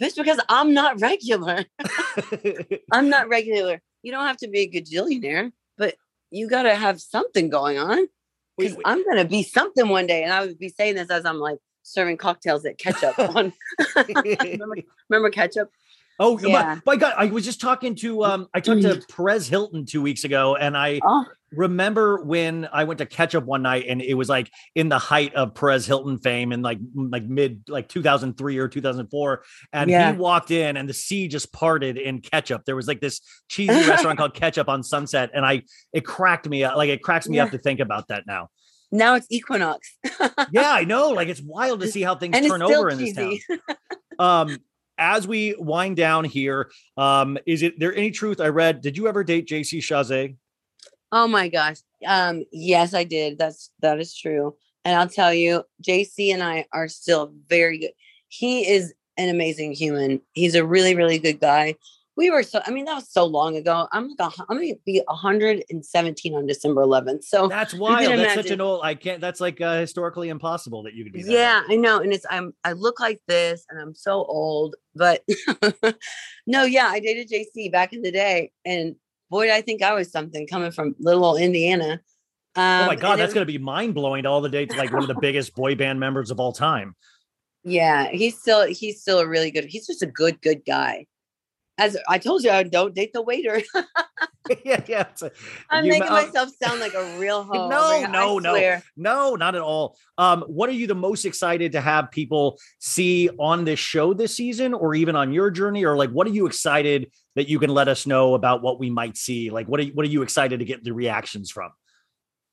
bitch, 0.02 0.16
because 0.16 0.40
I'm 0.48 0.74
not 0.74 1.00
regular. 1.00 1.64
I'm 2.90 3.08
not 3.08 3.28
regular. 3.28 3.80
You 4.02 4.10
don't 4.10 4.26
have 4.26 4.38
to 4.38 4.48
be 4.48 4.60
a 4.62 4.68
gajillionaire, 4.70 5.52
but 5.78 5.94
you 6.32 6.48
got 6.48 6.64
to 6.64 6.74
have 6.74 7.00
something 7.00 7.48
going 7.48 7.78
on. 7.78 8.08
Because 8.58 8.76
I'm 8.84 9.04
gonna 9.04 9.24
be 9.24 9.44
something 9.44 9.88
one 9.88 10.06
day, 10.08 10.24
and 10.24 10.32
I 10.32 10.44
would 10.46 10.58
be 10.58 10.68
saying 10.68 10.96
this 10.96 11.10
as 11.10 11.24
I'm 11.24 11.38
like 11.38 11.58
serving 11.84 12.16
cocktails 12.16 12.64
at 12.66 12.78
ketchup 12.78 13.16
on. 13.18 13.52
remember, 13.96 14.76
remember 15.08 15.30
ketchup? 15.30 15.70
Oh 16.18 16.38
Yeah. 16.40 16.76
my, 16.86 16.94
my 16.94 16.96
God! 16.96 17.14
I 17.16 17.26
was 17.26 17.44
just 17.44 17.60
talking 17.60 17.94
to 17.96 18.24
um, 18.24 18.46
I 18.54 18.60
talked 18.60 18.82
to 18.82 19.02
Perez 19.14 19.48
Hilton 19.48 19.84
two 19.84 20.00
weeks 20.02 20.22
ago, 20.24 20.54
and 20.56 20.76
I 20.76 21.00
Oh, 21.04 21.24
remember 21.50 22.22
when 22.22 22.68
I 22.72 22.84
went 22.84 22.98
to 22.98 23.06
Ketchup 23.06 23.44
one 23.44 23.62
night, 23.62 23.86
and 23.88 24.00
it 24.00 24.14
was 24.14 24.28
like 24.28 24.48
in 24.76 24.88
the 24.88 24.98
height 24.98 25.34
of 25.34 25.56
Perez 25.56 25.86
Hilton 25.86 26.18
fame, 26.18 26.52
in 26.52 26.62
like 26.62 26.78
like 26.94 27.24
mid 27.24 27.64
like 27.68 27.88
2003 27.88 28.58
or 28.58 28.68
2004, 28.68 29.42
and 29.72 29.90
Yeah. 29.90 30.12
he 30.12 30.16
walked 30.16 30.52
in, 30.52 30.76
and 30.76 30.88
the 30.88 30.94
sea 30.94 31.26
just 31.26 31.52
parted 31.52 31.96
in 31.98 32.20
ketchup. 32.20 32.62
There 32.64 32.76
was 32.76 32.86
like 32.86 33.00
this 33.00 33.20
cheesy 33.48 33.84
restaurant 33.90 34.16
called 34.16 34.34
Ketchup 34.34 34.68
on 34.68 34.84
Sunset, 34.84 35.30
and 35.34 35.44
I 35.44 35.62
it 35.92 36.02
cracked 36.06 36.48
me 36.48 36.62
up, 36.62 36.76
like 36.76 36.90
it 36.90 37.02
cracks 37.02 37.28
me 37.28 37.40
up 37.40 37.50
to 37.50 37.58
think 37.58 37.80
about 37.80 38.06
that 38.08 38.22
now. 38.24 38.50
Now 38.94 39.16
it's 39.16 39.26
Equinox, 39.30 39.96
Yeah, 40.52 40.70
I 40.70 40.84
know. 40.84 41.10
Like 41.10 41.28
it's 41.28 41.42
wild 41.42 41.80
to 41.80 41.88
see 41.88 42.02
how 42.02 42.14
things 42.14 42.36
and 42.36 42.46
turn 42.46 42.62
over 42.62 42.88
in 42.90 42.98
this 42.98 43.14
town. 43.14 43.38
um 44.18 44.58
as 44.96 45.26
we 45.26 45.56
wind 45.58 45.96
down 45.96 46.22
here 46.22 46.70
um 46.96 47.36
is 47.46 47.64
it 47.64 47.80
there 47.80 47.92
any 47.96 48.12
truth 48.12 48.40
i 48.40 48.46
read 48.46 48.80
did 48.80 48.96
you 48.96 49.08
ever 49.08 49.24
date 49.24 49.48
jc 49.48 49.78
Chasez? 49.78 50.36
Oh 51.16 51.28
my 51.28 51.48
gosh. 51.48 51.76
Um, 52.04 52.44
yes, 52.50 52.92
I 52.92 53.04
did. 53.04 53.38
That's 53.38 53.70
that 53.80 54.00
is 54.00 54.16
true. 54.16 54.56
And 54.84 54.98
I'll 54.98 55.08
tell 55.08 55.32
you, 55.32 55.62
JC 55.80 56.34
and 56.34 56.42
I 56.42 56.66
are 56.72 56.88
still 56.88 57.32
very 57.48 57.78
good. 57.78 57.92
He 58.28 58.68
is 58.68 58.92
an 59.16 59.28
amazing 59.28 59.72
human. 59.72 60.20
He's 60.32 60.56
a 60.56 60.66
really, 60.66 60.96
really 60.96 61.18
good 61.18 61.38
guy. 61.38 61.76
We 62.16 62.30
were 62.30 62.42
so 62.42 62.60
I 62.64 62.70
mean, 62.70 62.84
that 62.84 62.94
was 62.94 63.10
so 63.10 63.24
long 63.24 63.56
ago. 63.56 63.88
I'm 63.92 64.14
like 64.18 64.32
I'm 64.48 64.56
gonna 64.56 64.74
be 64.86 65.02
117 65.06 66.34
on 66.34 66.46
December 66.46 66.82
11th. 66.82 67.24
So 67.24 67.48
that's 67.48 67.74
wild 67.74 68.18
that's 68.18 68.34
such 68.34 68.50
an 68.50 68.60
old 68.60 68.82
i 68.84 68.94
can't 68.94 69.20
that's 69.20 69.40
like 69.40 69.60
uh, 69.60 69.78
historically 69.78 70.28
impossible 70.28 70.82
that 70.84 70.94
you 70.94 71.04
could 71.04 71.12
be 71.12 71.22
that 71.22 71.32
Yeah, 71.32 71.62
old. 71.62 71.72
I 71.72 71.76
know. 71.76 72.00
And 72.00 72.12
it's 72.12 72.26
I'm 72.30 72.54
I 72.62 72.72
look 72.72 73.00
like 73.00 73.20
this 73.26 73.64
and 73.68 73.80
I'm 73.80 73.94
so 73.94 74.24
old, 74.24 74.76
but 74.94 75.22
no, 76.46 76.64
yeah, 76.64 76.86
I 76.88 77.00
dated 77.00 77.30
JC 77.30 77.70
back 77.70 77.92
in 77.92 78.02
the 78.02 78.12
day. 78.12 78.52
And 78.64 78.96
boy, 79.30 79.52
I 79.52 79.60
think 79.60 79.82
I 79.82 79.94
was 79.94 80.10
something 80.10 80.46
coming 80.46 80.70
from 80.70 80.94
little 80.98 81.24
old 81.24 81.40
Indiana. 81.40 82.00
Um, 82.56 82.82
oh 82.82 82.86
my 82.86 82.94
god 82.94 83.18
that's 83.18 83.32
to 83.32 83.44
be 83.44 83.58
mind-blowing 83.58 84.22
to 84.22 84.28
all 84.28 84.40
the 84.40 84.48
dates 84.48 84.76
like 84.76 84.92
one 84.92 85.02
of 85.02 85.08
the 85.08 85.16
biggest 85.20 85.56
boy 85.56 85.74
band 85.74 85.98
members 85.98 86.30
of 86.30 86.38
all 86.38 86.52
time 86.52 86.94
Yeah, 87.64 88.10
he's 88.12 88.38
still 88.38 88.64
he's 88.66 89.00
still 89.00 89.18
a 89.18 89.26
really 89.26 89.50
good. 89.50 89.64
He's 89.64 89.88
just 89.88 90.02
a 90.02 90.06
good 90.06 90.40
good 90.40 90.64
guy. 90.64 91.06
As 91.76 91.96
I 92.08 92.18
told 92.18 92.44
you, 92.44 92.50
I 92.50 92.62
don't 92.62 92.94
date 92.94 93.12
the 93.12 93.22
waiter. 93.22 93.60
yeah 94.64 94.82
yeah 94.86 95.06
a- 95.22 95.30
I'm 95.70 95.88
making 95.88 96.02
uh, 96.08 96.12
myself 96.12 96.50
sound 96.62 96.78
like 96.80 96.94
a 96.94 97.18
real 97.18 97.42
hoe. 97.42 97.68
No, 97.68 97.80
over 97.80 97.96
here, 97.96 98.06
I 98.06 98.10
no, 98.12 98.38
no. 98.38 98.80
no 98.96 99.34
not 99.36 99.54
at 99.54 99.62
all 99.62 99.96
um 100.18 100.42
what 100.46 100.68
are 100.68 100.72
you 100.72 100.86
the 100.86 100.94
most 100.94 101.24
excited 101.24 101.72
to 101.72 101.80
have 101.80 102.10
people 102.10 102.58
see 102.78 103.30
on 103.38 103.64
this 103.64 103.78
show 103.78 104.12
this 104.12 104.36
season 104.36 104.74
or 104.74 104.94
even 104.94 105.16
on 105.16 105.32
your 105.32 105.50
journey 105.50 105.84
or 105.84 105.96
like 105.96 106.10
what 106.10 106.26
are 106.26 106.30
you 106.30 106.46
excited 106.46 107.10
that 107.36 107.48
you 107.48 107.58
can 107.58 107.70
let 107.70 107.88
us 107.88 108.06
know 108.06 108.34
about 108.34 108.62
what 108.62 108.78
we 108.78 108.90
might 108.90 109.16
see 109.16 109.50
like 109.50 109.66
what 109.66 109.80
are 109.80 109.84
you, 109.84 109.92
what 109.94 110.04
are 110.04 110.10
you 110.10 110.20
excited 110.22 110.58
to 110.58 110.64
get 110.66 110.84
the 110.84 110.92
reactions 110.92 111.50
from 111.50 111.70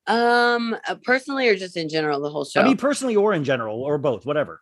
Um, 0.07 0.75
uh, 0.87 0.95
personally 1.03 1.49
or 1.49 1.55
just 1.55 1.75
in 1.77 1.89
general, 1.89 2.21
the 2.21 2.29
whole 2.29 2.45
show. 2.45 2.61
i 2.61 2.63
mean 2.63 2.77
personally 2.77 3.15
or 3.17 3.33
in 3.33 3.43
general 3.43 3.81
or 3.81 3.97
both 3.97 4.25
whatever 4.25 4.61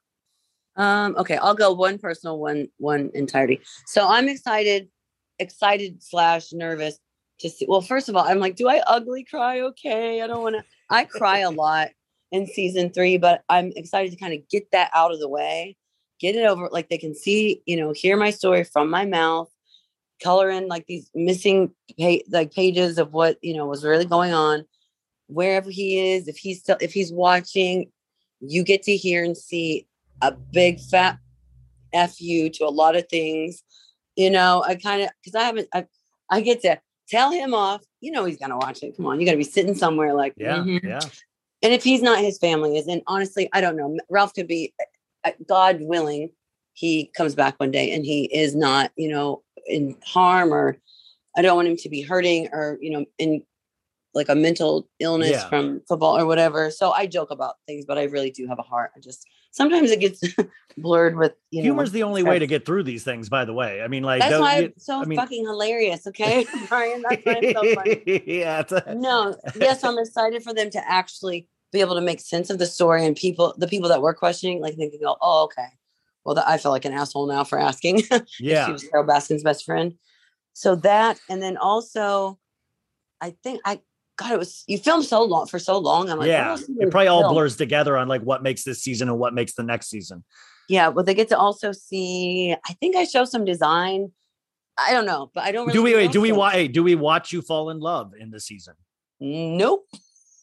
Um, 0.79 1.15
okay, 1.17 1.35
I'll 1.35 1.53
go 1.53 1.73
one 1.73 1.99
personal, 1.99 2.39
one 2.39 2.69
one 2.77 3.11
entirety. 3.13 3.59
So 3.85 4.07
I'm 4.07 4.29
excited, 4.29 4.87
excited 5.37 6.01
slash 6.01 6.53
nervous 6.53 6.97
to 7.41 7.49
see. 7.49 7.65
Well, 7.67 7.81
first 7.81 8.07
of 8.07 8.15
all, 8.15 8.23
I'm 8.23 8.39
like, 8.39 8.55
do 8.55 8.69
I 8.69 8.81
ugly 8.87 9.25
cry? 9.25 9.59
Okay, 9.59 10.21
I 10.21 10.27
don't 10.27 10.41
want 10.41 10.55
to. 10.55 10.63
I 10.89 11.03
cry 11.03 11.39
a 11.39 11.51
lot 11.51 11.89
in 12.31 12.47
season 12.47 12.91
three, 12.91 13.17
but 13.17 13.43
I'm 13.49 13.73
excited 13.75 14.11
to 14.11 14.17
kind 14.17 14.33
of 14.33 14.47
get 14.49 14.71
that 14.71 14.89
out 14.95 15.11
of 15.11 15.19
the 15.19 15.27
way, 15.27 15.75
get 16.17 16.35
it 16.35 16.45
over. 16.45 16.69
Like 16.71 16.87
they 16.87 16.97
can 16.97 17.13
see, 17.13 17.61
you 17.65 17.75
know, 17.75 17.91
hear 17.91 18.15
my 18.15 18.29
story 18.29 18.63
from 18.63 18.89
my 18.89 19.05
mouth, 19.05 19.49
color 20.23 20.49
in 20.49 20.69
like 20.69 20.85
these 20.87 21.11
missing 21.13 21.71
pa- 21.99 22.23
like 22.29 22.53
pages 22.53 22.97
of 22.97 23.11
what 23.11 23.37
you 23.41 23.53
know 23.53 23.65
was 23.65 23.83
really 23.83 24.05
going 24.05 24.33
on, 24.33 24.63
wherever 25.27 25.69
he 25.69 26.13
is. 26.13 26.29
If 26.29 26.37
he's 26.37 26.61
still, 26.61 26.77
if 26.79 26.93
he's 26.93 27.11
watching, 27.11 27.91
you 28.39 28.63
get 28.63 28.83
to 28.83 28.95
hear 28.95 29.25
and 29.25 29.35
see 29.35 29.85
a 30.21 30.31
big 30.31 30.79
fat 30.79 31.17
f 31.93 32.21
you 32.21 32.49
to 32.49 32.65
a 32.65 32.69
lot 32.69 32.95
of 32.95 33.07
things 33.09 33.63
you 34.15 34.29
know 34.29 34.63
i 34.67 34.75
kind 34.75 35.01
of 35.01 35.09
because 35.23 35.35
i 35.35 35.43
haven't 35.43 35.67
I, 35.73 35.85
I 36.29 36.41
get 36.41 36.61
to 36.61 36.79
tell 37.07 37.31
him 37.31 37.53
off 37.53 37.81
you 38.01 38.11
know 38.11 38.25
he's 38.25 38.37
gonna 38.37 38.57
watch 38.57 38.83
it 38.83 38.95
come 38.95 39.05
on 39.07 39.19
you 39.19 39.25
gotta 39.25 39.37
be 39.37 39.43
sitting 39.43 39.75
somewhere 39.75 40.13
like 40.13 40.33
yeah 40.37 40.57
mhm. 40.57 40.83
yeah 40.83 40.99
and 41.61 41.73
if 41.73 41.83
he's 41.83 42.01
not 42.01 42.19
his 42.19 42.37
family 42.37 42.77
is 42.77 42.87
and 42.87 43.01
honestly 43.07 43.49
i 43.53 43.61
don't 43.61 43.75
know 43.75 43.97
ralph 44.09 44.33
could 44.33 44.47
be 44.47 44.73
uh, 45.25 45.31
god 45.47 45.79
willing 45.81 46.29
he 46.73 47.11
comes 47.15 47.33
back 47.35 47.59
one 47.59 47.71
day 47.71 47.91
and 47.91 48.05
he 48.05 48.25
is 48.25 48.55
not 48.55 48.91
you 48.95 49.09
know 49.09 49.41
in 49.67 49.95
harm 50.05 50.53
or 50.53 50.77
i 51.35 51.41
don't 51.41 51.55
want 51.55 51.67
him 51.67 51.75
to 51.77 51.89
be 51.89 52.01
hurting 52.01 52.47
or 52.53 52.77
you 52.81 52.91
know 52.91 53.05
in 53.17 53.41
like 54.13 54.29
a 54.29 54.35
mental 54.35 54.87
illness 54.99 55.31
Yeah. 55.31 55.49
from 55.49 55.81
football 55.87 56.17
or 56.17 56.25
whatever 56.25 56.71
so 56.71 56.91
i 56.91 57.05
joke 57.05 57.31
about 57.31 57.55
things 57.67 57.85
but 57.85 57.97
i 57.97 58.03
really 58.03 58.31
do 58.31 58.47
have 58.47 58.59
a 58.59 58.63
heart 58.63 58.91
i 58.95 58.99
just 58.99 59.25
sometimes 59.51 59.91
it 59.91 59.99
gets 59.99 60.21
blurred 60.77 61.15
with 61.17 61.33
you 61.51 61.61
know 61.61 61.63
humor's 61.65 61.91
the 61.91 62.03
only 62.03 62.23
way 62.23 62.39
to 62.39 62.47
get 62.47 62.65
through 62.65 62.83
these 62.83 63.03
things 63.03 63.29
by 63.29 63.45
the 63.45 63.53
way. 63.53 63.81
I 63.81 63.87
mean 63.87 64.03
like 64.03 64.21
that's 64.21 64.39
why 64.39 64.55
i'm 64.57 64.73
so 64.77 65.01
I 65.01 65.05
mean- 65.05 65.19
fucking 65.19 65.45
hilarious 65.45 66.07
okay? 66.07 66.45
Brian 66.69 67.03
that's 67.07 67.25
why 67.25 67.35
i'm 67.35 67.53
so 67.53 67.75
funny. 67.75 68.23
Yeah 68.25 68.59
it's 68.61 68.71
a- 68.71 68.95
no 68.95 69.35
yes 69.55 69.83
i'm 69.83 69.97
excited 69.97 70.43
for 70.43 70.53
them 70.53 70.69
to 70.71 70.89
actually 70.91 71.47
be 71.71 71.81
able 71.81 71.95
to 71.95 72.01
make 72.01 72.19
sense 72.19 72.49
of 72.49 72.59
the 72.59 72.65
story 72.65 73.05
and 73.05 73.15
people 73.15 73.53
the 73.57 73.67
people 73.67 73.89
that 73.89 74.01
were 74.01 74.13
questioning 74.13 74.61
like 74.61 74.75
they 74.77 74.89
can 74.89 74.99
go 75.01 75.17
oh 75.21 75.43
okay. 75.45 75.67
Well 76.25 76.35
that, 76.35 76.47
i 76.47 76.57
feel 76.57 76.71
like 76.71 76.85
an 76.85 76.93
asshole 76.93 77.27
now 77.27 77.43
for 77.43 77.59
asking. 77.59 78.03
Yeah 78.39 78.65
she 78.65 78.71
was 78.71 78.83
Carole 78.83 79.05
Baskin's 79.07 79.43
best 79.43 79.65
friend. 79.65 79.95
So 80.53 80.75
that 80.77 81.19
and 81.29 81.41
then 81.41 81.57
also 81.57 82.39
i 83.21 83.35
think 83.43 83.61
i 83.65 83.81
god 84.19 84.31
it 84.33 84.37
was 84.37 84.63
you 84.67 84.77
filmed 84.77 85.05
so 85.05 85.23
long 85.23 85.47
for 85.47 85.57
so 85.59 85.77
long 85.77 86.09
i'm 86.09 86.19
like 86.19 86.27
yeah 86.27 86.55
it 86.79 86.91
probably 86.91 87.07
all 87.07 87.21
film? 87.21 87.33
blurs 87.33 87.55
together 87.55 87.97
on 87.97 88.07
like 88.07 88.21
what 88.21 88.43
makes 88.43 88.63
this 88.63 88.83
season 88.83 89.07
and 89.09 89.17
what 89.17 89.33
makes 89.33 89.53
the 89.53 89.63
next 89.63 89.89
season 89.89 90.23
yeah 90.67 90.89
well, 90.89 91.05
they 91.05 91.13
get 91.13 91.29
to 91.29 91.37
also 91.37 91.71
see 91.71 92.55
i 92.67 92.73
think 92.73 92.95
i 92.95 93.03
show 93.05 93.23
some 93.25 93.45
design 93.45 94.11
i 94.77 94.91
don't 94.91 95.05
know 95.05 95.31
but 95.33 95.43
i 95.45 95.51
don't 95.51 95.67
really 95.67 95.77
do 95.77 95.83
we 95.83 95.95
wait, 95.95 96.11
do 96.11 96.19
we 96.21 96.31
watch 96.31 96.53
hey, 96.53 96.67
do 96.67 96.83
we 96.83 96.95
watch 96.95 97.31
you 97.31 97.41
fall 97.41 97.69
in 97.69 97.79
love 97.79 98.11
in 98.19 98.29
the 98.29 98.39
season 98.39 98.73
nope 99.21 99.85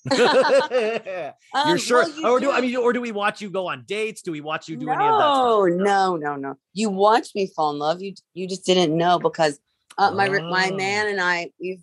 you're 0.10 1.32
Um, 1.54 1.78
sure 1.78 2.02
well, 2.04 2.10
you 2.10 2.28
or 2.28 2.40
do 2.40 2.46
do- 2.46 2.52
i 2.52 2.60
mean 2.60 2.76
or 2.76 2.92
do 2.92 3.00
we 3.00 3.12
watch 3.12 3.40
you 3.40 3.50
go 3.50 3.68
on 3.68 3.84
dates 3.86 4.22
do 4.22 4.30
we 4.32 4.40
watch 4.40 4.68
you 4.68 4.76
do 4.76 4.88
any 4.88 5.04
of 5.04 5.18
that? 5.18 5.26
No, 5.26 5.64
no, 5.66 6.16
no, 6.16 6.36
no. 6.36 6.54
You 6.74 6.90
watched 6.90 7.34
me 7.34 7.50
fall 7.54 7.72
in 7.72 7.78
love. 7.78 8.00
You 8.00 8.14
you 8.34 8.46
just 8.48 8.64
didn't 8.64 8.96
know 8.96 9.18
because 9.18 9.58
uh, 9.98 10.12
my 10.12 10.26
re- 10.26 10.42
my 10.42 10.70
Oh. 10.72 10.76
man 10.76 11.08
and 11.08 11.20
I 11.20 11.50
we've 11.60 11.82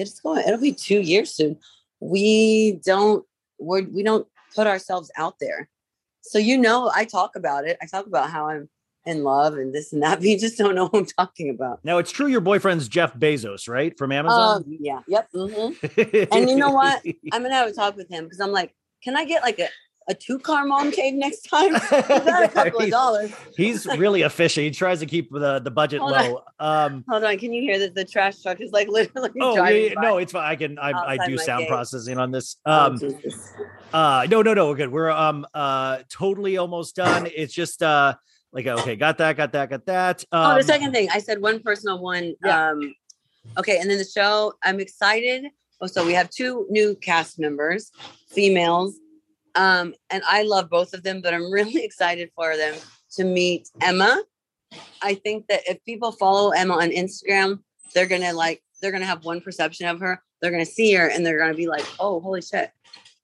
it's 0.00 0.20
going 0.20 0.46
it'll 0.46 0.60
be 0.60 0.72
two 0.72 1.00
years 1.00 1.32
soon. 1.32 1.58
We 2.00 2.80
don't 2.84 3.24
we're 3.58 3.82
we 3.82 4.02
don't 4.02 4.26
put 4.54 4.66
ourselves 4.66 5.10
out 5.16 5.36
there. 5.40 5.68
So 6.20 6.38
you 6.38 6.58
know 6.58 6.90
I 6.94 7.04
talk 7.04 7.36
about 7.36 7.66
it. 7.66 7.78
I 7.82 7.86
talk 7.86 8.06
about 8.06 8.30
how 8.30 8.48
I'm 8.48 8.68
in 9.06 9.24
love 9.24 9.54
and 9.54 9.74
this 9.74 9.92
and 9.92 10.02
that, 10.02 10.18
but 10.18 10.26
you 10.26 10.38
just 10.38 10.58
don't 10.58 10.74
know 10.74 10.86
what 10.88 10.98
I'm 10.98 11.06
talking 11.06 11.50
about. 11.50 11.82
now 11.84 11.98
it's 11.98 12.10
true 12.10 12.26
your 12.26 12.42
boyfriend's 12.42 12.88
jeff 12.88 13.14
bezos 13.14 13.66
right 13.66 13.96
from 13.96 14.12
amazon 14.12 14.64
yeah, 14.68 15.00
yep. 15.08 15.28
mm-hmm. 15.34 16.24
and 16.36 16.50
you 16.50 16.56
know 16.56 16.70
what? 16.70 17.02
I'm 17.32 17.42
gonna 17.42 17.54
have 17.54 17.68
a 17.68 17.72
talk 17.72 17.96
with 17.96 18.10
him 18.10 18.24
because 18.24 18.40
I'm 18.40 18.52
like, 18.52 18.74
can 19.02 19.16
I 19.16 19.24
get 19.24 19.42
like 19.42 19.58
a, 19.58 19.68
a 20.08 20.14
two 20.14 20.38
car 20.38 20.64
mom 20.66 20.90
cave 20.90 21.14
next 21.14 21.42
time? 21.42 21.74
Is 21.76 21.80
that 21.90 22.42
a 22.44 22.48
couple 22.48 22.78
of 22.78 22.84
He's- 22.86 22.90
dollars? 22.90 23.30
he's 23.56 23.86
really 23.98 24.22
efficient 24.22 24.64
he 24.64 24.70
tries 24.70 25.00
to 25.00 25.06
keep 25.06 25.30
the 25.30 25.58
the 25.58 25.70
budget 25.70 26.00
Hold 26.00 26.14
on. 26.14 26.30
low 26.30 26.42
um 26.60 27.04
Hold 27.08 27.24
on, 27.24 27.36
can 27.38 27.52
you 27.52 27.60
hear 27.62 27.78
that 27.80 27.94
the 27.94 28.04
trash 28.04 28.40
truck 28.42 28.60
is 28.60 28.72
like 28.72 28.88
literally 28.98 29.30
Oh 29.40 29.50
yeah, 29.54 29.60
driving 29.60 29.84
yeah, 29.84 29.94
by? 29.94 30.00
no, 30.02 30.18
it's 30.18 30.32
fine. 30.32 30.44
I 30.50 30.56
can 30.56 30.78
I, 30.78 30.90
I 30.92 31.26
do 31.26 31.36
sound 31.38 31.62
gate. 31.62 31.68
processing 31.68 32.18
on 32.18 32.30
this. 32.30 32.56
Oh, 32.66 32.72
Um 32.86 32.98
Jesus. 32.98 33.52
uh 33.92 34.26
no 34.30 34.42
no 34.42 34.54
no 34.54 34.68
we're 34.68 34.76
good. 34.76 34.92
We're 34.92 35.10
um 35.10 35.46
uh 35.54 35.98
totally 36.08 36.56
almost 36.56 36.96
done. 36.96 37.28
It's 37.34 37.52
just 37.54 37.82
uh 37.82 38.14
like 38.52 38.66
okay, 38.66 38.96
got 38.96 39.18
that, 39.18 39.36
got 39.36 39.52
that, 39.52 39.68
got 39.68 39.84
that. 39.86 40.24
Um, 40.32 40.52
oh, 40.52 40.56
the 40.56 40.64
second 40.64 40.92
thing 40.92 41.08
I 41.12 41.18
said 41.18 41.40
one 41.42 41.60
personal 41.60 42.00
one. 42.00 42.34
Yeah. 42.44 42.70
Um, 42.70 42.94
okay, 43.58 43.78
and 43.78 43.90
then 43.90 43.98
the 43.98 44.04
show. 44.04 44.54
I'm 44.64 44.80
excited. 44.80 45.44
Oh, 45.82 45.86
so 45.86 46.04
we 46.06 46.14
have 46.14 46.30
two 46.30 46.66
new 46.70 46.96
cast 46.96 47.38
members, 47.38 47.92
females, 48.30 48.96
um, 49.58 49.94
and 50.08 50.22
I 50.26 50.44
love 50.44 50.70
both 50.70 50.94
of 50.94 51.02
them, 51.02 51.20
but 51.20 51.34
I'm 51.34 51.50
really 51.58 51.84
excited 51.84 52.30
for 52.34 52.56
them 52.56 52.74
to 53.16 53.24
meet 53.24 53.68
Emma 53.82 54.22
I 55.02 55.14
think 55.14 55.46
that 55.48 55.60
if 55.68 55.82
people 55.84 56.12
follow 56.12 56.50
Emma 56.50 56.74
on 56.74 56.90
Instagram, 56.90 57.60
they're 57.94 58.06
gonna 58.06 58.32
like 58.32 58.62
they're 58.80 58.92
gonna 58.92 59.06
have 59.06 59.24
one 59.24 59.40
perception 59.40 59.86
of 59.88 60.00
her. 60.00 60.22
They're 60.40 60.50
gonna 60.50 60.66
see 60.66 60.92
her 60.94 61.08
and 61.08 61.24
they're 61.24 61.38
gonna 61.38 61.54
be 61.54 61.68
like, 61.68 61.86
oh, 61.98 62.20
holy 62.20 62.42
shit. 62.42 62.70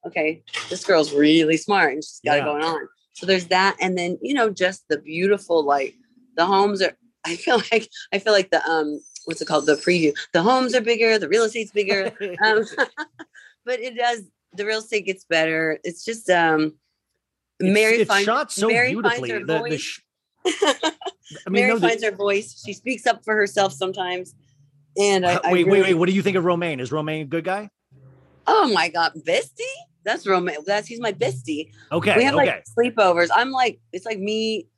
Okay, 0.07 0.43
this 0.69 0.85
girl's 0.85 1.13
really 1.13 1.57
smart 1.57 1.93
and 1.95 2.05
she's 2.05 2.21
got 2.25 2.37
Yeah. 2.37 2.43
it 2.43 2.45
going 2.45 2.65
on. 2.65 2.89
So 3.15 3.27
there's 3.27 3.47
that, 3.47 3.77
and 3.81 3.97
then 3.97 4.19
you 4.23 4.35
know, 4.35 4.51
just 4.51 4.87
the 4.89 4.99
beautiful 4.99 5.65
like 5.65 5.95
the 6.37 6.47
homes 6.47 6.83
are. 6.83 6.97
I 7.27 7.37
feel 7.37 7.57
like 7.73 7.89
I 8.13 8.19
feel 8.19 8.35
like 8.35 8.51
the 8.51 8.63
um 8.71 9.01
what's 9.25 9.41
it 9.41 9.49
called 9.49 9.67
the 9.67 9.77
preview. 9.77 10.15
The 10.33 10.43
homes 10.43 10.75
are 10.75 10.83
bigger, 10.83 11.19
the 11.19 11.29
real 11.29 11.45
estate's 11.45 11.73
bigger, 11.73 12.13
um, 12.45 12.65
but 13.65 13.81
it 13.81 13.97
does. 13.97 14.23
The 14.57 14.67
real 14.67 14.79
estate 14.79 15.07
gets 15.07 15.25
better. 15.25 15.79
It's 15.85 16.05
just 16.05 16.29
um. 16.31 16.75
It's, 17.61 17.73
Mary 17.73 17.97
it's 17.99 18.09
finds 18.09 18.25
shot 18.25 18.51
so 18.53 18.69
Mary 18.69 18.91
beautifully. 18.91 19.31
finds 19.31 19.33
her 19.33 19.47
The- 19.47 19.53
the 19.53 19.59
voice. 19.59 19.81
sh- 19.81 20.01
I 20.47 21.51
mean, 21.51 21.53
Mary 21.63 21.69
no, 21.69 21.79
the- 21.79 21.89
finds 21.89 22.05
her 22.05 22.11
voice. 22.11 22.63
She 22.65 22.73
speaks 22.73 23.07
up 23.07 23.25
for 23.25 23.35
herself 23.37 23.73
sometimes. 23.73 24.35
And 24.99 25.25
I, 25.27 25.35
I 25.43 25.53
wait, 25.53 25.53
wait, 25.53 25.67
really- 25.67 25.83
wait. 25.83 25.95
What 25.95 26.09
do 26.09 26.15
you 26.15 26.23
think 26.23 26.37
of 26.37 26.45
Romain? 26.45 26.81
Is 26.81 26.91
Romain 26.93 27.23
a 27.23 27.25
good 27.25 27.45
guy? 27.45 27.71
Oh 28.47 28.71
my 28.75 28.89
god, 28.89 29.13
bestie? 29.27 29.63
That's 30.05 30.27
Roman. 30.27 30.57
That's 30.67 30.87
he's 30.87 31.01
my 31.01 31.13
bestie. 31.13 31.71
Okay, 31.91 32.17
we 32.17 32.25
have 32.25 32.35
okay. 32.35 32.47
like 32.47 32.65
sleepovers. 32.79 33.29
I'm 33.35 33.51
like, 33.53 33.81
it's 33.93 34.05
like 34.05 34.19
me, 34.19 34.69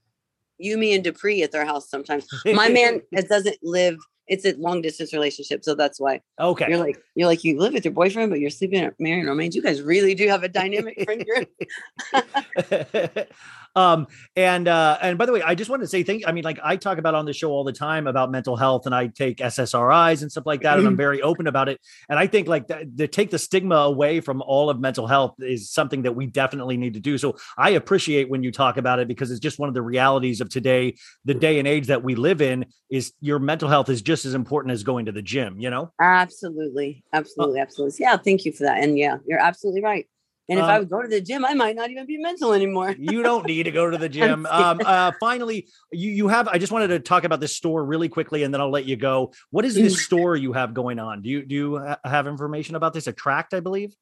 you, 0.58 0.78
me, 0.78 0.94
and 0.94 1.02
Dupree 1.02 1.42
at 1.42 1.50
their 1.50 1.64
house 1.64 1.90
sometimes. 1.90 2.28
My 2.44 2.68
man 2.68 3.02
doesn't 3.28 3.56
live. 3.62 3.98
It's 4.28 4.44
a 4.44 4.54
long 4.54 4.82
distance 4.82 5.12
relationship, 5.12 5.64
so 5.64 5.74
that's 5.74 6.00
why. 6.00 6.20
Okay. 6.40 6.66
You're 6.68 6.78
like 6.78 6.98
you're 7.14 7.28
like 7.28 7.44
you 7.44 7.58
live 7.58 7.72
with 7.72 7.84
your 7.84 7.94
boyfriend, 7.94 8.30
but 8.30 8.40
you're 8.40 8.50
sleeping 8.50 8.80
at 8.80 8.98
Marion 8.98 9.20
and 9.20 9.28
Romain. 9.28 9.52
You 9.52 9.62
guys 9.62 9.82
really 9.82 10.14
do 10.14 10.28
have 10.28 10.42
a 10.42 10.48
dynamic 10.48 11.02
friend 11.04 11.24
group. 11.24 11.48
um 13.76 14.06
and 14.34 14.66
uh 14.66 14.98
and 15.00 15.18
by 15.18 15.26
the 15.26 15.32
way 15.32 15.42
i 15.42 15.54
just 15.54 15.70
wanted 15.70 15.82
to 15.82 15.88
say 15.88 16.02
thank 16.02 16.26
i 16.26 16.32
mean 16.32 16.42
like 16.42 16.58
i 16.64 16.76
talk 16.76 16.98
about 16.98 17.14
on 17.14 17.24
the 17.24 17.32
show 17.32 17.50
all 17.50 17.62
the 17.62 17.72
time 17.72 18.06
about 18.06 18.30
mental 18.30 18.56
health 18.56 18.86
and 18.86 18.94
i 18.94 19.06
take 19.06 19.38
ssris 19.38 20.22
and 20.22 20.30
stuff 20.30 20.46
like 20.46 20.62
that 20.62 20.78
and 20.78 20.86
i'm 20.86 20.96
very 20.96 21.22
open 21.22 21.46
about 21.46 21.68
it 21.68 21.80
and 22.08 22.18
i 22.18 22.26
think 22.26 22.48
like 22.48 22.66
to 22.68 23.06
take 23.06 23.30
the 23.30 23.38
stigma 23.38 23.76
away 23.76 24.20
from 24.20 24.42
all 24.42 24.70
of 24.70 24.80
mental 24.80 25.06
health 25.06 25.34
is 25.40 25.70
something 25.70 26.02
that 26.02 26.12
we 26.12 26.26
definitely 26.26 26.76
need 26.76 26.94
to 26.94 27.00
do 27.00 27.18
so 27.18 27.36
i 27.56 27.70
appreciate 27.70 28.28
when 28.28 28.42
you 28.42 28.50
talk 28.50 28.76
about 28.76 28.98
it 28.98 29.06
because 29.06 29.30
it's 29.30 29.40
just 29.40 29.58
one 29.58 29.68
of 29.68 29.74
the 29.74 29.82
realities 29.82 30.40
of 30.40 30.48
today 30.48 30.94
the 31.24 31.34
day 31.34 31.58
and 31.58 31.68
age 31.68 31.86
that 31.86 32.02
we 32.02 32.14
live 32.14 32.40
in 32.40 32.64
is 32.90 33.12
your 33.20 33.38
mental 33.38 33.68
health 33.68 33.88
is 33.88 34.02
just 34.02 34.24
as 34.24 34.34
important 34.34 34.72
as 34.72 34.82
going 34.82 35.06
to 35.06 35.12
the 35.12 35.22
gym 35.22 35.60
you 35.60 35.70
know 35.70 35.92
absolutely, 36.00 37.04
absolutely, 37.12 37.60
absolutely. 37.60 37.96
Yeah, 37.98 38.16
thank 38.16 38.44
you 38.44 38.52
for 38.52 38.64
that. 38.64 38.82
And 38.82 38.98
yeah, 38.98 39.18
you're 39.26 39.40
absolutely 39.40 39.82
right. 39.82 40.06
And 40.48 40.60
if 40.60 40.64
I 40.64 40.74
Um, 40.76 40.80
would 40.82 40.90
go 40.90 41.02
to 41.02 41.08
the 41.08 41.20
gym, 41.20 41.44
I 41.44 41.54
might 41.54 41.74
not 41.74 41.90
even 41.90 42.06
be 42.06 42.18
mental 42.18 42.52
anymore. 42.52 42.94
you 42.98 43.22
don't 43.22 43.46
need 43.46 43.64
to 43.64 43.72
go 43.72 43.90
to 43.90 43.98
the 43.98 44.08
gym. 44.18 44.46
Um, 44.46 44.80
uh, 44.84 45.12
finally, 45.18 45.68
you 45.90 46.10
you 46.10 46.28
have. 46.28 46.46
I 46.48 46.58
just 46.58 46.72
wanted 46.72 46.88
to 46.88 47.00
talk 47.00 47.24
about 47.24 47.40
this 47.40 47.56
store 47.56 47.84
really 47.84 48.08
quickly, 48.08 48.44
and 48.44 48.54
then 48.54 48.60
I'll 48.60 48.70
let 48.70 48.84
you 48.84 48.96
go. 48.96 49.32
What 49.50 49.64
is 49.64 49.74
this 49.74 50.04
store 50.04 50.36
you 50.36 50.52
have 50.52 50.72
going 50.74 50.98
on? 50.98 51.22
Do 51.22 51.28
you 51.30 51.44
do 51.44 51.54
you 51.54 51.94
have 52.04 52.26
information 52.28 52.76
about 52.76 52.92
this? 52.94 53.06
Attract, 53.08 53.54
I 53.54 53.60
believe. 53.60 53.94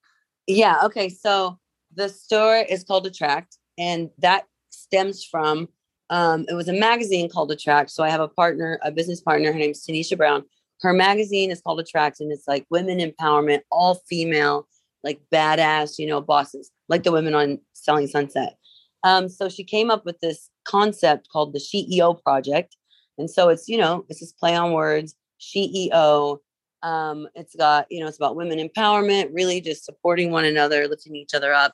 Yeah. 0.46 0.80
Okay. 0.84 1.08
So 1.08 1.58
the 1.94 2.08
store 2.10 2.56
is 2.56 2.84
called 2.84 3.06
Attract, 3.06 3.56
and 3.78 4.10
that 4.18 4.44
stems 4.70 5.24
from 5.24 5.68
um, 6.10 6.44
it 6.50 6.54
was 6.54 6.68
a 6.68 6.72
magazine 6.74 7.30
called 7.30 7.50
Attract. 7.52 7.90
So 7.90 8.04
I 8.04 8.10
have 8.10 8.20
a 8.20 8.28
partner, 8.28 8.78
a 8.82 8.90
business 8.90 9.20
partner. 9.22 9.50
Her 9.52 9.58
name's 9.58 9.86
Tanisha 9.86 10.16
Brown. 10.18 10.44
Her 10.82 10.92
magazine 10.92 11.50
is 11.50 11.62
called 11.62 11.80
Attract, 11.80 12.20
and 12.20 12.30
it's 12.30 12.46
like 12.46 12.66
women 12.68 12.98
empowerment, 12.98 13.60
all 13.70 13.94
female, 14.08 14.68
like 15.04 15.20
badass, 15.32 15.98
you 15.98 16.06
know, 16.06 16.20
bosses, 16.20 16.70
like 16.88 17.04
the 17.04 17.12
women 17.12 17.34
on 17.34 17.60
Selling 17.74 18.08
Sunset. 18.08 18.56
Um, 19.04 19.28
so 19.28 19.48
she 19.48 19.62
came 19.62 19.90
up 19.90 20.04
with 20.04 20.18
this 20.20 20.50
concept 20.64 21.28
called 21.30 21.52
the 21.52 21.60
CEO 21.60 22.20
Project, 22.22 22.76
and 23.18 23.30
so 23.30 23.50
it's 23.50 23.68
you 23.68 23.78
know 23.78 24.04
it's 24.08 24.20
this 24.20 24.32
play 24.32 24.56
on 24.56 24.72
words, 24.72 25.14
CEO. 25.40 26.38
Um, 26.82 27.28
it's 27.34 27.56
got, 27.56 27.86
you 27.90 28.00
know, 28.00 28.06
it's 28.06 28.18
about 28.18 28.36
women 28.36 28.58
empowerment, 28.58 29.30
really 29.32 29.62
just 29.62 29.86
supporting 29.86 30.30
one 30.30 30.44
another, 30.44 30.86
lifting 30.86 31.16
each 31.16 31.32
other 31.32 31.54
up. 31.54 31.72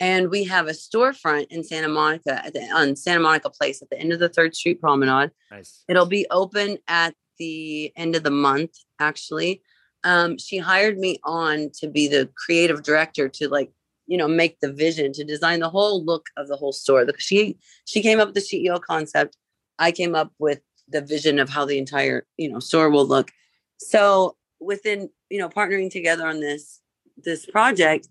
And 0.00 0.28
we 0.28 0.42
have 0.44 0.66
a 0.66 0.72
storefront 0.72 1.46
in 1.50 1.62
Santa 1.62 1.88
Monica 1.88 2.44
at 2.44 2.52
the 2.52 2.62
on 2.62 2.96
Santa 2.96 3.20
Monica 3.20 3.48
Place 3.48 3.80
at 3.80 3.90
the 3.90 3.98
end 3.98 4.12
of 4.12 4.18
the 4.18 4.28
Third 4.28 4.56
Street 4.56 4.80
Promenade. 4.80 5.30
Nice. 5.52 5.84
It'll 5.88 6.06
be 6.06 6.26
open 6.32 6.78
at 6.88 7.14
the 7.38 7.92
end 7.96 8.16
of 8.16 8.24
the 8.24 8.30
month, 8.30 8.72
actually. 8.98 9.62
Um, 10.04 10.38
she 10.38 10.58
hired 10.58 10.98
me 10.98 11.18
on 11.24 11.70
to 11.80 11.88
be 11.88 12.08
the 12.08 12.28
creative 12.36 12.82
director 12.82 13.28
to 13.28 13.48
like, 13.48 13.72
you 14.06 14.18
know, 14.18 14.28
make 14.28 14.60
the 14.60 14.72
vision, 14.72 15.12
to 15.14 15.24
design 15.24 15.60
the 15.60 15.70
whole 15.70 16.04
look 16.04 16.26
of 16.36 16.46
the 16.48 16.56
whole 16.56 16.72
store. 16.72 17.06
She 17.18 17.56
she 17.86 18.02
came 18.02 18.20
up 18.20 18.28
with 18.28 18.34
the 18.34 18.40
CEO 18.40 18.80
concept. 18.80 19.36
I 19.78 19.92
came 19.92 20.14
up 20.14 20.32
with 20.38 20.60
the 20.88 21.00
vision 21.00 21.38
of 21.38 21.48
how 21.48 21.64
the 21.64 21.78
entire, 21.78 22.26
you 22.36 22.50
know, 22.50 22.60
store 22.60 22.90
will 22.90 23.06
look. 23.06 23.30
So 23.78 24.36
within, 24.60 25.08
you 25.30 25.38
know, 25.38 25.48
partnering 25.48 25.90
together 25.90 26.26
on 26.26 26.40
this 26.40 26.80
this 27.16 27.46
project, 27.46 28.08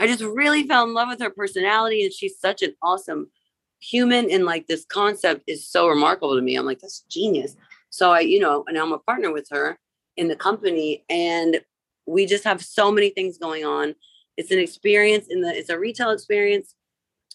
I 0.00 0.06
just 0.08 0.22
really 0.22 0.66
fell 0.66 0.84
in 0.84 0.94
love 0.94 1.08
with 1.08 1.20
her 1.20 1.30
personality 1.30 2.04
and 2.04 2.12
she's 2.12 2.38
such 2.38 2.62
an 2.62 2.74
awesome 2.82 3.30
human 3.78 4.30
and 4.30 4.44
like 4.44 4.66
this 4.66 4.84
concept 4.84 5.42
is 5.46 5.66
so 5.66 5.88
remarkable 5.88 6.34
to 6.34 6.42
me. 6.42 6.56
I'm 6.56 6.66
like, 6.66 6.80
that's 6.80 7.00
genius. 7.08 7.56
So 7.90 8.12
I, 8.12 8.20
you 8.20 8.40
know, 8.40 8.64
and 8.66 8.76
I'm 8.76 8.92
a 8.92 8.98
partner 8.98 9.32
with 9.32 9.48
her 9.50 9.78
in 10.16 10.28
the 10.28 10.36
company 10.36 11.04
and 11.08 11.60
we 12.06 12.24
just 12.26 12.44
have 12.44 12.62
so 12.62 12.90
many 12.90 13.10
things 13.10 13.38
going 13.38 13.64
on. 13.64 13.94
It's 14.36 14.50
an 14.50 14.58
experience 14.58 15.26
in 15.28 15.40
the 15.40 15.48
it's 15.56 15.70
a 15.70 15.78
retail 15.78 16.10
experience 16.10 16.74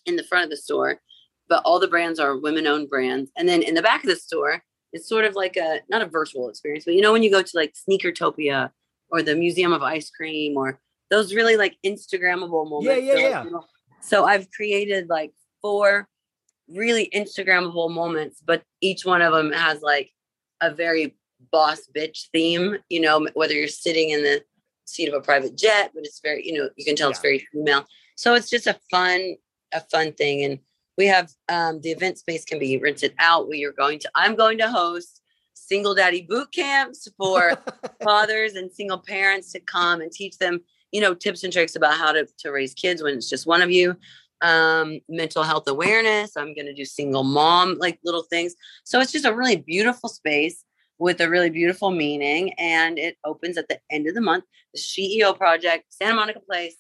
in 0.05 0.15
the 0.15 0.23
front 0.23 0.45
of 0.45 0.49
the 0.49 0.57
store, 0.57 1.01
but 1.49 1.61
all 1.65 1.79
the 1.79 1.87
brands 1.87 2.19
are 2.19 2.37
women 2.37 2.67
owned 2.67 2.89
brands. 2.89 3.31
And 3.37 3.47
then 3.49 3.61
in 3.61 3.73
the 3.75 3.81
back 3.81 4.03
of 4.03 4.09
the 4.09 4.15
store, 4.15 4.63
it's 4.93 5.07
sort 5.07 5.25
of 5.25 5.35
like 5.35 5.57
a 5.57 5.79
not 5.89 6.01
a 6.01 6.05
virtual 6.05 6.49
experience, 6.49 6.85
but 6.85 6.93
you 6.93 7.01
know 7.01 7.11
when 7.11 7.23
you 7.23 7.31
go 7.31 7.41
to 7.41 7.51
like 7.53 7.73
Sneakertopia 7.73 8.71
or 9.09 9.21
the 9.21 9.35
Museum 9.35 9.73
of 9.73 9.81
Ice 9.83 10.09
Cream 10.09 10.55
or 10.57 10.79
those 11.09 11.33
really 11.33 11.57
like 11.57 11.75
Instagrammable 11.85 12.69
moments. 12.69 12.85
Yeah, 12.87 13.13
yeah, 13.13 13.15
yeah. 13.29 13.43
you 13.43 13.51
know- 13.51 13.65
So 14.01 14.25
I've 14.25 14.49
created 14.51 15.09
like 15.09 15.31
four 15.61 16.07
really 16.69 17.09
Instagrammable 17.13 17.91
moments, 17.91 18.41
but 18.45 18.63
each 18.79 19.05
one 19.05 19.21
of 19.21 19.33
them 19.33 19.51
has 19.51 19.81
like 19.81 20.09
a 20.61 20.73
very 20.73 21.17
boss 21.51 21.87
bitch 21.95 22.29
theme, 22.31 22.77
you 22.89 22.99
know, 22.99 23.27
whether 23.33 23.53
you're 23.53 23.67
sitting 23.67 24.09
in 24.09 24.23
the 24.23 24.43
seat 24.85 25.07
of 25.07 25.13
a 25.13 25.21
private 25.21 25.57
jet, 25.57 25.91
but 25.93 26.03
it's 26.03 26.19
very, 26.21 26.45
you 26.45 26.53
know, 26.57 26.69
you 26.75 26.85
can 26.85 26.95
tell 26.95 27.09
it's 27.09 27.19
very 27.19 27.47
female. 27.51 27.85
So 28.15 28.33
it's 28.33 28.49
just 28.49 28.67
a 28.67 28.79
fun, 28.89 29.35
a 29.73 29.81
fun 29.81 30.13
thing. 30.13 30.43
And 30.43 30.59
we 30.97 31.07
have 31.07 31.31
um, 31.49 31.81
the 31.81 31.91
event 31.91 32.17
space 32.17 32.45
can 32.45 32.59
be 32.59 32.77
rented 32.77 33.13
out. 33.19 33.49
We 33.49 33.65
are 33.65 33.71
going 33.71 33.99
to, 33.99 34.11
I'm 34.15 34.35
going 34.35 34.57
to 34.59 34.69
host 34.69 35.21
single 35.53 35.95
daddy 35.95 36.21
boot 36.21 36.51
camps 36.53 37.07
for 37.17 37.57
fathers 38.03 38.55
and 38.55 38.71
single 38.71 38.99
parents 38.99 39.51
to 39.53 39.59
come 39.59 40.01
and 40.01 40.11
teach 40.11 40.37
them, 40.37 40.61
you 40.91 41.01
know, 41.01 41.13
tips 41.13 41.43
and 41.43 41.53
tricks 41.53 41.75
about 41.75 41.97
how 41.97 42.11
to, 42.11 42.27
to 42.39 42.51
raise 42.51 42.73
kids 42.73 43.01
when 43.01 43.15
it's 43.15 43.29
just 43.29 43.47
one 43.47 43.61
of 43.61 43.71
you. 43.71 43.95
Um, 44.41 44.99
mental 45.07 45.43
health 45.43 45.67
awareness. 45.67 46.35
I'm 46.35 46.55
going 46.55 46.65
to 46.65 46.73
do 46.73 46.83
single 46.83 47.23
mom, 47.23 47.77
like 47.77 47.99
little 48.03 48.23
things. 48.23 48.55
So 48.83 48.99
it's 48.99 49.11
just 49.11 49.25
a 49.25 49.35
really 49.35 49.55
beautiful 49.55 50.09
space 50.09 50.63
with 51.01 51.19
a 51.19 51.27
really 51.27 51.49
beautiful 51.49 51.89
meaning. 51.89 52.53
And 52.59 52.99
it 52.99 53.17
opens 53.25 53.57
at 53.57 53.67
the 53.67 53.79
end 53.89 54.07
of 54.07 54.13
the 54.13 54.21
month. 54.21 54.45
The 54.73 54.79
CEO 54.79 55.35
project, 55.35 55.85
Santa 55.89 56.13
Monica 56.13 56.39
Place. 56.39 56.75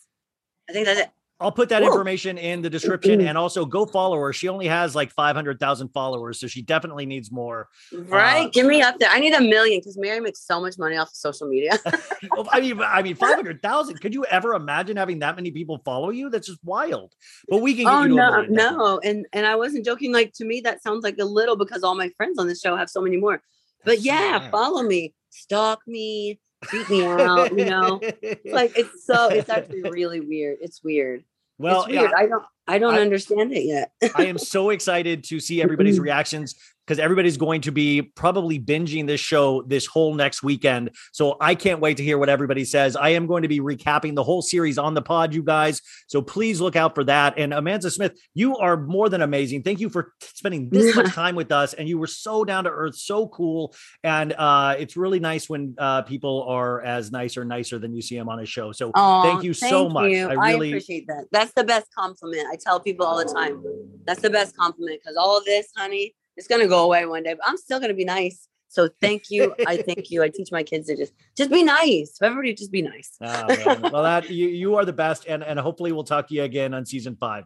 I 0.69 0.73
think 0.73 0.85
that's 0.85 0.99
it. 0.99 1.09
I'll 1.39 1.51
put 1.51 1.69
that 1.69 1.81
Whoa. 1.81 1.87
information 1.87 2.37
in 2.37 2.61
the 2.61 2.69
description 2.69 3.19
and 3.21 3.35
also 3.35 3.65
go 3.65 3.87
follow 3.87 4.15
her. 4.19 4.31
She 4.31 4.47
only 4.47 4.67
has 4.67 4.93
like 4.93 5.11
500,000 5.11 5.87
followers, 5.87 6.39
so 6.39 6.45
she 6.45 6.61
definitely 6.61 7.07
needs 7.07 7.31
more. 7.31 7.67
Right. 7.91 8.45
Uh, 8.45 8.49
Give 8.49 8.67
me 8.67 8.83
up 8.83 8.99
there. 8.99 9.09
I 9.09 9.19
need 9.19 9.33
a 9.33 9.41
million 9.41 9.79
because 9.79 9.97
Mary 9.97 10.19
makes 10.19 10.45
so 10.45 10.61
much 10.61 10.77
money 10.77 10.97
off 10.97 11.07
of 11.07 11.15
social 11.15 11.47
media. 11.47 11.79
I 12.51 12.61
mean, 12.61 12.79
I 12.79 13.01
mean, 13.01 13.15
500,000. 13.17 13.99
Could 13.99 14.13
you 14.13 14.23
ever 14.25 14.53
imagine 14.53 14.97
having 14.97 15.17
that 15.19 15.35
many 15.35 15.49
people 15.49 15.81
follow 15.83 16.11
you? 16.11 16.29
That's 16.29 16.45
just 16.45 16.63
wild. 16.63 17.15
But 17.49 17.63
we 17.63 17.73
can 17.73 17.87
oh 17.87 18.03
you 18.03 18.17
to 18.17 18.21
a 18.21 18.47
no, 18.47 18.77
no. 18.77 18.99
And 19.03 19.25
and 19.33 19.47
I 19.47 19.55
wasn't 19.55 19.83
joking. 19.83 20.13
Like 20.13 20.33
to 20.33 20.45
me, 20.45 20.61
that 20.61 20.83
sounds 20.83 21.03
like 21.03 21.17
a 21.19 21.25
little 21.25 21.55
because 21.55 21.81
all 21.81 21.95
my 21.95 22.09
friends 22.17 22.37
on 22.37 22.45
the 22.45 22.55
show 22.55 22.75
have 22.75 22.89
so 22.89 23.01
many 23.01 23.17
more. 23.17 23.41
But 23.85 23.99
yeah, 23.99 24.49
follow 24.49 24.83
me, 24.83 25.13
stalk 25.29 25.81
me, 25.87 26.39
creep 26.63 26.89
me 26.89 27.05
out, 27.05 27.57
you 27.57 27.65
know. 27.65 27.99
Like 28.45 28.77
it's 28.77 29.05
so 29.05 29.29
it's 29.29 29.49
actually 29.49 29.83
really 29.83 30.19
weird. 30.19 30.57
It's 30.61 30.83
weird. 30.83 31.23
well, 31.57 31.81
it's 31.83 31.89
weird. 31.89 32.11
yeah, 32.11 32.17
I 32.17 32.25
don't 32.27 32.43
I 32.67 32.77
don't 32.77 32.95
I- 32.95 33.01
understand 33.01 33.53
it 33.53 33.63
yet. 33.63 33.91
I 34.15 34.25
am 34.25 34.37
so 34.37 34.69
excited 34.69 35.23
to 35.25 35.39
see 35.39 35.61
everybody's 35.61 35.99
reactions 36.07 36.55
because 36.91 36.99
everybody's 37.01 37.37
going 37.37 37.61
to 37.61 37.71
be 37.71 38.01
probably 38.01 38.59
binging 38.59 39.07
this 39.07 39.21
show 39.21 39.61
this 39.61 39.85
whole 39.85 40.13
next 40.13 40.43
weekend. 40.43 40.89
So 41.13 41.37
I 41.39 41.55
can't 41.55 41.79
wait 41.79 41.95
to 41.95 42.03
hear 42.03 42.17
what 42.17 42.27
everybody 42.27 42.65
says. 42.65 42.97
I 42.97 43.09
am 43.11 43.27
going 43.27 43.43
to 43.43 43.47
be 43.47 43.61
recapping 43.61 44.13
the 44.13 44.25
whole 44.25 44.41
series 44.41 44.77
on 44.77 44.93
the 44.93 45.01
pod, 45.01 45.33
you 45.33 45.41
guys. 45.41 45.81
So 46.07 46.21
please 46.21 46.59
look 46.59 46.75
out 46.75 46.93
for 46.93 47.05
that. 47.05 47.35
And 47.37 47.53
Amanza 47.53 47.93
Smith, 47.93 48.19
you 48.33 48.57
are 48.57 48.75
more 48.75 49.07
than 49.07 49.21
amazing. 49.21 49.63
Thank 49.63 49.79
you 49.79 49.87
for 49.87 50.11
spending 50.19 50.69
this 50.69 50.93
much 50.93 51.13
time 51.13 51.35
with 51.35 51.53
us. 51.53 51.73
And 51.73 51.87
you 51.87 51.97
were 51.97 52.07
so 52.07 52.43
down 52.43 52.65
to 52.65 52.69
earth, 52.69 52.97
so 52.97 53.29
cool. 53.29 53.73
And 54.03 54.33
uh, 54.37 54.75
it's 54.77 54.97
really 54.97 55.21
nice 55.21 55.47
when 55.47 55.75
uh, 55.77 56.01
people 56.01 56.43
are 56.49 56.81
as 56.81 57.09
nice 57.09 57.37
or 57.37 57.45
nicer 57.45 57.79
than 57.79 57.95
you 57.95 58.01
see 58.01 58.17
them 58.17 58.27
on 58.27 58.41
a 58.41 58.45
show. 58.45 58.73
So 58.73 58.91
Aw, 58.95 59.23
thank 59.23 59.45
you 59.45 59.53
so 59.53 59.87
much. 59.87 60.11
you. 60.11 60.27
I 60.27 60.33
I, 60.33 60.51
really 60.51 60.71
appreciate 60.71 61.07
that. 61.07 61.27
That's 61.31 61.53
the 61.53 61.63
best 61.63 61.87
compliment. 61.97 62.47
I 62.51 62.57
tell 62.61 62.81
people 62.81 63.05
all 63.05 63.17
the 63.17 63.33
time. 63.33 63.63
That's 64.05 64.21
the 64.21 64.29
best 64.29 64.57
compliment 64.57 64.99
because 65.01 65.15
all 65.15 65.37
of 65.37 65.45
this, 65.45 65.69
honey, 65.77 66.15
it's 66.41 66.47
gonna 66.47 66.67
go 66.67 66.83
away 66.83 67.05
one 67.05 67.21
day, 67.21 67.35
but 67.35 67.47
I'm 67.47 67.57
still 67.57 67.79
gonna 67.79 67.93
be 67.93 68.03
nice. 68.03 68.47
So 68.67 68.89
thank 68.99 69.29
you. 69.29 69.53
I 69.67 69.77
thank 69.87 70.09
you. 70.09 70.23
I 70.23 70.29
teach 70.29 70.51
my 70.51 70.63
kids 70.63 70.87
to 70.87 70.97
just 70.97 71.13
just 71.37 71.51
be 71.51 71.61
nice. 71.61 72.17
Everybody 72.19 72.55
just 72.55 72.71
be 72.71 72.81
nice. 72.81 73.15
Oh, 73.21 73.45
well, 73.91 74.03
that 74.03 74.29
you, 74.29 74.47
you 74.47 74.75
are 74.75 74.83
the 74.83 74.93
best, 74.93 75.27
and 75.27 75.43
and 75.43 75.59
hopefully 75.59 75.91
we'll 75.91 76.03
talk 76.03 76.27
to 76.29 76.33
you 76.33 76.43
again 76.43 76.73
on 76.73 76.85
season 76.85 77.15
five. 77.15 77.45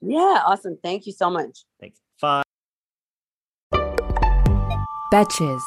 Yeah, 0.00 0.42
awesome. 0.46 0.78
Thank 0.80 1.06
you 1.06 1.12
so 1.12 1.28
much. 1.28 1.64
Thanks. 1.80 1.98
Five. 2.20 2.44
Betches. 5.12 5.62